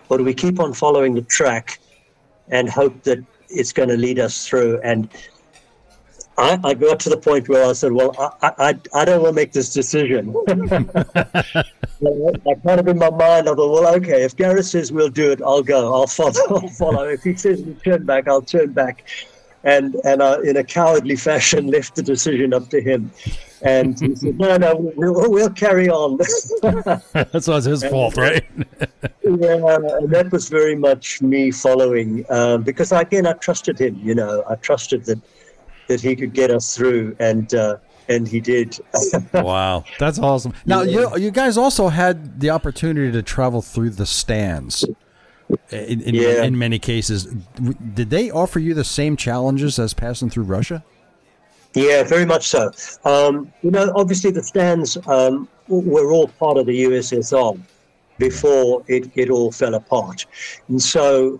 or 0.09 0.17
do 0.17 0.23
we 0.23 0.33
keep 0.33 0.59
on 0.59 0.73
following 0.73 1.15
the 1.15 1.21
track 1.21 1.79
and 2.49 2.69
hope 2.69 3.03
that 3.03 3.19
it's 3.49 3.71
going 3.71 3.89
to 3.89 3.97
lead 3.97 4.19
us 4.19 4.47
through? 4.47 4.79
And 4.81 5.09
I, 6.37 6.59
I 6.63 6.73
got 6.73 6.99
to 7.01 7.09
the 7.09 7.17
point 7.17 7.47
where 7.47 7.65
I 7.65 7.73
said, 7.73 7.93
"Well, 7.93 8.13
I 8.41 8.51
I, 8.57 8.79
I 8.93 9.05
don't 9.05 9.21
want 9.21 9.31
to 9.31 9.35
make 9.35 9.53
this 9.53 9.73
decision." 9.73 10.35
I 10.47 11.63
kind 12.65 12.79
of 12.79 12.87
in 12.87 12.97
my 12.97 13.09
mind, 13.09 13.47
I 13.47 13.55
thought, 13.55 13.71
"Well, 13.71 13.95
okay, 13.95 14.23
if 14.23 14.35
Gareth 14.35 14.65
says 14.65 14.91
we'll 14.91 15.09
do 15.09 15.31
it, 15.31 15.41
I'll 15.41 15.63
go. 15.63 15.93
I'll 15.93 16.07
follow. 16.07 16.33
I'll 16.49 16.67
follow. 16.67 17.03
If 17.03 17.23
he 17.23 17.35
says 17.35 17.61
we 17.61 17.73
turn 17.75 18.05
back, 18.05 18.27
I'll 18.27 18.41
turn 18.41 18.73
back." 18.73 19.07
And 19.63 19.95
and 20.03 20.21
uh, 20.21 20.39
in 20.43 20.57
a 20.57 20.63
cowardly 20.63 21.15
fashion, 21.15 21.67
left 21.71 21.95
the 21.95 22.03
decision 22.03 22.53
up 22.53 22.69
to 22.69 22.81
him. 22.81 23.11
And 23.61 23.97
he 23.97 24.13
said, 24.15 24.37
"No, 24.37 24.57
no, 24.57 24.91
we'll, 24.97 25.31
we'll 25.31 25.49
carry 25.49 25.89
on." 25.89 26.17
That's 26.17 27.47
was 27.47 27.63
his 27.63 27.83
fault, 27.85 28.17
right? 28.17 28.43
yeah, 29.23 29.23
and 29.23 30.11
that 30.11 30.29
was 30.31 30.49
very 30.49 30.75
much 30.75 31.21
me 31.21 31.49
following 31.49 32.25
um, 32.29 32.63
because 32.63 32.91
again, 32.91 33.25
I 33.25 33.33
trusted 33.33 33.79
him. 33.79 33.97
You 34.03 34.15
know, 34.15 34.43
I 34.49 34.55
trusted 34.55 35.05
that 35.05 35.19
that 35.87 36.01
he 36.01 36.15
could 36.15 36.33
get 36.33 36.51
us 36.51 36.75
through, 36.75 37.15
and 37.19 37.53
uh, 37.53 37.77
and 38.07 38.27
he 38.27 38.39
did. 38.39 38.79
wow, 39.33 39.83
that's 39.99 40.19
awesome. 40.19 40.53
Now 40.65 40.81
you 40.81 41.15
you 41.17 41.31
guys 41.31 41.57
also 41.57 41.89
had 41.89 42.39
the 42.39 42.49
opportunity 42.49 43.11
to 43.11 43.21
travel 43.23 43.61
through 43.61 43.91
the 43.91 44.05
Stans. 44.05 44.85
In, 45.69 46.01
in, 46.01 46.15
Yeah. 46.15 46.43
in 46.43 46.57
many 46.57 46.79
cases, 46.79 47.25
did 47.93 48.09
they 48.09 48.31
offer 48.31 48.57
you 48.59 48.73
the 48.73 48.83
same 48.83 49.15
challenges 49.15 49.77
as 49.77 49.93
passing 49.93 50.27
through 50.29 50.45
Russia? 50.45 50.83
Yeah, 51.75 52.03
very 52.03 52.25
much 52.25 52.47
so. 52.47 52.71
Um, 53.03 53.51
you 53.61 53.69
know, 53.69 53.91
obviously 53.95 54.31
the 54.31 54.41
Stans 54.41 54.97
um, 55.07 55.47
were 55.67 56.11
all 56.11 56.29
part 56.29 56.57
of 56.57 56.65
the 56.65 56.85
USSR 56.85 57.59
before 58.17 58.83
it, 58.87 59.11
it 59.15 59.29
all 59.29 59.51
fell 59.51 59.75
apart. 59.75 60.25
And 60.67 60.81
so 60.81 61.39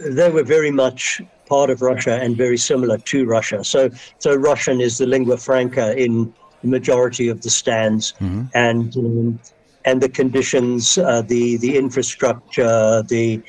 they 0.00 0.30
were 0.30 0.44
very 0.44 0.70
much 0.70 1.20
part 1.48 1.70
of 1.70 1.82
Russia 1.82 2.20
and 2.22 2.36
very 2.36 2.58
similar 2.58 2.98
to 2.98 3.24
Russia. 3.24 3.64
So, 3.64 3.90
so 4.18 4.34
Russian 4.34 4.80
is 4.80 4.98
the 4.98 5.06
lingua 5.06 5.36
franca 5.36 5.96
in 5.96 6.32
the 6.62 6.68
majority 6.68 7.28
of 7.28 7.42
the 7.42 7.50
Stans, 7.50 8.14
and 8.54 8.96
um, 8.96 9.40
and 9.84 10.00
the 10.00 10.08
conditions, 10.08 10.98
uh, 10.98 11.22
the 11.22 11.56
the 11.58 11.76
infrastructure, 11.76 13.02
the 13.02 13.40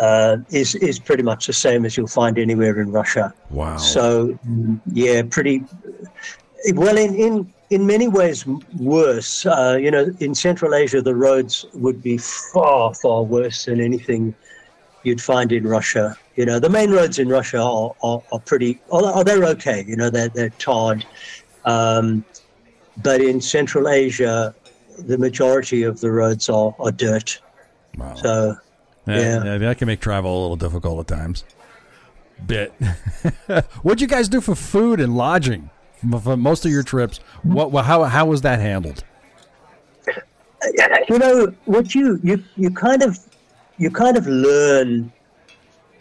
uh, 0.00 0.38
is 0.50 0.74
is 0.76 0.98
pretty 0.98 1.22
much 1.22 1.46
the 1.46 1.52
same 1.52 1.84
as 1.84 1.96
you'll 1.96 2.06
find 2.06 2.38
anywhere 2.38 2.80
in 2.80 2.90
Russia. 2.90 3.32
Wow. 3.50 3.76
So 3.76 4.38
yeah, 4.92 5.22
pretty 5.22 5.64
well 6.72 6.96
in 6.96 7.14
in 7.14 7.52
in 7.70 7.86
many 7.86 8.08
ways 8.08 8.46
worse. 8.78 9.46
Uh, 9.46 9.78
you 9.80 9.90
know, 9.90 10.06
in 10.20 10.34
Central 10.34 10.74
Asia, 10.74 11.00
the 11.02 11.14
roads 11.14 11.66
would 11.74 12.02
be 12.02 12.18
far 12.18 12.94
far 12.94 13.22
worse 13.22 13.66
than 13.66 13.80
anything 13.80 14.34
you'd 15.02 15.20
find 15.20 15.52
in 15.52 15.66
Russia. 15.66 16.16
You 16.36 16.44
know, 16.46 16.58
the 16.58 16.68
main 16.70 16.90
roads 16.90 17.18
in 17.18 17.28
Russia 17.28 17.58
are 17.60 17.94
are, 18.02 18.22
are 18.32 18.40
pretty. 18.40 18.80
Oh, 18.90 19.12
oh, 19.14 19.22
they're 19.22 19.44
okay. 19.44 19.84
You 19.86 19.96
know, 19.96 20.10
they're 20.10 20.28
they're 20.28 20.50
tarred. 20.50 21.04
Um, 21.64 22.24
but 23.02 23.20
in 23.20 23.40
Central 23.40 23.88
Asia, 23.88 24.54
the 24.98 25.16
majority 25.18 25.82
of 25.84 26.00
the 26.00 26.10
roads 26.10 26.48
are, 26.48 26.74
are 26.78 26.90
dirt. 26.92 27.40
Wow. 27.96 28.14
So 28.14 28.56
Yeah, 29.06 29.44
Yeah. 29.44 29.58
that 29.58 29.78
can 29.78 29.86
make 29.86 30.00
travel 30.00 30.30
a 30.38 30.40
little 30.40 30.56
difficult 30.56 31.00
at 31.00 31.06
times. 31.16 31.44
Bit. 32.46 32.72
What'd 33.82 34.00
you 34.00 34.06
guys 34.08 34.28
do 34.28 34.40
for 34.40 34.54
food 34.56 35.00
and 35.00 35.16
lodging 35.16 35.70
for 36.22 36.36
most 36.36 36.64
of 36.66 36.70
your 36.72 36.82
trips? 36.82 37.18
What? 37.44 37.70
wha- 37.70 37.82
How? 37.82 38.04
How 38.04 38.26
was 38.26 38.42
that 38.42 38.58
handled? 38.60 39.04
you 41.08 41.18
know 41.18 41.54
what 41.66 41.94
you 41.94 42.18
you 42.22 42.42
you 42.56 42.70
kind 42.70 43.02
of 43.02 43.18
you 43.78 43.90
kind 43.90 44.16
of 44.16 44.26
learn 44.26 45.12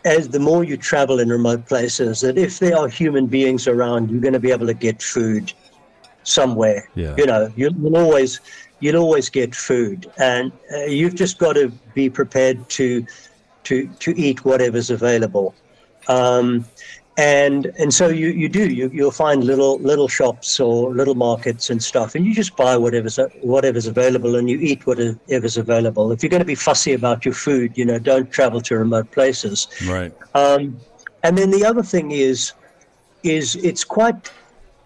as 0.06 0.30
the 0.30 0.40
more 0.40 0.64
you 0.64 0.78
travel 0.78 1.20
in 1.20 1.30
remote 1.30 1.66
places 1.66 2.22
that 2.22 2.38
if 2.38 2.60
there 2.60 2.78
are 2.78 2.88
human 2.88 3.26
beings 3.28 3.68
around 3.68 4.10
you're 4.10 4.22
going 4.22 4.34
to 4.34 4.40
be 4.40 4.52
able 4.52 4.68
to 4.68 4.74
get 4.74 5.02
food 5.02 5.54
somewhere. 6.24 6.90
Yeah. 6.96 7.16
you 7.18 7.26
know 7.26 7.52
you'll, 7.56 7.96
always 7.96 8.40
you'll 8.80 9.02
always 9.02 9.30
get 9.30 9.56
food. 9.56 10.12
And 10.18 10.52
uh, 10.74 10.86
you've 10.86 11.16
just 11.16 11.38
got 11.38 11.54
to 11.54 11.72
be 11.94 12.10
prepared 12.10 12.70
to 12.70 13.06
to 13.64 13.88
to 13.88 14.18
eat 14.20 14.44
whatever's 14.44 14.90
available. 14.90 15.56
Um, 16.08 16.66
and 17.18 17.68
and 17.78 17.94
so 17.94 18.08
you, 18.08 18.30
you 18.30 18.50
do 18.50 18.74
you, 18.74 18.90
you'll 18.92 19.12
find 19.12 19.44
little 19.44 19.78
little 19.80 20.08
shops 20.08 20.60
or 20.60 20.94
little 20.94 21.14
markets 21.14 21.70
and 21.70 21.84
stuff 21.84 22.16
and 22.16 22.26
you 22.26 22.34
just 22.34 22.56
buy 22.56 22.76
whatever's 22.76 23.20
whatever's 23.42 23.86
available 23.86 24.36
and 24.36 24.50
you 24.50 24.58
eat 24.60 24.86
whatever's 24.88 25.58
available. 25.58 26.12
If 26.12 26.24
you're 26.24 26.32
going 26.32 26.42
to 26.42 26.46
be 26.46 26.56
fussy 26.56 26.94
about 26.94 27.24
your 27.24 27.36
food 27.36 27.78
you 27.78 27.86
know 27.86 28.00
don't 28.00 28.32
travel 28.32 28.62
to 28.62 28.78
remote 28.78 29.12
places. 29.12 29.68
Right. 29.88 30.12
um, 30.34 30.80
and 31.22 31.38
then 31.38 31.52
the 31.52 31.64
other 31.64 31.84
thing 31.84 32.12
is 32.12 32.54
is 33.22 33.56
it's 33.58 33.84
quite 33.84 34.32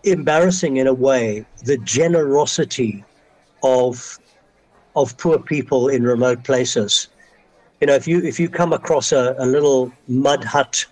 embarrassing 0.03 0.78
in 0.78 0.88
a 0.88 0.93
way 0.93 1.45
the 1.63 1.78
generosity 1.80 3.05
of 3.63 4.19
of 4.97 5.17
poor 5.17 5.39
people 5.39 5.88
in 5.88 6.03
remote 6.03 6.43
places. 6.43 7.07
You 7.80 7.88
know 7.88 7.93
if 7.93 8.05
you 8.05 8.21
if 8.21 8.38
you 8.38 8.49
come 8.49 8.73
across 8.73 9.13
a, 9.13 9.34
a 9.39 9.45
little 9.45 9.93
mud 10.09 10.43
hut 10.43 10.86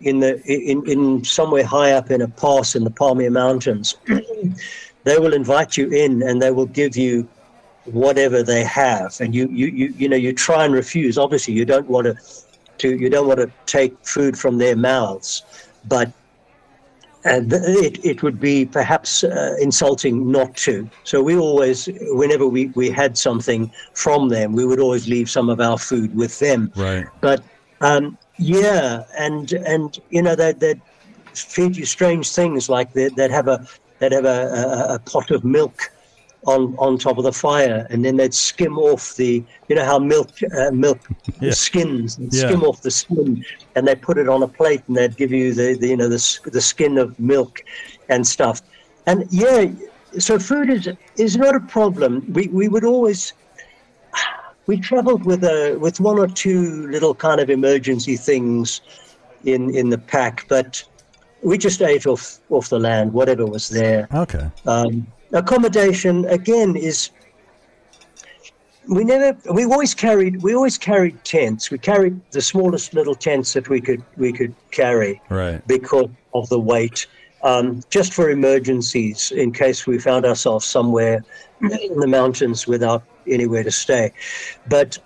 in 0.00 0.20
the 0.20 0.42
in, 0.44 0.88
in 0.88 1.24
somewhere 1.24 1.64
high 1.64 1.92
up 1.92 2.10
in 2.10 2.20
a 2.20 2.28
pass 2.28 2.74
in 2.74 2.84
the 2.84 2.90
Pamir 2.90 3.30
Mountains, 3.30 3.96
they 5.04 5.18
will 5.18 5.32
invite 5.32 5.76
you 5.76 5.88
in 5.90 6.22
and 6.22 6.42
they 6.42 6.50
will 6.50 6.66
give 6.66 6.96
you 6.96 7.28
whatever 7.84 8.42
they 8.42 8.64
have, 8.64 9.20
and 9.20 9.34
you 9.34 9.48
you 9.48 9.66
you 9.68 9.94
you 9.96 10.08
know 10.08 10.16
you 10.16 10.32
try 10.32 10.64
and 10.64 10.74
refuse. 10.74 11.18
Obviously, 11.18 11.54
you 11.54 11.64
don't 11.64 11.88
want 11.88 12.06
to 12.06 12.16
to 12.78 12.96
you 12.96 13.08
don't 13.08 13.26
want 13.26 13.40
to 13.40 13.50
take 13.66 13.96
food 14.04 14.38
from 14.38 14.58
their 14.58 14.76
mouths, 14.76 15.42
but 15.86 16.12
and 17.26 17.52
it, 17.52 18.04
it 18.04 18.22
would 18.22 18.38
be 18.38 18.64
perhaps 18.64 19.24
uh, 19.24 19.56
insulting 19.60 20.30
not 20.30 20.56
to. 20.58 20.88
So 21.02 21.20
we 21.22 21.36
always, 21.36 21.88
whenever 22.12 22.46
we, 22.46 22.66
we 22.76 22.88
had 22.88 23.18
something 23.18 23.70
from 23.94 24.28
them, 24.28 24.52
we 24.52 24.64
would 24.64 24.78
always 24.78 25.08
leave 25.08 25.28
some 25.28 25.50
of 25.50 25.60
our 25.60 25.76
food 25.76 26.14
with 26.14 26.38
them. 26.38 26.70
Right. 26.76 27.04
But 27.20 27.42
um, 27.80 28.16
yeah, 28.38 29.04
and 29.18 29.52
and 29.52 29.98
you 30.10 30.22
know 30.22 30.34
they 30.34 30.52
they 30.52 30.74
feed 31.34 31.76
you 31.76 31.84
strange 31.84 32.30
things 32.32 32.68
like 32.68 32.92
they 32.92 33.08
they'd 33.10 33.30
have 33.30 33.48
a 33.48 33.66
they'd 33.98 34.12
have 34.12 34.24
a, 34.24 34.88
a, 34.90 34.94
a 34.94 34.98
pot 35.00 35.30
of 35.30 35.44
milk 35.44 35.80
on 36.46 36.74
on 36.78 36.98
top 36.98 37.18
of 37.18 37.24
the 37.24 37.32
fire, 37.32 37.86
and 37.90 38.04
then 38.04 38.16
they'd 38.16 38.34
skim 38.34 38.78
off 38.78 39.14
the 39.16 39.44
you 39.68 39.76
know 39.76 39.84
how 39.84 39.98
milk 39.98 40.30
uh, 40.58 40.70
milk 40.70 41.00
Yeah. 41.40 41.50
skins 41.50 42.18
Yeah. 42.18 42.48
skim 42.48 42.62
off 42.62 42.80
the 42.82 42.90
skin, 42.90 43.44
and 43.74 43.86
they 43.86 43.94
put 43.94 44.16
it 44.16 44.28
on 44.28 44.42
a 44.42 44.48
plate, 44.48 44.82
and 44.88 44.96
they'd 44.96 45.16
give 45.16 45.32
you 45.32 45.52
the, 45.52 45.76
the 45.78 45.88
you 45.88 45.96
know 45.96 46.08
the 46.08 46.38
the 46.52 46.60
skin 46.60 46.98
of 46.98 47.18
milk 47.18 47.60
and 48.08 48.26
stuff, 48.26 48.60
and 49.06 49.24
yeah, 49.30 49.66
so 50.18 50.38
food 50.38 50.70
is 50.70 50.88
is 51.18 51.36
not 51.36 51.54
a 51.54 51.60
problem. 51.60 52.24
We 52.32 52.48
we 52.48 52.68
would 52.68 52.84
always 52.84 53.34
we 54.66 54.78
traveled 54.78 55.24
with 55.24 55.44
a 55.44 55.76
with 55.80 56.00
one 56.00 56.18
or 56.18 56.26
two 56.28 56.88
little 56.88 57.14
kind 57.14 57.40
of 57.40 57.50
emergency 57.50 58.16
things 58.16 58.80
in 59.44 59.74
in 59.74 59.90
the 59.90 59.98
pack, 59.98 60.46
but 60.48 60.82
we 61.42 61.56
just 61.58 61.82
ate 61.82 62.06
off 62.06 62.38
off 62.50 62.68
the 62.68 62.78
land, 62.78 63.12
whatever 63.12 63.46
was 63.46 63.68
there. 63.68 64.08
Okay. 64.12 64.50
Um, 64.66 65.06
accommodation 65.32 66.24
again 66.26 66.76
is 66.76 67.10
we 68.88 69.04
never 69.04 69.36
we 69.52 69.64
always 69.64 69.94
carried 69.94 70.42
we 70.42 70.54
always 70.54 70.78
carried 70.78 71.22
tents. 71.24 71.70
We 71.70 71.78
carried 71.78 72.20
the 72.32 72.40
smallest 72.40 72.94
little 72.94 73.14
tents 73.14 73.52
that 73.52 73.68
we 73.68 73.80
could 73.80 74.02
we 74.16 74.32
could 74.32 74.54
carry 74.70 75.20
Right. 75.28 75.66
because 75.66 76.08
of 76.34 76.48
the 76.48 76.58
weight, 76.60 77.06
um, 77.42 77.82
just 77.90 78.12
for 78.14 78.30
emergencies 78.30 79.30
in 79.32 79.52
case 79.52 79.86
we 79.86 79.98
found 79.98 80.24
ourselves 80.24 80.66
somewhere 80.66 81.24
in 81.62 81.98
the 81.98 82.06
mountains 82.06 82.66
without 82.66 83.02
anywhere 83.28 83.62
to 83.64 83.70
stay. 83.70 84.12
But 84.68 84.98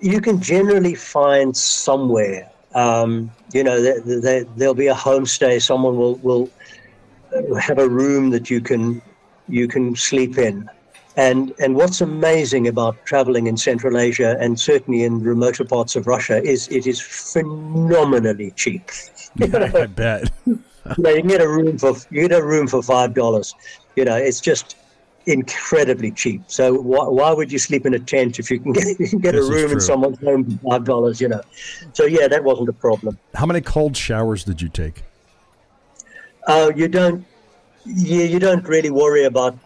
you 0.00 0.20
can 0.20 0.40
generally 0.40 0.94
find 0.94 1.56
somewhere. 1.56 2.50
Um, 2.74 3.30
you 3.52 3.64
know, 3.64 3.80
there, 3.80 4.00
there, 4.00 4.44
there'll 4.44 4.74
be 4.74 4.88
a 4.88 4.94
homestay. 4.94 5.62
Someone 5.62 5.96
will 5.96 6.16
will 6.16 6.50
have 7.60 7.78
a 7.78 7.88
room 7.88 8.30
that 8.30 8.50
you 8.50 8.60
can 8.60 9.02
you 9.48 9.68
can 9.68 9.96
sleep 9.96 10.38
in. 10.38 10.68
And 11.16 11.54
and 11.58 11.74
what's 11.74 12.00
amazing 12.00 12.68
about 12.68 13.04
traveling 13.06 13.46
in 13.46 13.56
Central 13.56 13.96
Asia 13.96 14.36
and 14.38 14.60
certainly 14.60 15.02
in 15.02 15.22
remoter 15.22 15.64
parts 15.64 15.96
of 15.96 16.06
Russia 16.06 16.42
is 16.42 16.68
it 16.68 16.86
is 16.86 17.00
phenomenally 17.00 18.50
cheap. 18.50 18.90
I 19.40 19.86
bet. 19.86 20.30
you 20.46 20.62
know, 20.98 21.10
you 21.10 21.20
can 21.20 21.28
get 21.28 21.40
a 21.40 21.48
room 21.48 21.78
for 21.78 21.96
you 22.10 22.28
get 22.28 22.38
a 22.38 22.44
room 22.44 22.66
for 22.66 22.82
five 22.82 23.14
dollars. 23.14 23.54
You 23.96 24.04
know, 24.04 24.16
it's 24.16 24.40
just 24.40 24.76
incredibly 25.26 26.10
cheap. 26.12 26.42
So 26.46 26.74
why, 26.74 27.04
why 27.08 27.32
would 27.32 27.50
you 27.52 27.58
sleep 27.58 27.84
in 27.86 27.94
a 27.94 27.98
tent 27.98 28.38
if 28.38 28.50
you 28.50 28.60
can 28.60 28.72
get 28.72 28.98
you 29.00 29.08
can 29.12 29.18
get 29.18 29.34
a 29.34 29.42
room 29.42 29.72
in 29.72 29.80
someone's 29.80 30.18
home 30.20 30.44
for 30.58 30.70
five 30.70 30.84
dollars? 30.84 31.20
You 31.20 31.28
know, 31.28 31.42
so 31.92 32.04
yeah, 32.06 32.28
that 32.28 32.42
wasn't 32.44 32.68
a 32.68 32.72
problem. 32.72 33.18
How 33.34 33.46
many 33.46 33.60
cold 33.60 33.96
showers 33.96 34.44
did 34.44 34.62
you 34.62 34.68
take? 34.68 35.02
Uh, 36.46 36.70
you 36.76 36.86
don't, 36.88 37.24
yeah, 37.84 38.22
you 38.24 38.38
don't 38.38 38.66
really 38.68 38.90
worry 38.90 39.24
about 39.24 39.58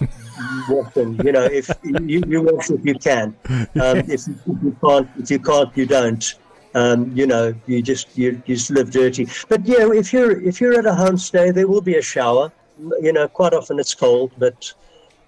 washing. 0.68 1.14
You 1.24 1.32
know, 1.32 1.44
if 1.44 1.70
you, 1.84 2.22
you 2.26 2.42
wash 2.42 2.70
if 2.70 2.84
you 2.84 2.94
can, 2.96 3.36
um, 3.48 3.68
if, 4.08 4.26
you- 4.26 4.38
if 4.46 4.62
you 4.62 4.76
can't, 4.84 5.08
if 5.18 5.30
you 5.30 5.38
can't, 5.38 5.76
you 5.76 5.86
don't. 5.86 6.34
Um, 6.74 7.10
you 7.16 7.26
know, 7.26 7.54
you 7.66 7.80
just 7.80 8.18
you, 8.18 8.42
you 8.44 8.54
just 8.54 8.70
live 8.70 8.90
dirty. 8.90 9.26
But 9.48 9.64
yeah, 9.64 9.90
if 9.92 10.12
you're 10.12 10.42
if 10.42 10.60
you're 10.60 10.74
at 10.78 10.84
a 10.84 10.90
homestay, 10.90 11.54
there 11.54 11.66
will 11.66 11.80
be 11.80 11.96
a 11.96 12.02
shower. 12.02 12.52
You 13.00 13.12
know, 13.14 13.26
quite 13.28 13.54
often 13.54 13.78
it's 13.78 13.94
cold, 13.94 14.32
but 14.36 14.74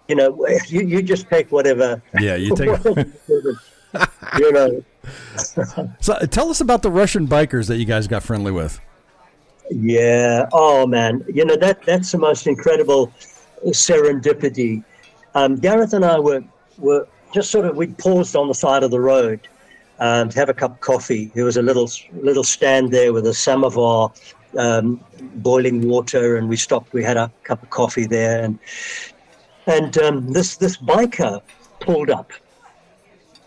you 0.09 0.17
know, 0.17 0.47
you, 0.69 0.83
you 0.83 1.03
just 1.03 1.29
take 1.29 1.53
whatever. 1.53 2.03
Yeah, 2.19 2.37
you 2.37 2.57
take. 2.57 2.71
you 4.39 4.53
know, 4.53 4.85
so 6.01 6.19
tell 6.27 6.51
us 6.51 6.61
about 6.61 6.83
the 6.83 6.91
Russian 6.91 7.27
bikers 7.27 7.69
that 7.69 7.79
you 7.79 7.87
guys 7.87 8.07
got 8.07 8.23
friendly 8.23 8.53
with. 8.53 8.81
Yeah. 9.71 10.47
Oh 10.53 10.87
man, 10.87 11.25
you 11.33 11.45
know 11.45 11.57
that 11.57 11.83
that's 11.83 12.13
the 12.13 12.19
most 12.19 12.47
incredible 12.47 13.13
serendipity. 13.67 14.85
Um, 15.35 15.57
Gareth 15.57 15.95
and 15.95 16.05
I 16.05 16.19
were 16.19 16.45
were 16.79 17.07
just 17.33 17.51
sort 17.51 17.65
of 17.65 17.77
we 17.77 17.87
paused 17.87 18.37
on 18.37 18.49
the 18.49 18.55
side 18.55 18.83
of 18.83 18.91
the 18.91 19.01
road 19.01 19.41
um, 19.99 20.29
to 20.29 20.39
have 20.39 20.49
a 20.49 20.55
cup 20.55 20.73
of 20.73 20.81
coffee. 20.81 21.31
There 21.35 21.45
was 21.45 21.57
a 21.57 21.63
little 21.63 21.91
little 22.21 22.45
stand 22.45 22.93
there 22.93 23.13
with 23.13 23.27
a 23.27 23.35
samovar, 23.35 24.13
um, 24.57 25.03
boiling 25.37 25.89
water, 25.89 26.37
and 26.37 26.49
we 26.49 26.57
stopped. 26.57 26.93
We 26.93 27.03
had 27.03 27.17
a 27.17 27.31
cup 27.45 27.63
of 27.63 27.71
coffee 27.71 28.07
there, 28.07 28.43
and 28.43 28.59
and 29.69 29.97
um, 29.99 30.33
this 30.33 30.57
this 30.57 30.77
biker 30.79 31.41
pulled 31.81 32.11
up, 32.11 32.33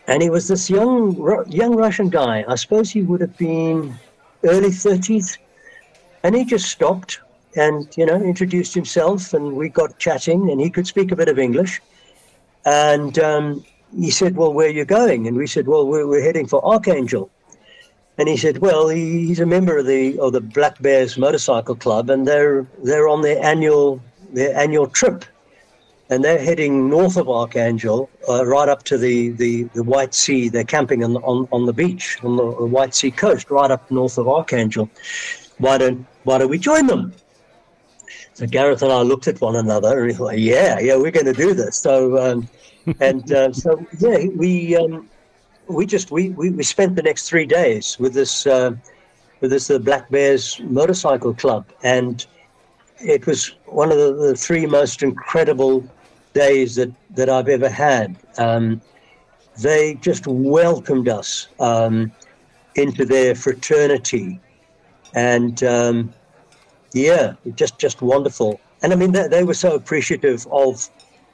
and 0.08 0.22
he 0.22 0.30
was 0.30 0.48
this 0.48 0.70
young 0.70 1.18
young 1.50 1.76
Russian 1.76 2.10
guy. 2.10 2.46
I 2.48 2.56
suppose 2.56 2.92
he 2.92 3.02
would 3.02 3.22
have 3.22 3.38
been 3.38 3.96
early 4.44 4.72
thirties. 4.72 5.38
And 6.24 6.36
he 6.36 6.46
just 6.46 6.70
stopped 6.70 7.20
and 7.56 7.88
you 7.98 8.06
know 8.06 8.16
introduced 8.16 8.74
himself 8.74 9.34
and 9.34 9.54
we 9.54 9.70
got 9.70 9.98
chatting 9.98 10.50
and 10.52 10.62
he 10.62 10.70
could 10.70 10.88
speak 10.88 11.12
a 11.12 11.16
bit 11.16 11.28
of 11.28 11.40
english. 11.40 11.82
And 12.64 13.18
um, 13.18 13.66
he 13.98 14.12
said 14.12 14.36
well 14.38 14.54
where 14.54 14.68
are 14.68 14.78
you 14.82 14.86
going? 14.86 15.28
And 15.28 15.36
we 15.36 15.48
said 15.48 15.68
well 15.68 15.88
we're, 15.88 16.08
we're 16.08 16.22
heading 16.22 16.48
for 16.48 16.64
archangel. 16.64 17.32
And 18.20 18.30
he 18.30 18.38
said 18.38 18.60
well 18.60 18.90
he, 18.90 19.26
he's 19.26 19.40
a 19.40 19.48
member 19.48 19.78
of 19.80 19.88
the 19.88 20.20
of 20.20 20.34
the 20.34 20.42
black 20.42 20.80
bears 20.80 21.18
motorcycle 21.18 21.76
club 21.76 22.12
and 22.12 22.28
they're 22.28 22.68
they're 22.84 23.08
on 23.08 23.22
their 23.22 23.44
annual 23.44 24.00
their 24.32 24.56
annual 24.56 24.88
trip 24.88 25.26
and 26.12 26.24
they're 26.24 26.38
heading 26.38 26.90
north 26.90 27.18
of 27.18 27.28
Archangel, 27.30 28.10
uh, 28.30 28.46
right 28.46 28.70
up 28.70 28.84
to 28.84 28.98
the, 28.98 29.30
the, 29.30 29.64
the 29.74 29.82
White 29.84 30.14
Sea. 30.14 30.50
They're 30.50 30.64
camping 30.64 31.04
on, 31.04 31.14
the- 31.14 31.22
on, 31.22 31.48
on 31.52 31.66
the 31.66 31.74
beach, 31.74 32.20
on 32.24 32.36
the, 32.36 32.44
the 32.58 32.66
White 32.66 32.94
Sea 32.94 33.10
coast, 33.10 33.50
right 33.50 33.72
up 33.72 33.90
north 33.90 34.18
of 34.20 34.28
Archangel 34.28 34.90
why 35.62 35.78
don't 35.78 36.06
why 36.24 36.38
don't 36.38 36.50
we 36.50 36.58
join 36.58 36.88
them? 36.88 37.14
So 38.34 38.46
Gareth 38.48 38.82
and 38.82 38.92
I 38.92 39.02
looked 39.02 39.28
at 39.28 39.40
one 39.40 39.56
another 39.56 40.00
and 40.00 40.12
we 40.12 40.18
were 40.18 40.26
like, 40.26 40.40
yeah, 40.40 40.80
yeah, 40.80 40.96
we're 40.96 41.12
going 41.12 41.26
to 41.28 41.34
do 41.34 41.54
this. 41.54 41.78
So 41.78 42.18
um, 42.18 42.50
and 43.00 43.32
uh, 43.32 43.54
so 43.54 43.84
yeah, 44.00 44.26
we 44.36 44.76
um, 44.76 45.10
we 45.68 45.86
just 45.86 46.12
we, 46.12 46.30
we, 46.30 46.50
we 46.50 46.64
spent 46.64 46.96
the 46.96 47.04
next 47.04 47.30
three 47.30 47.46
days 47.46 47.98
with 48.00 48.14
this 48.14 48.48
uh, 48.48 48.72
with 49.40 49.52
this 49.52 49.68
the 49.68 49.80
Black 49.80 50.10
Bears 50.10 50.60
Motorcycle 50.64 51.34
Club, 51.34 51.66
and 51.84 52.26
it 53.00 53.26
was 53.26 53.56
one 53.66 53.92
of 53.92 53.98
the, 53.98 54.14
the 54.14 54.36
three 54.36 54.66
most 54.66 55.04
incredible 55.04 55.88
days 56.34 56.76
that 56.76 56.92
that 57.12 57.30
I've 57.30 57.50
ever 57.50 57.70
had. 57.70 58.16
Um, 58.38 58.82
they 59.62 59.96
just 59.96 60.28
welcomed 60.28 61.10
us 61.10 61.48
um, 61.60 62.12
into 62.76 63.06
their 63.06 63.36
fraternity 63.36 64.40
and 65.14 65.62
um, 65.64 66.14
yeah, 66.94 67.34
just 67.56 67.78
just 67.78 68.02
wonderful. 68.02 68.60
And 68.82 68.94
I 68.94 68.96
mean, 68.96 69.12
they, 69.12 69.28
they 69.28 69.44
were 69.44 69.54
so 69.54 69.76
appreciative 69.76 70.48
of 70.52 70.90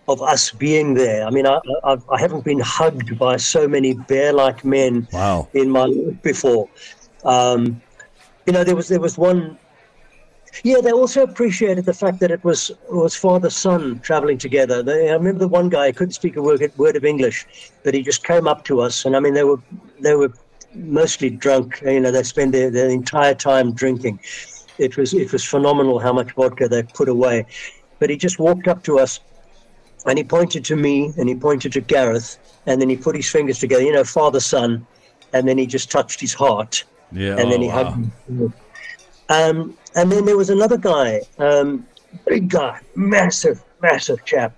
of 0.07 0.21
us 0.21 0.51
being 0.51 0.93
there. 0.93 1.25
I 1.27 1.29
mean, 1.29 1.45
I, 1.45 1.59
I 1.83 1.97
I 2.09 2.19
haven't 2.19 2.43
been 2.43 2.59
hugged 2.59 3.17
by 3.19 3.37
so 3.37 3.67
many 3.67 3.93
bear-like 3.93 4.65
men 4.65 5.07
Wow. 5.13 5.47
in 5.53 5.69
my 5.69 5.85
life 5.85 6.21
before. 6.21 6.69
Um, 7.23 7.81
you 8.45 8.53
know, 8.53 8.63
there 8.63 8.75
was 8.75 8.87
there 8.87 8.99
was 9.01 9.17
one. 9.17 9.57
Yeah, 10.63 10.81
they 10.81 10.91
also 10.91 11.23
appreciated 11.23 11.85
the 11.85 11.93
fact 11.93 12.19
that 12.19 12.31
it 12.31 12.43
was 12.43 12.69
it 12.69 12.77
was 12.93 13.15
father 13.15 13.49
son 13.49 13.99
traveling 13.99 14.37
together. 14.37 14.83
They, 14.83 15.09
I 15.09 15.13
remember 15.13 15.39
the 15.39 15.47
one 15.47 15.69
guy 15.69 15.91
couldn't 15.91 16.13
speak 16.13 16.35
a 16.35 16.41
word, 16.41 16.71
word 16.77 16.95
of 16.95 17.05
English, 17.05 17.45
but 17.83 17.93
he 17.93 18.01
just 18.01 18.23
came 18.23 18.47
up 18.47 18.63
to 18.65 18.81
us, 18.81 19.05
and 19.05 19.15
I 19.15 19.19
mean, 19.19 19.33
they 19.33 19.43
were 19.43 19.59
they 19.99 20.15
were 20.15 20.33
mostly 20.73 21.29
drunk. 21.29 21.81
You 21.85 21.99
know, 21.99 22.11
they 22.11 22.23
spend 22.23 22.53
their, 22.53 22.69
their 22.69 22.89
entire 22.89 23.35
time 23.35 23.73
drinking. 23.73 24.19
It 24.77 24.97
was 24.97 25.13
it 25.13 25.31
was 25.31 25.43
phenomenal 25.43 25.99
how 25.99 26.13
much 26.13 26.31
vodka 26.33 26.67
they 26.67 26.83
put 26.83 27.09
away. 27.09 27.45
But 27.99 28.09
he 28.09 28.17
just 28.17 28.37
walked 28.39 28.67
up 28.67 28.83
to 28.83 28.99
us, 28.99 29.19
and 30.05 30.17
he 30.17 30.23
pointed 30.23 30.63
to 30.65 30.75
me, 30.75 31.13
and 31.17 31.27
he 31.27 31.35
pointed 31.35 31.73
to 31.73 31.81
Gareth, 31.81 32.37
and 32.65 32.79
then 32.79 32.89
he 32.89 32.97
put 32.97 33.15
his 33.15 33.29
fingers 33.29 33.59
together. 33.59 33.83
You 33.83 33.93
know, 33.93 34.03
father 34.03 34.39
son, 34.39 34.85
and 35.33 35.47
then 35.47 35.57
he 35.57 35.65
just 35.65 35.91
touched 35.91 36.19
his 36.19 36.33
heart 36.33 36.83
Yeah. 37.11 37.37
and 37.37 37.51
then 37.51 37.59
oh, 37.59 37.61
he 37.61 37.67
wow. 37.67 37.83
hugged 37.83 37.97
me. 38.27 38.51
Um, 39.29 39.77
and 39.95 40.11
then 40.11 40.25
there 40.25 40.37
was 40.37 40.49
another 40.49 40.77
guy, 40.77 41.21
um, 41.37 41.85
big 42.25 42.49
guy, 42.49 42.79
massive, 42.95 43.63
massive 43.81 44.23
chap. 44.25 44.55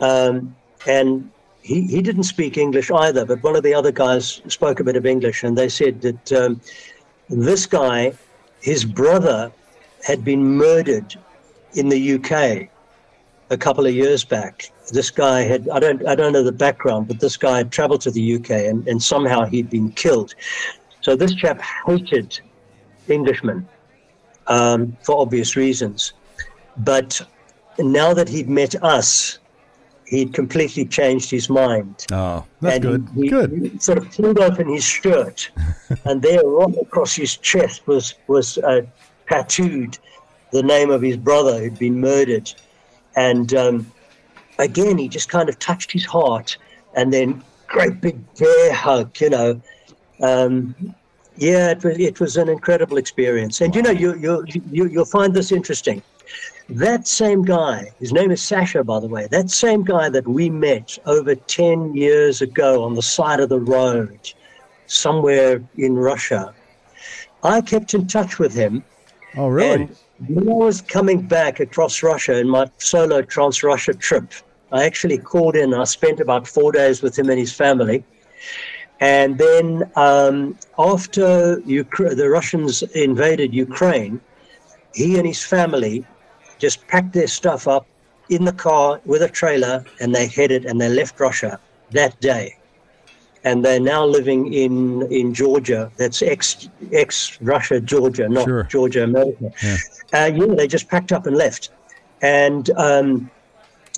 Um, 0.00 0.54
and 0.86 1.30
he, 1.62 1.82
he 1.82 2.02
didn't 2.02 2.24
speak 2.24 2.56
English 2.56 2.90
either, 2.90 3.24
but 3.24 3.42
one 3.42 3.56
of 3.56 3.62
the 3.62 3.74
other 3.74 3.92
guys 3.92 4.40
spoke 4.48 4.80
a 4.80 4.84
bit 4.84 4.96
of 4.96 5.06
English. 5.06 5.44
And 5.44 5.56
they 5.56 5.68
said 5.68 6.00
that 6.00 6.32
um, 6.32 6.60
this 7.28 7.66
guy, 7.66 8.12
his 8.60 8.84
brother, 8.84 9.52
had 10.02 10.24
been 10.24 10.42
murdered 10.56 11.14
in 11.74 11.88
the 11.88 12.14
UK 12.14 12.68
a 13.50 13.56
couple 13.56 13.86
of 13.86 13.94
years 13.94 14.24
back. 14.24 14.72
This 14.92 15.10
guy 15.10 15.42
had, 15.42 15.68
I 15.68 15.78
don't, 15.78 16.06
I 16.06 16.14
don't 16.14 16.32
know 16.32 16.42
the 16.42 16.52
background, 16.52 17.06
but 17.06 17.20
this 17.20 17.36
guy 17.36 17.58
had 17.58 17.70
traveled 17.70 18.00
to 18.02 18.10
the 18.10 18.36
UK 18.36 18.50
and, 18.50 18.86
and 18.88 19.02
somehow 19.02 19.44
he'd 19.44 19.68
been 19.68 19.92
killed. 19.92 20.34
So 21.02 21.14
this 21.16 21.34
chap 21.34 21.60
hated 21.86 22.40
Englishmen 23.08 23.68
um, 24.50 24.94
for 25.02 25.18
obvious 25.18 25.56
reasons. 25.56 26.12
But 26.76 27.20
now 27.78 28.12
that 28.12 28.28
he'd 28.28 28.50
met 28.50 28.74
us, 28.82 29.38
he'd 30.06 30.34
completely 30.34 30.84
changed 30.84 31.30
his 31.30 31.48
mind. 31.48 32.04
Oh, 32.12 32.44
that's 32.60 32.76
and 32.76 32.84
good. 32.84 33.08
He, 33.14 33.28
good. 33.28 33.50
he 33.72 33.78
sort 33.78 33.98
of 33.98 34.10
pulled 34.10 34.38
open 34.38 34.68
his 34.68 34.84
shirt, 34.84 35.50
and 36.04 36.20
there, 36.20 36.44
right 36.44 36.76
across 36.82 37.14
his 37.14 37.36
chest, 37.38 37.86
was 37.86 38.14
was 38.26 38.58
uh, 38.58 38.82
tattooed 39.28 39.98
the 40.52 40.62
name 40.62 40.90
of 40.90 41.00
his 41.00 41.16
brother 41.16 41.60
who'd 41.60 41.78
been 41.78 42.00
murdered. 42.00 42.52
And 43.16 43.54
um, 43.54 43.92
again, 44.58 44.98
he 44.98 45.08
just 45.08 45.28
kind 45.28 45.48
of 45.48 45.58
touched 45.58 45.92
his 45.92 46.04
heart, 46.04 46.58
and 46.94 47.12
then 47.12 47.42
great 47.68 48.00
big 48.00 48.18
bear 48.34 48.74
hug, 48.74 49.18
you 49.20 49.30
know. 49.30 49.62
Um, 50.22 50.74
yeah, 51.36 51.70
it 51.70 51.82
was 51.84 51.98
it 51.98 52.20
was 52.20 52.36
an 52.36 52.48
incredible 52.48 52.96
experience, 52.96 53.60
and 53.60 53.74
you 53.74 53.82
know 53.82 53.90
you 53.90 54.14
you 54.16 54.44
you 54.70 54.86
you'll 54.86 55.04
find 55.04 55.34
this 55.34 55.52
interesting. 55.52 56.02
That 56.68 57.08
same 57.08 57.42
guy, 57.42 57.90
his 57.98 58.12
name 58.12 58.30
is 58.30 58.40
Sasha, 58.40 58.84
by 58.84 59.00
the 59.00 59.08
way. 59.08 59.26
That 59.30 59.50
same 59.50 59.82
guy 59.82 60.08
that 60.10 60.26
we 60.28 60.50
met 60.50 60.96
over 61.06 61.34
ten 61.34 61.94
years 61.94 62.42
ago 62.42 62.84
on 62.84 62.94
the 62.94 63.02
side 63.02 63.40
of 63.40 63.48
the 63.48 63.58
road, 63.58 64.32
somewhere 64.86 65.62
in 65.76 65.96
Russia. 65.96 66.54
I 67.42 67.60
kept 67.62 67.94
in 67.94 68.06
touch 68.06 68.38
with 68.38 68.54
him, 68.54 68.84
Oh, 69.36 69.48
really? 69.48 69.70
and 69.84 69.96
when 70.28 70.48
I 70.48 70.52
was 70.52 70.82
coming 70.82 71.22
back 71.22 71.58
across 71.58 72.02
Russia 72.02 72.38
in 72.38 72.48
my 72.48 72.70
solo 72.78 73.22
Trans 73.22 73.62
Russia 73.62 73.94
trip, 73.94 74.32
I 74.70 74.84
actually 74.84 75.18
called 75.18 75.56
in. 75.56 75.72
I 75.74 75.84
spent 75.84 76.20
about 76.20 76.46
four 76.46 76.70
days 76.70 77.02
with 77.02 77.18
him 77.18 77.30
and 77.30 77.38
his 77.38 77.52
family. 77.52 78.04
And 79.00 79.38
then 79.38 79.90
um, 79.96 80.58
after 80.78 81.56
Ukra- 81.62 82.16
the 82.16 82.28
Russians 82.28 82.82
invaded 82.94 83.54
Ukraine, 83.54 84.20
he 84.94 85.18
and 85.18 85.26
his 85.26 85.42
family 85.42 86.04
just 86.58 86.86
packed 86.88 87.14
their 87.14 87.26
stuff 87.26 87.66
up 87.66 87.86
in 88.28 88.44
the 88.44 88.52
car 88.52 89.00
with 89.06 89.22
a 89.22 89.28
trailer 89.28 89.84
and 90.00 90.14
they 90.14 90.26
headed 90.26 90.66
and 90.66 90.80
they 90.80 90.88
left 90.88 91.18
Russia 91.18 91.58
that 91.92 92.20
day. 92.20 92.56
And 93.42 93.64
they're 93.64 93.80
now 93.80 94.04
living 94.04 94.52
in, 94.52 95.10
in 95.10 95.32
Georgia. 95.32 95.90
That's 95.96 96.20
ex 96.20 96.68
ex 96.92 97.40
Russia, 97.40 97.80
Georgia, 97.80 98.28
not 98.28 98.44
Sure. 98.44 98.64
Georgia, 98.64 99.02
America. 99.04 99.50
Yeah. 99.62 99.76
Uh, 100.12 100.26
yeah, 100.26 100.54
they 100.54 100.68
just 100.68 100.88
packed 100.88 101.10
up 101.10 101.26
and 101.26 101.34
left. 101.34 101.70
And 102.20 102.68
um, 102.76 103.30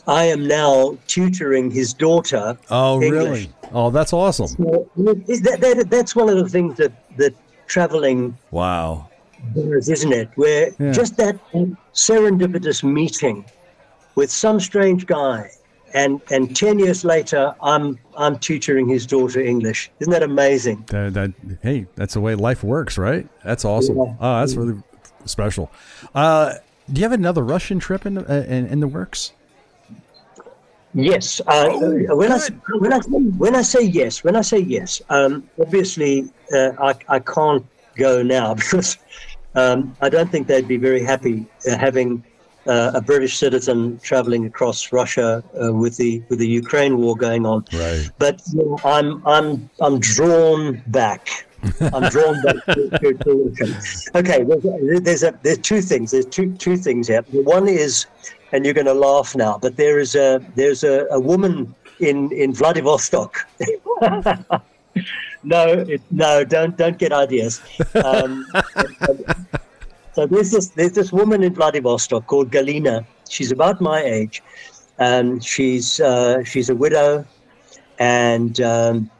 I 0.07 0.25
am 0.27 0.47
now 0.47 0.97
tutoring 1.09 1.73
his 1.73 1.93
daughter. 1.93 2.57
Oh, 2.71 3.03
English. 3.03 3.11
really? 3.13 3.51
Oh, 3.73 3.91
that's 3.91 4.13
awesome. 4.13 4.49
So, 4.49 4.89
that, 4.97 5.59
that, 5.61 5.87
that's 5.91 6.15
one 6.15 6.29
of 6.29 6.37
the 6.37 6.49
things 6.49 6.77
that, 6.77 6.93
that 7.17 7.35
traveling. 7.67 8.37
Wow. 8.51 9.09
Does, 9.55 9.89
isn't 9.89 10.13
it? 10.13 10.31
Where 10.37 10.71
yeah. 10.79 10.93
just 10.93 11.17
that 11.17 11.39
serendipitous 11.93 12.85
meeting 12.85 13.45
with 14.15 14.31
some 14.31 14.61
strange 14.61 15.07
guy 15.07 15.51
and 15.95 16.21
and 16.31 16.57
10 16.57 16.79
years 16.79 17.05
later 17.05 17.55
i'm 17.63 17.99
i'm 18.17 18.39
tutoring 18.39 18.89
his 18.89 19.07
daughter 19.07 19.41
english 19.41 19.91
isn't 20.01 20.13
that 20.13 20.23
amazing 20.23 20.83
that, 20.89 21.15
that 21.15 21.33
hey 21.63 21.87
that's 21.97 22.15
the 22.15 22.21
way 22.21 22.35
life 22.35 22.65
works 22.65 22.99
right 22.99 23.29
that's 23.45 23.65
awesome 23.65 23.97
yeah. 23.97 24.15
oh 24.21 24.41
that's 24.41 24.55
really 24.55 24.83
special 25.25 25.71
uh, 26.15 26.55
do 26.93 27.01
you 27.01 27.05
have 27.05 27.13
another 27.13 27.43
russian 27.43 27.79
trip 27.79 28.07
in, 28.07 28.19
uh, 28.19 28.45
in, 28.49 28.67
in 28.67 28.81
the 28.81 28.89
works 28.89 29.33
Yes. 30.95 31.41
Uh, 31.47 31.69
oh, 31.73 32.17
when, 32.17 32.33
I, 32.33 32.39
when, 32.79 32.93
I, 32.93 32.99
when 33.39 33.57
I 33.57 33.63
say 33.63 33.83
yes, 33.83 34.23
when 34.25 34.37
I 34.37 34.43
say 34.43 34.59
yes, 34.59 35.01
um, 35.09 35.49
obviously 35.61 36.31
uh, 36.55 36.73
I, 36.79 36.95
I 37.09 37.19
can't 37.19 37.65
go 37.97 38.23
now 38.23 38.55
because 38.63 38.99
um, 39.55 39.97
I 40.01 40.09
don't 40.09 40.31
think 40.31 40.47
they'd 40.47 40.69
be 40.69 40.77
very 40.77 41.03
happy 41.03 41.47
uh, 41.71 41.77
having 41.77 42.25
uh, 42.67 42.93
a 42.95 43.01
British 43.01 43.39
citizen 43.39 43.99
traveling 44.03 44.47
across 44.47 44.93
Russia 44.93 45.43
uh, 45.61 45.73
with 45.73 45.97
the 45.97 46.23
with 46.29 46.39
the 46.39 46.47
Ukraine 46.47 46.99
war 46.99 47.17
going 47.17 47.45
on. 47.45 47.65
Right. 47.73 48.09
But 48.19 48.41
you 48.53 48.65
know, 48.65 48.79
I'm 48.85 49.27
I'm 49.27 49.71
I'm 49.81 49.99
drawn 49.99 50.83
back. 50.89 51.47
I'm 51.81 52.09
drawn 52.09 52.43
back 52.43 52.57
to, 52.67 52.91
to, 52.91 53.15
to 53.15 54.11
Okay, 54.17 54.43
there's, 54.43 55.01
there's 55.03 55.23
a 55.23 55.39
there's 55.43 55.59
two 55.59 55.81
things. 55.81 56.11
There's 56.11 56.27
two 56.27 56.53
two 56.55 56.77
things 56.77 57.09
here. 57.09 57.23
One 57.31 57.69
is, 57.69 58.07
and 58.53 58.65
you're 58.65 58.75
going 58.75 58.87
to 58.87 58.95
laugh 58.95 59.35
now, 59.35 59.59
but 59.61 59.77
there 59.77 59.99
is 59.99 60.15
a 60.15 60.41
there's 60.55 60.85
a, 60.85 61.07
a 61.11 61.19
woman 61.19 61.75
in 62.01 62.31
in 62.33 62.53
Vladivostok. 62.53 63.47
no, 65.43 65.65
it, 65.69 66.03
no, 66.11 66.45
don't 66.45 66.77
don't 66.77 66.99
get 66.99 67.13
ideas. 67.13 67.61
Um, 68.05 68.47
so 70.13 70.27
there's 70.27 70.51
this 70.51 70.69
there's 70.69 70.93
this 70.93 71.13
woman 71.13 71.43
in 71.43 71.55
Vladivostok 71.55 72.27
called 72.27 72.51
Galina. 72.51 73.05
She's 73.29 73.51
about 73.51 73.81
my 73.81 74.03
age, 74.03 74.43
and 74.99 75.43
she's 75.43 76.01
uh, 76.01 76.45
she's 76.45 76.69
a 76.69 76.75
widow, 76.75 77.25
and 77.99 78.61
um, 78.61 79.11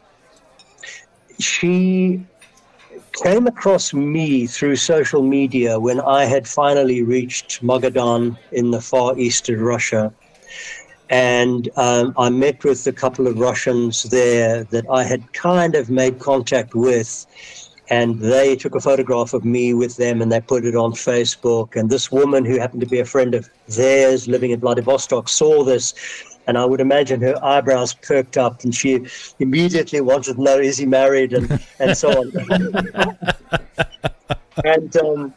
she 1.39 2.25
came 3.13 3.47
across 3.47 3.93
me 3.93 4.47
through 4.47 4.77
social 4.77 5.23
media 5.23 5.79
when 5.79 6.01
I 6.01 6.25
had 6.25 6.49
finally 6.49 7.03
reached 7.03 7.63
Magadan 7.63 8.39
in 8.53 8.71
the 8.71 8.81
far 8.81 9.19
east 9.19 9.49
of 9.49 9.61
Russia. 9.61 10.13
And 11.11 11.69
um, 11.77 12.15
I 12.17 12.31
met 12.31 12.65
with 12.65 12.87
a 12.87 12.93
couple 12.93 13.27
of 13.27 13.39
Russians 13.39 14.05
there 14.05 14.65
that 14.65 14.87
I 14.91 15.05
had 15.05 15.33
kind 15.35 15.75
of 15.75 15.91
made 15.91 16.19
contact 16.19 16.75
with 16.75 17.27
and 17.93 18.19
they 18.21 18.57
took 18.57 18.75
a 18.75 18.81
photograph 18.81 19.35
of 19.35 19.45
me 19.45 19.75
with 19.75 19.99
them 19.99 20.23
and 20.23 20.33
they 20.33 20.41
put 20.41 20.65
it 20.65 20.75
on 20.75 20.93
Facebook. 20.93 21.77
And 21.77 21.91
this 21.91 22.11
woman, 22.11 22.43
who 22.45 22.59
happened 22.59 22.81
to 22.81 22.87
be 22.87 23.01
a 23.01 23.05
friend 23.05 23.35
of 23.35 23.51
theirs 23.69 24.27
living 24.27 24.51
in 24.51 24.61
Vladivostok, 24.61 25.29
saw 25.29 25.63
this. 25.63 25.93
And 26.47 26.59
I 26.59 26.65
would 26.65 26.81
imagine 26.81 27.21
her 27.23 27.43
eyebrows 27.45 27.95
perked 27.95 28.37
up 28.37 28.65
and 28.65 28.75
she 28.75 29.07
immediately 29.39 30.01
wanted 30.01 30.35
to 30.35 30.43
know, 30.43 30.59
is 30.59 30.79
he 30.79 30.87
married? 30.87 31.33
And, 31.33 31.61
and 31.79 31.97
so 31.97 32.11
on. 32.11 32.33
and 34.65 34.97
um, 34.97 35.35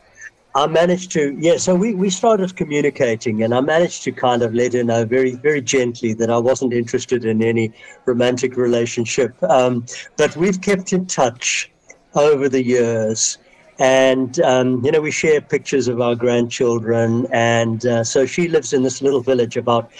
I 0.55 0.67
managed 0.67 1.11
to, 1.11 1.35
yeah, 1.37 1.57
so 1.57 1.75
we, 1.75 1.93
we 1.93 2.09
started 2.09 2.55
communicating 2.55 3.43
and 3.43 3.53
I 3.53 3.59
managed 3.59 4.03
to 4.03 4.13
kind 4.13 4.41
of 4.41 4.53
let 4.53 4.73
her 4.73 4.83
know 4.83 5.03
very, 5.03 5.35
very 5.35 5.61
gently 5.61 6.13
that 6.13 6.29
I 6.29 6.37
wasn't 6.37 6.73
interested 6.73 7.25
in 7.25 7.43
any 7.43 7.73
romantic 8.05 8.55
relationship. 8.55 9.31
Um, 9.43 9.85
but 10.17 10.35
we've 10.37 10.61
kept 10.61 10.93
in 10.93 11.07
touch 11.07 11.69
over 12.15 12.47
the 12.47 12.63
years. 12.63 13.37
And, 13.79 14.39
um, 14.39 14.85
you 14.85 14.91
know, 14.91 15.01
we 15.01 15.11
share 15.11 15.41
pictures 15.41 15.89
of 15.89 15.99
our 15.99 16.15
grandchildren. 16.15 17.27
And 17.31 17.85
uh, 17.85 18.05
so 18.05 18.25
she 18.25 18.47
lives 18.47 18.71
in 18.71 18.83
this 18.83 19.01
little 19.01 19.21
village 19.21 19.57
about 19.57 19.91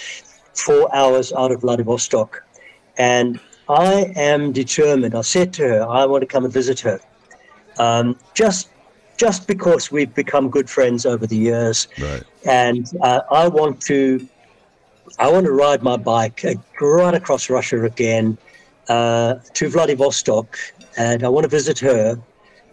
four 0.55 0.93
hours 0.95 1.31
out 1.33 1.51
of 1.51 1.61
Vladivostok. 1.61 2.43
And 2.97 3.39
I 3.67 4.13
am 4.15 4.51
determined. 4.51 5.15
I 5.15 5.21
said 5.21 5.53
to 5.53 5.63
her, 5.63 5.87
I 5.87 6.05
want 6.05 6.21
to 6.21 6.27
come 6.27 6.45
and 6.45 6.53
visit 6.53 6.79
her. 6.81 6.99
Um, 7.77 8.17
just 8.33 8.69
just 9.17 9.47
because 9.47 9.91
we've 9.91 10.13
become 10.13 10.49
good 10.49 10.69
friends 10.69 11.05
over 11.05 11.25
the 11.25 11.37
years. 11.37 11.87
Right. 11.99 12.23
And 12.45 12.91
uh, 13.01 13.21
I 13.31 13.47
want 13.47 13.81
to 13.83 14.27
I 15.19 15.31
want 15.31 15.45
to 15.45 15.51
ride 15.51 15.83
my 15.83 15.97
bike 15.97 16.43
uh, 16.43 16.55
right 16.81 17.13
across 17.13 17.49
Russia 17.49 17.83
again 17.83 18.37
uh, 18.89 19.35
to 19.53 19.69
Vladivostok 19.69 20.57
and 20.97 21.23
I 21.23 21.29
want 21.29 21.43
to 21.43 21.49
visit 21.49 21.79
her, 21.79 22.19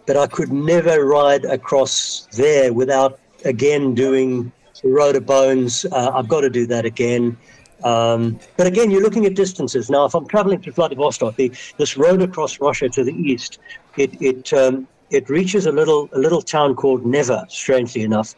but 0.05 0.17
I 0.17 0.27
could 0.27 0.51
never 0.51 1.05
ride 1.05 1.45
across 1.45 2.27
there 2.31 2.73
without 2.73 3.19
again 3.45 3.93
doing 3.93 4.51
the 4.81 4.89
Road 4.89 5.15
of 5.15 5.25
Bones. 5.25 5.85
Uh, 5.91 6.11
I've 6.13 6.27
got 6.27 6.41
to 6.41 6.49
do 6.49 6.65
that 6.67 6.85
again. 6.85 7.37
Um, 7.83 8.39
but 8.57 8.67
again, 8.67 8.91
you're 8.91 9.01
looking 9.01 9.25
at 9.25 9.35
distances. 9.35 9.89
Now, 9.89 10.05
if 10.05 10.13
I'm 10.15 10.27
traveling 10.27 10.61
to 10.61 10.71
Vladivostok, 10.71 11.35
the, 11.35 11.51
this 11.77 11.97
road 11.97 12.21
across 12.21 12.59
Russia 12.59 12.89
to 12.89 13.03
the 13.03 13.13
east, 13.13 13.59
it 13.97 14.21
it 14.21 14.53
um, 14.53 14.87
it 15.09 15.29
reaches 15.29 15.65
a 15.65 15.71
little 15.71 16.09
a 16.13 16.19
little 16.19 16.41
town 16.41 16.75
called 16.75 17.05
Never, 17.05 17.45
strangely 17.49 18.01
enough, 18.01 18.35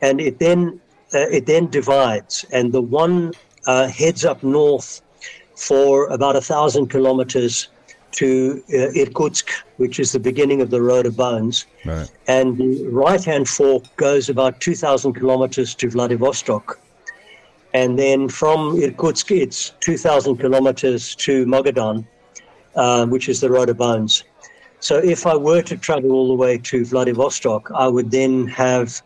and 0.00 0.20
it 0.20 0.38
then 0.38 0.80
uh, 1.14 1.26
it 1.30 1.46
then 1.46 1.68
divides, 1.68 2.44
and 2.52 2.72
the 2.72 2.82
one 2.82 3.32
uh, 3.66 3.88
heads 3.88 4.24
up 4.24 4.42
north 4.42 5.02
for 5.56 6.06
about 6.08 6.36
a 6.36 6.40
thousand 6.40 6.88
kilometers 6.88 7.68
to 8.12 8.62
uh, 8.72 8.92
Irkutsk, 8.94 9.48
which 9.78 9.98
is 9.98 10.12
the 10.12 10.20
beginning 10.20 10.60
of 10.60 10.70
the 10.70 10.80
Road 10.80 11.06
of 11.06 11.16
Bones. 11.16 11.66
Right. 11.84 12.10
And 12.28 12.58
the 12.58 12.86
right 12.88 13.22
hand 13.24 13.48
fork 13.48 13.84
goes 13.96 14.28
about 14.28 14.60
2,000 14.60 15.14
kilometers 15.14 15.74
to 15.76 15.88
Vladivostok. 15.88 16.78
And 17.74 17.98
then 17.98 18.28
from 18.28 18.76
Irkutsk, 18.76 19.30
it's 19.30 19.70
2,000 19.80 20.36
kilometers 20.36 21.14
to 21.16 21.46
Magadan, 21.46 22.04
uh, 22.74 23.06
which 23.06 23.28
is 23.28 23.40
the 23.40 23.50
Road 23.50 23.70
of 23.70 23.78
Bones. 23.78 24.24
So 24.80 24.98
if 24.98 25.26
I 25.26 25.36
were 25.36 25.62
to 25.62 25.76
travel 25.76 26.12
all 26.12 26.28
the 26.28 26.34
way 26.34 26.58
to 26.58 26.84
Vladivostok, 26.84 27.70
I 27.74 27.86
would 27.88 28.10
then 28.10 28.48
have 28.48 29.00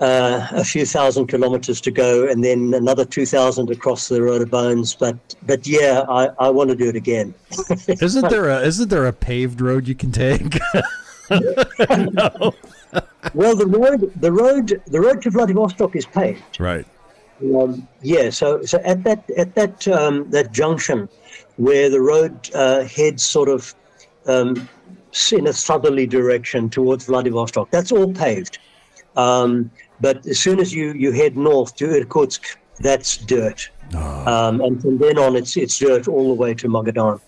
uh, 0.00 0.48
a 0.50 0.64
few 0.64 0.84
thousand 0.84 1.28
kilometers 1.28 1.80
to 1.82 1.92
go, 1.92 2.26
and 2.26 2.42
then 2.42 2.74
another 2.74 3.04
two 3.04 3.26
thousand 3.26 3.70
across 3.70 4.08
the 4.08 4.20
road 4.20 4.42
of 4.42 4.50
bones. 4.50 4.92
But 4.92 5.16
but 5.46 5.68
yeah, 5.68 6.04
I, 6.08 6.30
I 6.40 6.50
want 6.50 6.70
to 6.70 6.76
do 6.76 6.88
it 6.88 6.96
again. 6.96 7.32
isn't 7.86 8.28
there 8.28 8.48
a 8.48 8.60
isn't 8.62 8.88
there 8.88 9.06
a 9.06 9.12
paved 9.12 9.60
road 9.60 9.86
you 9.86 9.94
can 9.94 10.10
take? 10.10 10.58
no. 11.30 12.54
well, 13.34 13.56
the 13.56 13.66
road 13.66 14.12
the 14.20 14.32
road 14.32 14.82
the 14.86 15.00
road 15.00 15.22
to 15.22 15.30
Vladivostok 15.30 15.96
is 15.96 16.06
paved. 16.06 16.60
Right. 16.60 16.86
Um, 17.52 17.86
yeah. 18.02 18.30
So 18.30 18.62
so 18.62 18.78
at 18.84 19.04
that 19.04 19.28
at 19.36 19.54
that 19.54 19.88
um, 19.88 20.30
that 20.30 20.52
junction 20.52 21.08
where 21.56 21.90
the 21.90 22.00
road 22.00 22.50
uh, 22.54 22.84
heads 22.84 23.22
sort 23.22 23.48
of 23.48 23.74
um, 24.26 24.68
in 25.32 25.46
a 25.46 25.52
southerly 25.52 26.06
direction 26.06 26.68
towards 26.68 27.04
Vladivostok, 27.06 27.70
that's 27.70 27.92
all 27.92 28.12
paved. 28.12 28.58
Um, 29.16 29.70
but 30.00 30.26
as 30.26 30.38
soon 30.40 30.58
as 30.58 30.74
you, 30.74 30.92
you 30.92 31.12
head 31.12 31.36
north 31.36 31.76
to 31.76 31.86
Irkutsk, 31.86 32.56
that's 32.80 33.16
dirt. 33.16 33.70
Oh. 33.94 34.26
Um, 34.26 34.60
and 34.60 34.80
from 34.80 34.98
then 34.98 35.18
on, 35.18 35.36
it's 35.36 35.56
it's 35.56 35.78
dirt 35.78 36.08
all 36.08 36.28
the 36.28 36.34
way 36.34 36.54
to 36.54 36.68
Magadan. 36.68 37.20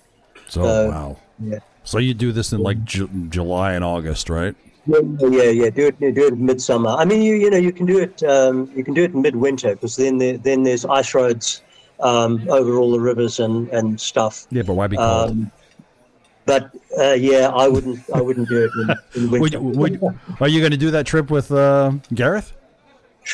So, 0.48 0.62
so 0.62 0.88
wow. 0.88 1.16
Yeah. 1.38 1.58
So 1.84 1.98
you 1.98 2.14
do 2.14 2.32
this 2.32 2.52
in 2.52 2.60
like 2.60 2.82
Ju- 2.84 3.10
July 3.28 3.74
and 3.74 3.84
August, 3.84 4.28
right? 4.28 4.56
Yeah, 4.86 5.00
yeah, 5.28 5.50
yeah. 5.50 5.70
Do 5.70 5.86
it, 5.88 5.98
do 5.98 6.26
it 6.26 6.32
in 6.32 6.46
midsummer. 6.46 6.90
I 6.90 7.04
mean, 7.04 7.22
you 7.22 7.34
you 7.34 7.50
know, 7.50 7.56
you 7.56 7.72
can 7.72 7.86
do 7.86 7.98
it. 7.98 8.22
Um, 8.22 8.70
you 8.74 8.84
can 8.84 8.94
do 8.94 9.02
it 9.02 9.12
in 9.12 9.22
midwinter 9.22 9.74
because 9.74 9.96
then 9.96 10.18
there, 10.18 10.38
then 10.38 10.62
there's 10.62 10.84
ice 10.84 11.14
roads 11.14 11.62
um, 12.00 12.46
over 12.48 12.78
all 12.78 12.92
the 12.92 13.00
rivers 13.00 13.40
and, 13.40 13.68
and 13.70 14.00
stuff. 14.00 14.46
Yeah, 14.50 14.62
but 14.62 14.74
why 14.74 14.86
be 14.86 14.96
cold? 14.96 15.30
Um, 15.30 15.52
but 16.44 16.70
uh, 16.98 17.12
yeah, 17.12 17.48
I 17.48 17.66
wouldn't. 17.66 18.00
I 18.14 18.20
wouldn't 18.20 18.48
do 18.48 18.64
it 18.64 18.70
in, 19.14 19.22
in 19.24 19.30
winter. 19.40 19.60
would, 19.60 20.00
would, 20.00 20.18
are 20.40 20.48
you 20.48 20.60
going 20.60 20.70
to 20.70 20.76
do 20.76 20.92
that 20.92 21.06
trip 21.06 21.30
with 21.30 21.50
uh, 21.50 21.92
Gareth? 22.14 22.52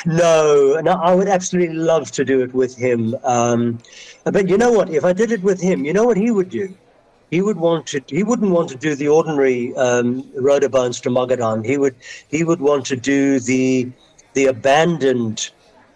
No, 0.07 0.81
no, 0.83 0.93
I 0.93 1.15
would 1.15 1.29
absolutely 1.29 1.77
love 1.77 2.11
to 2.13 2.25
do 2.25 2.41
it 2.41 2.55
with 2.55 2.75
him. 2.75 3.15
Um, 3.25 3.79
but 4.25 4.49
you 4.49 4.57
know 4.57 4.73
what? 4.73 4.89
If 4.89 5.05
I 5.05 5.13
did 5.13 5.31
it 5.31 5.43
with 5.43 5.61
him, 5.61 5.85
you 5.85 5.93
know 5.93 6.05
what 6.05 6.17
he 6.17 6.31
would 6.31 6.49
do? 6.49 6.75
He 7.33 7.41
would 7.41 7.57
want 7.57 7.87
to. 7.87 8.03
He 8.09 8.23
wouldn't 8.23 8.51
want 8.51 8.69
to 8.69 8.77
do 8.77 8.95
the 8.95 9.09
ordinary 9.09 9.75
um, 9.77 10.31
road 10.35 10.71
bones 10.71 11.01
to 11.01 11.09
Magadan. 11.09 11.65
He 11.65 11.79
would. 11.79 11.97
He 12.29 12.45
would 12.45 12.61
want 12.61 12.85
to 12.93 12.97
do 12.97 13.41
the 13.41 13.91
the 14.35 14.47
abandoned 14.47 15.51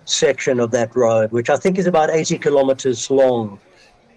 section 0.06 0.58
of 0.58 0.70
that 0.70 0.96
road, 0.96 1.32
which 1.32 1.50
I 1.50 1.58
think 1.58 1.76
is 1.76 1.86
about 1.86 2.08
eighty 2.08 2.38
kilometers 2.38 3.10
long 3.10 3.60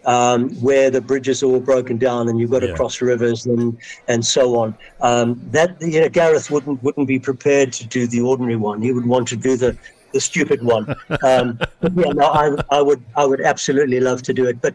um, 0.06 0.50
where 0.62 0.90
the 0.90 1.02
bridges 1.02 1.44
are 1.44 1.48
all 1.48 1.60
broken 1.60 1.98
down 1.98 2.30
and 2.30 2.40
you've 2.40 2.52
got 2.52 2.60
to 2.62 2.68
yeah. 2.68 2.76
cross 2.76 3.02
rivers 3.02 3.46
and 3.46 3.78
and 4.08 4.26
so 4.26 4.58
on. 4.58 4.78
Um, 5.02 5.42
that 5.52 5.76
you 5.82 6.00
know, 6.00 6.08
Gareth 6.08 6.50
wouldn't 6.50 6.82
wouldn't 6.84 7.10
be 7.10 7.20
prepared 7.20 7.74
to 7.74 7.86
do 7.86 8.08
the 8.08 8.22
ordinary 8.22 8.56
one. 8.56 8.82
He 8.82 8.94
would 8.94 9.06
want 9.06 9.28
to 9.28 9.36
do 9.36 9.58
the 9.58 9.78
the 10.14 10.22
stupid 10.22 10.64
one. 10.64 10.96
Um, 11.22 11.60
yeah, 11.82 12.14
no, 12.14 12.28
I, 12.28 12.56
I 12.72 12.82
would 12.82 13.04
I 13.18 13.26
would 13.26 13.42
absolutely 13.42 14.00
love 14.00 14.22
to 14.24 14.34
do 14.34 14.46
it, 14.48 14.62
but 14.62 14.74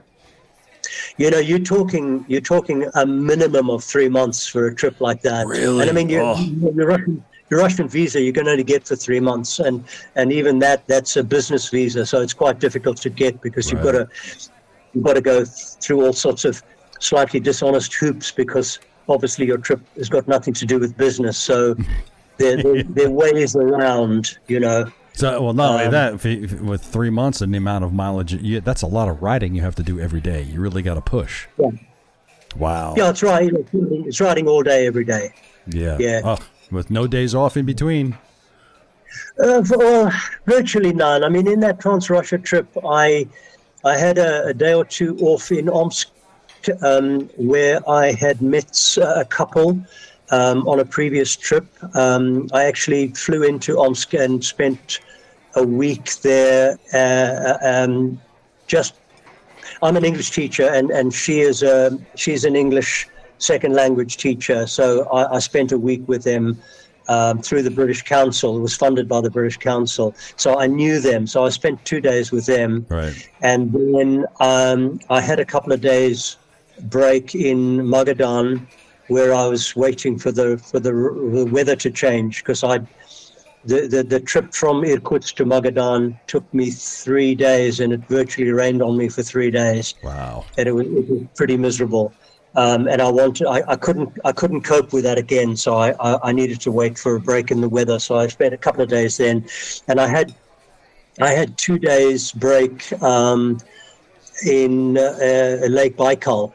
you 1.16 1.30
know, 1.30 1.38
you're 1.38 1.58
talking 1.58 2.24
you're 2.28 2.40
talking 2.40 2.86
a 2.94 3.06
minimum 3.06 3.70
of 3.70 3.82
three 3.84 4.08
months 4.08 4.46
for 4.46 4.66
a 4.66 4.74
trip 4.74 5.00
like 5.00 5.22
that. 5.22 5.46
Really? 5.46 5.80
And 5.80 5.90
I 5.90 5.92
mean, 5.92 6.08
you're, 6.08 6.22
Oh. 6.24 6.36
you're 6.38 6.86
Russian. 6.86 7.24
Your 7.50 7.60
Russian 7.60 7.88
visa 7.88 8.20
you 8.20 8.32
can 8.32 8.48
only 8.48 8.64
get 8.64 8.86
for 8.86 8.96
three 8.96 9.20
months, 9.20 9.58
and 9.58 9.84
and 10.16 10.32
even 10.32 10.58
that 10.60 10.86
that's 10.86 11.16
a 11.16 11.22
business 11.22 11.68
visa, 11.68 12.06
so 12.06 12.22
it's 12.22 12.32
quite 12.32 12.58
difficult 12.58 12.96
to 13.02 13.10
get 13.10 13.40
because 13.42 13.70
you've 13.70 13.82
got 13.82 13.92
to 13.92 14.08
you've 14.94 15.04
got 15.04 15.12
to 15.14 15.20
go 15.20 15.44
through 15.44 16.04
all 16.04 16.12
sorts 16.14 16.44
of 16.46 16.62
slightly 17.00 17.40
dishonest 17.40 17.92
hoops 17.94 18.30
because 18.30 18.78
obviously 19.10 19.44
your 19.46 19.58
trip 19.58 19.80
has 19.98 20.08
got 20.08 20.26
nothing 20.26 20.54
to 20.54 20.64
do 20.64 20.78
with 20.78 20.96
business. 20.96 21.36
So 21.36 21.76
there 22.38 22.62
there, 22.62 22.82
there 22.96 23.06
are 23.08 23.10
ways 23.10 23.54
around, 23.56 24.38
you 24.48 24.60
know. 24.60 24.90
So, 25.16 25.40
well, 25.40 25.52
not 25.52 25.70
only 25.72 25.84
Um, 25.84 25.92
that, 25.92 26.14
if, 26.14 26.26
if, 26.26 26.60
with 26.60 26.82
three 26.82 27.10
months 27.10 27.40
and 27.40 27.54
the 27.54 27.58
amount 27.58 27.84
of 27.84 27.92
mileage, 27.92 28.34
you, 28.34 28.60
that's 28.60 28.82
a 28.82 28.86
lot 28.88 29.08
of 29.08 29.22
riding 29.22 29.54
you 29.54 29.62
have 29.62 29.76
to 29.76 29.82
do 29.82 30.00
every 30.00 30.20
day. 30.20 30.42
You 30.42 30.60
really 30.60 30.82
got 30.82 30.94
to 30.94 31.00
push. 31.00 31.46
Yeah. 31.56 31.70
Wow. 32.56 32.94
Yeah, 32.96 33.10
it's 33.10 33.22
right. 33.22 33.50
It's 33.72 34.20
riding 34.20 34.48
all 34.48 34.62
day, 34.64 34.86
every 34.86 35.04
day. 35.04 35.32
Yeah. 35.68 35.98
Yeah. 35.98 36.20
Oh, 36.24 36.38
with 36.70 36.90
no 36.90 37.06
days 37.06 37.34
off 37.34 37.56
in 37.56 37.64
between. 37.64 38.18
Uh, 39.38 39.62
for, 39.62 39.78
well, 39.78 40.12
virtually 40.46 40.92
none. 40.92 41.22
I 41.22 41.28
mean, 41.28 41.46
in 41.46 41.60
that 41.60 41.78
Trans 41.80 42.10
Russia 42.10 42.38
trip, 42.38 42.66
I 42.84 43.28
I 43.84 43.96
had 43.96 44.18
a, 44.18 44.46
a 44.46 44.54
day 44.54 44.74
or 44.74 44.84
two 44.84 45.16
off 45.18 45.52
in 45.52 45.68
Omsk, 45.68 46.08
um, 46.82 47.28
where 47.36 47.88
I 47.88 48.12
had 48.12 48.42
met 48.42 48.98
uh, 49.00 49.14
a 49.16 49.24
couple 49.24 49.80
um, 50.30 50.66
on 50.66 50.80
a 50.80 50.84
previous 50.84 51.36
trip. 51.36 51.66
Um, 51.94 52.48
I 52.52 52.64
actually 52.64 53.08
flew 53.08 53.42
into 53.42 53.78
Omsk 53.78 54.14
and 54.14 54.44
spent 54.44 55.00
a 55.54 55.64
week 55.64 56.14
there. 56.16 56.78
Uh, 56.92 57.58
um, 57.62 58.20
just, 58.66 58.94
I'm 59.82 59.96
an 59.96 60.04
English 60.04 60.30
teacher, 60.30 60.68
and 60.68 60.90
and 60.90 61.12
she 61.12 61.40
is 61.40 61.62
a 61.62 61.98
she's 62.14 62.44
an 62.44 62.56
English 62.56 63.08
second 63.38 63.74
language 63.74 64.16
teacher. 64.16 64.66
So 64.66 65.04
I, 65.04 65.36
I 65.36 65.38
spent 65.38 65.72
a 65.72 65.78
week 65.78 66.06
with 66.08 66.24
them 66.24 66.58
um, 67.08 67.40
through 67.42 67.62
the 67.62 67.70
British 67.70 68.02
Council. 68.02 68.56
It 68.56 68.60
was 68.60 68.76
funded 68.76 69.08
by 69.08 69.20
the 69.20 69.30
British 69.30 69.58
Council. 69.58 70.14
So 70.36 70.58
I 70.58 70.66
knew 70.66 71.00
them. 71.00 71.26
So 71.26 71.44
I 71.44 71.50
spent 71.50 71.84
two 71.84 72.00
days 72.00 72.32
with 72.32 72.46
them. 72.46 72.86
Right. 72.88 73.28
And 73.42 73.72
then 73.72 74.26
um, 74.40 75.00
I 75.10 75.20
had 75.20 75.38
a 75.40 75.44
couple 75.44 75.72
of 75.72 75.80
days 75.80 76.36
break 76.82 77.34
in 77.34 77.80
Magadan 77.80 78.66
where 79.08 79.34
I 79.34 79.46
was 79.46 79.76
waiting 79.76 80.18
for 80.18 80.32
the 80.32 80.58
for 80.58 80.80
the, 80.80 80.92
the 80.92 81.48
weather 81.50 81.76
to 81.76 81.90
change 81.90 82.42
because 82.42 82.64
I 82.64 82.78
the, 83.64 83.86
the 83.88 84.02
the 84.02 84.20
trip 84.20 84.52
from 84.54 84.84
Irkutsk 84.84 85.34
to 85.36 85.44
Magadan 85.44 86.18
took 86.26 86.44
me 86.52 86.70
three 86.70 87.34
days 87.34 87.80
and 87.80 87.92
it 87.92 88.00
virtually 88.08 88.50
rained 88.50 88.82
on 88.82 88.96
me 88.96 89.08
for 89.08 89.22
three 89.22 89.50
days 89.50 89.94
Wow. 90.02 90.44
and 90.58 90.68
it 90.68 90.72
was, 90.72 90.86
it 90.86 91.08
was 91.08 91.22
pretty 91.34 91.56
miserable. 91.56 92.12
Um, 92.56 92.86
and 92.86 93.02
I 93.02 93.10
wanted, 93.10 93.48
I, 93.48 93.62
I 93.66 93.74
couldn't, 93.74 94.16
I 94.24 94.30
couldn't 94.30 94.60
cope 94.62 94.92
with 94.92 95.02
that 95.02 95.18
again. 95.18 95.56
So 95.56 95.74
I, 95.74 95.90
I, 95.98 96.28
I 96.28 96.32
needed 96.32 96.60
to 96.60 96.70
wait 96.70 96.96
for 96.96 97.16
a 97.16 97.20
break 97.20 97.50
in 97.50 97.60
the 97.60 97.68
weather. 97.68 97.98
So 97.98 98.16
I 98.16 98.28
spent 98.28 98.54
a 98.54 98.56
couple 98.56 98.80
of 98.80 98.88
days 98.88 99.16
then, 99.16 99.44
and 99.88 100.00
I 100.00 100.06
had, 100.06 100.32
I 101.20 101.30
had 101.32 101.58
two 101.58 101.80
days 101.80 102.30
break 102.30 102.92
um, 103.02 103.58
in 104.46 104.96
uh, 104.96 105.58
Lake 105.68 105.96
Baikal, 105.96 106.52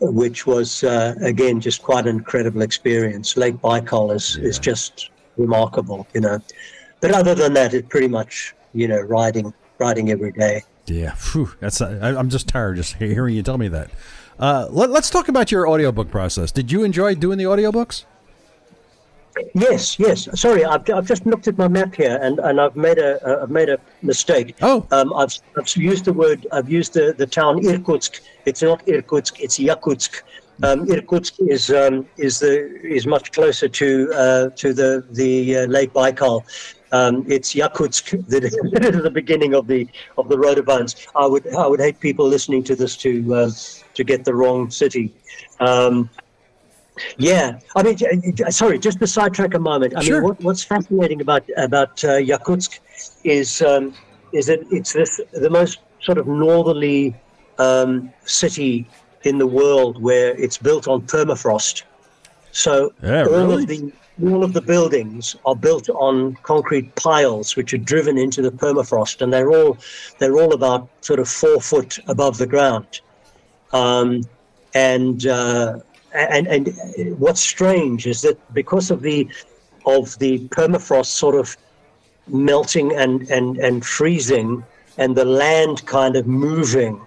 which 0.00 0.46
was 0.46 0.84
uh, 0.84 1.14
again 1.22 1.60
just 1.60 1.82
quite 1.82 2.06
an 2.06 2.16
incredible 2.16 2.62
experience. 2.62 3.36
Lake 3.36 3.56
Baikal 3.56 4.14
is 4.14 4.36
is 4.36 4.58
just 4.58 5.10
remarkable, 5.36 6.06
you 6.14 6.20
know. 6.20 6.38
But 7.00 7.12
other 7.12 7.34
than 7.34 7.52
that, 7.54 7.74
it's 7.74 7.88
pretty 7.88 8.08
much 8.08 8.54
you 8.72 8.88
know 8.88 9.00
riding, 9.00 9.52
riding 9.78 10.10
every 10.10 10.32
day. 10.32 10.62
Yeah. 10.86 11.12
Phew, 11.12 11.52
that's. 11.60 11.80
I, 11.80 12.16
I'm 12.16 12.30
just 12.30 12.48
tired 12.48 12.76
just 12.76 12.94
hearing 12.94 13.34
you 13.34 13.42
tell 13.42 13.58
me 13.58 13.68
that. 13.68 13.90
Uh, 14.38 14.68
let, 14.70 14.90
let's 14.90 15.10
talk 15.10 15.28
about 15.28 15.50
your 15.50 15.68
audiobook 15.68 16.10
process. 16.10 16.52
Did 16.52 16.70
you 16.70 16.84
enjoy 16.84 17.14
doing 17.14 17.38
the 17.38 17.44
audiobooks? 17.44 18.04
Yes, 19.54 19.98
yes. 19.98 20.28
Sorry, 20.40 20.64
I've, 20.64 20.88
I've 20.90 21.06
just 21.06 21.26
looked 21.26 21.48
at 21.48 21.58
my 21.58 21.68
map 21.68 21.94
here, 21.94 22.18
and, 22.22 22.38
and 22.40 22.60
I've 22.60 22.76
made 22.76 22.98
a 22.98 23.10
uh, 23.26 23.42
I've 23.42 23.50
made 23.50 23.68
a 23.68 23.78
mistake. 24.02 24.56
Oh. 24.62 24.86
um, 24.90 25.12
I've, 25.14 25.34
I've 25.56 25.68
used 25.76 26.04
the 26.04 26.12
word 26.12 26.46
I've 26.52 26.70
used 26.70 26.94
the, 26.94 27.14
the 27.16 27.26
town 27.26 27.64
Irkutsk. 27.64 28.20
It's 28.46 28.62
not 28.62 28.86
Irkutsk. 28.86 29.40
It's 29.40 29.58
Yakutsk. 29.58 30.22
Um, 30.62 30.86
Irkutsk 30.90 31.34
is 31.48 31.70
um, 31.70 32.06
is 32.16 32.40
the 32.40 32.80
is 32.82 33.06
much 33.06 33.32
closer 33.32 33.68
to 33.68 34.12
uh, 34.14 34.50
to 34.50 34.72
the 34.72 35.04
the 35.10 35.58
uh, 35.58 35.66
Lake 35.66 35.92
Baikal. 35.92 36.42
Um, 36.90 37.24
it's 37.30 37.54
Yakutsk 37.54 38.26
that 38.28 38.44
is 38.44 39.02
the 39.02 39.10
beginning 39.10 39.54
of 39.54 39.66
the 39.66 39.86
of 40.16 40.28
the 40.28 40.38
road 40.38 40.58
of. 40.58 40.68
I 40.68 41.26
would 41.26 41.46
I 41.54 41.66
would 41.66 41.80
hate 41.80 42.00
people 42.00 42.26
listening 42.26 42.64
to 42.64 42.74
this 42.74 42.96
to 42.98 43.34
uh, 43.34 43.50
to 43.94 44.04
get 44.04 44.24
the 44.24 44.34
wrong 44.34 44.70
city. 44.70 45.12
Um, 45.60 46.10
yeah, 47.18 47.58
I 47.76 47.82
mean, 47.82 47.96
sorry, 48.50 48.78
just 48.78 48.98
to 49.00 49.06
sidetrack 49.06 49.54
a 49.54 49.58
moment. 49.58 49.94
I 49.96 50.02
Sure. 50.02 50.16
mean, 50.20 50.28
what, 50.28 50.40
what's 50.42 50.64
fascinating 50.64 51.20
about 51.20 51.44
about 51.56 52.02
uh, 52.04 52.18
Yakutsk 52.18 52.78
is 53.24 53.62
um, 53.62 53.94
is 54.32 54.46
that 54.46 54.60
it's 54.70 54.92
this 54.92 55.20
the 55.32 55.50
most 55.50 55.78
sort 56.00 56.18
of 56.18 56.26
northerly 56.26 57.14
um, 57.58 58.12
city 58.24 58.86
in 59.24 59.38
the 59.38 59.46
world 59.46 60.00
where 60.02 60.30
it's 60.36 60.58
built 60.58 60.86
on 60.88 61.02
permafrost. 61.02 61.82
So 62.52 62.92
Yeah, 63.02 63.24
all 63.24 63.46
really? 63.46 63.62
of 63.64 63.68
the 63.68 63.92
all 64.22 64.42
of 64.42 64.52
the 64.52 64.60
buildings 64.60 65.36
are 65.44 65.54
built 65.54 65.88
on 65.90 66.36
concrete 66.42 66.92
piles, 66.96 67.54
which 67.56 67.72
are 67.72 67.78
driven 67.78 68.18
into 68.18 68.42
the 68.42 68.50
permafrost, 68.50 69.22
and 69.22 69.32
they're 69.32 69.50
all 69.50 69.78
they're 70.18 70.36
all 70.36 70.52
about 70.54 70.88
sort 71.00 71.20
of 71.20 71.28
four 71.28 71.60
foot 71.60 71.98
above 72.08 72.38
the 72.38 72.46
ground. 72.46 73.00
Um, 73.72 74.22
and 74.74 75.26
uh, 75.26 75.78
and 76.18 76.46
and 76.46 77.18
what's 77.18 77.40
strange 77.40 78.06
is 78.06 78.22
that 78.22 78.38
because 78.54 78.90
of 78.90 79.02
the 79.02 79.28
of 79.86 80.18
the 80.18 80.48
permafrost 80.48 81.06
sort 81.06 81.34
of 81.34 81.56
melting 82.26 82.94
and 82.94 83.30
and 83.30 83.58
and 83.58 83.84
freezing 83.84 84.64
and 84.98 85.16
the 85.16 85.24
land 85.24 85.84
kind 85.86 86.16
of 86.16 86.26
moving 86.26 87.00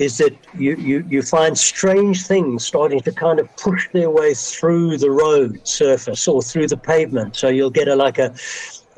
is 0.00 0.16
that 0.16 0.34
you, 0.54 0.74
you, 0.76 1.04
you 1.10 1.20
find 1.20 1.56
strange 1.56 2.26
things 2.26 2.64
starting 2.66 3.00
to 3.00 3.12
kind 3.12 3.38
of 3.38 3.54
push 3.56 3.86
their 3.92 4.08
way 4.08 4.32
through 4.32 4.96
the 4.96 5.10
road 5.10 5.60
surface 5.68 6.26
or 6.26 6.42
through 6.42 6.66
the 6.66 6.76
pavement. 6.76 7.36
So 7.36 7.48
you'll 7.48 7.68
get 7.68 7.86
a 7.86 7.94
like 7.94 8.18
a 8.18 8.34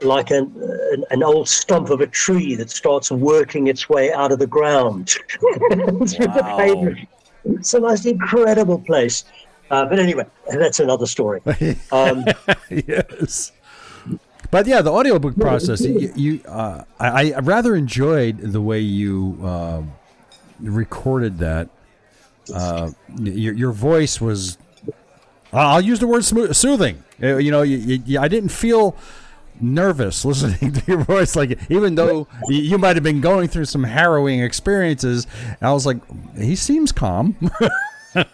like 0.02 0.30
an, 0.30 0.52
an, 0.92 1.04
an 1.10 1.22
old 1.24 1.48
stump 1.48 1.90
of 1.90 2.00
a 2.00 2.06
tree 2.06 2.54
that 2.54 2.70
starts 2.70 3.10
working 3.10 3.66
its 3.66 3.88
way 3.88 4.12
out 4.12 4.30
of 4.30 4.38
the 4.38 4.46
ground 4.46 5.10
through 5.40 6.06
the 6.06 6.54
pavement. 6.56 7.08
It's 7.44 7.70
the 7.72 7.80
most 7.80 8.06
incredible 8.06 8.78
place. 8.78 9.24
Uh, 9.70 9.86
but 9.86 9.98
anyway, 9.98 10.26
that's 10.50 10.80
another 10.80 11.06
story. 11.06 11.40
Um, 11.92 12.24
yes. 12.70 13.52
But 14.50 14.66
yeah, 14.66 14.82
the 14.82 14.90
audiobook 14.92 15.36
process, 15.36 15.80
you, 15.80 16.12
you 16.14 16.40
uh, 16.46 16.84
I, 17.00 17.32
I 17.32 17.38
rather 17.38 17.74
enjoyed 17.74 18.38
the 18.38 18.60
way 18.60 18.80
you 18.80 19.38
uh, 19.42 19.82
recorded 20.60 21.38
that. 21.38 21.70
Uh, 22.54 22.90
your, 23.18 23.54
your 23.54 23.72
voice 23.72 24.20
was, 24.20 24.58
I'll 25.52 25.80
use 25.80 26.00
the 26.00 26.06
word 26.06 26.24
smooth, 26.24 26.54
soothing. 26.54 27.02
Uh, 27.22 27.36
You 27.36 27.50
know, 27.50 27.62
you, 27.62 28.02
you, 28.04 28.20
I 28.20 28.28
didn't 28.28 28.50
feel 28.50 28.94
nervous 29.62 30.24
listening 30.24 30.72
to 30.72 30.82
your 30.86 31.04
voice. 31.04 31.36
Like, 31.36 31.58
even 31.70 31.94
though 31.94 32.26
you, 32.48 32.78
might 32.78 32.96
have 32.96 33.02
been 33.02 33.20
going 33.20 33.48
through 33.48 33.66
some 33.66 33.84
harrowing 33.84 34.40
experiences, 34.40 35.26
I 35.60 35.72
was 35.72 35.86
like, 35.86 35.98
he 36.36 36.56
seems 36.56 36.92
calm. 36.92 37.36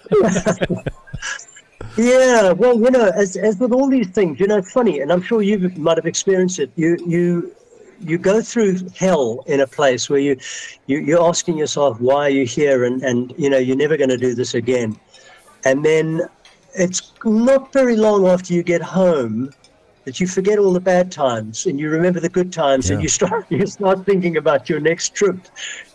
Yeah, 1.97 2.53
well, 2.53 2.79
you 2.79 2.91
know, 2.91 3.11
as 3.15 3.37
as 3.37 3.59
with 3.59 3.73
all 3.73 3.89
these 3.89 4.07
things, 4.09 4.39
you 4.39 4.47
know, 4.47 4.59
it's 4.59 4.71
funny, 4.71 5.01
and 5.01 5.11
I'm 5.11 5.21
sure 5.21 5.43
you 5.43 5.69
might 5.77 5.97
have 5.97 6.07
experienced 6.07 6.61
it. 6.61 6.71
You 6.77 6.97
you 7.05 7.53
you 8.01 8.19
go 8.19 8.41
through 8.41 8.79
hell 8.97 9.43
in 9.47 9.61
a 9.61 9.67
place 9.67 10.09
where 10.09 10.21
you, 10.21 10.39
you 10.87 10.99
you're 10.99 11.23
asking 11.23 11.59
yourself 11.59 12.01
why 12.01 12.27
are 12.27 12.31
you 12.31 12.47
here, 12.47 12.85
and 12.85 13.03
and 13.03 13.35
you 13.37 13.51
know 13.51 13.59
you're 13.59 13.77
never 13.77 13.97
going 13.97 14.11
to 14.11 14.17
do 14.17 14.35
this 14.35 14.55
again, 14.55 14.97
and 15.65 15.85
then 15.85 16.23
it's 16.75 17.13
not 17.25 17.73
very 17.73 17.97
long 17.97 18.29
after 18.29 18.55
you 18.55 18.63
get 18.63 18.83
home 18.83 19.51
that 20.09 20.19
you 20.19 20.27
forget 20.27 20.59
all 20.59 20.73
the 20.73 20.81
bad 20.81 21.13
times 21.13 21.67
and 21.67 21.79
you 21.79 21.91
remember 21.91 22.19
the 22.19 22.31
good 22.31 22.51
times, 22.51 22.89
and 22.89 23.03
you 23.03 23.11
start 23.11 23.45
you 23.51 23.67
start 23.67 24.07
thinking 24.07 24.39
about 24.39 24.67
your 24.67 24.81
next 24.81 25.15
trip, 25.15 25.37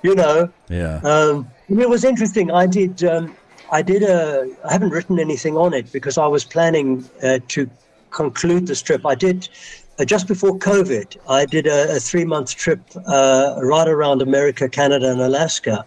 you 0.03 0.13
know. 0.13 0.47
yeah. 0.69 0.97
Um, 1.03 1.47
it 1.67 1.89
was 1.89 2.03
interesting. 2.03 2.51
I 2.51 2.67
did. 2.67 3.03
Um, 3.03 3.35
I 3.71 3.81
did 3.81 4.03
a. 4.03 4.47
I 4.69 4.71
haven't 4.71 4.91
written 4.91 5.17
anything 5.19 5.57
on 5.57 5.73
it 5.73 5.91
because 5.91 6.19
I 6.19 6.27
was 6.27 6.43
planning 6.43 7.09
uh, 7.23 7.39
to 7.47 7.67
conclude 8.11 8.67
this 8.67 8.83
trip. 8.83 9.03
I 9.03 9.15
did 9.15 9.49
uh, 9.97 10.05
just 10.05 10.27
before 10.27 10.59
COVID. 10.59 11.17
I 11.27 11.47
did 11.47 11.65
a, 11.65 11.95
a 11.95 11.99
three-month 11.99 12.55
trip 12.55 12.81
uh, 13.07 13.55
right 13.63 13.87
around 13.87 14.21
America, 14.21 14.69
Canada, 14.69 15.11
and 15.11 15.21
Alaska, 15.21 15.83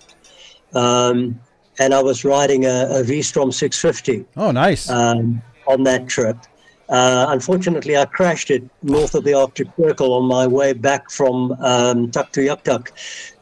um, 0.75 1.39
and 1.79 1.95
I 1.95 2.03
was 2.03 2.25
riding 2.25 2.65
a, 2.65 2.89
a 2.91 3.05
V-Strom 3.05 3.53
650 3.53 4.27
oh, 4.37 4.51
nice. 4.51 4.91
um, 4.91 5.41
on 5.69 5.85
that 5.85 6.09
trip. 6.09 6.39
Uh, 6.89 7.27
unfortunately, 7.31 7.97
I 7.97 8.05
crashed 8.05 8.51
it 8.51 8.63
north 8.83 9.15
of 9.15 9.25
the 9.25 9.35
Arctic 9.35 9.69
Circle 9.77 10.13
on 10.13 10.25
my 10.27 10.47
way 10.47 10.73
back 10.73 11.11
from 11.11 11.53
um, 11.61 12.11
Tuktoyaktuk, 12.11 12.91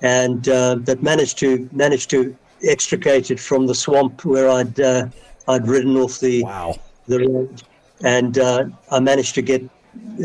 and 0.01 0.49
uh, 0.49 0.77
that 0.81 1.03
managed 1.03 1.39
to 1.39 1.69
managed 1.73 2.09
to 2.11 2.35
extricate 2.67 3.31
it 3.31 3.39
from 3.39 3.67
the 3.67 3.75
swamp 3.75 4.25
where 4.25 4.49
I'd 4.49 4.81
uh, 4.81 5.09
I'd 5.47 5.69
ridden 5.69 5.97
off 5.97 6.21
the 6.21 6.43
Wow. 6.43 6.77
the 7.07 7.21
road, 7.29 7.63
and 8.03 8.39
uh, 8.39 8.65
I 8.91 9.01
managed 9.01 9.35
to 9.35 9.43
get 9.43 9.63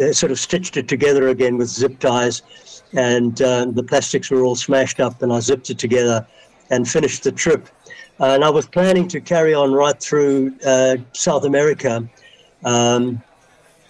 uh, 0.02 0.14
sort 0.14 0.32
of 0.32 0.40
stitched 0.40 0.78
it 0.78 0.88
together 0.88 1.28
again 1.28 1.58
with 1.58 1.68
zip 1.68 2.00
ties, 2.00 2.42
and 2.94 3.42
uh, 3.42 3.66
the 3.66 3.84
plastics 3.84 4.32
were 4.32 4.44
all 4.44 4.56
smashed 4.56 5.02
up, 5.02 5.22
and 5.22 5.34
I 5.34 5.42
zipped 5.42 5.70
it 5.70 5.78
together 5.78 6.26
and 6.70 6.88
finished 6.88 7.24
the 7.24 7.34
trip. 7.34 7.68
And 8.20 8.44
I 8.44 8.50
was 8.50 8.68
planning 8.68 9.08
to 9.10 9.22
carry 9.22 9.54
on 9.54 9.74
right 9.74 10.00
through 10.00 10.54
uh, 10.66 10.98
South 11.14 11.46
America. 11.46 12.08
Um, 12.66 13.22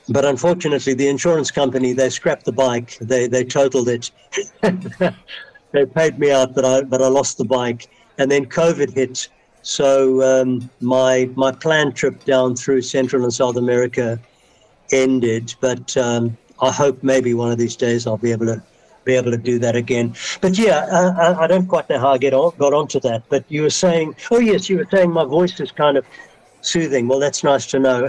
but 0.09 0.25
unfortunately, 0.25 0.95
the 0.95 1.07
insurance 1.07 1.51
company 1.51 1.93
they 1.93 2.09
scrapped 2.09 2.45
the 2.45 2.51
bike. 2.51 2.97
They 2.99 3.27
they 3.27 3.43
totaled 3.43 3.89
it. 3.89 4.11
they 5.71 5.85
paid 5.85 6.17
me 6.17 6.31
out, 6.31 6.55
but 6.55 6.65
I 6.65 6.81
but 6.81 7.01
I 7.01 7.07
lost 7.07 7.37
the 7.37 7.45
bike. 7.45 7.87
And 8.17 8.29
then 8.29 8.45
COVID 8.47 8.93
hit, 8.93 9.29
so 9.61 10.21
um, 10.23 10.69
my 10.81 11.29
my 11.35 11.51
planned 11.51 11.95
trip 11.95 12.25
down 12.25 12.55
through 12.55 12.81
Central 12.81 13.23
and 13.23 13.33
South 13.33 13.55
America 13.55 14.19
ended. 14.91 15.53
But 15.61 15.95
um, 15.95 16.37
I 16.59 16.71
hope 16.71 17.03
maybe 17.03 17.33
one 17.33 17.51
of 17.51 17.57
these 17.57 17.75
days 17.75 18.07
I'll 18.07 18.17
be 18.17 18.31
able 18.31 18.47
to 18.47 18.61
be 19.05 19.15
able 19.15 19.31
to 19.31 19.37
do 19.37 19.59
that 19.59 19.75
again. 19.75 20.15
But 20.41 20.57
yeah, 20.57 20.85
I, 20.91 21.43
I 21.43 21.47
don't 21.47 21.67
quite 21.67 21.89
know 21.89 21.99
how 21.99 22.11
I 22.11 22.17
get 22.17 22.33
on, 22.33 22.53
got 22.57 22.73
onto 22.73 22.99
that. 23.01 23.23
But 23.29 23.45
you 23.47 23.61
were 23.61 23.69
saying, 23.69 24.15
oh 24.31 24.39
yes, 24.39 24.69
you 24.69 24.77
were 24.77 24.87
saying 24.91 25.11
my 25.11 25.25
voice 25.25 25.59
is 25.59 25.71
kind 25.71 25.97
of 25.97 26.05
soothing. 26.61 27.07
Well, 27.07 27.19
that's 27.19 27.43
nice 27.43 27.65
to 27.67 27.79
know. 27.79 28.07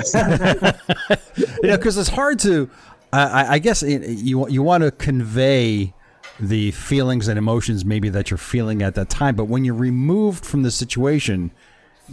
you 1.37 1.47
know, 1.63 1.77
because 1.77 1.97
it's 1.99 2.09
hard 2.09 2.39
to. 2.41 2.69
I 3.13 3.55
I 3.55 3.59
guess 3.59 3.83
it- 3.83 4.09
you 4.09 4.49
you 4.49 4.63
want 4.63 4.85
to 4.85 4.91
convey 4.91 5.93
the 6.39 6.71
feelings 6.71 7.29
and 7.29 7.39
emotions 7.39 7.85
maybe 7.85 8.09
that 8.09 8.31
you're 8.31 8.39
feeling 8.39 8.83
at 8.83 8.95
that 8.95 9.11
time, 9.11 9.35
but 9.37 9.45
when 9.45 9.65
you're 9.65 9.75
removed 9.75 10.45
from 10.47 10.63
the 10.63 10.71
situation, 10.71 11.51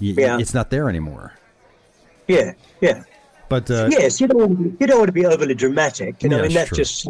y 0.01 0.13
Yeah. 0.17 0.37
it's 0.39 0.53
not 0.53 0.69
there 0.69 0.89
anymore. 0.89 1.33
yeah, 2.27 2.53
yeah. 2.81 3.03
But 3.49 3.71
uh, 3.71 3.87
yes, 3.89 4.19
you 4.19 4.27
don't 4.27 4.39
want 4.39 4.57
to, 4.59 4.77
you 4.81 4.87
don't 4.87 4.97
want 4.97 5.07
to 5.07 5.13
be 5.13 5.25
overly 5.25 5.55
dramatic. 5.55 6.21
You 6.21 6.27
know, 6.29 6.37
Yeah, 6.37 6.43
mean 6.47 6.53
that 6.55 6.73
just 6.73 7.07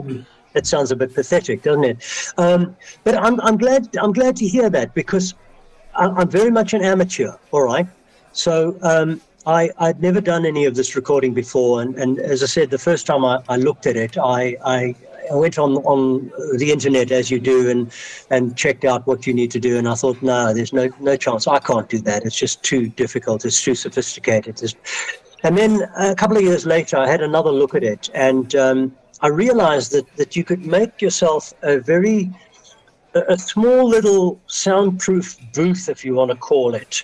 that 0.54 0.68
sounds 0.68 0.92
a 0.92 0.96
bit 0.96 1.16
pathetic, 1.16 1.64
doesn't 1.64 1.84
it? 1.86 1.98
Um, 2.38 2.76
but 3.04 3.16
I'm 3.16 3.40
I'm 3.42 3.58
glad 3.58 3.96
I'm 3.98 4.12
glad 4.14 4.36
to 4.36 4.46
hear 4.48 4.70
that 4.70 4.94
because 4.94 5.34
I'm 5.96 6.30
very 6.30 6.52
much 6.52 6.74
an 6.76 6.84
amateur. 6.84 7.32
All 7.52 7.64
right, 7.64 7.88
so 8.38 8.78
um, 8.82 9.22
I 9.46 9.70
I'd 9.80 10.02
never 10.02 10.22
done 10.22 10.46
any 10.46 10.66
of 10.66 10.76
this 10.76 10.96
recording 10.96 11.34
before, 11.34 11.82
and, 11.82 11.96
and 11.96 12.20
as 12.20 12.44
I 12.44 12.46
said, 12.48 12.70
the 12.70 12.78
first 12.78 13.06
time 13.08 13.24
I, 13.26 13.42
I 13.50 13.58
looked 13.58 13.86
at 13.88 13.96
it, 13.96 14.18
I. 14.18 14.58
I 14.66 14.96
went 15.36 15.60
on, 15.60 15.76
on 15.80 16.32
the 16.58 16.72
internet 16.72 17.12
as 17.12 17.30
you 17.30 17.38
do 17.38 17.70
and 17.70 17.92
and 18.30 18.56
checked 18.56 18.86
out 18.86 19.06
what 19.06 19.28
you 19.28 19.34
need 19.34 19.52
to 19.52 19.60
do 19.60 19.78
and 19.78 19.86
I 19.86 19.94
thought 19.94 20.22
no 20.22 20.54
there's 20.54 20.72
no 20.72 20.88
no 21.02 21.18
chance 21.18 21.48
I 21.48 21.60
can't 21.60 21.90
do 21.90 22.00
that 22.04 22.24
it's 22.24 22.38
just 22.38 22.64
too 22.64 22.88
difficult 22.88 23.44
it's 23.44 23.62
too 23.62 23.76
sophisticated 23.76 24.56
There's, 24.56 24.74
and 25.44 25.58
then 25.58 25.88
a 25.98 26.16
couple 26.16 26.38
of 26.38 26.44
years 26.44 26.66
later, 26.66 26.98
I 26.98 27.08
had 27.08 27.22
another 27.22 27.52
look 27.52 27.76
at 27.76 27.84
it, 27.84 28.10
and 28.14 28.56
um, 28.56 28.96
I 29.22 29.28
realized 29.28 29.92
that, 29.92 30.06
that 30.18 30.36
you 30.36 30.44
could 30.44 30.66
make 30.66 31.02
yourself 31.02 31.54
a 31.62 31.80
very 31.80 32.32
a 33.14 33.38
small 33.38 33.88
little 33.88 34.40
soundproof 34.48 35.38
booth, 35.54 35.90
if 35.90 36.06
you 36.06 36.14
want 36.16 36.32
to 36.32 36.38
call 36.38 36.76
it. 36.76 37.04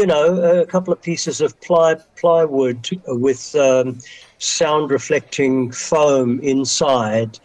You 0.00 0.06
know, 0.06 0.62
a 0.62 0.64
couple 0.64 0.94
of 0.94 1.02
pieces 1.02 1.42
of 1.42 1.60
ply, 1.60 1.94
plywood 2.16 2.88
with 3.06 3.54
um, 3.54 3.98
sound 4.38 4.90
reflecting 4.90 5.70
foam 5.72 6.40
inside, 6.40 7.38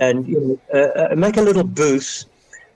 and 0.00 0.26
you 0.26 0.40
know, 0.40 0.58
uh, 0.74 1.12
uh, 1.12 1.14
make 1.14 1.36
a 1.36 1.42
little 1.42 1.62
booth 1.62 2.24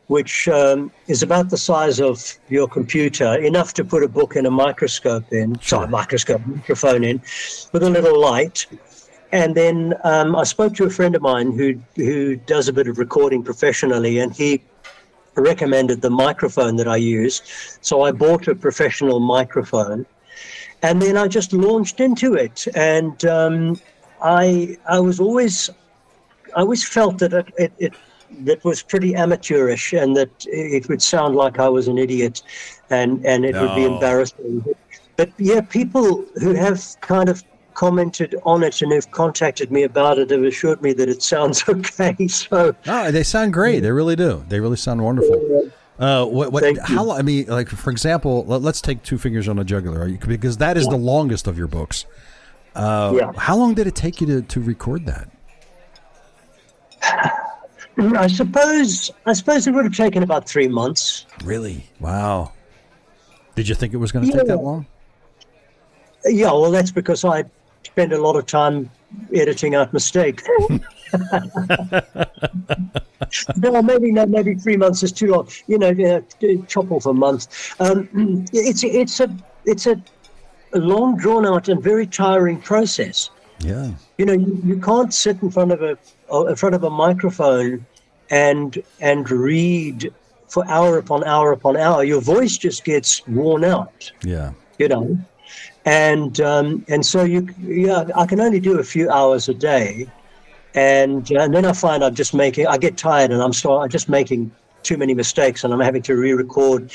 which 0.07 0.47
um, 0.47 0.93
is 1.09 1.25
about 1.25 1.51
the 1.51 1.57
size 1.57 1.99
of 2.01 2.39
your 2.49 2.69
computer, 2.69 3.35
enough 3.35 3.75
to 3.75 3.85
put 3.85 4.05
a 4.05 4.09
book 4.09 4.37
in 4.37 4.47
a 4.47 4.51
microscope 4.53 5.33
in, 5.33 5.59
sorry, 5.61 5.89
microscope, 5.89 6.41
microphone 6.47 7.03
in, 7.03 7.21
with 7.73 7.83
a 7.83 7.91
little 7.91 8.21
light. 8.21 8.67
And 9.33 9.57
then 9.57 9.95
um, 10.05 10.37
I 10.37 10.45
spoke 10.45 10.75
to 10.75 10.85
a 10.85 10.91
friend 10.91 11.17
of 11.17 11.23
mine 11.23 11.51
who 11.59 11.81
who 11.97 12.37
does 12.37 12.69
a 12.69 12.73
bit 12.73 12.87
of 12.87 12.99
recording 12.99 13.43
professionally, 13.43 14.21
and 14.21 14.33
he 14.33 14.63
recommended 15.37 16.01
the 16.03 16.11
microphone 16.11 16.77
that 16.77 16.89
I 16.89 16.97
use. 16.97 17.43
So 17.81 18.03
I 18.03 18.13
bought 18.13 18.49
a 18.49 18.55
professional 18.55 19.21
microphone, 19.21 20.07
and 20.83 21.01
then 21.01 21.17
I 21.17 21.29
just 21.29 21.53
launched 21.53 22.01
into 22.01 22.35
it. 22.35 22.67
And 22.75 23.25
um, 23.25 23.81
I 24.23 24.77
I 24.89 25.01
was 25.01 25.21
always 25.21 25.71
I 26.57 26.61
always 26.61 26.87
felt 26.87 27.19
that 27.19 27.33
it, 27.33 27.49
it, 27.59 27.73
it 27.79 27.95
that 28.41 28.65
was 28.65 28.83
pretty 28.83 29.15
amateurish 29.15 29.93
and 29.93 30.17
that 30.17 30.31
it 30.47 30.89
would 30.89 31.03
sound 31.03 31.37
like 31.37 31.59
I 31.59 31.69
was 31.69 31.87
an 31.89 31.99
idiot 31.99 32.43
and, 32.91 33.25
and 33.25 33.45
it 33.45 33.55
would 33.55 33.75
be 33.77 33.83
No. 33.83 33.95
embarrassing. 33.95 34.65
But 35.17 35.31
yeah, 35.39 35.61
people 35.61 36.25
who 36.41 36.53
have 36.55 36.83
kind 37.01 37.29
of 37.29 37.45
commented 37.75 38.35
on 38.45 38.63
it 38.63 38.81
and 38.83 38.93
who've 38.93 39.11
contacted 39.11 39.71
me 39.71 39.83
about 39.83 40.19
it 40.19 40.31
have 40.31 40.43
assured 40.43 40.81
me 40.83 40.93
that 40.95 41.09
it 41.09 41.23
sounds 41.23 41.63
okay. 41.69 42.27
So 42.29 42.75
no, 42.87 43.11
they 43.11 43.23
sound 43.23 43.53
great. 43.53 43.81
They 43.81 43.91
really 43.91 44.17
do. 44.17 44.45
They 44.49 44.61
really 44.61 44.77
sound 44.77 45.03
wonderful. 45.03 45.71
Uh, 45.99 46.25
what? 46.27 46.51
What? 46.53 46.79
How? 46.79 47.05
long- 47.05 47.19
I 47.19 47.23
mean, 47.23 47.47
like 47.47 47.69
for 47.69 47.91
example, 47.91 48.45
let, 48.47 48.65
us 48.65 48.81
take 48.81 49.03
Two 49.03 49.19
Fingers 49.19 49.49
on 49.49 49.59
a 49.59 49.65
Jugular, 49.65 50.01
are 50.01 50.09
you- 50.09 50.19
because 50.19 50.57
that 50.59 50.77
is 50.77 50.87
the 50.89 50.97
longest 50.97 51.47
of 51.47 51.57
your 51.59 51.69
books. 51.69 52.07
Uh, 52.75 53.13
Yeah. 53.17 53.33
How 53.37 53.57
long 53.57 53.75
did 53.75 53.87
it 53.87 53.95
take 53.95 54.21
you 54.21 54.27
to, 54.27 54.43
to 54.43 54.61
record 54.61 55.07
that? 55.07 55.29
I 57.97 58.27
suppose 58.27 59.13
I 59.27 59.33
suppose 59.35 59.67
it 59.69 59.73
would 59.73 59.85
have 59.85 59.97
taken 59.97 60.23
about 60.25 60.49
three 60.49 60.67
months. 60.69 61.27
Really? 61.45 61.87
Wow. 62.01 62.53
Did 63.55 63.69
you 63.69 63.77
think 63.77 63.95
it 63.95 63.99
was 63.99 64.11
going 64.11 64.27
to 64.27 64.33
take 64.37 64.47
that 64.49 64.57
long? 64.57 64.87
Yeah, 66.25 66.47
well, 66.53 66.73
that's 66.73 66.91
because 66.91 67.25
I 67.25 67.45
spend 67.85 68.13
a 68.13 68.21
lot 68.21 68.37
of 68.37 68.47
time 68.47 68.91
editing 69.35 69.75
out 69.75 69.93
mistakes. 69.93 70.45
no, 73.57 73.83
maybe 73.83 74.13
no, 74.13 74.27
maybe 74.27 74.55
three 74.55 74.77
months 74.77 75.03
is 75.03 75.13
too 75.13 75.29
long. 75.29 75.49
You 75.67 75.79
know, 75.79 75.91
uh, 75.91 76.21
chop 76.67 76.91
off 76.91 77.07
a 77.07 77.15
month. 77.15 77.75
Um, 77.81 78.45
it's 78.53 78.85
it's 78.85 79.21
a 79.21 79.35
it's 79.65 79.87
a, 79.87 80.01
a 80.73 80.79
long, 80.79 81.17
drawn 81.17 81.47
out, 81.47 81.69
and 81.69 81.83
very 81.83 82.07
tiring 82.07 82.61
process. 82.61 83.31
Yeah. 83.61 83.93
You 84.19 84.27
know, 84.27 84.33
you, 84.33 84.61
you 84.65 84.81
can't 84.81 85.15
sit 85.15 85.41
in 85.43 85.51
front 85.51 85.73
of 85.73 85.83
a 85.83 85.97
uh, 86.33 86.47
in 86.47 86.57
front 86.57 86.75
of 86.75 86.85
a 86.85 86.91
microphone 86.91 87.87
and 88.31 88.83
and 89.01 89.31
read 89.31 90.13
for 90.49 90.67
hour 90.69 90.99
upon 90.99 91.25
hour 91.25 91.53
upon 91.53 91.77
hour. 91.77 92.05
Your 92.05 92.21
voice 92.21 92.59
just 92.59 92.85
gets 92.85 93.27
worn 93.27 93.65
out 93.65 94.11
Yeah. 94.23 94.53
you 94.79 94.89
know 94.89 95.19
and 95.85 96.41
um, 96.41 96.85
and 96.89 97.05
so 97.05 97.25
you 97.25 97.49
yeah 97.61 98.05
I 98.15 98.27
can 98.27 98.41
only 98.41 98.61
do 98.61 98.79
a 98.79 98.85
few 98.85 99.11
hours 99.11 99.49
a 99.49 99.55
day. 99.55 100.07
And 100.75 101.31
uh, 101.33 101.41
and 101.41 101.55
then 101.55 101.65
I 101.65 101.73
find 101.73 102.03
I'm 102.03 102.15
just 102.15 102.35
making 102.35 102.67
I 102.67 102.79
get 102.79 102.97
tired 102.97 103.31
and 103.31 103.41
I'm 103.41 103.53
start 103.53 103.85
I'm 103.85 103.91
just 103.91 104.09
making 104.09 104.51
too 104.83 104.97
many 104.97 105.15
mistakes 105.15 105.65
and 105.65 105.73
I'm 105.73 105.81
having 105.81 106.03
to 106.03 106.15
re-record 106.15 106.93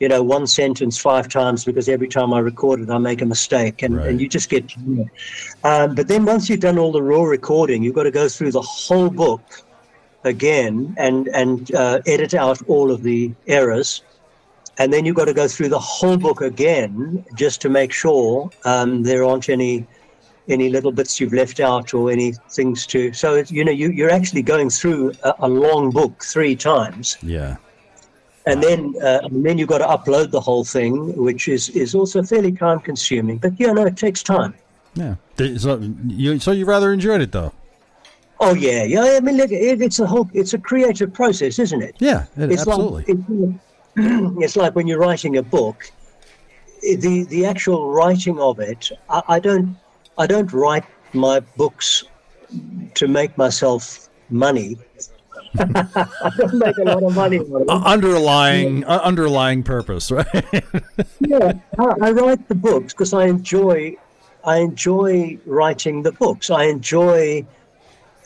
you 0.00 0.08
know 0.08 0.22
one 0.22 0.46
sentence 0.46 0.98
five 0.98 1.28
times 1.28 1.64
because 1.64 1.88
every 1.88 2.08
time 2.08 2.32
I 2.32 2.38
record 2.40 2.80
it 2.80 2.90
I 2.90 2.98
make 2.98 3.20
a 3.22 3.26
mistake 3.26 3.82
and, 3.82 3.96
Right. 3.96 4.08
and 4.08 4.20
you 4.20 4.28
just 4.28 4.48
get 4.48 4.64
um, 5.62 5.94
but 5.94 6.08
then 6.08 6.24
once 6.24 6.48
you've 6.48 6.60
done 6.60 6.78
all 6.78 6.90
the 6.90 7.02
raw 7.02 7.22
recording 7.22 7.82
you've 7.82 7.94
got 7.94 8.04
to 8.04 8.10
go 8.10 8.28
through 8.28 8.52
the 8.52 8.62
whole 8.62 9.10
book 9.10 9.42
again 10.24 10.94
and 10.98 11.28
and 11.28 11.72
uh, 11.74 12.00
edit 12.06 12.34
out 12.34 12.60
all 12.66 12.90
of 12.90 13.02
the 13.02 13.32
errors 13.46 14.02
and 14.78 14.92
then 14.92 15.04
you've 15.04 15.16
got 15.16 15.24
to 15.26 15.34
go 15.34 15.48
through 15.48 15.68
the 15.68 15.78
whole 15.78 16.16
book 16.16 16.40
again 16.40 17.24
just 17.34 17.60
to 17.62 17.68
make 17.68 17.92
sure 17.92 18.50
um, 18.64 19.02
there 19.02 19.24
aren't 19.24 19.48
any 19.48 19.86
any 20.48 20.70
little 20.70 20.90
bits 20.92 21.20
you've 21.20 21.34
left 21.34 21.60
out 21.60 21.92
or 21.92 22.10
any 22.10 22.32
things 22.50 22.86
to 22.86 23.12
so 23.12 23.34
it, 23.34 23.50
you 23.50 23.64
know 23.64 23.72
you, 23.72 23.90
you're 23.90 24.10
actually 24.10 24.40
going 24.42 24.70
through 24.70 25.12
a, 25.24 25.34
a 25.40 25.48
long 25.48 25.90
book 25.90 26.24
three 26.24 26.56
times 26.56 27.18
Yeah. 27.22 27.56
and 28.46 28.62
then 28.62 28.94
uh, 29.02 29.20
and 29.24 29.44
then 29.44 29.58
you've 29.58 29.68
got 29.68 29.78
to 29.78 29.84
upload 29.86 30.30
the 30.30 30.40
whole 30.40 30.64
thing 30.64 31.14
which 31.16 31.48
is 31.48 31.68
is 31.70 31.94
also 31.94 32.22
fairly 32.22 32.52
time 32.52 32.80
consuming 32.80 33.36
but 33.36 33.52
yeah 33.60 33.72
no 33.72 33.84
it 33.86 33.96
takes 33.98 34.22
time 34.22 34.54
Yeah. 34.94 35.16
So 35.36 35.80
you, 36.06 36.38
so 36.38 36.52
you 36.52 36.64
rather 36.64 36.92
enjoyed 36.94 37.20
it 37.20 37.32
though? 37.32 37.52
oh 38.40 38.54
yeah 38.54 38.84
yeah 38.84 39.02
i 39.16 39.20
mean 39.20 39.36
look 39.36 39.50
it, 39.52 39.82
it's 39.82 39.98
a 39.98 40.06
whole 40.06 40.30
it's 40.32 40.54
a 40.54 40.58
creative 40.58 41.12
process 41.12 41.58
isn't 41.58 41.82
it 41.82 41.94
Yeah. 41.98 42.24
it- 42.38 42.52
it's 42.52 42.62
absolutely. 42.66 43.04
like 43.04 43.26
it's, 43.28 43.60
it's 44.38 44.56
like 44.56 44.74
when 44.74 44.86
you're 44.86 44.98
writing 44.98 45.36
a 45.36 45.42
book 45.42 45.90
the 46.82 47.24
the 47.24 47.44
actual 47.44 47.90
writing 47.90 48.38
of 48.38 48.60
it 48.60 48.90
I, 49.10 49.22
I 49.28 49.40
don't 49.40 49.76
i 50.16 50.26
don't 50.26 50.52
write 50.52 50.84
my 51.12 51.40
books 51.40 52.04
to 52.94 53.08
make 53.08 53.36
myself 53.36 54.08
money 54.30 54.78
i 55.58 56.30
don't 56.36 56.54
make 56.54 56.78
a 56.78 56.84
lot 56.84 57.02
of 57.02 57.14
money 57.14 57.38
out 57.38 57.46
of 57.46 57.62
it. 57.62 57.68
Uh, 57.68 57.82
underlying 57.84 58.84
uh, 58.84 59.00
underlying 59.02 59.62
purpose, 59.62 60.10
right? 60.18 60.64
yeah 61.20 61.52
I, 61.78 61.84
I 62.02 62.10
write 62.12 62.46
the 62.48 62.54
books 62.54 62.92
because 62.92 63.12
i 63.12 63.26
enjoy 63.26 63.96
I 64.44 64.58
enjoy 64.58 65.38
writing 65.44 66.02
the 66.02 66.12
books. 66.12 66.48
I 66.48 66.64
enjoy 66.64 67.46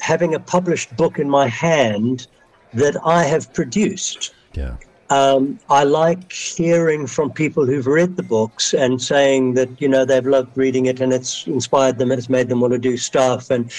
having 0.01 0.35
a 0.35 0.41
published 0.41 0.97
book 0.97 1.19
in 1.19 1.29
my 1.29 1.49
hand 1.49 2.27
that 2.75 2.97
I 3.05 3.25
have 3.25 3.53
produced. 3.53 4.35
Yeah. 4.55 4.77
Um, 5.13 5.59
I 5.69 5.85
like 5.85 6.33
hearing 6.33 7.07
from 7.07 7.31
people 7.31 7.67
who've 7.67 7.87
read 7.87 8.17
the 8.17 8.23
books 8.23 8.73
and 8.73 9.03
saying 9.03 9.53
that 9.55 9.69
you 9.79 9.87
know 9.87 10.07
they've 10.07 10.25
loved 10.27 10.57
reading 10.57 10.87
it 10.87 11.03
and 11.03 11.13
it's 11.13 11.47
inspired 11.47 11.99
them 11.99 12.11
and 12.11 12.19
it's 12.19 12.31
made 12.31 12.49
them 12.49 12.61
want 12.61 12.73
to 12.73 12.79
do 12.79 12.97
stuff. 12.97 13.51
And, 13.51 13.71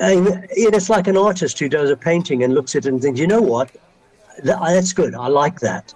and 0.00 0.48
it's 0.50 0.88
like 0.88 1.06
an 1.06 1.18
artist 1.18 1.58
who 1.58 1.68
does 1.68 1.90
a 1.90 1.96
painting 1.98 2.42
and 2.42 2.54
looks 2.54 2.74
at 2.74 2.86
it 2.86 2.88
and 2.88 3.02
thinks, 3.02 3.20
you 3.20 3.26
know 3.26 3.42
what, 3.42 3.70
that's 4.42 4.94
good. 4.94 5.14
I 5.14 5.26
like 5.26 5.60
that. 5.60 5.92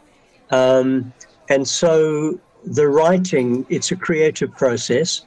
Um, 0.51 1.15
and 1.49 1.67
so 1.67 2.39
the 2.67 2.89
writing, 2.89 3.65
it's 3.71 3.91
a 3.91 3.97
creative 3.97 4.55
process, 4.55 5.23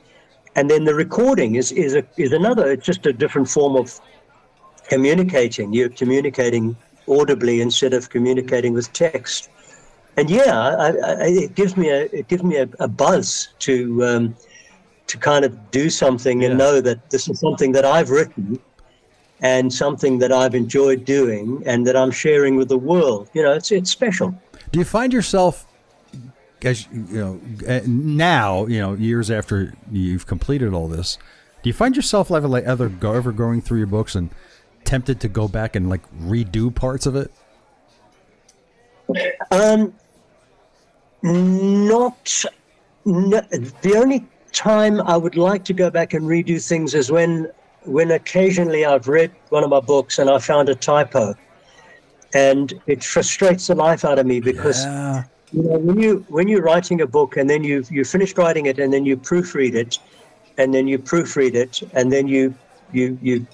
and 0.55 0.69
then 0.69 0.83
the 0.83 0.93
recording 0.93 1.55
is 1.55 1.71
is 1.71 1.95
a, 1.95 2.05
is 2.15 2.31
another. 2.31 2.69
It's 2.71 2.85
just 2.85 3.07
a 3.07 3.13
different 3.13 3.49
form 3.49 3.75
of 3.75 3.99
communicating. 4.87 5.73
You're 5.73 5.89
communicating 5.89 6.75
audibly 7.11 7.61
instead 7.61 7.93
of 7.93 8.09
communicating 8.09 8.73
with 8.73 8.91
text. 8.93 9.49
And 10.17 10.29
yeah, 10.29 10.59
I, 10.59 10.87
I, 10.87 11.27
it 11.27 11.55
gives 11.55 11.77
me 11.77 11.89
a 11.89 12.03
it 12.05 12.27
gives 12.27 12.43
me 12.43 12.57
a, 12.57 12.67
a 12.79 12.87
buzz 12.87 13.49
to 13.59 14.03
um, 14.05 14.35
to 15.07 15.17
kind 15.17 15.45
of 15.45 15.71
do 15.71 15.89
something 15.89 16.43
and 16.43 16.57
know 16.57 16.81
that 16.81 17.09
this 17.09 17.27
is 17.29 17.39
something 17.39 17.71
that 17.73 17.85
I've 17.85 18.09
written 18.09 18.59
and 19.41 19.73
something 19.73 20.19
that 20.19 20.31
I've 20.31 20.55
enjoyed 20.55 21.03
doing 21.05 21.63
and 21.65 21.85
that 21.87 21.95
I'm 21.95 22.11
sharing 22.11 22.55
with 22.55 22.69
the 22.69 22.77
world. 22.77 23.29
You 23.33 23.43
know, 23.43 23.53
it's 23.53 23.71
it's 23.71 23.89
special. 23.89 24.33
Do 24.71 24.79
you 24.79 24.85
find 24.85 25.11
yourself 25.11 25.67
as 26.63 26.87
you 26.91 27.07
know 27.19 27.41
eh, 27.65 27.81
now, 27.85 28.65
you 28.67 28.79
know, 28.79 28.93
years 28.93 29.31
after 29.31 29.73
you've 29.91 30.27
completed 30.27 30.73
all 30.73 30.87
this, 30.87 31.17
do 31.63 31.69
you 31.69 31.73
find 31.73 31.95
yourself 31.95 32.31
ever 32.31 32.47
like 32.47 32.63
ever 32.65 32.91
ever 33.03 33.31
going 33.31 33.61
through 33.61 33.79
your 33.79 33.87
books 33.87 34.15
and 34.15 34.29
tempted 34.85 35.19
to 35.21 35.27
go 35.27 35.47
back 35.47 35.75
and 35.75 35.89
like 35.89 36.01
redo 36.19 36.73
parts 36.73 37.05
of 37.05 37.15
it? 37.15 37.31
Um, 39.51 39.93
not. 41.21 42.45
No, 43.03 43.41
the 43.81 43.95
only 43.95 44.25
time 44.51 45.01
I 45.01 45.17
would 45.17 45.35
like 45.35 45.65
to 45.65 45.73
go 45.73 45.89
back 45.89 46.13
and 46.13 46.25
redo 46.25 46.63
things 46.65 46.93
is 46.93 47.11
when, 47.11 47.49
when 47.83 48.11
occasionally 48.11 48.85
I've 48.85 49.07
read 49.07 49.31
one 49.49 49.63
of 49.63 49.69
my 49.69 49.79
books 49.79 50.19
and 50.19 50.29
I 50.29 50.37
found 50.37 50.69
a 50.69 50.75
typo, 50.75 51.35
and 52.33 52.73
it 52.85 53.03
frustrates 53.03 53.67
the 53.67 53.75
life 53.75 54.05
out 54.05 54.19
of 54.19 54.25
me 54.25 54.39
because. 54.39 54.85
Yeah. 54.85 55.23
You 55.53 55.63
know, 55.63 55.79
when 55.79 55.99
you 55.99 56.25
when 56.29 56.47
you're 56.47 56.61
writing 56.61 57.01
a 57.01 57.07
book 57.07 57.35
and 57.35 57.49
then 57.49 57.61
you 57.61 57.83
you 57.89 58.05
finished 58.05 58.37
writing 58.37 58.67
it 58.67 58.79
and 58.79 58.93
then 58.93 59.05
you 59.05 59.17
proofread 59.17 59.75
it, 59.75 59.99
and 60.57 60.73
then 60.73 60.87
you 60.87 60.97
proofread 60.97 61.55
it 61.55 61.81
and 61.93 62.09
then 62.09 62.29
you 62.29 62.55
you 62.93 63.17
you 63.21 63.45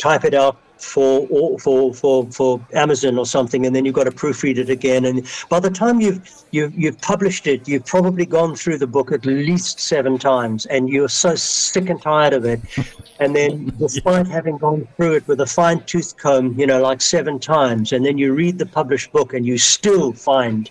type 0.00 0.24
it 0.24 0.34
out 0.34 0.56
for 0.82 1.58
for 1.58 1.92
for 1.94 2.26
for 2.30 2.60
Amazon 2.72 3.18
or 3.18 3.26
something, 3.26 3.66
and 3.66 3.74
then 3.76 3.84
you've 3.84 3.94
got 3.94 4.04
to 4.04 4.10
proofread 4.10 4.56
it 4.56 4.70
again. 4.70 5.04
And 5.04 5.26
by 5.48 5.60
the 5.60 5.70
time 5.70 6.00
you've 6.00 6.28
you've 6.50 6.76
you've 6.76 7.00
published 7.00 7.46
it, 7.46 7.68
you've 7.68 7.86
probably 7.86 8.26
gone 8.26 8.56
through 8.56 8.78
the 8.78 8.86
book 8.86 9.12
at 9.12 9.26
least 9.26 9.80
seven 9.80 10.18
times, 10.18 10.66
and 10.66 10.88
you're 10.88 11.08
so 11.08 11.34
sick 11.34 11.90
and 11.90 12.00
tired 12.00 12.32
of 12.32 12.44
it. 12.44 12.60
and 13.20 13.36
then, 13.36 13.72
despite 13.78 14.26
having 14.26 14.58
gone 14.58 14.88
through 14.96 15.14
it 15.14 15.28
with 15.28 15.40
a 15.40 15.46
fine 15.46 15.82
tooth 15.84 16.16
comb, 16.16 16.58
you 16.58 16.66
know, 16.66 16.80
like 16.80 17.00
seven 17.00 17.38
times, 17.38 17.92
and 17.92 18.04
then 18.04 18.18
you 18.18 18.32
read 18.32 18.58
the 18.58 18.66
published 18.66 19.12
book, 19.12 19.34
and 19.34 19.46
you 19.46 19.58
still 19.58 20.12
find 20.12 20.70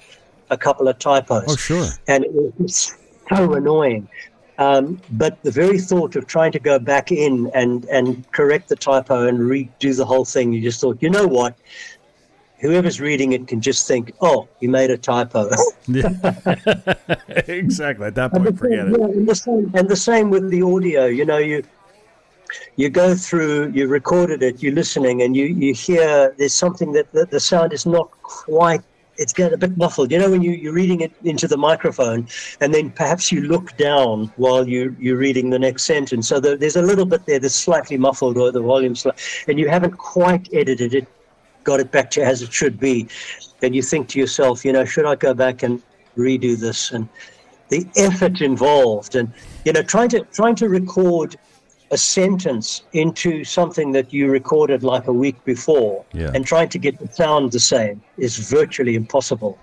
a 0.50 0.58
couple 0.58 0.88
of 0.88 0.98
typos. 1.00 1.46
Oh, 1.48 1.56
sure. 1.56 1.88
And 2.08 2.26
it's 2.60 2.98
so 3.30 3.54
annoying. 3.54 4.08
Um, 4.60 5.00
but 5.12 5.42
the 5.42 5.52
very 5.52 5.80
thought 5.80 6.18
of 6.18 6.28
trying 6.28 6.52
to 6.52 6.60
go 6.60 6.80
back 6.80 7.14
in 7.14 7.50
and, 7.54 7.86
and 7.86 8.30
correct 8.34 8.68
the 8.68 8.76
typo 8.76 9.26
and 9.26 9.40
redo 9.40 9.96
the 9.96 10.06
whole 10.06 10.26
thing, 10.26 10.52
you 10.52 10.62
just 10.62 10.82
thought, 10.82 11.02
you 11.02 11.10
know 11.10 11.26
what? 11.26 11.58
Whoever's 12.60 13.00
reading 13.00 13.32
it 13.32 13.48
can 13.48 13.62
just 13.62 13.88
think, 13.88 14.12
oh, 14.20 14.50
you 14.60 14.68
made 14.68 14.92
a 14.92 14.98
typo. 14.98 15.50
yeah. 15.88 16.10
exactly. 17.48 18.08
At 18.08 18.16
that 18.16 18.34
point, 18.34 18.60
forget 18.60 18.90
it. 18.90 19.00
Yeah, 19.00 19.06
and, 19.06 19.30
the 19.30 19.36
same, 19.36 19.72
and 19.74 19.88
the 19.88 19.96
same 19.96 20.30
with 20.30 20.50
the 20.50 20.62
audio. 20.62 21.06
You 21.06 21.24
know, 21.24 21.38
you 21.38 21.64
you 22.76 22.90
go 22.90 23.16
through, 23.16 23.72
you 23.72 23.88
recorded 23.88 24.44
it, 24.44 24.62
you're 24.62 24.74
listening, 24.74 25.22
and 25.22 25.38
you, 25.38 25.46
you 25.46 25.74
hear 25.74 26.36
there's 26.38 26.54
something 26.54 26.92
that, 26.94 27.10
that 27.14 27.32
the 27.32 27.40
sound 27.40 27.72
is 27.72 27.86
not 27.86 28.12
quite 28.24 28.82
it's 29.20 29.34
getting 29.34 29.54
a 29.54 29.58
bit 29.58 29.78
muffled. 29.78 30.12
You 30.12 30.18
know, 30.18 30.32
when 30.32 30.42
you, 30.42 30.52
you're 30.52 30.74
reading 30.74 31.02
it 31.02 31.12
into 31.24 31.48
the 31.48 31.58
microphone, 31.58 32.28
and 32.62 32.74
then 32.74 32.90
perhaps 32.90 33.32
you 33.32 33.42
look 33.42 33.76
down 33.78 34.32
while 34.38 34.68
you, 34.68 34.96
you're 34.98 35.18
reading 35.18 35.50
the 35.50 35.60
next 35.60 35.84
sentence. 35.84 36.28
So 36.28 36.40
the, 36.40 36.56
there's 36.56 36.78
a 36.78 36.82
little 36.82 37.06
bit 37.06 37.26
there 37.26 37.38
that's 37.38 37.54
slightly 37.54 37.98
muffled, 37.98 38.38
or 38.38 38.52
the 38.52 38.62
volume's, 38.62 39.06
and 39.48 39.60
you 39.60 39.68
haven't 39.68 39.98
quite 39.98 40.48
edited 40.54 40.94
it, 40.94 41.08
got 41.66 41.82
it 41.82 41.92
back 41.92 42.10
to 42.12 42.24
as 42.24 42.42
it 42.42 42.54
should 42.54 42.80
be. 42.80 43.08
And 43.62 43.76
you 43.76 43.84
think 43.84 44.08
to 44.10 44.20
yourself, 44.20 44.64
you 44.64 44.72
know, 44.72 44.86
should 44.86 45.06
I 45.06 45.16
go 45.16 45.34
back 45.34 45.64
and 45.64 45.84
redo 46.18 46.58
this? 46.58 46.92
And 46.92 47.10
the 47.68 47.86
effort 47.98 48.42
involved, 48.42 49.16
and 49.16 49.32
you 49.66 49.74
know, 49.74 49.84
trying 49.84 50.10
to 50.10 50.22
trying 50.32 50.56
to 50.56 50.70
record 50.70 51.36
a 51.92 51.98
sentence 51.98 52.84
into 52.94 53.44
something 53.44 53.92
that 53.94 54.14
you 54.14 54.30
recorded 54.30 54.84
like 54.84 55.08
a 55.08 55.14
week 55.14 55.44
before 55.46 56.06
yeah. 56.14 56.32
and 56.34 56.46
trying 56.46 56.70
to 56.70 56.78
get 56.78 57.00
the 57.00 57.08
sound 57.08 57.52
the 57.52 57.60
same 57.60 58.02
is 58.18 58.38
virtually 58.38 58.96
impossible. 58.96 59.58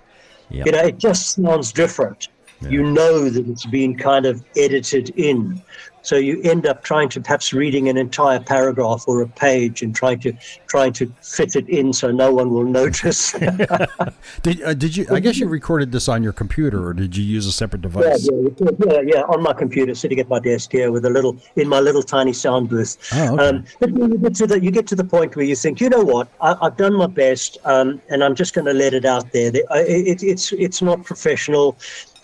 Yeah. 0.49 0.63
You 0.65 0.71
know, 0.73 0.83
it 0.83 0.97
just 0.97 1.35
sounds 1.35 1.71
different. 1.71 2.29
Yeah. 2.61 2.69
You 2.69 2.83
know 2.83 3.29
that 3.29 3.47
it's 3.47 3.65
been 3.65 3.97
kind 3.97 4.25
of 4.25 4.43
edited 4.55 5.09
in. 5.11 5.61
So 6.07 6.15
you 6.15 6.41
end 6.43 6.65
up 6.65 6.85
trying 6.85 7.09
to 7.09 7.19
perhaps 7.19 7.51
reading 7.51 7.89
an 7.89 7.97
entire 7.97 8.39
paragraph 8.39 9.03
or 9.07 9.21
a 9.21 9.27
page 9.27 9.81
and 9.81 9.93
trying 9.93 10.21
to 10.21 10.31
trying 10.67 10.93
to 10.93 11.11
fit 11.21 11.57
it 11.57 11.67
in 11.67 11.91
so 11.91 12.11
no 12.11 12.31
one 12.31 12.49
will 12.49 12.63
notice. 12.63 13.31
did 14.41 14.63
uh, 14.63 14.73
did 14.73 14.95
you? 14.95 15.05
I 15.11 15.19
guess 15.19 15.37
you 15.37 15.49
recorded 15.49 15.91
this 15.91 16.07
on 16.07 16.23
your 16.23 16.31
computer, 16.31 16.87
or 16.87 16.93
did 16.93 17.17
you 17.17 17.25
use 17.25 17.45
a 17.45 17.51
separate 17.51 17.81
device? 17.81 18.25
Yeah, 18.31 18.49
yeah, 18.57 18.69
yeah, 18.85 19.01
yeah, 19.01 19.21
on 19.23 19.43
my 19.43 19.51
computer, 19.51 19.93
sitting 19.95 20.17
at 20.21 20.29
my 20.29 20.39
desk 20.39 20.71
here 20.71 20.93
with 20.93 21.03
a 21.03 21.09
little 21.09 21.37
in 21.57 21.67
my 21.67 21.81
little 21.81 22.03
tiny 22.03 22.31
sound 22.31 22.69
booth. 22.69 22.95
Oh, 23.11 23.33
okay. 23.33 23.43
Um, 23.43 23.65
but 23.81 23.89
you 23.89 24.17
get 24.17 24.35
to 24.35 24.47
the 24.47 24.63
you 24.63 24.71
get 24.71 24.87
to 24.87 24.95
the 24.95 25.03
point 25.03 25.35
where 25.35 25.45
you 25.45 25.57
think, 25.57 25.81
you 25.81 25.89
know 25.89 26.05
what, 26.05 26.29
I, 26.39 26.55
have 26.61 26.77
done 26.77 26.93
my 26.93 27.07
best, 27.07 27.57
um, 27.65 28.01
and 28.07 28.23
I'm 28.23 28.33
just 28.33 28.53
going 28.53 28.63
to 28.63 28.73
let 28.73 28.93
it 28.93 29.03
out 29.03 29.33
there. 29.33 29.51
It, 29.53 29.65
it, 29.71 30.23
it's 30.23 30.53
it's 30.53 30.81
not 30.81 31.03
professional 31.03 31.77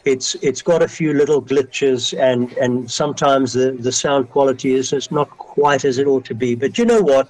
it's 0.06 0.36
it's 0.36 0.62
got 0.62 0.82
a 0.82 0.88
few 0.88 1.14
little 1.14 1.42
glitches 1.42 2.18
and 2.18 2.52
and 2.54 2.90
sometimes 2.90 3.54
the 3.54 3.72
the 3.72 3.92
sound 3.92 4.30
quality 4.30 4.74
is 4.74 4.92
is 4.94 5.12
not 5.12 5.30
quite 5.38 5.86
as 5.86 5.98
it 5.98 6.08
ought 6.08 6.26
to 6.26 6.36
be 6.36 6.56
but 6.56 6.78
you 6.78 6.86
know 6.86 7.02
what 7.02 7.30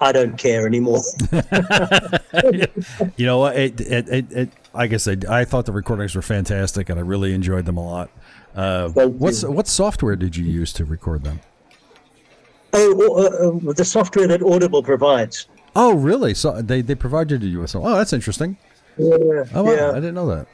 I 0.00 0.12
don't 0.12 0.36
care 0.36 0.66
anymore. 0.66 1.00
you 3.16 3.24
know 3.24 3.38
what? 3.38 3.56
It, 3.56 3.80
it, 3.80 4.08
it, 4.08 4.32
it, 4.32 4.50
like 4.74 4.92
I 4.92 4.98
said, 4.98 5.24
I 5.24 5.44
thought 5.46 5.64
the 5.64 5.72
recordings 5.72 6.14
were 6.14 6.20
fantastic, 6.22 6.90
and 6.90 6.98
I 6.98 7.02
really 7.02 7.32
enjoyed 7.32 7.64
them 7.64 7.78
a 7.78 7.84
lot. 7.84 8.10
Uh, 8.54 8.88
what's 8.90 9.42
what 9.42 9.66
software 9.66 10.16
did 10.16 10.36
you 10.36 10.44
use 10.44 10.72
to 10.74 10.84
record 10.84 11.24
them? 11.24 11.40
Oh, 12.72 13.60
uh, 13.64 13.70
uh, 13.70 13.72
the 13.72 13.84
software 13.84 14.26
that 14.28 14.42
Audible 14.42 14.82
provides. 14.82 15.46
Oh, 15.74 15.94
really? 15.94 16.34
So 16.34 16.60
they 16.62 16.82
they 16.82 16.94
provided 16.94 17.42
you 17.42 17.60
with 17.60 17.70
some. 17.70 17.82
Oh, 17.84 17.96
that's 17.96 18.12
interesting. 18.12 18.56
Yeah. 18.98 19.44
Oh, 19.54 19.62
wow. 19.62 19.72
yeah. 19.72 19.90
I 19.90 19.94
didn't 19.94 20.14
know 20.14 20.28
that. 20.28 20.46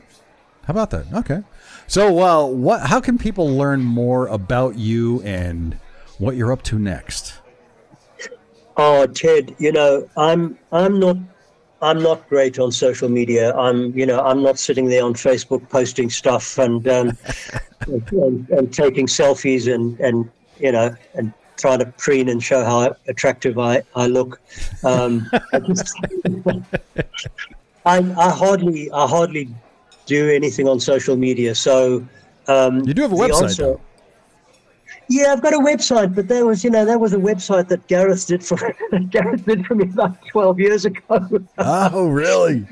How 0.64 0.72
about 0.72 0.90
that? 0.90 1.12
Okay. 1.12 1.42
So, 1.86 2.12
well, 2.12 2.44
uh, 2.44 2.46
what? 2.46 2.86
How 2.86 3.00
can 3.00 3.18
people 3.18 3.48
learn 3.48 3.82
more 3.82 4.28
about 4.28 4.76
you 4.76 5.20
and 5.22 5.76
what 6.18 6.36
you're 6.36 6.52
up 6.52 6.62
to 6.64 6.78
next? 6.78 7.34
Oh, 8.76 9.06
Ted, 9.06 9.54
you 9.58 9.72
know, 9.72 10.08
I'm 10.16 10.58
I'm 10.70 10.98
not 10.98 11.16
I'm 11.82 12.00
not 12.00 12.26
great 12.28 12.58
on 12.58 12.70
social 12.70 13.08
media. 13.08 13.54
I'm 13.56 13.96
you 13.98 14.06
know 14.06 14.20
I'm 14.20 14.42
not 14.42 14.58
sitting 14.58 14.88
there 14.88 15.04
on 15.04 15.14
Facebook 15.14 15.68
posting 15.68 16.08
stuff 16.08 16.56
and 16.58 16.86
um, 16.88 17.18
and, 17.88 18.48
and, 18.48 18.72
taking 18.72 19.06
selfies 19.06 19.72
and 19.72 19.98
and 19.98 20.30
you 20.60 20.70
know 20.70 20.94
and 21.14 21.32
trying 21.56 21.80
to 21.80 21.86
preen 21.86 22.28
and 22.28 22.42
show 22.42 22.64
how 22.64 22.94
attractive 23.08 23.58
I 23.58 23.82
I 23.96 24.06
look. 24.06 24.40
Um, 24.84 25.28
I, 25.52 25.58
just, 25.58 25.94
I, 27.84 27.98
I 27.98 28.30
hardly 28.30 28.90
I 28.92 29.06
hardly 29.08 29.48
do 30.06 30.30
anything 30.30 30.68
on 30.68 30.80
social 30.80 31.16
media. 31.16 31.54
So 31.54 32.06
um, 32.48 32.80
you 32.86 32.94
do 32.94 33.02
have 33.02 33.12
a 33.12 33.16
website. 33.16 33.42
Answer, 33.42 33.78
yeah, 35.08 35.32
I've 35.32 35.42
got 35.42 35.52
a 35.52 35.58
website, 35.58 36.14
but 36.14 36.28
that 36.28 36.46
was, 36.46 36.64
you 36.64 36.70
know, 36.70 36.84
that 36.84 36.98
was 36.98 37.12
a 37.12 37.18
website 37.18 37.68
that 37.68 37.86
Gareth 37.86 38.26
did 38.26 38.42
for 38.42 38.56
Gareth 39.10 39.44
did 39.44 39.66
for 39.66 39.74
me 39.74 39.84
about 39.84 40.16
twelve 40.26 40.58
years 40.58 40.84
ago. 40.84 41.28
oh, 41.58 42.08
really? 42.08 42.66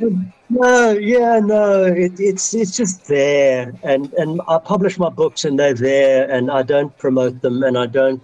no, 0.49 0.93
yeah, 0.93 1.39
no, 1.41 1.85
it, 1.85 2.19
it's 2.19 2.55
it's 2.55 2.77
just 2.77 3.07
there, 3.09 3.75
and 3.83 4.13
and 4.15 4.41
I 4.49 4.59
publish 4.59 4.99
my 4.99 5.11
books, 5.11 5.45
and 5.45 5.59
they're 5.59 5.75
there, 5.75 6.31
and 6.31 6.51
I 6.51 6.63
don't 6.63 6.97
promote 6.97 7.43
them, 7.43 7.63
and 7.63 7.77
I 7.77 7.87
don't. 7.87 8.23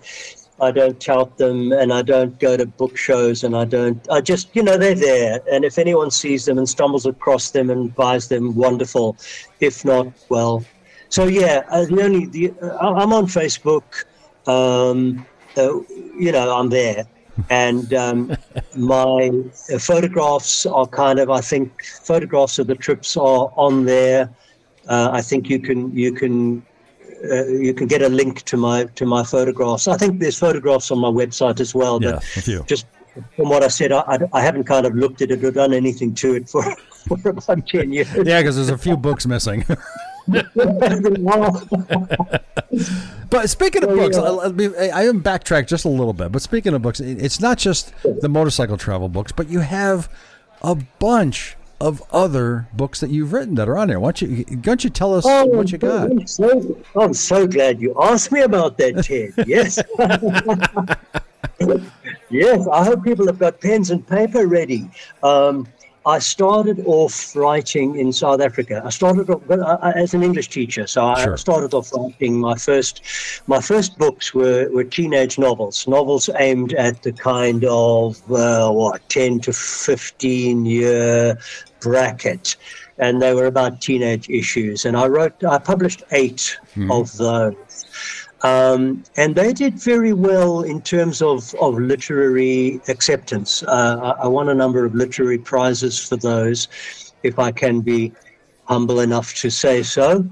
I 0.61 0.71
don't 0.71 0.99
tout 1.01 1.37
them 1.37 1.73
and 1.73 1.93
I 1.93 2.03
don't 2.03 2.39
go 2.39 2.57
to 2.57 2.65
book 2.65 2.97
shows 2.97 3.45
and 3.45 3.55
I 3.57 3.65
don't, 3.65 4.01
I 4.11 4.21
just, 4.21 4.55
you 4.57 4.63
know, 4.63 4.79
they're 4.79 4.95
there. 4.95 5.41
And 5.51 5.65
if 5.65 5.79
anyone 5.79 6.11
sees 6.11 6.47
them 6.47 6.57
and 6.57 6.69
stumbles 6.69 7.05
across 7.05 7.51
them 7.51 7.69
and 7.69 7.95
buys 7.95 8.29
them, 8.29 8.55
wonderful. 8.55 9.17
If 9.61 9.85
not, 9.85 10.09
well, 10.31 10.65
so 11.09 11.27
yeah, 11.27 11.65
uh, 11.71 11.85
the 11.85 12.03
only 12.03 12.27
the 12.27 12.53
uh, 12.61 12.79
I'm 12.79 13.13
on 13.13 13.27
Facebook. 13.27 14.05
Um, 14.47 15.27
uh, 15.57 15.81
you 16.19 16.33
know, 16.33 16.57
I'm 16.57 16.69
there, 16.69 17.07
and 17.49 17.93
um, 17.95 18.37
my 18.77 19.31
uh, 19.73 19.79
photographs 19.79 20.67
are 20.67 20.87
kind 20.87 21.19
of. 21.19 21.31
I 21.31 21.41
think 21.41 21.85
photographs 21.85 22.59
of 22.59 22.67
the 22.67 22.75
trips 22.75 23.17
are 23.17 23.53
on 23.57 23.85
there. 23.85 24.31
Uh, 24.89 25.11
I 25.13 25.23
think 25.23 25.49
you 25.49 25.59
can 25.59 25.97
you 25.97 26.13
can 26.13 26.65
uh, 27.25 27.47
you 27.47 27.75
can 27.75 27.87
get 27.87 28.03
a 28.03 28.09
link 28.09 28.43
to 28.43 28.57
my 28.57 28.85
to 28.95 29.07
my 29.07 29.23
photographs. 29.23 29.89
I 29.89 29.97
think 29.97 30.21
there's 30.21 30.39
photographs 30.39 30.91
on 30.91 30.99
my 30.99 31.09
website 31.09 31.61
as 31.61 31.75
well. 31.75 32.03
Yeah, 32.03 32.13
but 32.13 32.23
a 32.37 32.43
few. 32.43 32.65
just 32.65 32.87
from 33.35 33.49
what 33.49 33.63
I 33.63 33.69
said, 33.69 33.93
I, 33.93 34.19
I, 34.33 34.43
haven't 34.43 34.65
kind 34.65 34.85
of 34.85 34.95
looked 34.95 35.23
at 35.23 35.31
it 35.31 35.43
or 35.43 35.51
done 35.51 35.73
anything 35.73 36.15
to 36.17 36.35
it 36.35 36.49
for, 36.49 36.63
for 36.91 37.31
about 37.31 37.67
ten 37.67 37.93
years. 37.93 38.09
Yeah, 38.15 38.41
because 38.41 38.57
there's 38.57 38.69
a 38.69 38.79
few 38.79 38.97
books 38.97 39.27
missing. 39.27 39.65
But 43.31 43.49
speaking 43.49 43.85
of 43.85 43.91
books. 43.91 44.17
I, 44.17 44.23
I 44.23 45.05
am 45.05 45.23
backtrack 45.23 45.69
just 45.69 45.85
a 45.85 45.89
little 45.89 46.13
bit. 46.13 46.33
But 46.33 46.43
speaking 46.43 46.75
of 46.75 46.83
books, 46.83 47.01
it's 47.01 47.41
not 47.41 47.59
just 47.59 47.93
the 48.03 48.29
motorcycle 48.29 48.77
travel 48.77 49.09
books, 49.09 49.33
but 49.33 49.49
you 49.49 49.61
have 49.61 50.09
a 50.63 50.75
bunch 50.75 51.57
of 51.81 52.03
other 52.11 52.69
books 52.73 53.01
that 53.01 53.11
you've 53.11 53.33
written 53.33 53.55
that 53.57 53.69
are 53.69 53.77
on 53.77 53.89
there. 53.89 54.01
Why 54.01 54.13
don't 54.13 54.23
you, 54.23 54.45
why 54.49 54.57
don't 54.57 54.85
you 54.85 54.91
tell 54.91 55.15
us 55.15 55.25
what 55.25 55.71
you 55.71 55.79
got? 55.79 56.11
I'm 56.11 56.27
so, 56.27 56.83
I'm 56.95 57.15
so 57.15 57.47
glad 57.47 57.81
you 57.81 57.95
asked 58.01 58.33
me 58.33 58.41
about 58.43 58.79
that, 58.79 59.05
Ted. 59.05 59.35
Yes. 59.47 59.79
yes, 62.31 62.67
I 62.73 62.85
hope 62.85 63.05
people 63.05 63.27
have 63.27 63.39
got 63.39 63.61
pens 63.61 63.91
and 63.91 64.07
paper 64.07 64.47
ready. 64.47 64.91
Um, 65.23 65.69
I 66.07 66.21
started 66.21 66.81
off 66.87 67.35
writing 67.35 67.97
in 67.99 68.13
South 68.13 68.41
Africa. 68.41 68.81
I 68.85 68.91
started 68.91 69.29
off 69.29 69.43
well, 69.49 69.65
I- 69.67 69.89
I- 69.91 69.93
as 70.05 70.15
an 70.15 70.23
English 70.23 70.49
teacher, 70.51 70.87
so 70.87 71.05
I 71.05 71.25
Sure. 71.25 71.37
started 71.37 71.75
off 71.75 71.91
writing 71.93 72.39
my 72.39 72.55
first. 72.55 73.03
My 73.49 73.61
first 73.61 73.99
books 73.99 74.33
were, 74.33 74.69
were 74.73 74.85
teenage 74.85 75.37
novels, 75.37 75.89
novels 75.89 76.31
aimed 76.39 76.73
at 76.75 77.03
the 77.03 77.13
kind 77.13 77.65
of 77.65 78.17
uh, 78.31 78.71
what 78.71 79.01
ten 79.09 79.41
to 79.41 79.53
fifteen 79.53 80.65
year 80.65 81.39
bracket, 81.81 82.55
and 82.99 83.21
they 83.21 83.35
were 83.35 83.47
about 83.47 83.81
teenage 83.81 84.29
issues. 84.31 84.85
And 84.87 84.97
I 84.97 85.07
wrote, 85.09 85.35
I 85.45 85.59
published 85.59 86.03
8 86.13 86.57
of 86.91 87.17
those. 87.17 87.55
Um, 88.47 89.03
and 89.17 89.35
they 89.35 89.53
did 89.53 89.75
very 89.75 90.13
well 90.13 90.63
in 90.63 90.81
terms 90.81 91.21
of, 91.21 91.53
of 91.57 91.75
literary 91.93 92.81
acceptance. 92.87 93.65
Uh, 93.65 94.15
I, 94.21 94.25
I 94.25 94.27
won 94.29 94.49
a 94.51 94.55
number 94.55 94.85
of 94.85 94.95
literary 94.95 95.39
prizes 95.39 95.95
for 96.09 96.17
those, 96.17 96.69
if 97.23 97.39
I 97.39 97.51
can 97.51 97.81
be 97.81 98.13
humble 98.73 99.01
enough 99.01 99.35
to 99.43 99.51
say 99.51 99.83
so. 99.83 100.29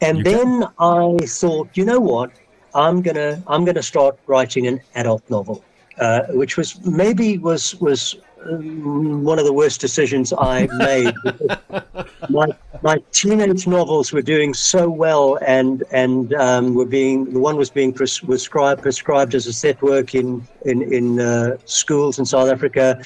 And 0.00 0.18
You 0.18 0.24
then 0.24 0.64
I 0.78 1.18
thought, 1.40 1.68
you 1.74 1.84
know 1.84 2.00
what? 2.00 2.30
I'm 2.74 3.02
gonna 3.02 3.42
I'm 3.46 3.64
gonna 3.64 3.82
start 3.82 4.18
writing 4.26 4.66
an 4.66 4.80
adult 4.94 5.24
novel, 5.28 5.64
uh, 5.98 6.22
which 6.40 6.56
was 6.56 6.68
maybe 7.02 7.38
was 7.38 7.74
was 7.86 8.16
one 8.48 9.38
of 9.38 9.44
the 9.44 9.52
worst 9.52 9.80
decisions 9.80 10.32
I 10.32 10.66
made. 10.72 11.14
my 12.28 12.48
my 12.82 12.98
teenage 13.12 13.66
novels 13.66 14.12
were 14.12 14.22
doing 14.22 14.54
so 14.54 14.88
well, 14.88 15.38
and 15.46 15.84
and 15.92 16.34
um, 16.34 16.74
were 16.74 16.86
being 16.86 17.32
the 17.32 17.40
one 17.40 17.56
was 17.56 17.70
being 17.70 17.92
pres- 17.92 18.18
prescribed 18.20 18.82
prescribed 18.82 19.34
as 19.34 19.46
a 19.46 19.52
set 19.52 19.80
work 19.82 20.14
in 20.14 20.46
in 20.64 20.82
in 20.92 21.20
uh, 21.20 21.56
schools 21.64 22.18
in 22.18 22.24
South 22.24 22.50
Africa, 22.50 23.02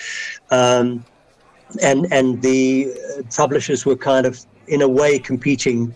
um, 0.51 1.05
and 1.83 2.13
and 2.13 2.43
the 2.43 2.93
uh, 3.19 3.23
publishers 3.35 3.85
were 3.85 3.97
kind 3.97 4.27
of 4.27 4.45
in 4.69 4.83
a 4.83 4.89
way 4.89 5.19
competing 5.19 5.95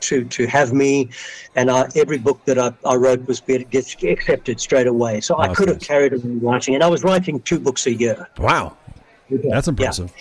to 0.00 0.24
to 0.24 0.46
have 0.46 0.72
me, 0.72 1.08
and 1.56 1.70
I, 1.70 1.88
every 1.96 2.18
book 2.18 2.44
that 2.44 2.58
I, 2.58 2.72
I 2.84 2.94
wrote 2.94 3.26
was 3.26 3.40
be, 3.40 3.64
gets 3.64 3.96
accepted 4.02 4.60
straight 4.60 4.86
away. 4.86 5.20
So 5.20 5.36
I 5.36 5.48
That's 5.48 5.58
could 5.58 5.68
have 5.68 5.80
carried 5.80 6.12
on 6.12 6.40
writing, 6.40 6.74
and 6.74 6.84
I 6.84 6.88
was 6.88 7.02
writing 7.02 7.40
two 7.40 7.58
books 7.58 7.86
a 7.86 7.94
year. 7.94 8.28
Wow, 8.38 8.76
that's 9.42 9.68
impressive. 9.68 10.12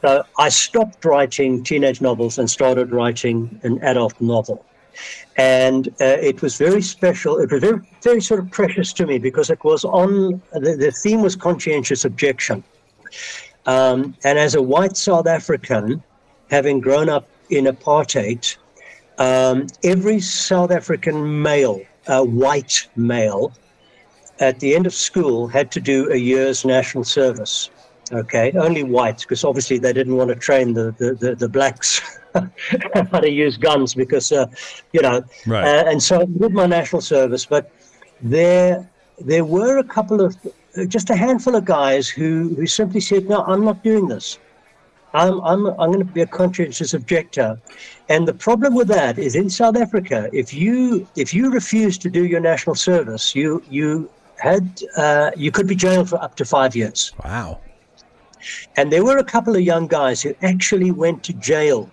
So 0.00 0.22
I 0.38 0.50
stopped 0.50 1.04
writing 1.04 1.64
teenage 1.64 2.00
novels 2.00 2.38
and 2.38 2.50
started 2.50 2.92
writing 2.92 3.58
an 3.62 3.82
adult 3.82 4.20
novel. 4.20 4.64
And 5.36 5.88
uh, 6.00 6.18
it 6.20 6.42
was 6.42 6.56
very 6.56 6.82
special. 6.82 7.38
It 7.38 7.50
was 7.50 7.60
very, 7.60 7.80
very 8.02 8.20
sort 8.20 8.40
of 8.40 8.50
precious 8.50 8.92
to 8.94 9.06
me 9.06 9.18
because 9.18 9.50
it 9.50 9.64
was 9.64 9.84
on, 9.84 10.42
the, 10.52 10.76
the 10.76 10.92
theme 10.92 11.22
was 11.22 11.36
conscientious 11.36 12.04
objection. 12.04 12.62
Um, 13.66 14.14
and 14.24 14.38
as 14.38 14.54
a 14.54 14.62
white 14.62 14.96
South 14.96 15.26
African, 15.26 16.02
having 16.50 16.80
grown 16.80 17.08
up 17.08 17.26
in 17.50 17.64
apartheid, 17.64 18.56
um, 19.18 19.66
every 19.82 20.20
South 20.20 20.70
African 20.70 21.42
male, 21.42 21.80
uh, 22.06 22.22
white 22.22 22.86
male, 22.94 23.52
at 24.40 24.60
the 24.60 24.74
end 24.74 24.86
of 24.86 24.92
school 24.92 25.46
had 25.46 25.70
to 25.72 25.80
do 25.80 26.12
a 26.12 26.16
year's 26.16 26.64
national 26.64 27.04
service. 27.04 27.70
Okay, 28.14 28.52
only 28.52 28.84
whites, 28.84 29.24
because 29.24 29.42
obviously 29.42 29.78
they 29.78 29.92
didn't 29.92 30.16
want 30.16 30.28
to 30.28 30.36
train 30.36 30.74
the 30.74 30.94
the, 30.98 31.14
the, 31.14 31.34
the 31.34 31.48
blacks 31.48 32.00
how 32.94 33.20
to 33.20 33.30
use 33.30 33.56
guns, 33.56 33.94
because 33.94 34.30
uh, 34.30 34.46
you 34.92 35.02
know. 35.02 35.24
Right. 35.46 35.64
Uh, 35.64 35.90
and 35.90 36.02
so 36.02 36.20
I 36.20 36.24
did 36.24 36.52
my 36.52 36.66
national 36.66 37.02
service, 37.02 37.44
but 37.44 37.72
there 38.22 38.88
there 39.18 39.44
were 39.44 39.78
a 39.78 39.84
couple 39.84 40.20
of 40.20 40.36
just 40.88 41.10
a 41.10 41.16
handful 41.16 41.54
of 41.56 41.64
guys 41.64 42.08
who 42.08 42.54
who 42.54 42.66
simply 42.66 43.00
said, 43.00 43.28
"No, 43.28 43.42
I'm 43.42 43.64
not 43.64 43.82
doing 43.82 44.06
this. 44.06 44.38
I'm 45.12 45.40
I'm 45.40 45.66
I'm 45.66 45.90
going 45.92 46.06
to 46.06 46.12
be 46.12 46.22
a 46.22 46.26
conscientious 46.26 46.94
objector." 46.94 47.58
And 48.08 48.28
the 48.28 48.34
problem 48.34 48.74
with 48.74 48.88
that 48.88 49.18
is 49.18 49.34
in 49.34 49.50
South 49.50 49.76
Africa, 49.76 50.28
if 50.32 50.54
you 50.54 51.06
if 51.16 51.34
you 51.34 51.50
refuse 51.50 51.98
to 51.98 52.10
do 52.10 52.26
your 52.26 52.40
national 52.40 52.76
service, 52.76 53.34
you 53.34 53.62
you 53.68 54.08
had 54.38 54.82
uh, 54.96 55.30
you 55.36 55.50
could 55.50 55.66
be 55.66 55.74
jailed 55.74 56.08
for 56.10 56.20
up 56.22 56.36
to 56.36 56.44
five 56.44 56.74
years. 56.76 57.12
Wow. 57.24 57.60
And 58.76 58.92
there 58.92 59.04
were 59.04 59.18
a 59.18 59.24
couple 59.24 59.54
of 59.54 59.62
young 59.62 59.86
guys 59.86 60.22
who 60.22 60.34
actually 60.42 60.90
went 60.90 61.22
to 61.24 61.32
jail 61.34 61.90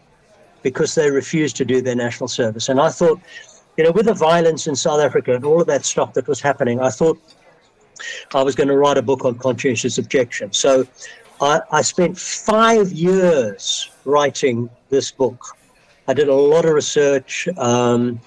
because 0.63 0.95
they 0.95 1.09
refused 1.09 1.55
to 1.57 1.65
do 1.65 1.81
their 1.81 1.95
national 1.95 2.27
service. 2.27 2.69
And 2.69 2.79
I 2.79 2.89
thought, 2.89 3.19
you 3.77 3.83
know, 3.83 3.91
with 3.91 4.05
the 4.05 4.13
violence 4.13 4.67
in 4.67 4.75
South 4.75 5.01
Africa 5.01 5.35
and 5.35 5.45
all 5.45 5.61
of 5.61 5.67
that 5.67 5.85
stuff 5.85 6.13
that 6.13 6.27
was 6.27 6.41
happening, 6.41 6.79
I 6.79 6.89
thought 6.89 7.19
I 8.33 8.43
was 8.43 8.55
going 8.55 8.67
to 8.67 8.77
write 8.77 8.97
a 8.97 9.01
book 9.01 9.25
on 9.25 9.37
conscientious 9.37 9.97
objection. 9.97 10.51
So 10.53 10.87
I, 11.39 11.61
I 11.71 11.81
spent 11.81 12.17
five 12.17 12.91
years 12.91 13.89
writing 14.05 14.69
this 14.89 15.11
book. 15.11 15.43
I 16.07 16.13
did 16.13 16.27
a 16.27 16.35
lot 16.35 16.65
of 16.65 16.73
research. 16.73 17.47
Um, 17.57 18.19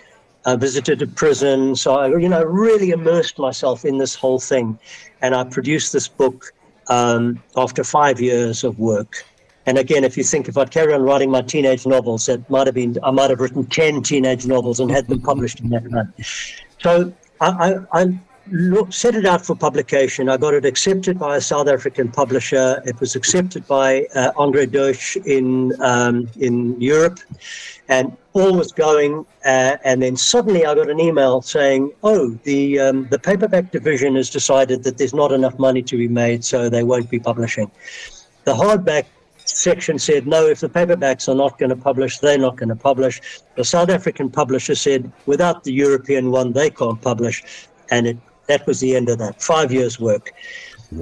I 0.47 0.57
visited 0.57 1.01
a 1.01 1.07
prison, 1.07 1.75
so 1.75 1.95
I, 1.95 2.09
you 2.09 2.29
know, 2.29 2.43
really 2.43 2.91
immersed 2.91 3.39
myself 3.39 3.85
in 3.85 3.97
this 3.97 4.15
whole 4.15 4.39
thing, 4.39 4.79
and 5.23 5.35
I 5.35 5.45
produced 5.45 5.93
this 5.93 6.07
book 6.07 6.53
um, 6.89 7.43
after 7.57 7.85
five 7.85 8.21
years 8.21 8.65
of 8.65 8.79
work. 8.79 9.25
And 9.67 9.79
again, 9.79 10.05
if 10.05 10.17
you 10.17 10.25
think 10.25 10.49
if 10.49 10.59
I'd 10.59 10.71
carry 10.71 10.93
on 10.93 11.03
writing 11.03 11.31
my 11.31 11.41
teenage 11.41 11.87
novels, 11.87 12.29
it 12.29 12.49
might 12.51 12.67
have 12.67 12.75
been 12.75 12.99
I 13.03 13.11
might 13.11 13.31
have 13.31 13.41
written 13.41 13.65
ten 13.67 14.03
teenage 14.03 14.47
novels 14.47 14.81
and 14.81 14.91
had 14.91 15.07
them 15.09 15.21
published 15.23 15.61
in 15.61 15.71
that 15.71 15.91
run. 15.91 16.13
So 16.83 17.13
I, 17.41 17.49
I, 17.93 18.03
I 18.03 18.19
set 18.91 19.15
it 19.15 19.25
out 19.25 19.45
for 19.45 19.57
publication. 19.57 20.29
I 20.29 20.37
got 20.37 20.55
it 20.55 20.65
accepted 20.65 21.19
by 21.19 21.37
a 21.37 21.41
South 21.41 21.69
African 21.69 22.11
publisher. 22.11 22.83
It 22.85 22.99
was 23.01 23.17
accepted 23.17 23.67
by 23.67 24.07
uh, 24.15 24.33
Andre 24.37 24.67
Deutsch 24.67 25.17
in 25.17 25.73
um, 25.81 26.29
in 26.39 26.81
Europe, 26.81 27.21
and 27.89 28.17
all 28.33 28.55
was 28.55 28.73
going. 28.73 29.25
Uh, 29.45 29.77
and 29.85 30.03
then 30.03 30.17
suddenly, 30.17 30.67
I 30.67 30.75
got 30.75 30.91
an 30.91 31.01
email 31.01 31.43
saying, 31.43 31.93
"Oh, 32.03 32.31
the 32.45 32.81
um, 32.81 33.09
the 33.09 33.19
paperback 33.19 33.73
division 33.73 34.15
has 34.17 34.31
decided 34.31 34.85
that 34.85 34.99
there's 34.99 35.15
not 35.15 35.33
enough 35.33 35.59
money 35.59 35.83
to 35.83 35.97
be 35.97 36.09
made, 36.09 36.45
so 36.45 36.69
they 36.69 36.83
won't 36.83 37.11
be 37.11 37.19
publishing." 37.19 37.71
The 38.45 38.53
hardback 38.53 39.07
section 39.47 39.99
said, 39.99 40.27
no, 40.27 40.47
if 40.47 40.61
the 40.61 40.69
paperbacks 40.69 41.29
are 41.29 41.35
not 41.35 41.59
going 41.59 41.71
to 41.71 41.77
publish, 41.77 42.19
they're 42.19 42.39
not 42.39 42.57
going 42.57 42.69
to 42.69 42.77
publish. 42.77 43.21
The 43.57 43.65
South 43.65 43.91
African 43.91 44.31
publisher 44.31 44.75
said, 44.75 45.11
without 45.27 45.65
the 45.65 45.73
European 45.73 46.31
one, 46.31 46.53
they 46.53 46.71
can't 46.71 47.01
publish. 47.01 47.43
And 47.91 48.07
it, 48.07 48.19
that 48.47 48.67
was 48.67 48.81
the 48.81 48.95
end 48.97 49.09
of 49.09 49.19
that. 49.19 49.41
Five 49.43 49.73
years' 49.73 49.99
work. 49.99 50.33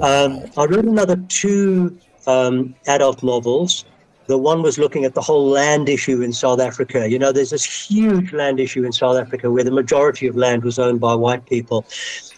Um, 0.01 0.45
I 0.57 0.65
wrote 0.65 0.85
another 0.85 1.17
two 1.29 1.99
um, 2.27 2.75
adult 2.87 3.23
novels. 3.23 3.85
The 4.27 4.39
one 4.39 4.63
was 4.63 4.79
looking 4.79 5.05
at 5.05 5.15
the 5.15 5.21
whole 5.21 5.49
land 5.49 5.89
issue 5.89 6.23
in 6.23 6.33
South 6.33 6.61
Africa. 6.61 7.11
You 7.11 7.19
know, 7.19 7.33
there's 7.33 7.51
this 7.51 7.65
huge 7.65 8.33
land 8.33 8.61
issue 8.61 8.85
in 8.85 8.93
South 8.93 9.19
Africa 9.19 9.51
where 9.51 9.65
the 9.65 9.73
majority 9.73 10.27
of 10.27 10.37
land 10.37 10.63
was 10.63 10.79
owned 10.79 11.01
by 11.01 11.15
white 11.15 11.45
people 11.47 11.85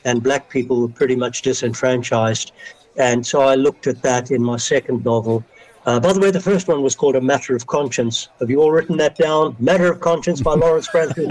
and 0.04 0.22
black 0.22 0.48
people 0.48 0.80
were 0.80 0.88
pretty 0.88 1.14
much 1.14 1.42
disenfranchised. 1.42 2.52
And 2.96 3.26
so 3.26 3.42
I 3.42 3.54
looked 3.54 3.86
at 3.86 4.02
that 4.02 4.30
in 4.30 4.42
my 4.42 4.56
second 4.56 5.04
novel. 5.04 5.44
Uh, 5.86 6.00
by 6.00 6.12
the 6.12 6.20
way, 6.20 6.30
the 6.30 6.40
first 6.40 6.66
one 6.66 6.82
was 6.82 6.96
called 6.96 7.14
A 7.14 7.20
Matter 7.20 7.54
of 7.54 7.66
Conscience. 7.66 8.28
Have 8.40 8.48
you 8.48 8.60
all 8.62 8.72
written 8.72 8.96
that 8.96 9.16
down? 9.16 9.54
Matter 9.58 9.92
of 9.92 10.00
Conscience 10.00 10.40
by 10.40 10.54
Lawrence 10.54 10.88
Bransby. 10.88 11.24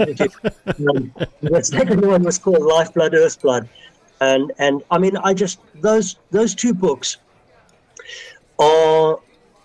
um, 0.88 1.12
the 1.42 1.64
second 1.64 2.06
one 2.06 2.22
was 2.22 2.38
called 2.38 2.62
life 2.62 2.94
Lifeblood, 2.94 3.12
Earthblood. 3.12 3.68
And, 4.20 4.52
and 4.58 4.82
I 4.92 4.98
mean, 4.98 5.16
I 5.16 5.34
just, 5.34 5.58
those, 5.80 6.16
those 6.30 6.54
two 6.54 6.72
books 6.72 7.16
are 8.60 9.18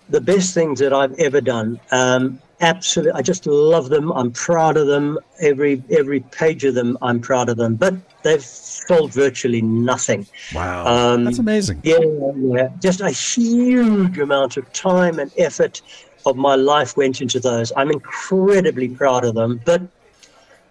the 0.09 0.21
best 0.21 0.55
things 0.55 0.79
that 0.79 0.91
I've 0.91 1.13
ever 1.19 1.39
done. 1.39 1.79
Um, 1.91 2.41
absolutely. 2.61 3.13
I 3.13 3.21
just 3.21 3.45
love 3.45 3.89
them. 3.89 4.11
I'm 4.11 4.31
proud 4.31 4.77
of 4.77 4.87
them. 4.87 5.19
Every 5.39 5.83
every 5.89 6.19
page 6.19 6.63
of 6.65 6.75
them, 6.75 6.97
I'm 7.01 7.19
proud 7.19 7.49
of 7.49 7.57
them. 7.57 7.75
But 7.75 7.95
they've 8.23 8.43
sold 8.43 9.13
virtually 9.13 9.61
nothing. 9.61 10.27
Wow, 10.53 10.85
Um, 10.87 11.25
that's 11.25 11.39
amazing. 11.39 11.81
Yeah, 11.83 11.99
yeah. 12.37 12.69
Just 12.81 13.01
a 13.01 13.09
huge 13.11 14.17
amount 14.19 14.57
of 14.57 14.71
time 14.73 15.19
and 15.19 15.31
effort 15.37 15.81
of 16.25 16.35
my 16.35 16.55
life 16.55 16.97
went 16.97 17.21
into 17.21 17.39
those. 17.39 17.71
I'm 17.77 17.91
incredibly 17.91 18.89
proud 18.89 19.23
of 19.23 19.35
them. 19.35 19.61
But, 19.63 19.81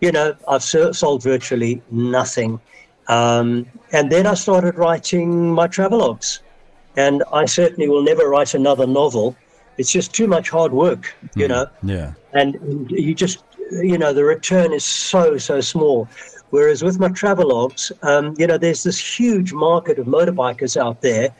you 0.00 0.12
know, 0.12 0.36
I've 0.46 0.62
so- 0.62 0.92
sold 0.92 1.22
virtually 1.22 1.80
nothing. 1.90 2.60
Um, 3.08 3.64
and 3.92 4.12
then 4.12 4.26
I 4.26 4.34
started 4.34 4.76
writing 4.76 5.50
my 5.50 5.66
travelogues. 5.66 6.40
And 6.96 7.22
I 7.32 7.46
certainly 7.46 7.88
will 7.88 8.02
never 8.02 8.28
write 8.28 8.54
another 8.54 8.86
novel. 8.86 9.36
It's 9.78 9.92
just 9.92 10.12
too 10.14 10.26
much 10.26 10.50
hard 10.50 10.72
work, 10.72 11.14
you 11.34 11.48
know? 11.48 11.66
Yeah, 11.82 12.12
and, 12.32 12.54
and 12.56 12.90
you 12.90 13.14
just 13.14 13.44
you 13.70 13.98
know 13.98 14.12
the 14.12 14.24
return 14.24 14.72
is 14.72 14.84
so 14.84 15.38
so 15.38 15.60
small. 15.60 16.08
Whereas 16.50 16.82
with 16.82 16.98
my 16.98 17.08
travelogues 17.08 17.92
um, 18.02 18.34
you 18.38 18.46
know 18.46 18.58
there's 18.58 18.82
this 18.82 18.98
huge 19.18 19.52
market 19.52 19.98
of 19.98 20.06
motorbikers 20.06 20.76
out 20.76 21.00
there 21.02 21.34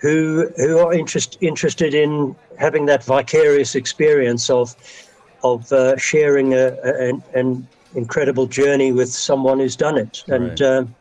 who 0.00 0.48
who 0.56 0.78
are 0.78 0.92
interest, 0.92 1.38
interested 1.40 1.94
in 1.94 2.36
having 2.58 2.86
that 2.86 3.04
vicarious 3.04 3.74
experience 3.74 4.50
of 4.50 4.74
of 5.44 5.72
uh, 5.72 5.96
sharing 5.96 6.54
a, 6.54 6.76
a, 6.84 7.08
an, 7.08 7.22
an 7.34 7.68
incredible 7.94 8.46
journey 8.46 8.92
with 8.92 9.08
someone 9.08 9.58
who's 9.60 9.76
done 9.76 9.96
it. 9.96 10.24
And 10.28 10.60
Right. 10.60 10.62
um, 10.62 10.94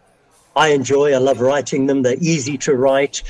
I 0.56 0.70
enjoy 0.70 1.14
I 1.14 1.18
love 1.18 1.40
writing 1.42 1.88
them. 1.88 2.02
They're 2.02 2.16
easy 2.20 2.58
to 2.60 2.76
write 2.76 3.22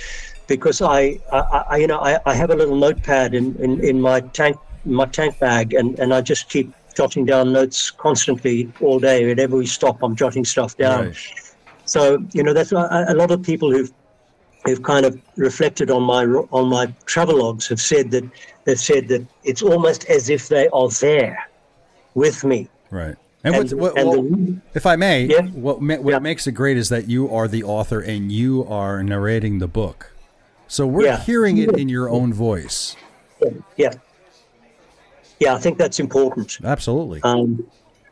because 0.48 0.82
I, 0.82 1.20
I, 1.32 1.66
I 1.70 1.78
you 1.78 1.88
know 1.88 2.00
I, 2.00 2.20
I 2.26 2.34
have 2.34 2.50
a 2.50 2.56
little 2.56 2.76
notepad 2.76 3.34
in, 3.34 3.56
in, 3.58 3.84
in 3.84 4.02
my 4.02 4.22
tank 4.22 4.58
my 4.86 5.06
tank 5.06 5.38
bag 5.40 5.74
and, 5.74 6.00
and 6.00 6.14
I 6.14 6.22
just 6.22 6.50
keep 6.50 6.74
jotting 6.96 7.26
down 7.26 7.54
notes 7.54 7.92
constantly 7.92 8.72
all 8.82 9.00
day 9.00 9.26
whenever 9.26 9.56
we 9.58 9.66
stop 9.68 10.02
I'm 10.02 10.16
jotting 10.16 10.46
stuff 10.46 10.76
down 10.78 11.08
Right. 11.08 11.18
so 11.86 12.24
you 12.34 12.44
know 12.44 12.54
that's 12.54 12.72
a, 12.72 13.06
a 13.10 13.14
lot 13.14 13.32
of 13.32 13.44
people 13.44 13.72
who've 13.72 13.92
who've 14.66 14.82
kind 14.84 15.06
of 15.06 15.20
reflected 15.36 15.92
on 15.92 16.04
my 16.04 16.26
on 16.26 16.70
my 16.70 16.88
travelogues 17.06 17.68
have 17.70 17.82
said 17.82 18.12
that 18.12 18.24
they've 18.66 18.80
said 18.80 19.08
that 19.10 19.26
it's 19.44 19.62
almost 19.62 20.06
as 20.06 20.30
if 20.30 20.48
they 20.48 20.68
are 20.70 20.90
there 20.90 21.38
with 22.16 22.44
me 22.44 22.68
right. 22.90 23.16
And, 23.44 23.56
and, 23.56 23.80
what, 23.80 23.98
and 23.98 24.10
well, 24.10 24.24
the, 24.24 24.58
if 24.74 24.86
I 24.86 24.96
may, 24.96 25.26
Yeah. 25.26 25.44
what 25.44 25.80
what 25.82 26.06
Yeah. 26.06 26.20
makes 26.20 26.48
it 26.48 26.54
great 26.54 26.76
is 26.76 26.90
that 26.90 27.08
you 27.08 27.34
are 27.34 27.48
the 27.48 27.64
author 27.64 28.02
and 28.02 28.32
you 28.32 28.66
are 28.66 29.04
narrating 29.04 29.60
the 29.60 29.68
book. 29.68 30.12
So 30.68 30.86
we're 30.86 31.06
Yeah. 31.06 31.24
hearing 31.24 31.58
it 31.58 31.78
in 31.78 31.90
your 31.90 32.10
own 32.10 32.34
voice. 32.34 32.96
yeah 33.76 33.92
yeah 35.40 35.54
I 35.54 35.60
think 35.60 35.78
that's 35.78 36.00
important 36.00 36.58
Absolutely. 36.64 37.22
Um, 37.24 37.64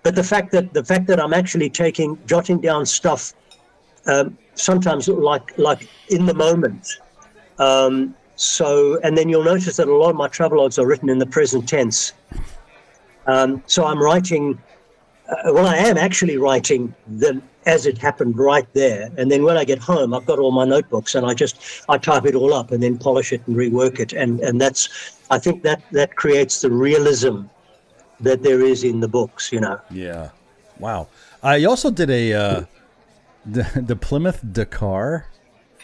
but 0.04 0.14
the 0.14 0.24
fact 0.24 0.52
that 0.52 0.72
the 0.74 0.84
fact 0.84 1.08
that 1.08 1.20
I'm 1.20 1.34
actually 1.34 1.70
taking 1.70 2.18
jotting 2.28 2.60
down 2.62 2.86
stuff, 2.86 3.34
um, 4.06 4.38
sometimes 4.54 5.08
like 5.08 5.58
like 5.58 5.90
in 6.10 6.28
the 6.28 6.34
moment. 6.36 6.88
Um, 7.58 8.14
so 8.36 9.00
and 9.04 9.18
then 9.18 9.30
you'll 9.30 9.44
notice 9.44 9.78
that 9.78 9.88
a 9.88 9.96
lot 9.96 10.12
of 10.12 10.16
my 10.16 10.28
travelogues 10.28 10.78
are 10.78 10.86
written 10.86 11.10
in 11.10 11.18
the 11.18 11.26
present 11.26 11.68
tense. 11.68 12.14
Um, 13.26 13.64
so 13.66 13.86
I'm 13.86 14.00
writing. 14.00 14.60
Uh, 15.28 15.54
well, 15.54 15.68
I 15.68 15.78
am 15.78 15.98
actually 15.98 16.38
writing 16.38 16.94
them 17.08 17.42
as 17.66 17.88
it 17.88 17.98
happened 17.98 18.38
right 18.38 18.68
there, 18.74 19.10
and 19.18 19.32
then 19.32 19.44
when 19.44 19.58
I 19.58 19.66
get 19.66 19.80
home, 19.80 20.14
I've 20.14 20.26
got 20.26 20.38
all 20.38 20.52
my 20.52 20.66
notebooks, 20.66 21.16
and 21.16 21.26
I 21.26 21.34
just 21.34 21.84
I 21.90 21.98
type 21.98 22.26
it 22.26 22.36
all 22.36 22.54
up 22.54 22.72
and 22.72 22.82
then 22.84 22.98
polish 22.98 23.34
it 23.34 23.42
and 23.48 23.56
rework 23.56 24.00
it, 24.00 24.14
and 24.14 24.40
and 24.42 24.62
that's 24.62 25.18
I 25.32 25.40
think 25.40 25.64
that 25.64 25.82
that 25.92 26.16
creates 26.16 26.62
the 26.62 26.70
realism 26.70 27.44
that 28.20 28.44
there 28.44 28.62
is 28.62 28.84
in 28.84 29.00
the 29.00 29.08
books, 29.08 29.52
you 29.52 29.60
know. 29.60 29.80
yeah. 29.92 30.30
Wow. 30.80 31.08
I 31.44 31.64
also 31.66 31.90
did 31.92 32.10
a 32.10 32.34
uh, 32.34 32.64
the, 33.46 33.70
the 33.76 33.96
Plymouth 33.96 34.42
Dakar. 34.52 35.28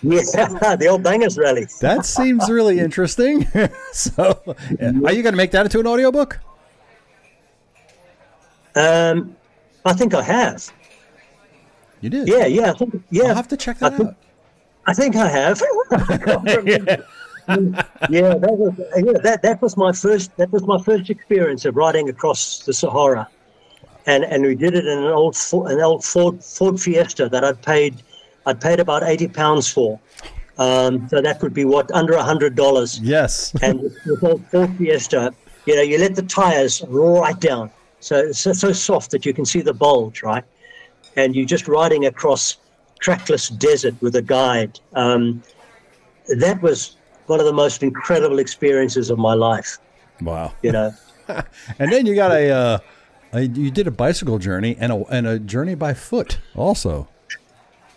Yeah, 0.03 0.21
the 0.75 0.87
old 0.89 1.03
bangers 1.03 1.37
rally. 1.37 1.67
That 1.81 2.05
seems 2.05 2.49
really 2.49 2.79
interesting. 2.87 3.45
so, 3.93 4.41
yeah. 4.79 4.91
are 5.05 5.13
you 5.13 5.21
going 5.21 5.33
to 5.33 5.37
make 5.37 5.51
that 5.51 5.65
into 5.65 5.79
an 5.79 5.87
audiobook? 5.87 6.39
Um, 8.75 9.35
I 9.85 9.93
think 9.93 10.13
I 10.13 10.21
have. 10.21 10.71
You 12.01 12.09
did. 12.09 12.27
Yeah, 12.27 12.45
yeah, 12.45 12.71
I 12.71 12.73
think, 12.73 13.03
yeah. 13.09 13.23
I'll 13.25 13.35
have 13.35 13.47
to 13.49 13.57
check 13.57 13.79
that 13.79 13.93
I 13.93 13.97
think, 13.97 14.09
out. 14.09 14.15
I 14.87 14.93
think 14.93 15.15
I 15.15 15.27
have. 15.27 15.61
yeah, 18.09 18.35
that 18.35 18.55
was 18.57 18.73
yeah, 18.95 19.19
that 19.23 19.41
that 19.41 19.61
was 19.61 19.75
my 19.75 19.91
first 19.91 20.35
that 20.37 20.51
was 20.51 20.63
my 20.63 20.81
first 20.81 21.09
experience 21.09 21.65
of 21.65 21.75
riding 21.75 22.07
across 22.09 22.59
the 22.59 22.73
Sahara, 22.73 23.27
and 24.05 24.23
and 24.23 24.43
we 24.43 24.55
did 24.55 24.75
it 24.75 24.85
in 24.85 24.99
an 24.99 25.05
old 25.05 25.35
an 25.67 25.81
old 25.81 26.03
Ford 26.03 26.43
Ford 26.43 26.79
Fiesta 26.79 27.29
that 27.29 27.43
I'd 27.43 27.61
paid 27.61 28.01
I'd 28.45 28.61
paid 28.61 28.79
about 28.79 29.03
eighty 29.03 29.27
pounds 29.27 29.67
for. 29.67 29.99
Um, 30.57 31.09
so 31.09 31.21
that 31.21 31.41
would 31.41 31.53
be 31.53 31.65
what 31.65 31.91
under 31.91 32.13
a 32.13 32.23
hundred 32.23 32.55
dollars. 32.55 32.99
Yes. 32.99 33.53
and 33.63 33.81
with 33.81 34.23
old 34.23 34.45
Ford 34.47 34.75
Fiesta, 34.77 35.33
you 35.65 35.75
know, 35.75 35.81
you 35.81 35.97
let 35.97 36.15
the 36.15 36.21
tires 36.21 36.83
roll 36.87 37.21
right 37.21 37.39
down, 37.39 37.71
so 38.01 38.17
it's 38.17 38.39
so, 38.39 38.51
so 38.51 38.73
soft 38.73 39.11
that 39.11 39.25
you 39.25 39.33
can 39.33 39.45
see 39.45 39.61
the 39.61 39.73
bulge, 39.73 40.21
right? 40.23 40.43
And 41.15 41.35
you're 41.35 41.45
just 41.45 41.67
riding 41.67 42.05
across 42.05 42.57
trackless 42.99 43.49
desert 43.49 43.95
with 44.01 44.15
a 44.15 44.21
guide. 44.21 44.79
Um, 44.93 45.41
that 46.37 46.61
was 46.61 46.97
one 47.27 47.39
of 47.39 47.45
the 47.45 47.53
most 47.53 47.81
incredible 47.83 48.39
experiences 48.39 49.09
of 49.09 49.17
my 49.17 49.33
life. 49.33 49.77
wow. 50.21 50.53
You 50.61 50.73
know, 50.73 50.91
And 51.79 51.91
then 51.91 52.05
you 52.05 52.15
got 52.15 52.31
a, 52.31 52.49
uh, 52.49 52.79
a 53.33 53.41
you 53.41 53.71
did 53.71 53.87
a 53.87 53.91
bicycle 53.91 54.39
journey 54.39 54.75
and 54.79 54.91
a 54.91 55.03
and 55.05 55.27
a 55.27 55.39
journey 55.39 55.75
by 55.75 55.93
foot 55.93 56.39
also. 56.55 57.07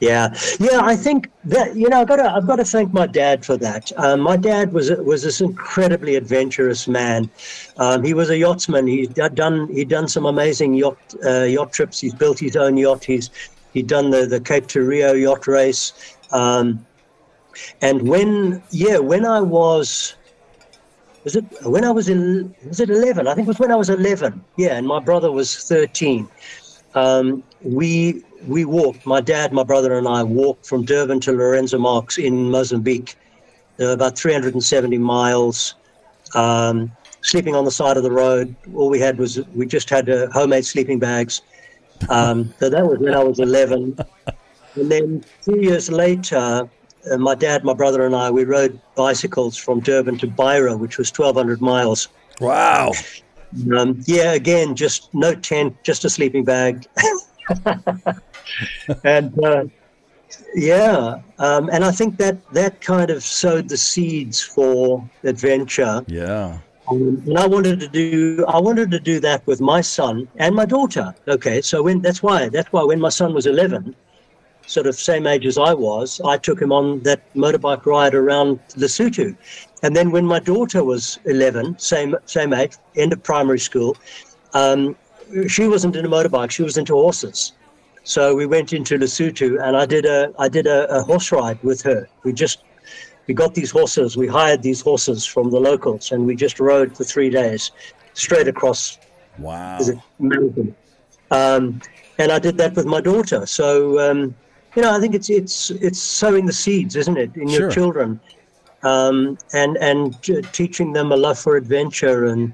Yeah, 0.01 0.35
yeah. 0.59 0.81
I 0.83 0.97
think 0.97 1.31
that 1.45 1.77
you 1.77 1.89
know, 1.89 2.01
I've 2.01 2.09
got 2.09 2.17
to 2.17 2.31
I've 2.31 2.47
got 2.47 2.57
to 2.57 2.65
thank 2.65 2.93
my 2.93 3.07
dad 3.07 3.45
for 3.45 3.57
that. 3.59 3.93
Um, 3.97 4.21
my 4.21 4.37
dad 4.37 4.73
was 4.73 4.91
was 4.91 5.23
this 5.23 5.41
incredibly 5.41 6.17
adventurous 6.17 6.89
man. 6.89 7.31
Um, 7.77 8.03
he 8.03 8.13
was 8.15 8.31
a 8.31 8.37
yachtsman. 8.37 8.87
He's 8.87 9.09
d- 9.09 9.29
done 9.35 9.69
he'd 9.69 9.89
done 9.89 10.09
some 10.09 10.27
amazing 10.27 10.75
yacht 10.75 10.99
uh, 11.25 11.45
yacht 11.45 11.73
trips. 11.73 12.01
He's 12.01 12.15
built 12.15 12.39
his 12.39 12.57
own 12.57 12.77
yacht. 12.77 13.05
He's 13.05 13.31
he'd 13.73 13.87
done 13.87 14.11
the 14.11 14.27
the 14.27 14.41
Cape 14.41 14.67
to 14.69 14.83
Rio 14.83 15.13
yacht 15.13 15.47
race. 15.47 16.17
Um, 16.33 16.85
and 17.81 18.09
when 18.09 18.63
yeah, 18.71 18.99
when 18.99 19.25
I 19.25 19.41
was 19.41 20.17
was 21.23 21.37
it 21.37 21.45
when 21.63 21.85
I 21.85 21.91
was 21.91 22.09
in 22.09 22.55
was 22.67 22.81
it 22.81 22.91
eleven? 22.91 23.27
I 23.29 23.35
think 23.35 23.47
it 23.47 23.49
was 23.49 23.59
when 23.59 23.71
I 23.71 23.77
was 23.77 23.91
eleven. 23.91 24.45
Yeah, 24.57 24.77
and 24.77 24.87
my 24.87 25.01
brother 25.01 25.31
was 25.31 25.57
thirteen. 25.57 26.29
Um, 26.95 27.43
we 27.63 28.23
we 28.47 28.65
walked. 28.65 29.07
My 29.07 29.21
dad, 29.21 29.53
my 29.53 29.65
brother, 29.65 29.97
and 29.97 30.07
I 30.07 30.23
walked 30.23 30.67
from 30.67 30.85
Durban 30.85 31.21
to 31.21 31.33
Lourenço 31.33 31.81
Marques 31.81 32.19
in 32.19 32.51
Mozambique. 32.51 33.17
Were 33.79 33.93
about 33.93 34.17
370 34.17 34.99
miles. 34.99 35.75
Um, 36.35 36.93
sleeping 37.23 37.57
on 37.57 37.65
the 37.65 37.71
side 37.71 37.97
of 37.97 38.03
the 38.03 38.11
road. 38.11 38.55
All 38.75 38.89
we 38.89 39.01
had 39.01 39.19
was 39.19 39.41
we 39.55 39.67
just 39.67 39.91
had 39.91 40.09
uh, 40.09 40.31
homemade 40.31 40.67
sleeping 40.67 40.99
bags. 40.99 41.43
Um, 42.09 42.55
so 42.61 42.69
that 42.69 42.87
was 42.87 42.99
when 42.99 43.15
I 43.15 43.23
was 43.23 43.41
11. 43.41 43.99
And 44.77 44.91
then 44.91 45.25
two 45.43 45.61
years 45.61 45.91
later, 45.91 46.69
uh, 47.11 47.17
my 47.19 47.35
dad, 47.35 47.65
my 47.65 47.75
brother, 47.75 48.05
and 48.07 48.15
I 48.15 48.31
we 48.31 48.45
rode 48.45 48.81
bicycles 48.95 49.57
from 49.57 49.81
Durban 49.81 50.19
to 50.19 50.27
Beira, 50.27 50.77
which 50.77 50.99
was 50.99 51.11
1,200 51.11 51.61
miles. 51.61 52.09
Wow. 52.41 52.93
Um, 53.77 54.03
yeah, 54.07 54.33
again, 54.33 54.75
just 54.75 55.13
no 55.15 55.35
tent, 55.35 55.77
just 55.83 56.05
a 56.05 56.11
sleeping 56.11 56.45
bag. 56.45 56.87
and 59.05 59.45
uh, 59.45 59.65
yeah, 60.55 61.21
um, 61.39 61.69
and 61.73 61.85
I 61.85 61.91
think 61.91 62.17
that 62.19 62.37
that 62.53 62.81
kind 62.81 63.11
of 63.11 63.23
sowed 63.23 63.69
the 63.69 63.77
seeds 63.77 64.43
for 64.43 65.09
adventure. 65.23 66.05
Yeah. 66.07 66.59
Um, 66.89 67.23
and 67.27 67.39
I 67.39 67.47
wanted 67.47 67.81
to 67.81 67.89
do 67.89 68.45
I 68.47 68.61
wanted 68.61 68.91
to 68.91 69.01
do 69.01 69.19
that 69.21 69.47
with 69.47 69.61
my 69.61 69.81
son 69.81 70.29
and 70.37 70.55
my 70.55 70.67
daughter. 70.67 71.15
Okay, 71.29 71.63
so 71.63 71.83
when 71.83 72.03
that's 72.03 72.23
why 72.23 72.49
that's 72.49 72.73
why 72.73 72.83
when 72.83 73.01
my 73.01 73.09
son 73.09 73.33
was 73.35 73.47
11, 73.47 73.95
sort 74.67 74.87
of 74.87 74.95
same 74.95 75.27
age 75.27 75.47
as 75.47 75.59
I 75.59 75.73
was, 75.75 76.21
I 76.25 76.37
took 76.37 76.61
him 76.61 76.73
on 76.73 77.01
that 77.01 77.23
motorbike 77.35 77.87
ride 77.87 78.15
around 78.15 78.61
Lesotho. 78.77 79.37
And 79.85 79.95
then 79.95 80.11
when 80.11 80.25
my 80.25 80.41
daughter 80.41 80.83
was 80.83 81.19
11, 81.27 81.79
same 81.79 82.17
same 82.25 82.55
age, 82.55 82.73
end 82.97 83.13
of 83.13 83.23
primary 83.23 83.59
school, 83.59 83.97
um, 84.55 84.97
she 85.47 85.69
wasn't 85.69 85.95
into 85.95 86.09
motorbike, 86.09 86.51
she 86.51 86.63
was 86.63 86.79
into 86.79 86.95
horses. 86.95 87.53
So 88.03 88.35
we 88.35 88.47
went 88.47 88.73
into 88.73 88.97
Lesotho 88.99 89.63
and 89.63 89.77
I 89.77 89.85
did 89.85 90.07
a 90.07 90.33
I 90.39 90.49
did 90.49 90.67
a, 90.67 90.91
a 90.99 91.03
horse 91.03 91.31
ride 91.31 91.63
with 91.63 91.83
her. 91.83 92.09
We 92.25 92.33
just 92.33 92.65
we 93.27 93.35
got 93.35 93.55
these 93.55 93.71
horses, 93.71 94.17
we 94.17 94.27
hired 94.27 94.63
these 94.63 94.81
horses 94.81 95.27
from 95.27 95.51
the 95.51 95.61
locals 95.61 96.13
and 96.13 96.25
we 96.25 96.35
just 96.35 96.59
rode 96.61 96.97
for 96.97 97.05
three 97.05 97.29
days 97.29 97.71
straight 98.15 98.49
across 98.49 98.99
Wow. 99.39 99.79
is 99.81 99.91
it 99.91 99.99
mountain. 100.19 100.75
Um, 101.31 101.81
and 102.19 102.33
I 102.33 102.39
did 102.39 102.57
that 102.57 102.75
with 102.75 102.87
my 102.87 103.03
daughter. 103.03 103.45
So 103.45 103.99
um, 104.01 104.35
you 104.77 104.83
know, 104.83 104.95
I 104.97 104.99
think 104.99 105.15
it's 105.15 105.29
it's 105.29 105.71
it's 105.71 106.01
sowing 106.01 106.47
the 106.47 106.53
seeds, 106.55 106.97
isn't 106.97 107.19
it, 107.19 107.37
in 107.37 107.49
Sure. 107.49 107.61
your 107.61 107.71
children, 107.71 108.19
um, 108.85 109.39
and 109.53 109.77
and 109.79 110.15
uh, 110.31 110.41
teaching 110.53 110.93
them 110.93 111.13
a 111.13 111.17
love 111.17 111.39
for 111.39 111.57
adventure 111.57 112.27
and 112.27 112.53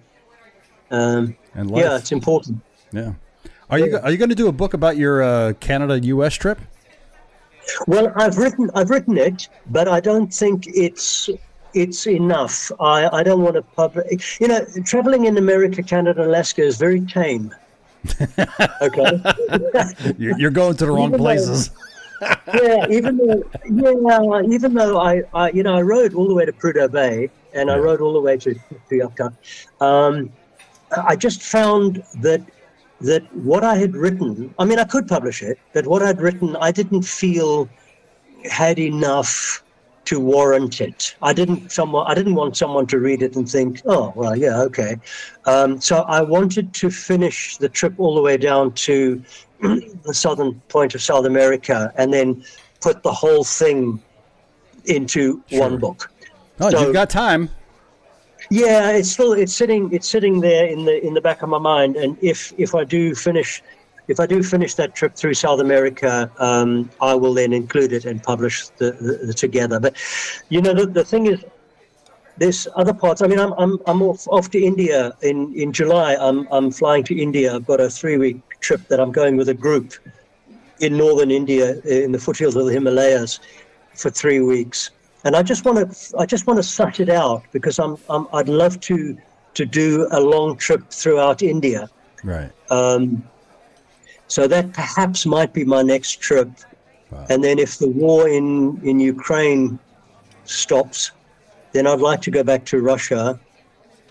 Um, 0.90 1.36
And 1.54 1.70
life. 1.70 1.84
yeah, 1.84 1.96
it's 1.96 2.12
important. 2.12 2.58
Yeah. 2.92 3.12
Are 3.70 3.78
you 3.78 3.98
are 4.02 4.10
you 4.10 4.16
going 4.18 4.30
to 4.30 4.40
do 4.44 4.48
a 4.48 4.52
book 4.62 4.74
about 4.74 4.96
your 4.96 5.22
uh, 5.22 5.52
Canada 5.60 5.94
U.S. 6.14 6.34
trip? 6.34 6.58
Well, 7.86 8.12
I've 8.16 8.36
written 8.38 8.70
I've 8.74 8.90
written 8.90 9.16
it, 9.16 9.48
but 9.70 9.86
I 9.86 10.00
don't 10.00 10.32
think 10.34 10.66
it's 10.66 11.30
it's 11.72 12.06
enough. 12.08 12.72
I, 12.80 13.08
I 13.18 13.22
don't 13.22 13.42
want 13.42 13.54
to 13.54 13.62
publish. 13.62 14.40
You 14.40 14.48
know, 14.48 14.66
traveling 14.84 15.26
in 15.26 15.36
America, 15.38 15.82
Canada, 15.82 16.26
Alaska 16.26 16.62
is 16.62 16.76
very 16.78 17.00
tame. 17.06 17.54
okay. 18.82 19.12
You're, 20.18 20.36
you're 20.40 20.50
going 20.50 20.74
to 20.74 20.86
the 20.86 20.90
wrong 20.90 21.12
places. 21.12 21.70
Yeah, 22.54 22.86
even 22.90 23.16
though 23.16 23.42
yeah, 23.64 24.42
even 24.48 24.74
though 24.74 24.98
I, 24.98 25.22
I 25.34 25.50
you 25.50 25.62
know 25.62 25.74
I 25.74 25.82
rode 25.82 26.14
all 26.14 26.28
the 26.28 26.34
way 26.34 26.44
to 26.44 26.52
Prudhoe 26.52 26.90
Bay 26.90 27.30
and 27.54 27.70
I 27.70 27.76
Yeah. 27.76 27.82
rode 27.86 28.00
all 28.00 28.12
the 28.12 28.20
way 28.20 28.36
to 28.38 28.54
to 28.54 28.94
Yucca, 28.96 29.32
um, 29.80 30.30
I 30.96 31.16
just 31.16 31.42
found 31.42 32.02
that 32.20 32.42
that 33.00 33.22
what 33.34 33.64
I 33.64 33.76
had 33.76 33.94
written, 33.94 34.54
I 34.58 34.64
mean, 34.64 34.78
I 34.78 34.84
could 34.84 35.06
publish 35.08 35.42
it, 35.42 35.58
but 35.72 35.86
what 35.86 36.02
I'd 36.02 36.20
written, 36.20 36.56
I 36.56 36.70
didn't 36.70 37.02
feel 37.02 37.68
had 38.44 38.78
enough 38.78 39.62
to 40.06 40.18
warrant 40.18 40.80
it. 40.80 41.14
I 41.22 41.32
didn't 41.32 41.70
someone 41.70 42.06
I 42.10 42.14
didn't 42.14 42.34
want 42.34 42.56
someone 42.56 42.86
to 42.88 42.98
read 42.98 43.22
it 43.22 43.36
and 43.36 43.48
think, 43.48 43.82
oh 43.86 44.12
well, 44.16 44.34
yeah, 44.36 44.60
okay. 44.62 44.96
Um, 45.46 45.80
so 45.80 46.02
I 46.02 46.22
wanted 46.22 46.72
to 46.74 46.90
finish 46.90 47.56
the 47.58 47.68
trip 47.68 47.94
all 47.98 48.14
the 48.14 48.22
way 48.22 48.36
down 48.36 48.72
to 48.72 49.22
the 49.60 50.14
southern 50.14 50.60
point 50.68 50.94
of 50.94 51.02
South 51.02 51.26
America 51.26 51.92
and 51.96 52.12
then 52.12 52.44
put 52.80 53.02
the 53.02 53.12
whole 53.12 53.44
thing 53.44 54.02
into 54.86 55.42
Sure. 55.48 55.60
one 55.60 55.78
book. 55.78 56.10
Oh, 56.60 56.70
So- 56.70 56.80
you've 56.82 56.94
got 56.94 57.10
time. 57.10 57.50
Yeah, 58.52 58.90
it's 58.90 59.10
still 59.12 59.32
it's 59.32 59.54
sitting 59.54 59.92
it's 59.92 60.08
sitting 60.08 60.40
there 60.40 60.66
in 60.66 60.84
the 60.84 61.04
in 61.06 61.14
the 61.14 61.20
back 61.20 61.42
of 61.42 61.48
my 61.50 61.58
mind. 61.58 61.96
And 61.96 62.16
if 62.20 62.52
if 62.58 62.74
I 62.74 62.82
do 62.84 63.14
finish 63.14 63.62
if 64.10 64.20
I 64.20 64.26
do 64.26 64.42
finish 64.42 64.74
that 64.74 64.94
trip 64.94 65.14
through 65.14 65.34
South 65.34 65.60
America, 65.60 66.30
um, 66.38 66.90
I 67.00 67.14
will 67.14 67.34
then 67.34 67.52
include 67.52 67.92
it 67.92 68.04
and 68.04 68.22
publish 68.22 68.68
the, 68.80 68.92
the, 68.92 69.26
the 69.26 69.34
together. 69.34 69.80
But 69.80 69.96
you 70.48 70.60
know 70.60 70.74
the, 70.74 70.86
the 70.86 71.04
thing 71.04 71.26
is, 71.26 71.44
there's 72.36 72.66
other 72.76 72.94
parts. 72.94 73.22
I 73.22 73.26
mean, 73.26 73.38
I'm 73.38 73.52
I'm 73.54 73.78
I'm 73.86 74.02
off, 74.02 74.26
off 74.28 74.50
to 74.50 74.62
India 74.62 75.12
in 75.22 75.52
in 75.54 75.72
July. 75.72 76.16
I'm 76.20 76.48
I'm 76.50 76.70
flying 76.70 77.04
to 77.04 77.18
India. 77.18 77.54
I've 77.54 77.66
got 77.66 77.80
a 77.80 77.88
three 77.88 78.18
week 78.18 78.40
trip 78.60 78.86
that 78.88 79.00
I'm 79.00 79.12
going 79.12 79.36
with 79.36 79.48
a 79.48 79.54
group 79.54 79.94
in 80.80 80.96
northern 80.96 81.30
India 81.30 81.78
in 81.80 82.12
the 82.12 82.18
foothills 82.18 82.56
of 82.56 82.66
the 82.66 82.72
Himalayas 82.72 83.40
for 83.94 84.10
three 84.10 84.40
weeks 84.40 84.90
and 85.24 85.36
I 85.36 85.42
just 85.42 85.64
want 85.64 85.92
to 85.92 86.18
I 86.18 86.26
just 86.26 86.46
want 86.46 86.58
to 86.58 86.62
suss 86.62 87.00
it 87.00 87.08
out 87.08 87.42
because 87.52 87.78
I'm, 87.78 87.96
I'm 88.08 88.26
I'd 88.32 88.48
love 88.48 88.80
to 88.80 89.16
to 89.54 89.66
do 89.66 90.08
a 90.12 90.20
long 90.20 90.56
trip 90.56 90.88
throughout 90.90 91.42
India. 91.42 91.88
Right. 92.22 92.50
Um, 92.70 93.22
so 94.30 94.46
that 94.46 94.72
perhaps 94.72 95.26
might 95.26 95.52
be 95.52 95.64
my 95.64 95.82
next 95.82 96.20
trip. 96.20 96.48
Wow. 97.10 97.26
And 97.28 97.42
then 97.42 97.58
if 97.58 97.78
the 97.78 97.88
war 97.88 98.28
in 98.28 98.80
in 98.84 99.00
Ukraine 99.00 99.78
stops, 100.44 101.10
then 101.72 101.86
I'd 101.88 102.00
like 102.00 102.20
to 102.22 102.30
go 102.30 102.42
back 102.44 102.64
to 102.66 102.80
Russia. 102.80 103.40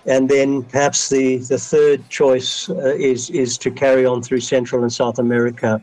And 0.06 0.28
then 0.30 0.64
perhaps 0.64 1.10
the, 1.10 1.38
the 1.38 1.58
third 1.58 2.00
choice 2.10 2.70
uh, 2.70 2.96
is 3.12 3.30
is 3.30 3.58
to 3.60 3.72
carry 3.72 4.06
on 4.06 4.22
through 4.22 4.42
Central 4.42 4.84
and 4.84 4.92
South 4.92 5.20
America. 5.20 5.82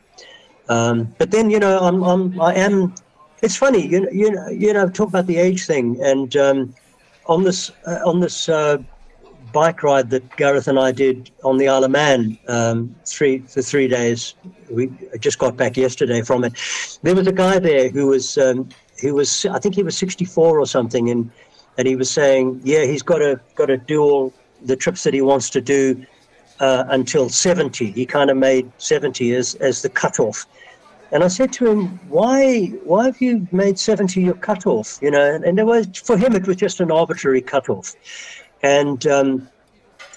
Um, 0.69 1.15
but 1.19 1.31
then 1.31 1.49
you 1.49 1.59
know 1.59 1.79
I'm, 1.79 2.03
I'm 2.03 2.23
I 2.41 2.53
am. 2.67 2.95
It's 3.43 3.57
funny 3.57 3.87
you 3.93 4.01
know 4.03 4.11
you 4.11 4.31
know 4.31 4.49
you 4.49 4.73
know 4.75 4.87
talk 4.91 5.09
about 5.09 5.27
the 5.27 5.39
age 5.39 5.65
thing 5.67 5.87
and 6.03 6.37
um, 6.37 6.75
on 7.25 7.43
this 7.43 7.71
uh, 7.87 8.01
on 8.05 8.21
this 8.21 8.51
uh, 8.51 8.77
bike 9.57 9.83
ride 9.83 10.11
that 10.11 10.37
Gareth 10.37 10.69
and 10.69 10.79
I 10.79 10.93
did 10.93 11.31
on 11.43 11.57
the 11.57 11.67
Isle 11.67 11.85
of 11.85 11.91
Man 11.91 12.39
um, 12.47 12.95
three 13.07 13.39
for 13.39 13.63
three 13.63 13.89
days. 13.89 14.35
We 14.71 14.91
just 15.19 15.39
got 15.39 15.57
back 15.57 15.79
yesterday 15.79 16.21
from 16.21 16.45
it. 16.45 16.53
There 17.03 17.15
was 17.15 17.27
a 17.27 17.33
guy 17.33 17.59
there 17.59 17.89
who 17.89 18.09
was 18.09 18.37
um, 18.37 18.69
who 19.01 19.15
was 19.15 19.47
I 19.47 19.59
think 19.59 19.75
he 19.75 19.83
was 19.83 19.97
64 19.97 20.61
or 20.61 20.67
something, 20.67 21.09
and 21.09 21.31
and 21.79 21.89
he 21.89 21.97
was 21.97 22.11
saying, 22.11 22.61
yeah, 22.65 22.85
he's 22.85 23.03
got 23.03 23.21
to 23.21 23.41
got 23.55 23.67
to 23.67 23.79
do 23.79 24.03
all 24.03 24.35
the 24.63 24.77
trips 24.77 25.05
that 25.05 25.15
he 25.15 25.23
wants 25.23 25.49
to 25.51 25.63
do 25.63 26.05
uh, 26.61 26.85
until 26.89 27.31
70. 27.31 27.93
He 27.93 28.05
kind 28.05 28.29
of 28.29 28.37
made 28.37 28.71
70 28.77 29.35
as 29.37 29.55
as 29.55 29.81
the 29.81 29.89
cutoff. 29.89 30.45
And 31.13 31.25
I 31.25 31.29
said 31.29 31.51
to 31.55 31.67
him, 31.71 31.99
"Why? 32.11 32.67
Why 32.85 33.07
have 33.07 33.23
you 33.23 33.49
made 33.53 33.79
70 33.79 34.21
your 34.21 34.35
cutoff? 34.35 34.99
You 35.01 35.13
know?" 35.13 35.35
And, 35.35 35.45
and 35.45 35.57
there 35.57 35.65
was 35.65 35.87
for 36.05 36.19
him, 36.19 36.35
it 36.35 36.47
was 36.47 36.57
just 36.57 36.81
an 36.81 36.91
arbitrary 36.91 37.41
cutoff. 37.41 37.95
And 38.67 39.07
um, 39.07 39.49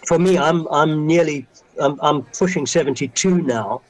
for 0.07 0.17
me, 0.17 0.37
I'm 0.37 0.67
I'm 0.71 1.05
nearly 1.05 1.45
I'm, 1.79 1.99
I'm 2.01 2.23
pushing 2.41 2.65
72 2.65 3.41
now, 3.43 3.81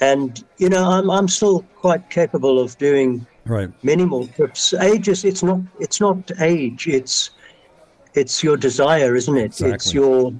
and 0.00 0.44
you 0.58 0.68
know 0.68 0.84
I'm 0.88 1.10
I'm 1.10 1.28
still 1.28 1.62
quite 1.76 2.08
capable 2.10 2.60
of 2.60 2.78
doing 2.78 3.26
Right. 3.44 3.70
many 3.82 4.04
more 4.04 4.26
trips. 4.36 4.74
Age 4.74 5.08
is 5.08 5.24
it's 5.24 5.42
not 5.42 5.60
it's 5.80 6.00
not 6.00 6.30
age. 6.40 6.86
It's 6.86 7.30
it's 8.14 8.42
your 8.44 8.56
desire, 8.56 9.16
isn't 9.16 9.36
it? 9.36 9.60
It's 9.60 9.92
your 9.92 10.32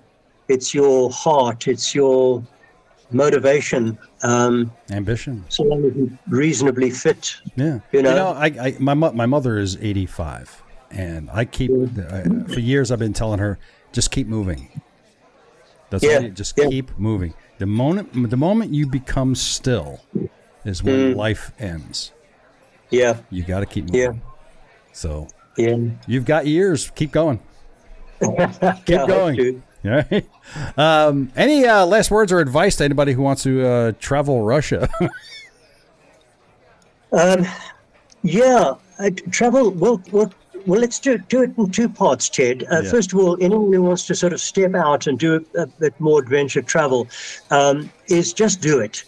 it's 0.49 0.73
your 0.75 1.11
heart. 1.11 1.67
It's 1.67 1.95
your 1.95 2.43
motivation. 3.11 3.99
Um, 4.23 4.71
Ambition. 4.91 5.45
so 5.49 5.63
long 5.65 5.85
as 5.85 5.95
you're 5.97 6.11
reasonably 6.29 6.91
fit. 6.91 7.35
Yeah. 7.57 7.81
You 7.93 8.03
know? 8.03 8.29
I, 8.29 8.47
I 8.47 8.77
my 8.79 8.95
my 8.95 9.27
mother 9.27 9.59
is 9.59 9.77
85 9.81 10.63
and 10.91 11.29
I 11.31 11.45
keep 11.45 11.71
I, 12.11 12.23
for 12.53 12.61
years 12.61 12.91
I've 12.91 12.99
been 12.99 13.13
telling 13.13 13.39
her 13.41 13.59
just 13.93 14.11
keep 14.11 14.27
moving. 14.27 14.81
That's 15.91 16.05
Yeah, 16.05 16.21
you- 16.21 16.31
just 16.31 16.55
yeah. 16.59 16.67
keep 16.69 16.99
moving. 16.99 17.35
The 17.59 17.67
moment 17.67 18.31
the 18.31 18.37
moment 18.37 18.73
you 18.73 18.87
become 18.87 19.35
still 19.35 20.01
is 20.65 20.83
when 20.83 21.13
Mm. 21.15 21.17
life 21.17 21.53
ends. 21.59 22.13
Yeah, 22.91 23.19
You 23.31 23.43
got 23.43 23.61
to 23.61 23.67
keep 23.67 23.85
moving. 23.87 24.01
Yeah. 24.01 24.13
So, 24.93 25.29
yeah. 25.57 25.77
you've 26.07 26.25
got 26.25 26.47
years. 26.47 26.91
Keep 26.95 27.13
going. 27.13 27.39
Keep 28.21 29.07
going. 29.07 29.63
Yeah. 29.83 30.03
Um, 30.79 31.31
any 31.37 31.67
uh, 31.67 31.85
last 31.85 32.11
words 32.11 32.33
or 32.33 32.39
advice 32.41 32.77
to 32.77 32.85
anybody 32.85 33.13
who 33.13 33.21
wants 33.21 33.43
to 33.43 33.67
uh, 33.67 33.93
travel 34.01 34.43
Russia? 34.43 34.89
Um, 37.13 37.47
yeah, 38.23 38.75
uh, 38.99 39.11
travel. 39.31 39.71
Well, 39.71 40.03
well, 40.13 40.33
well. 40.67 40.81
Let's 40.81 40.99
do 40.99 41.19
do 41.19 41.43
it 41.43 41.51
in 41.57 41.71
two 41.71 41.89
parts, 41.89 42.29
Ted. 42.29 42.65
Uh, 42.71 42.81
Yeah. 42.83 42.91
First 42.91 43.13
of 43.13 43.19
all, 43.19 43.37
anyone 43.41 43.73
who 43.73 43.83
wants 43.83 44.07
to 44.07 44.15
sort 44.15 44.33
of 44.33 44.41
step 44.41 44.75
out 44.75 45.07
and 45.07 45.19
do 45.19 45.45
a, 45.57 45.63
a 45.63 45.67
bit 45.67 45.99
more 46.01 46.21
adventure 46.21 46.63
travel, 46.63 47.09
um, 47.51 47.91
is 48.09 48.33
just 48.33 48.61
do 48.61 48.79
it. 48.81 49.05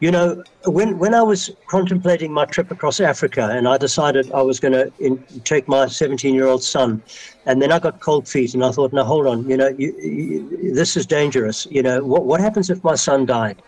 You 0.00 0.10
know, 0.10 0.42
when 0.64 0.98
when 0.98 1.14
I 1.14 1.22
was 1.22 1.50
contemplating 1.66 2.32
my 2.32 2.46
trip 2.46 2.70
across 2.70 3.00
Africa, 3.00 3.50
and 3.52 3.68
I 3.68 3.76
decided 3.76 4.32
I 4.32 4.42
was 4.42 4.58
going 4.58 4.72
to 4.72 5.18
take 5.44 5.68
my 5.68 5.86
17 5.86 6.34
year 6.34 6.46
old 6.46 6.62
son, 6.62 7.02
and 7.46 7.60
then 7.60 7.70
I 7.70 7.78
got 7.78 8.00
cold 8.00 8.26
feet, 8.26 8.54
and 8.54 8.64
I 8.64 8.70
thought, 8.72 8.92
no, 8.94 9.04
hold 9.04 9.26
on, 9.26 9.48
you 9.48 9.56
know, 9.58 9.68
you, 9.68 9.94
you, 9.98 10.74
this 10.74 10.96
is 10.96 11.04
dangerous. 11.06 11.66
You 11.70 11.82
know, 11.82 12.02
what 12.02 12.24
what 12.24 12.40
happens 12.40 12.70
if 12.70 12.82
my 12.82 12.94
son 12.94 13.26
died? 13.26 13.62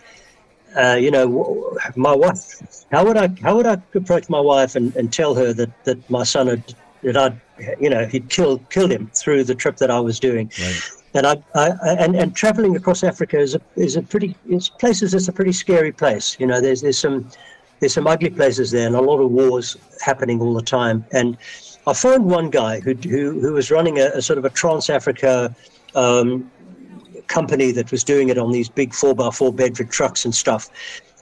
uh, 0.77 0.97
you 0.99 1.11
know, 1.11 1.77
my 1.97 2.15
wife. 2.15 2.85
How 2.91 3.05
would 3.05 3.17
I? 3.17 3.29
How 3.43 3.57
would 3.57 3.67
I 3.67 3.77
approach 3.95 4.29
my 4.29 4.41
wife 4.41 4.75
and, 4.75 4.95
and 4.97 5.13
tell 5.13 5.35
her 5.35 5.53
that, 5.53 5.85
that 5.85 6.11
my 6.11 6.25
son 6.25 6.47
had 6.47 6.75
that 7.03 7.17
I'd 7.17 7.41
you 7.81 7.91
know 7.91 8.07
he'd 8.07 8.29
killed 8.29 8.69
killed 8.71 8.91
him 8.91 9.11
through 9.15 9.45
the 9.45 9.55
trip 9.55 9.77
that 9.77 9.91
I 9.91 10.01
was 10.01 10.19
doing, 10.21 10.51
Right. 10.61 10.81
and 11.15 11.27
I, 11.27 11.43
I 11.55 11.69
and 11.99 12.17
and 12.17 12.35
traveling 12.35 12.77
across 12.77 13.03
Africa 13.05 13.39
is 13.39 13.55
a 13.55 13.61
is 13.77 13.97
a 13.97 14.03
pretty 14.03 14.35
it's 14.49 14.69
places 14.69 15.15
it's 15.15 15.29
a 15.29 15.33
pretty 15.33 15.53
scary 15.53 15.93
place. 15.93 16.37
You 16.41 16.47
know, 16.47 16.61
there's 16.61 16.81
there's 16.83 16.99
some 16.99 17.29
there's 17.81 17.95
some 17.95 18.07
ugly 18.07 18.31
places 18.31 18.71
there 18.71 18.87
and 18.87 18.95
a 18.97 19.01
lot 19.01 19.19
of 19.21 19.31
wars 19.31 19.77
happening 20.01 20.41
all 20.41 20.55
the 20.55 20.63
time. 20.63 21.05
And 21.13 21.37
I 21.87 21.93
found 21.95 22.25
one 22.25 22.51
guy 22.51 22.81
who 22.81 22.95
who 22.95 23.41
who 23.41 23.53
was 23.53 23.71
running 23.71 23.99
a, 23.99 24.07
a 24.15 24.23
sort 24.23 24.39
of 24.39 24.45
a 24.45 24.51
Trans 24.51 24.89
Africa. 24.91 25.55
Um, 25.95 26.51
company 27.29 27.73
that 27.73 27.91
was 27.91 28.05
doing 28.05 28.29
it 28.29 28.37
on 28.37 28.51
these 28.53 28.69
big 28.69 28.93
four 28.93 29.15
by 29.15 29.31
four 29.31 29.53
Bedford 29.53 29.91
trucks 29.91 30.25
and 30.25 30.35
stuff. 30.35 30.69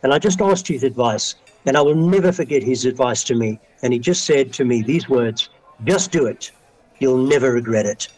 And 0.03 0.13
I 0.13 0.19
just 0.19 0.41
asked 0.41 0.67
his 0.67 0.83
advice, 0.83 1.35
and 1.67 1.77
I 1.77 1.81
will 1.83 1.95
never 1.95 2.33
forget 2.33 2.63
his 2.63 2.85
advice 2.85 3.23
to 3.25 3.35
me. 3.35 3.61
And 3.83 3.93
he 3.93 3.99
just 3.99 4.25
said 4.25 4.53
to 4.55 4.65
me 4.65 4.83
these 4.83 5.09
words: 5.09 5.51
"Just 5.85 6.11
do 6.11 6.27
it. 6.27 6.51
You'll 6.99 7.27
never 7.27 7.53
regret 7.53 7.87
it." 7.87 8.09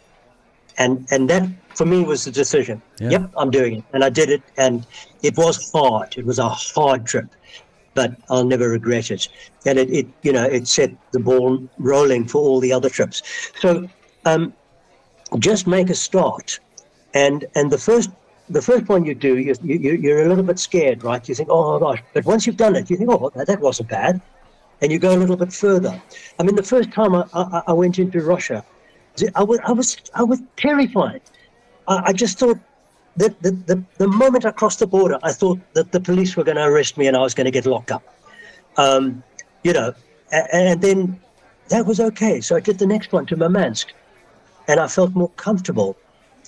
And 0.77 1.07
and 1.11 1.29
that 1.29 1.47
for 1.75 1.85
me 1.85 2.03
was 2.03 2.25
the 2.25 2.31
decision. 2.31 2.81
Yeah. 2.99 3.09
Yep, 3.11 3.31
I'm 3.37 3.51
doing 3.51 3.77
it, 3.77 3.83
and 3.93 4.03
I 4.03 4.09
did 4.09 4.29
it. 4.29 4.41
And 4.57 4.85
it 5.21 5.37
was 5.37 5.71
hard. 5.71 6.17
It 6.17 6.25
was 6.25 6.39
a 6.39 6.49
hard 6.49 7.05
trip, 7.05 7.27
but 7.93 8.15
I'll 8.29 8.45
never 8.45 8.69
regret 8.69 9.11
it. 9.11 9.27
And 9.65 9.79
it, 9.79 9.89
it 9.91 10.07
you 10.21 10.33
know, 10.33 10.43
it 10.43 10.67
set 10.67 10.91
the 11.11 11.19
ball 11.19 11.67
rolling 11.77 12.27
for 12.27 12.39
all 12.39 12.59
the 12.59 12.73
other 12.73 12.89
trips. 12.89 13.23
So. 13.59 13.87
Um, 14.25 14.53
just 15.39 15.67
make 15.67 15.89
a 15.89 15.95
start 15.95 16.59
and 17.13 17.45
and 17.55 17.71
the 17.71 17.77
first 17.77 18.09
the 18.49 18.61
first 18.61 18.87
one 18.89 19.05
you 19.05 19.15
do 19.15 19.37
you, 19.37 19.55
you 19.63 19.91
you're 19.93 20.25
a 20.25 20.29
little 20.29 20.43
bit 20.43 20.59
scared 20.59 21.03
right 21.03 21.27
you 21.27 21.35
think 21.35 21.49
oh 21.51 21.73
my 21.73 21.79
gosh 21.79 22.03
but 22.13 22.25
once 22.25 22.45
you've 22.45 22.57
done 22.57 22.75
it 22.75 22.89
you 22.89 22.97
think 22.97 23.09
oh 23.09 23.31
that, 23.35 23.47
that 23.47 23.59
wasn't 23.59 23.87
bad 23.89 24.21
and 24.83 24.91
you 24.91 24.99
go 24.99 25.15
a 25.15 25.19
little 25.23 25.37
bit 25.37 25.51
further 25.51 25.99
i 26.39 26.43
mean 26.43 26.55
the 26.55 26.63
first 26.63 26.91
time 26.91 27.15
i 27.15 27.23
i, 27.33 27.63
I 27.67 27.73
went 27.73 27.97
into 27.97 28.19
russia 28.21 28.63
I 29.35 29.43
was, 29.43 29.59
I 29.63 29.71
was 29.71 29.97
I 30.15 30.23
was 30.23 30.41
terrified. 30.57 31.21
I, 31.87 32.03
I 32.05 32.13
just 32.13 32.39
thought, 32.39 32.57
that 33.17 33.39
the, 33.41 33.51
the, 33.51 33.83
the 33.97 34.07
moment 34.07 34.45
I 34.45 34.51
crossed 34.51 34.79
the 34.79 34.87
border, 34.87 35.19
I 35.23 35.31
thought 35.31 35.59
that 35.73 35.91
the 35.91 35.99
police 35.99 36.35
were 36.35 36.43
going 36.43 36.57
to 36.57 36.63
arrest 36.63 36.97
me 36.97 37.07
and 37.07 37.15
I 37.15 37.19
was 37.19 37.33
going 37.33 37.45
to 37.45 37.51
get 37.51 37.65
locked 37.65 37.91
up. 37.91 38.03
Um, 38.77 39.23
you 39.63 39.73
know, 39.73 39.93
and, 40.31 40.47
and 40.51 40.81
then 40.81 41.19
that 41.69 41.85
was 41.85 41.99
okay. 41.99 42.41
So 42.41 42.55
I 42.55 42.59
did 42.59 42.79
the 42.79 42.87
next 42.87 43.11
one 43.11 43.25
to 43.27 43.35
Murmansk 43.35 43.89
and 44.67 44.79
I 44.79 44.87
felt 44.87 45.13
more 45.13 45.29
comfortable. 45.29 45.95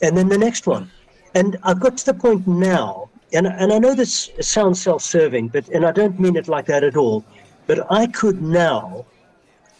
And 0.01 0.17
then 0.17 0.29
the 0.29 0.37
next 0.37 0.65
one. 0.65 0.89
And 1.35 1.57
I've 1.63 1.79
got 1.79 1.97
to 1.97 2.05
the 2.05 2.13
point 2.13 2.47
now, 2.47 3.09
and, 3.33 3.45
and 3.45 3.71
I 3.71 3.77
know 3.77 3.93
this 3.93 4.31
sounds 4.39 4.81
self 4.81 5.01
serving, 5.01 5.49
but 5.49 5.67
and 5.69 5.85
I 5.85 5.91
don't 5.91 6.19
mean 6.19 6.35
it 6.35 6.47
like 6.47 6.65
that 6.67 6.83
at 6.83 6.95
all, 6.95 7.25
but 7.67 7.91
I 7.91 8.07
could 8.07 8.41
now, 8.41 9.05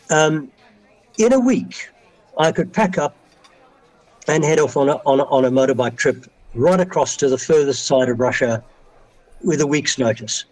um, 0.10 0.52
in 1.18 1.34
a 1.34 1.40
week, 1.40 1.90
I 2.38 2.52
could 2.52 2.74
pack 2.74 2.98
up 2.98 3.16
and 4.28 4.44
head 4.44 4.60
off 4.60 4.76
on 4.76 4.90
a, 4.90 4.96
on 5.06 5.20
a, 5.20 5.24
on 5.26 5.46
a 5.46 5.52
motorbike 5.52 5.98
trip 5.98 6.26
right 6.54 6.80
across 6.80 7.16
to 7.18 7.30
the 7.30 7.38
furthest 7.38 7.86
side 7.86 8.10
of 8.10 8.20
Russia 8.20 8.64
with 9.44 9.62
a 9.62 9.68
week's 9.68 9.98
notice. 9.98 10.46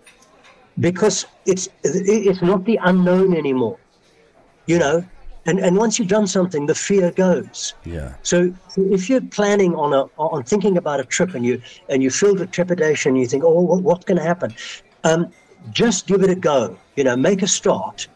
Because 0.79 1.25
it's 1.45 1.69
it's 1.83 2.41
not 2.41 2.65
the 2.65 2.79
unknown 2.83 3.35
anymore. 3.35 3.77
You 4.65 4.79
know, 4.79 5.05
and 5.45 5.59
and 5.59 5.77
once 5.77 5.99
you've 5.99 6.07
done 6.07 6.25
something, 6.25 6.65
the 6.65 6.73
fear 6.73 7.11
goes. 7.11 7.75
Yeah. 7.85 8.15
So, 8.23 8.51
if 8.75 9.07
you're 9.07 9.21
planning 9.21 9.75
on 9.75 9.93
a 9.93 10.03
on 10.17 10.43
thinking 10.43 10.77
about 10.77 10.99
a 10.99 11.03
trip 11.03 11.35
and 11.35 11.45
you 11.45 11.61
and 11.89 12.01
you 12.01 12.09
feel 12.09 12.33
the 12.33 12.47
trepidation, 12.47 13.15
you 13.15 13.27
think, 13.27 13.43
oh, 13.43 13.61
what, 13.61 13.83
what's 13.83 14.05
going 14.05 14.17
to 14.17 14.23
happen? 14.23 14.55
Um, 15.03 15.31
just 15.71 16.07
give 16.07 16.23
it 16.23 16.31
a 16.31 16.35
go. 16.35 16.75
You 16.95 17.03
know, 17.03 17.15
make 17.15 17.41
a 17.41 17.47
start, 17.47 18.07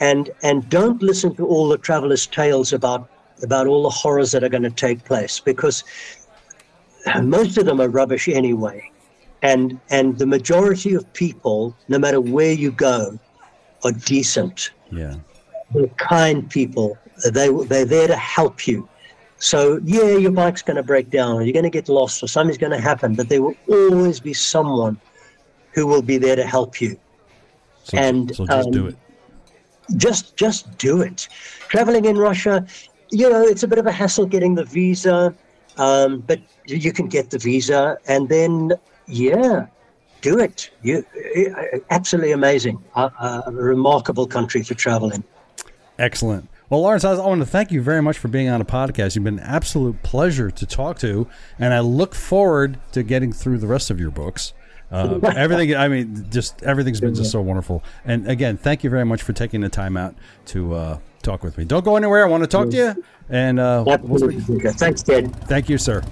and 0.00 0.30
and 0.42 0.68
don't 0.68 1.02
listen 1.02 1.34
to 1.36 1.46
all 1.46 1.68
the 1.68 1.78
travelers' 1.78 2.26
tales 2.26 2.72
about 2.72 3.08
about 3.42 3.66
all 3.66 3.82
the 3.82 3.90
horrors 3.90 4.32
that 4.32 4.42
are 4.42 4.48
going 4.48 4.62
to 4.62 4.70
take 4.70 5.04
place 5.04 5.40
because 5.40 5.84
most 7.22 7.58
of 7.58 7.66
them 7.66 7.80
are 7.80 7.88
rubbish 7.88 8.28
anyway, 8.28 8.90
and 9.42 9.78
and 9.90 10.18
the 10.18 10.26
majority 10.26 10.94
of 10.94 11.10
people, 11.12 11.76
no 11.88 11.98
matter 11.98 12.20
where 12.20 12.52
you 12.52 12.70
go, 12.70 13.18
are 13.84 13.92
decent. 13.92 14.70
Yeah 14.90 15.16
they're 15.74 15.86
kind 15.88 16.48
people. 16.48 16.96
They 17.30 17.48
they're 17.48 17.84
there 17.84 18.08
to 18.08 18.16
help 18.16 18.66
you. 18.66 18.88
So 19.38 19.80
yeah, 19.84 20.16
your 20.16 20.30
bike's 20.30 20.62
going 20.62 20.76
to 20.76 20.82
break 20.82 21.10
down, 21.10 21.36
or 21.36 21.42
you're 21.42 21.52
going 21.52 21.64
to 21.64 21.70
get 21.70 21.88
lost, 21.88 22.22
or 22.22 22.28
something's 22.28 22.58
going 22.58 22.72
to 22.72 22.80
happen. 22.80 23.14
But 23.14 23.28
there 23.28 23.42
will 23.42 23.56
always 23.68 24.20
be 24.20 24.32
someone 24.32 24.98
who 25.72 25.86
will 25.86 26.02
be 26.02 26.18
there 26.18 26.36
to 26.36 26.46
help 26.46 26.80
you. 26.80 26.98
So, 27.84 27.98
and 27.98 28.34
so 28.34 28.46
just 28.46 28.66
um, 28.66 28.72
do 28.72 28.86
it. 28.86 28.96
Just 29.96 30.36
just 30.36 30.76
do 30.78 31.02
it. 31.02 31.28
Traveling 31.68 32.06
in 32.06 32.16
Russia, 32.16 32.66
you 33.10 33.28
know, 33.28 33.42
it's 33.42 33.62
a 33.62 33.68
bit 33.68 33.78
of 33.78 33.86
a 33.86 33.92
hassle 33.92 34.26
getting 34.26 34.54
the 34.54 34.64
visa, 34.64 35.34
um, 35.76 36.20
but 36.20 36.40
you 36.66 36.92
can 36.92 37.06
get 37.08 37.30
the 37.30 37.38
visa, 37.38 37.98
and 38.08 38.28
then 38.28 38.72
yeah, 39.06 39.66
do 40.22 40.38
it. 40.38 40.70
You 40.82 41.04
absolutely 41.90 42.32
amazing, 42.32 42.82
a, 42.96 43.42
a 43.46 43.52
remarkable 43.52 44.26
country 44.26 44.62
for 44.62 44.74
traveling. 44.74 45.22
Excellent. 45.98 46.48
Well, 46.70 46.80
Lawrence, 46.80 47.04
I 47.04 47.14
want 47.14 47.42
to 47.42 47.46
thank 47.46 47.70
you 47.70 47.82
very 47.82 48.00
much 48.00 48.18
for 48.18 48.28
being 48.28 48.48
on 48.48 48.60
a 48.60 48.64
podcast. 48.64 49.14
You've 49.14 49.24
been 49.24 49.38
an 49.38 49.44
absolute 49.44 50.02
pleasure 50.02 50.50
to 50.50 50.66
talk 50.66 50.98
to, 51.00 51.28
and 51.58 51.74
I 51.74 51.80
look 51.80 52.14
forward 52.14 52.80
to 52.92 53.02
getting 53.02 53.32
through 53.32 53.58
the 53.58 53.66
rest 53.66 53.90
of 53.90 54.00
your 54.00 54.10
books. 54.10 54.54
Uh, 54.94 55.18
everything, 55.34 55.74
I 55.74 55.88
mean, 55.88 56.26
just 56.30 56.62
everything's 56.62 57.00
been 57.00 57.14
just 57.16 57.32
so 57.32 57.40
wonderful. 57.40 57.82
And 58.04 58.30
again, 58.30 58.56
thank 58.56 58.84
you 58.84 58.90
very 58.90 59.04
much 59.04 59.22
for 59.22 59.32
taking 59.32 59.60
the 59.60 59.68
time 59.68 59.96
out 59.96 60.14
to 60.46 60.74
uh, 60.74 60.98
talk 61.22 61.42
with 61.42 61.58
me. 61.58 61.64
Don't 61.64 61.84
go 61.84 61.96
anywhere. 61.96 62.24
I 62.24 62.28
want 62.28 62.44
to 62.44 62.46
talk 62.46 62.70
to 62.70 62.76
you. 62.76 63.04
And 63.28 63.58
uh, 63.58 63.82
thanks, 64.76 65.02
Ted. 65.02 65.34
Thank 65.48 65.68
you, 65.68 65.78
sir. 65.78 66.02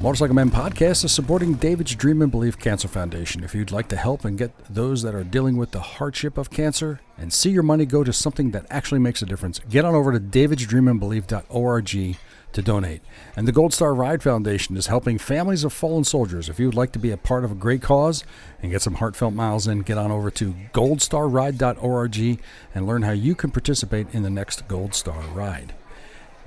Motorcycle 0.00 0.36
Men 0.36 0.48
podcast 0.48 1.04
is 1.04 1.10
supporting 1.10 1.54
David's 1.54 1.96
Dream 1.96 2.22
and 2.22 2.30
Believe 2.30 2.56
Cancer 2.56 2.86
Foundation. 2.86 3.42
If 3.42 3.52
you'd 3.52 3.72
like 3.72 3.88
to 3.88 3.96
help 3.96 4.24
and 4.24 4.38
get 4.38 4.52
those 4.70 5.02
that 5.02 5.12
are 5.12 5.24
dealing 5.24 5.56
with 5.56 5.72
the 5.72 5.80
hardship 5.80 6.38
of 6.38 6.50
cancer 6.50 7.00
and 7.18 7.32
see 7.32 7.50
your 7.50 7.64
money 7.64 7.84
go 7.84 8.04
to 8.04 8.12
something 8.12 8.52
that 8.52 8.64
actually 8.70 9.00
makes 9.00 9.22
a 9.22 9.26
difference, 9.26 9.58
get 9.68 9.84
on 9.84 9.96
over 9.96 10.12
to 10.12 10.20
davidsdreamandbelieve.org 10.20 12.16
to 12.52 12.62
donate. 12.62 13.02
And 13.34 13.48
the 13.48 13.52
Gold 13.52 13.74
Star 13.74 13.92
Ride 13.92 14.22
Foundation 14.22 14.76
is 14.76 14.86
helping 14.86 15.18
families 15.18 15.64
of 15.64 15.72
fallen 15.72 16.04
soldiers. 16.04 16.48
If 16.48 16.60
you 16.60 16.66
would 16.66 16.76
like 16.76 16.92
to 16.92 17.00
be 17.00 17.10
a 17.10 17.16
part 17.16 17.44
of 17.44 17.50
a 17.50 17.56
great 17.56 17.82
cause 17.82 18.22
and 18.62 18.70
get 18.70 18.82
some 18.82 18.94
heartfelt 18.94 19.34
miles 19.34 19.66
in, 19.66 19.80
get 19.80 19.98
on 19.98 20.12
over 20.12 20.30
to 20.30 20.54
goldstarride.org 20.72 22.40
and 22.72 22.86
learn 22.86 23.02
how 23.02 23.12
you 23.12 23.34
can 23.34 23.50
participate 23.50 24.06
in 24.12 24.22
the 24.22 24.30
next 24.30 24.68
Gold 24.68 24.94
Star 24.94 25.20
Ride. 25.34 25.74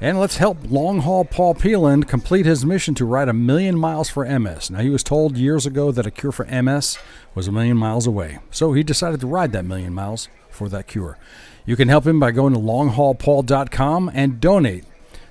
And 0.03 0.19
let's 0.19 0.37
help 0.37 0.57
long 0.67 1.01
haul 1.01 1.23
Paul 1.23 1.53
Pelland 1.53 2.07
complete 2.07 2.47
his 2.47 2.65
mission 2.65 2.95
to 2.95 3.05
ride 3.05 3.29
a 3.29 3.33
million 3.33 3.77
miles 3.77 4.09
for 4.09 4.25
MS. 4.25 4.71
Now, 4.71 4.79
he 4.79 4.89
was 4.89 5.03
told 5.03 5.37
years 5.37 5.67
ago 5.67 5.91
that 5.91 6.07
a 6.07 6.11
cure 6.11 6.31
for 6.31 6.43
MS 6.45 6.97
was 7.35 7.47
a 7.47 7.51
million 7.51 7.77
miles 7.77 8.07
away, 8.07 8.39
so 8.49 8.73
he 8.73 8.81
decided 8.81 9.19
to 9.19 9.27
ride 9.27 9.51
that 9.51 9.63
million 9.63 9.93
miles 9.93 10.27
for 10.49 10.67
that 10.69 10.87
cure. 10.87 11.19
You 11.67 11.75
can 11.75 11.87
help 11.87 12.07
him 12.07 12.19
by 12.19 12.31
going 12.31 12.53
to 12.53 12.59
longhaulpaul.com 12.59 14.09
and 14.15 14.41
donate 14.41 14.85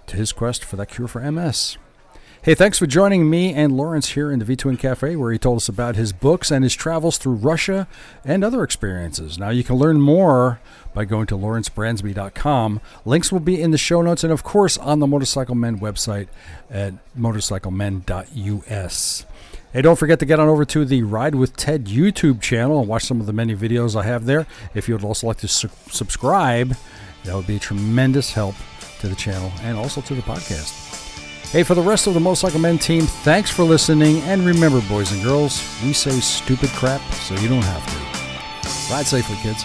to 0.06 0.16
his 0.16 0.32
quest 0.32 0.64
for 0.64 0.76
that 0.76 0.88
cure 0.88 1.08
for 1.08 1.20
MS. 1.28 1.76
Hey, 2.42 2.54
thanks 2.54 2.78
for 2.78 2.86
joining 2.86 3.28
me 3.28 3.52
and 3.52 3.76
Lawrence 3.76 4.12
here 4.12 4.32
in 4.32 4.38
the 4.38 4.46
V2N 4.46 4.78
Cafe, 4.78 5.14
where 5.14 5.30
he 5.30 5.38
told 5.38 5.58
us 5.58 5.68
about 5.68 5.96
his 5.96 6.14
books 6.14 6.50
and 6.50 6.64
his 6.64 6.74
travels 6.74 7.18
through 7.18 7.34
Russia 7.34 7.86
and 8.24 8.42
other 8.42 8.62
experiences. 8.62 9.38
Now, 9.38 9.50
you 9.50 9.62
can 9.62 9.76
learn 9.76 10.00
more 10.00 10.58
by 10.94 11.04
going 11.04 11.26
to 11.26 11.36
lawrencebransby.com. 11.36 12.80
Links 13.04 13.30
will 13.30 13.40
be 13.40 13.60
in 13.60 13.72
the 13.72 13.78
show 13.78 14.00
notes 14.00 14.24
and, 14.24 14.32
of 14.32 14.42
course, 14.42 14.78
on 14.78 15.00
the 15.00 15.06
Motorcycle 15.06 15.54
Men 15.54 15.80
website 15.80 16.28
at 16.70 16.94
motorcyclemen.us. 17.14 19.26
Hey, 19.74 19.82
don't 19.82 19.98
forget 19.98 20.18
to 20.20 20.24
get 20.24 20.40
on 20.40 20.48
over 20.48 20.64
to 20.64 20.86
the 20.86 21.02
Ride 21.02 21.34
with 21.34 21.56
Ted 21.56 21.84
YouTube 21.84 22.40
channel 22.40 22.80
and 22.80 22.88
watch 22.88 23.04
some 23.04 23.20
of 23.20 23.26
the 23.26 23.34
many 23.34 23.54
videos 23.54 23.94
I 23.94 24.04
have 24.04 24.24
there. 24.24 24.46
If 24.74 24.88
you 24.88 24.94
would 24.94 25.04
also 25.04 25.26
like 25.26 25.40
to 25.40 25.48
su- 25.48 25.68
subscribe, 25.90 26.74
that 27.24 27.36
would 27.36 27.46
be 27.46 27.56
a 27.56 27.60
tremendous 27.60 28.32
help 28.32 28.54
to 29.00 29.08
the 29.08 29.14
channel 29.14 29.52
and 29.60 29.76
also 29.76 30.00
to 30.00 30.14
the 30.14 30.22
podcast. 30.22 30.99
Hey, 31.52 31.64
for 31.64 31.74
the 31.74 31.82
rest 31.82 32.06
of 32.06 32.14
the 32.14 32.20
Most 32.20 32.44
Motorcycle 32.44 32.60
Men 32.60 32.78
team, 32.78 33.02
thanks 33.02 33.50
for 33.50 33.64
listening. 33.64 34.20
And 34.20 34.46
remember, 34.46 34.80
boys 34.82 35.10
and 35.10 35.20
girls, 35.20 35.60
we 35.82 35.92
say 35.92 36.20
stupid 36.20 36.68
crap 36.70 37.00
so 37.14 37.34
you 37.34 37.48
don't 37.48 37.64
have 37.64 37.84
to. 37.86 38.94
Ride 38.94 39.04
safely, 39.04 39.34
kids. 39.38 39.64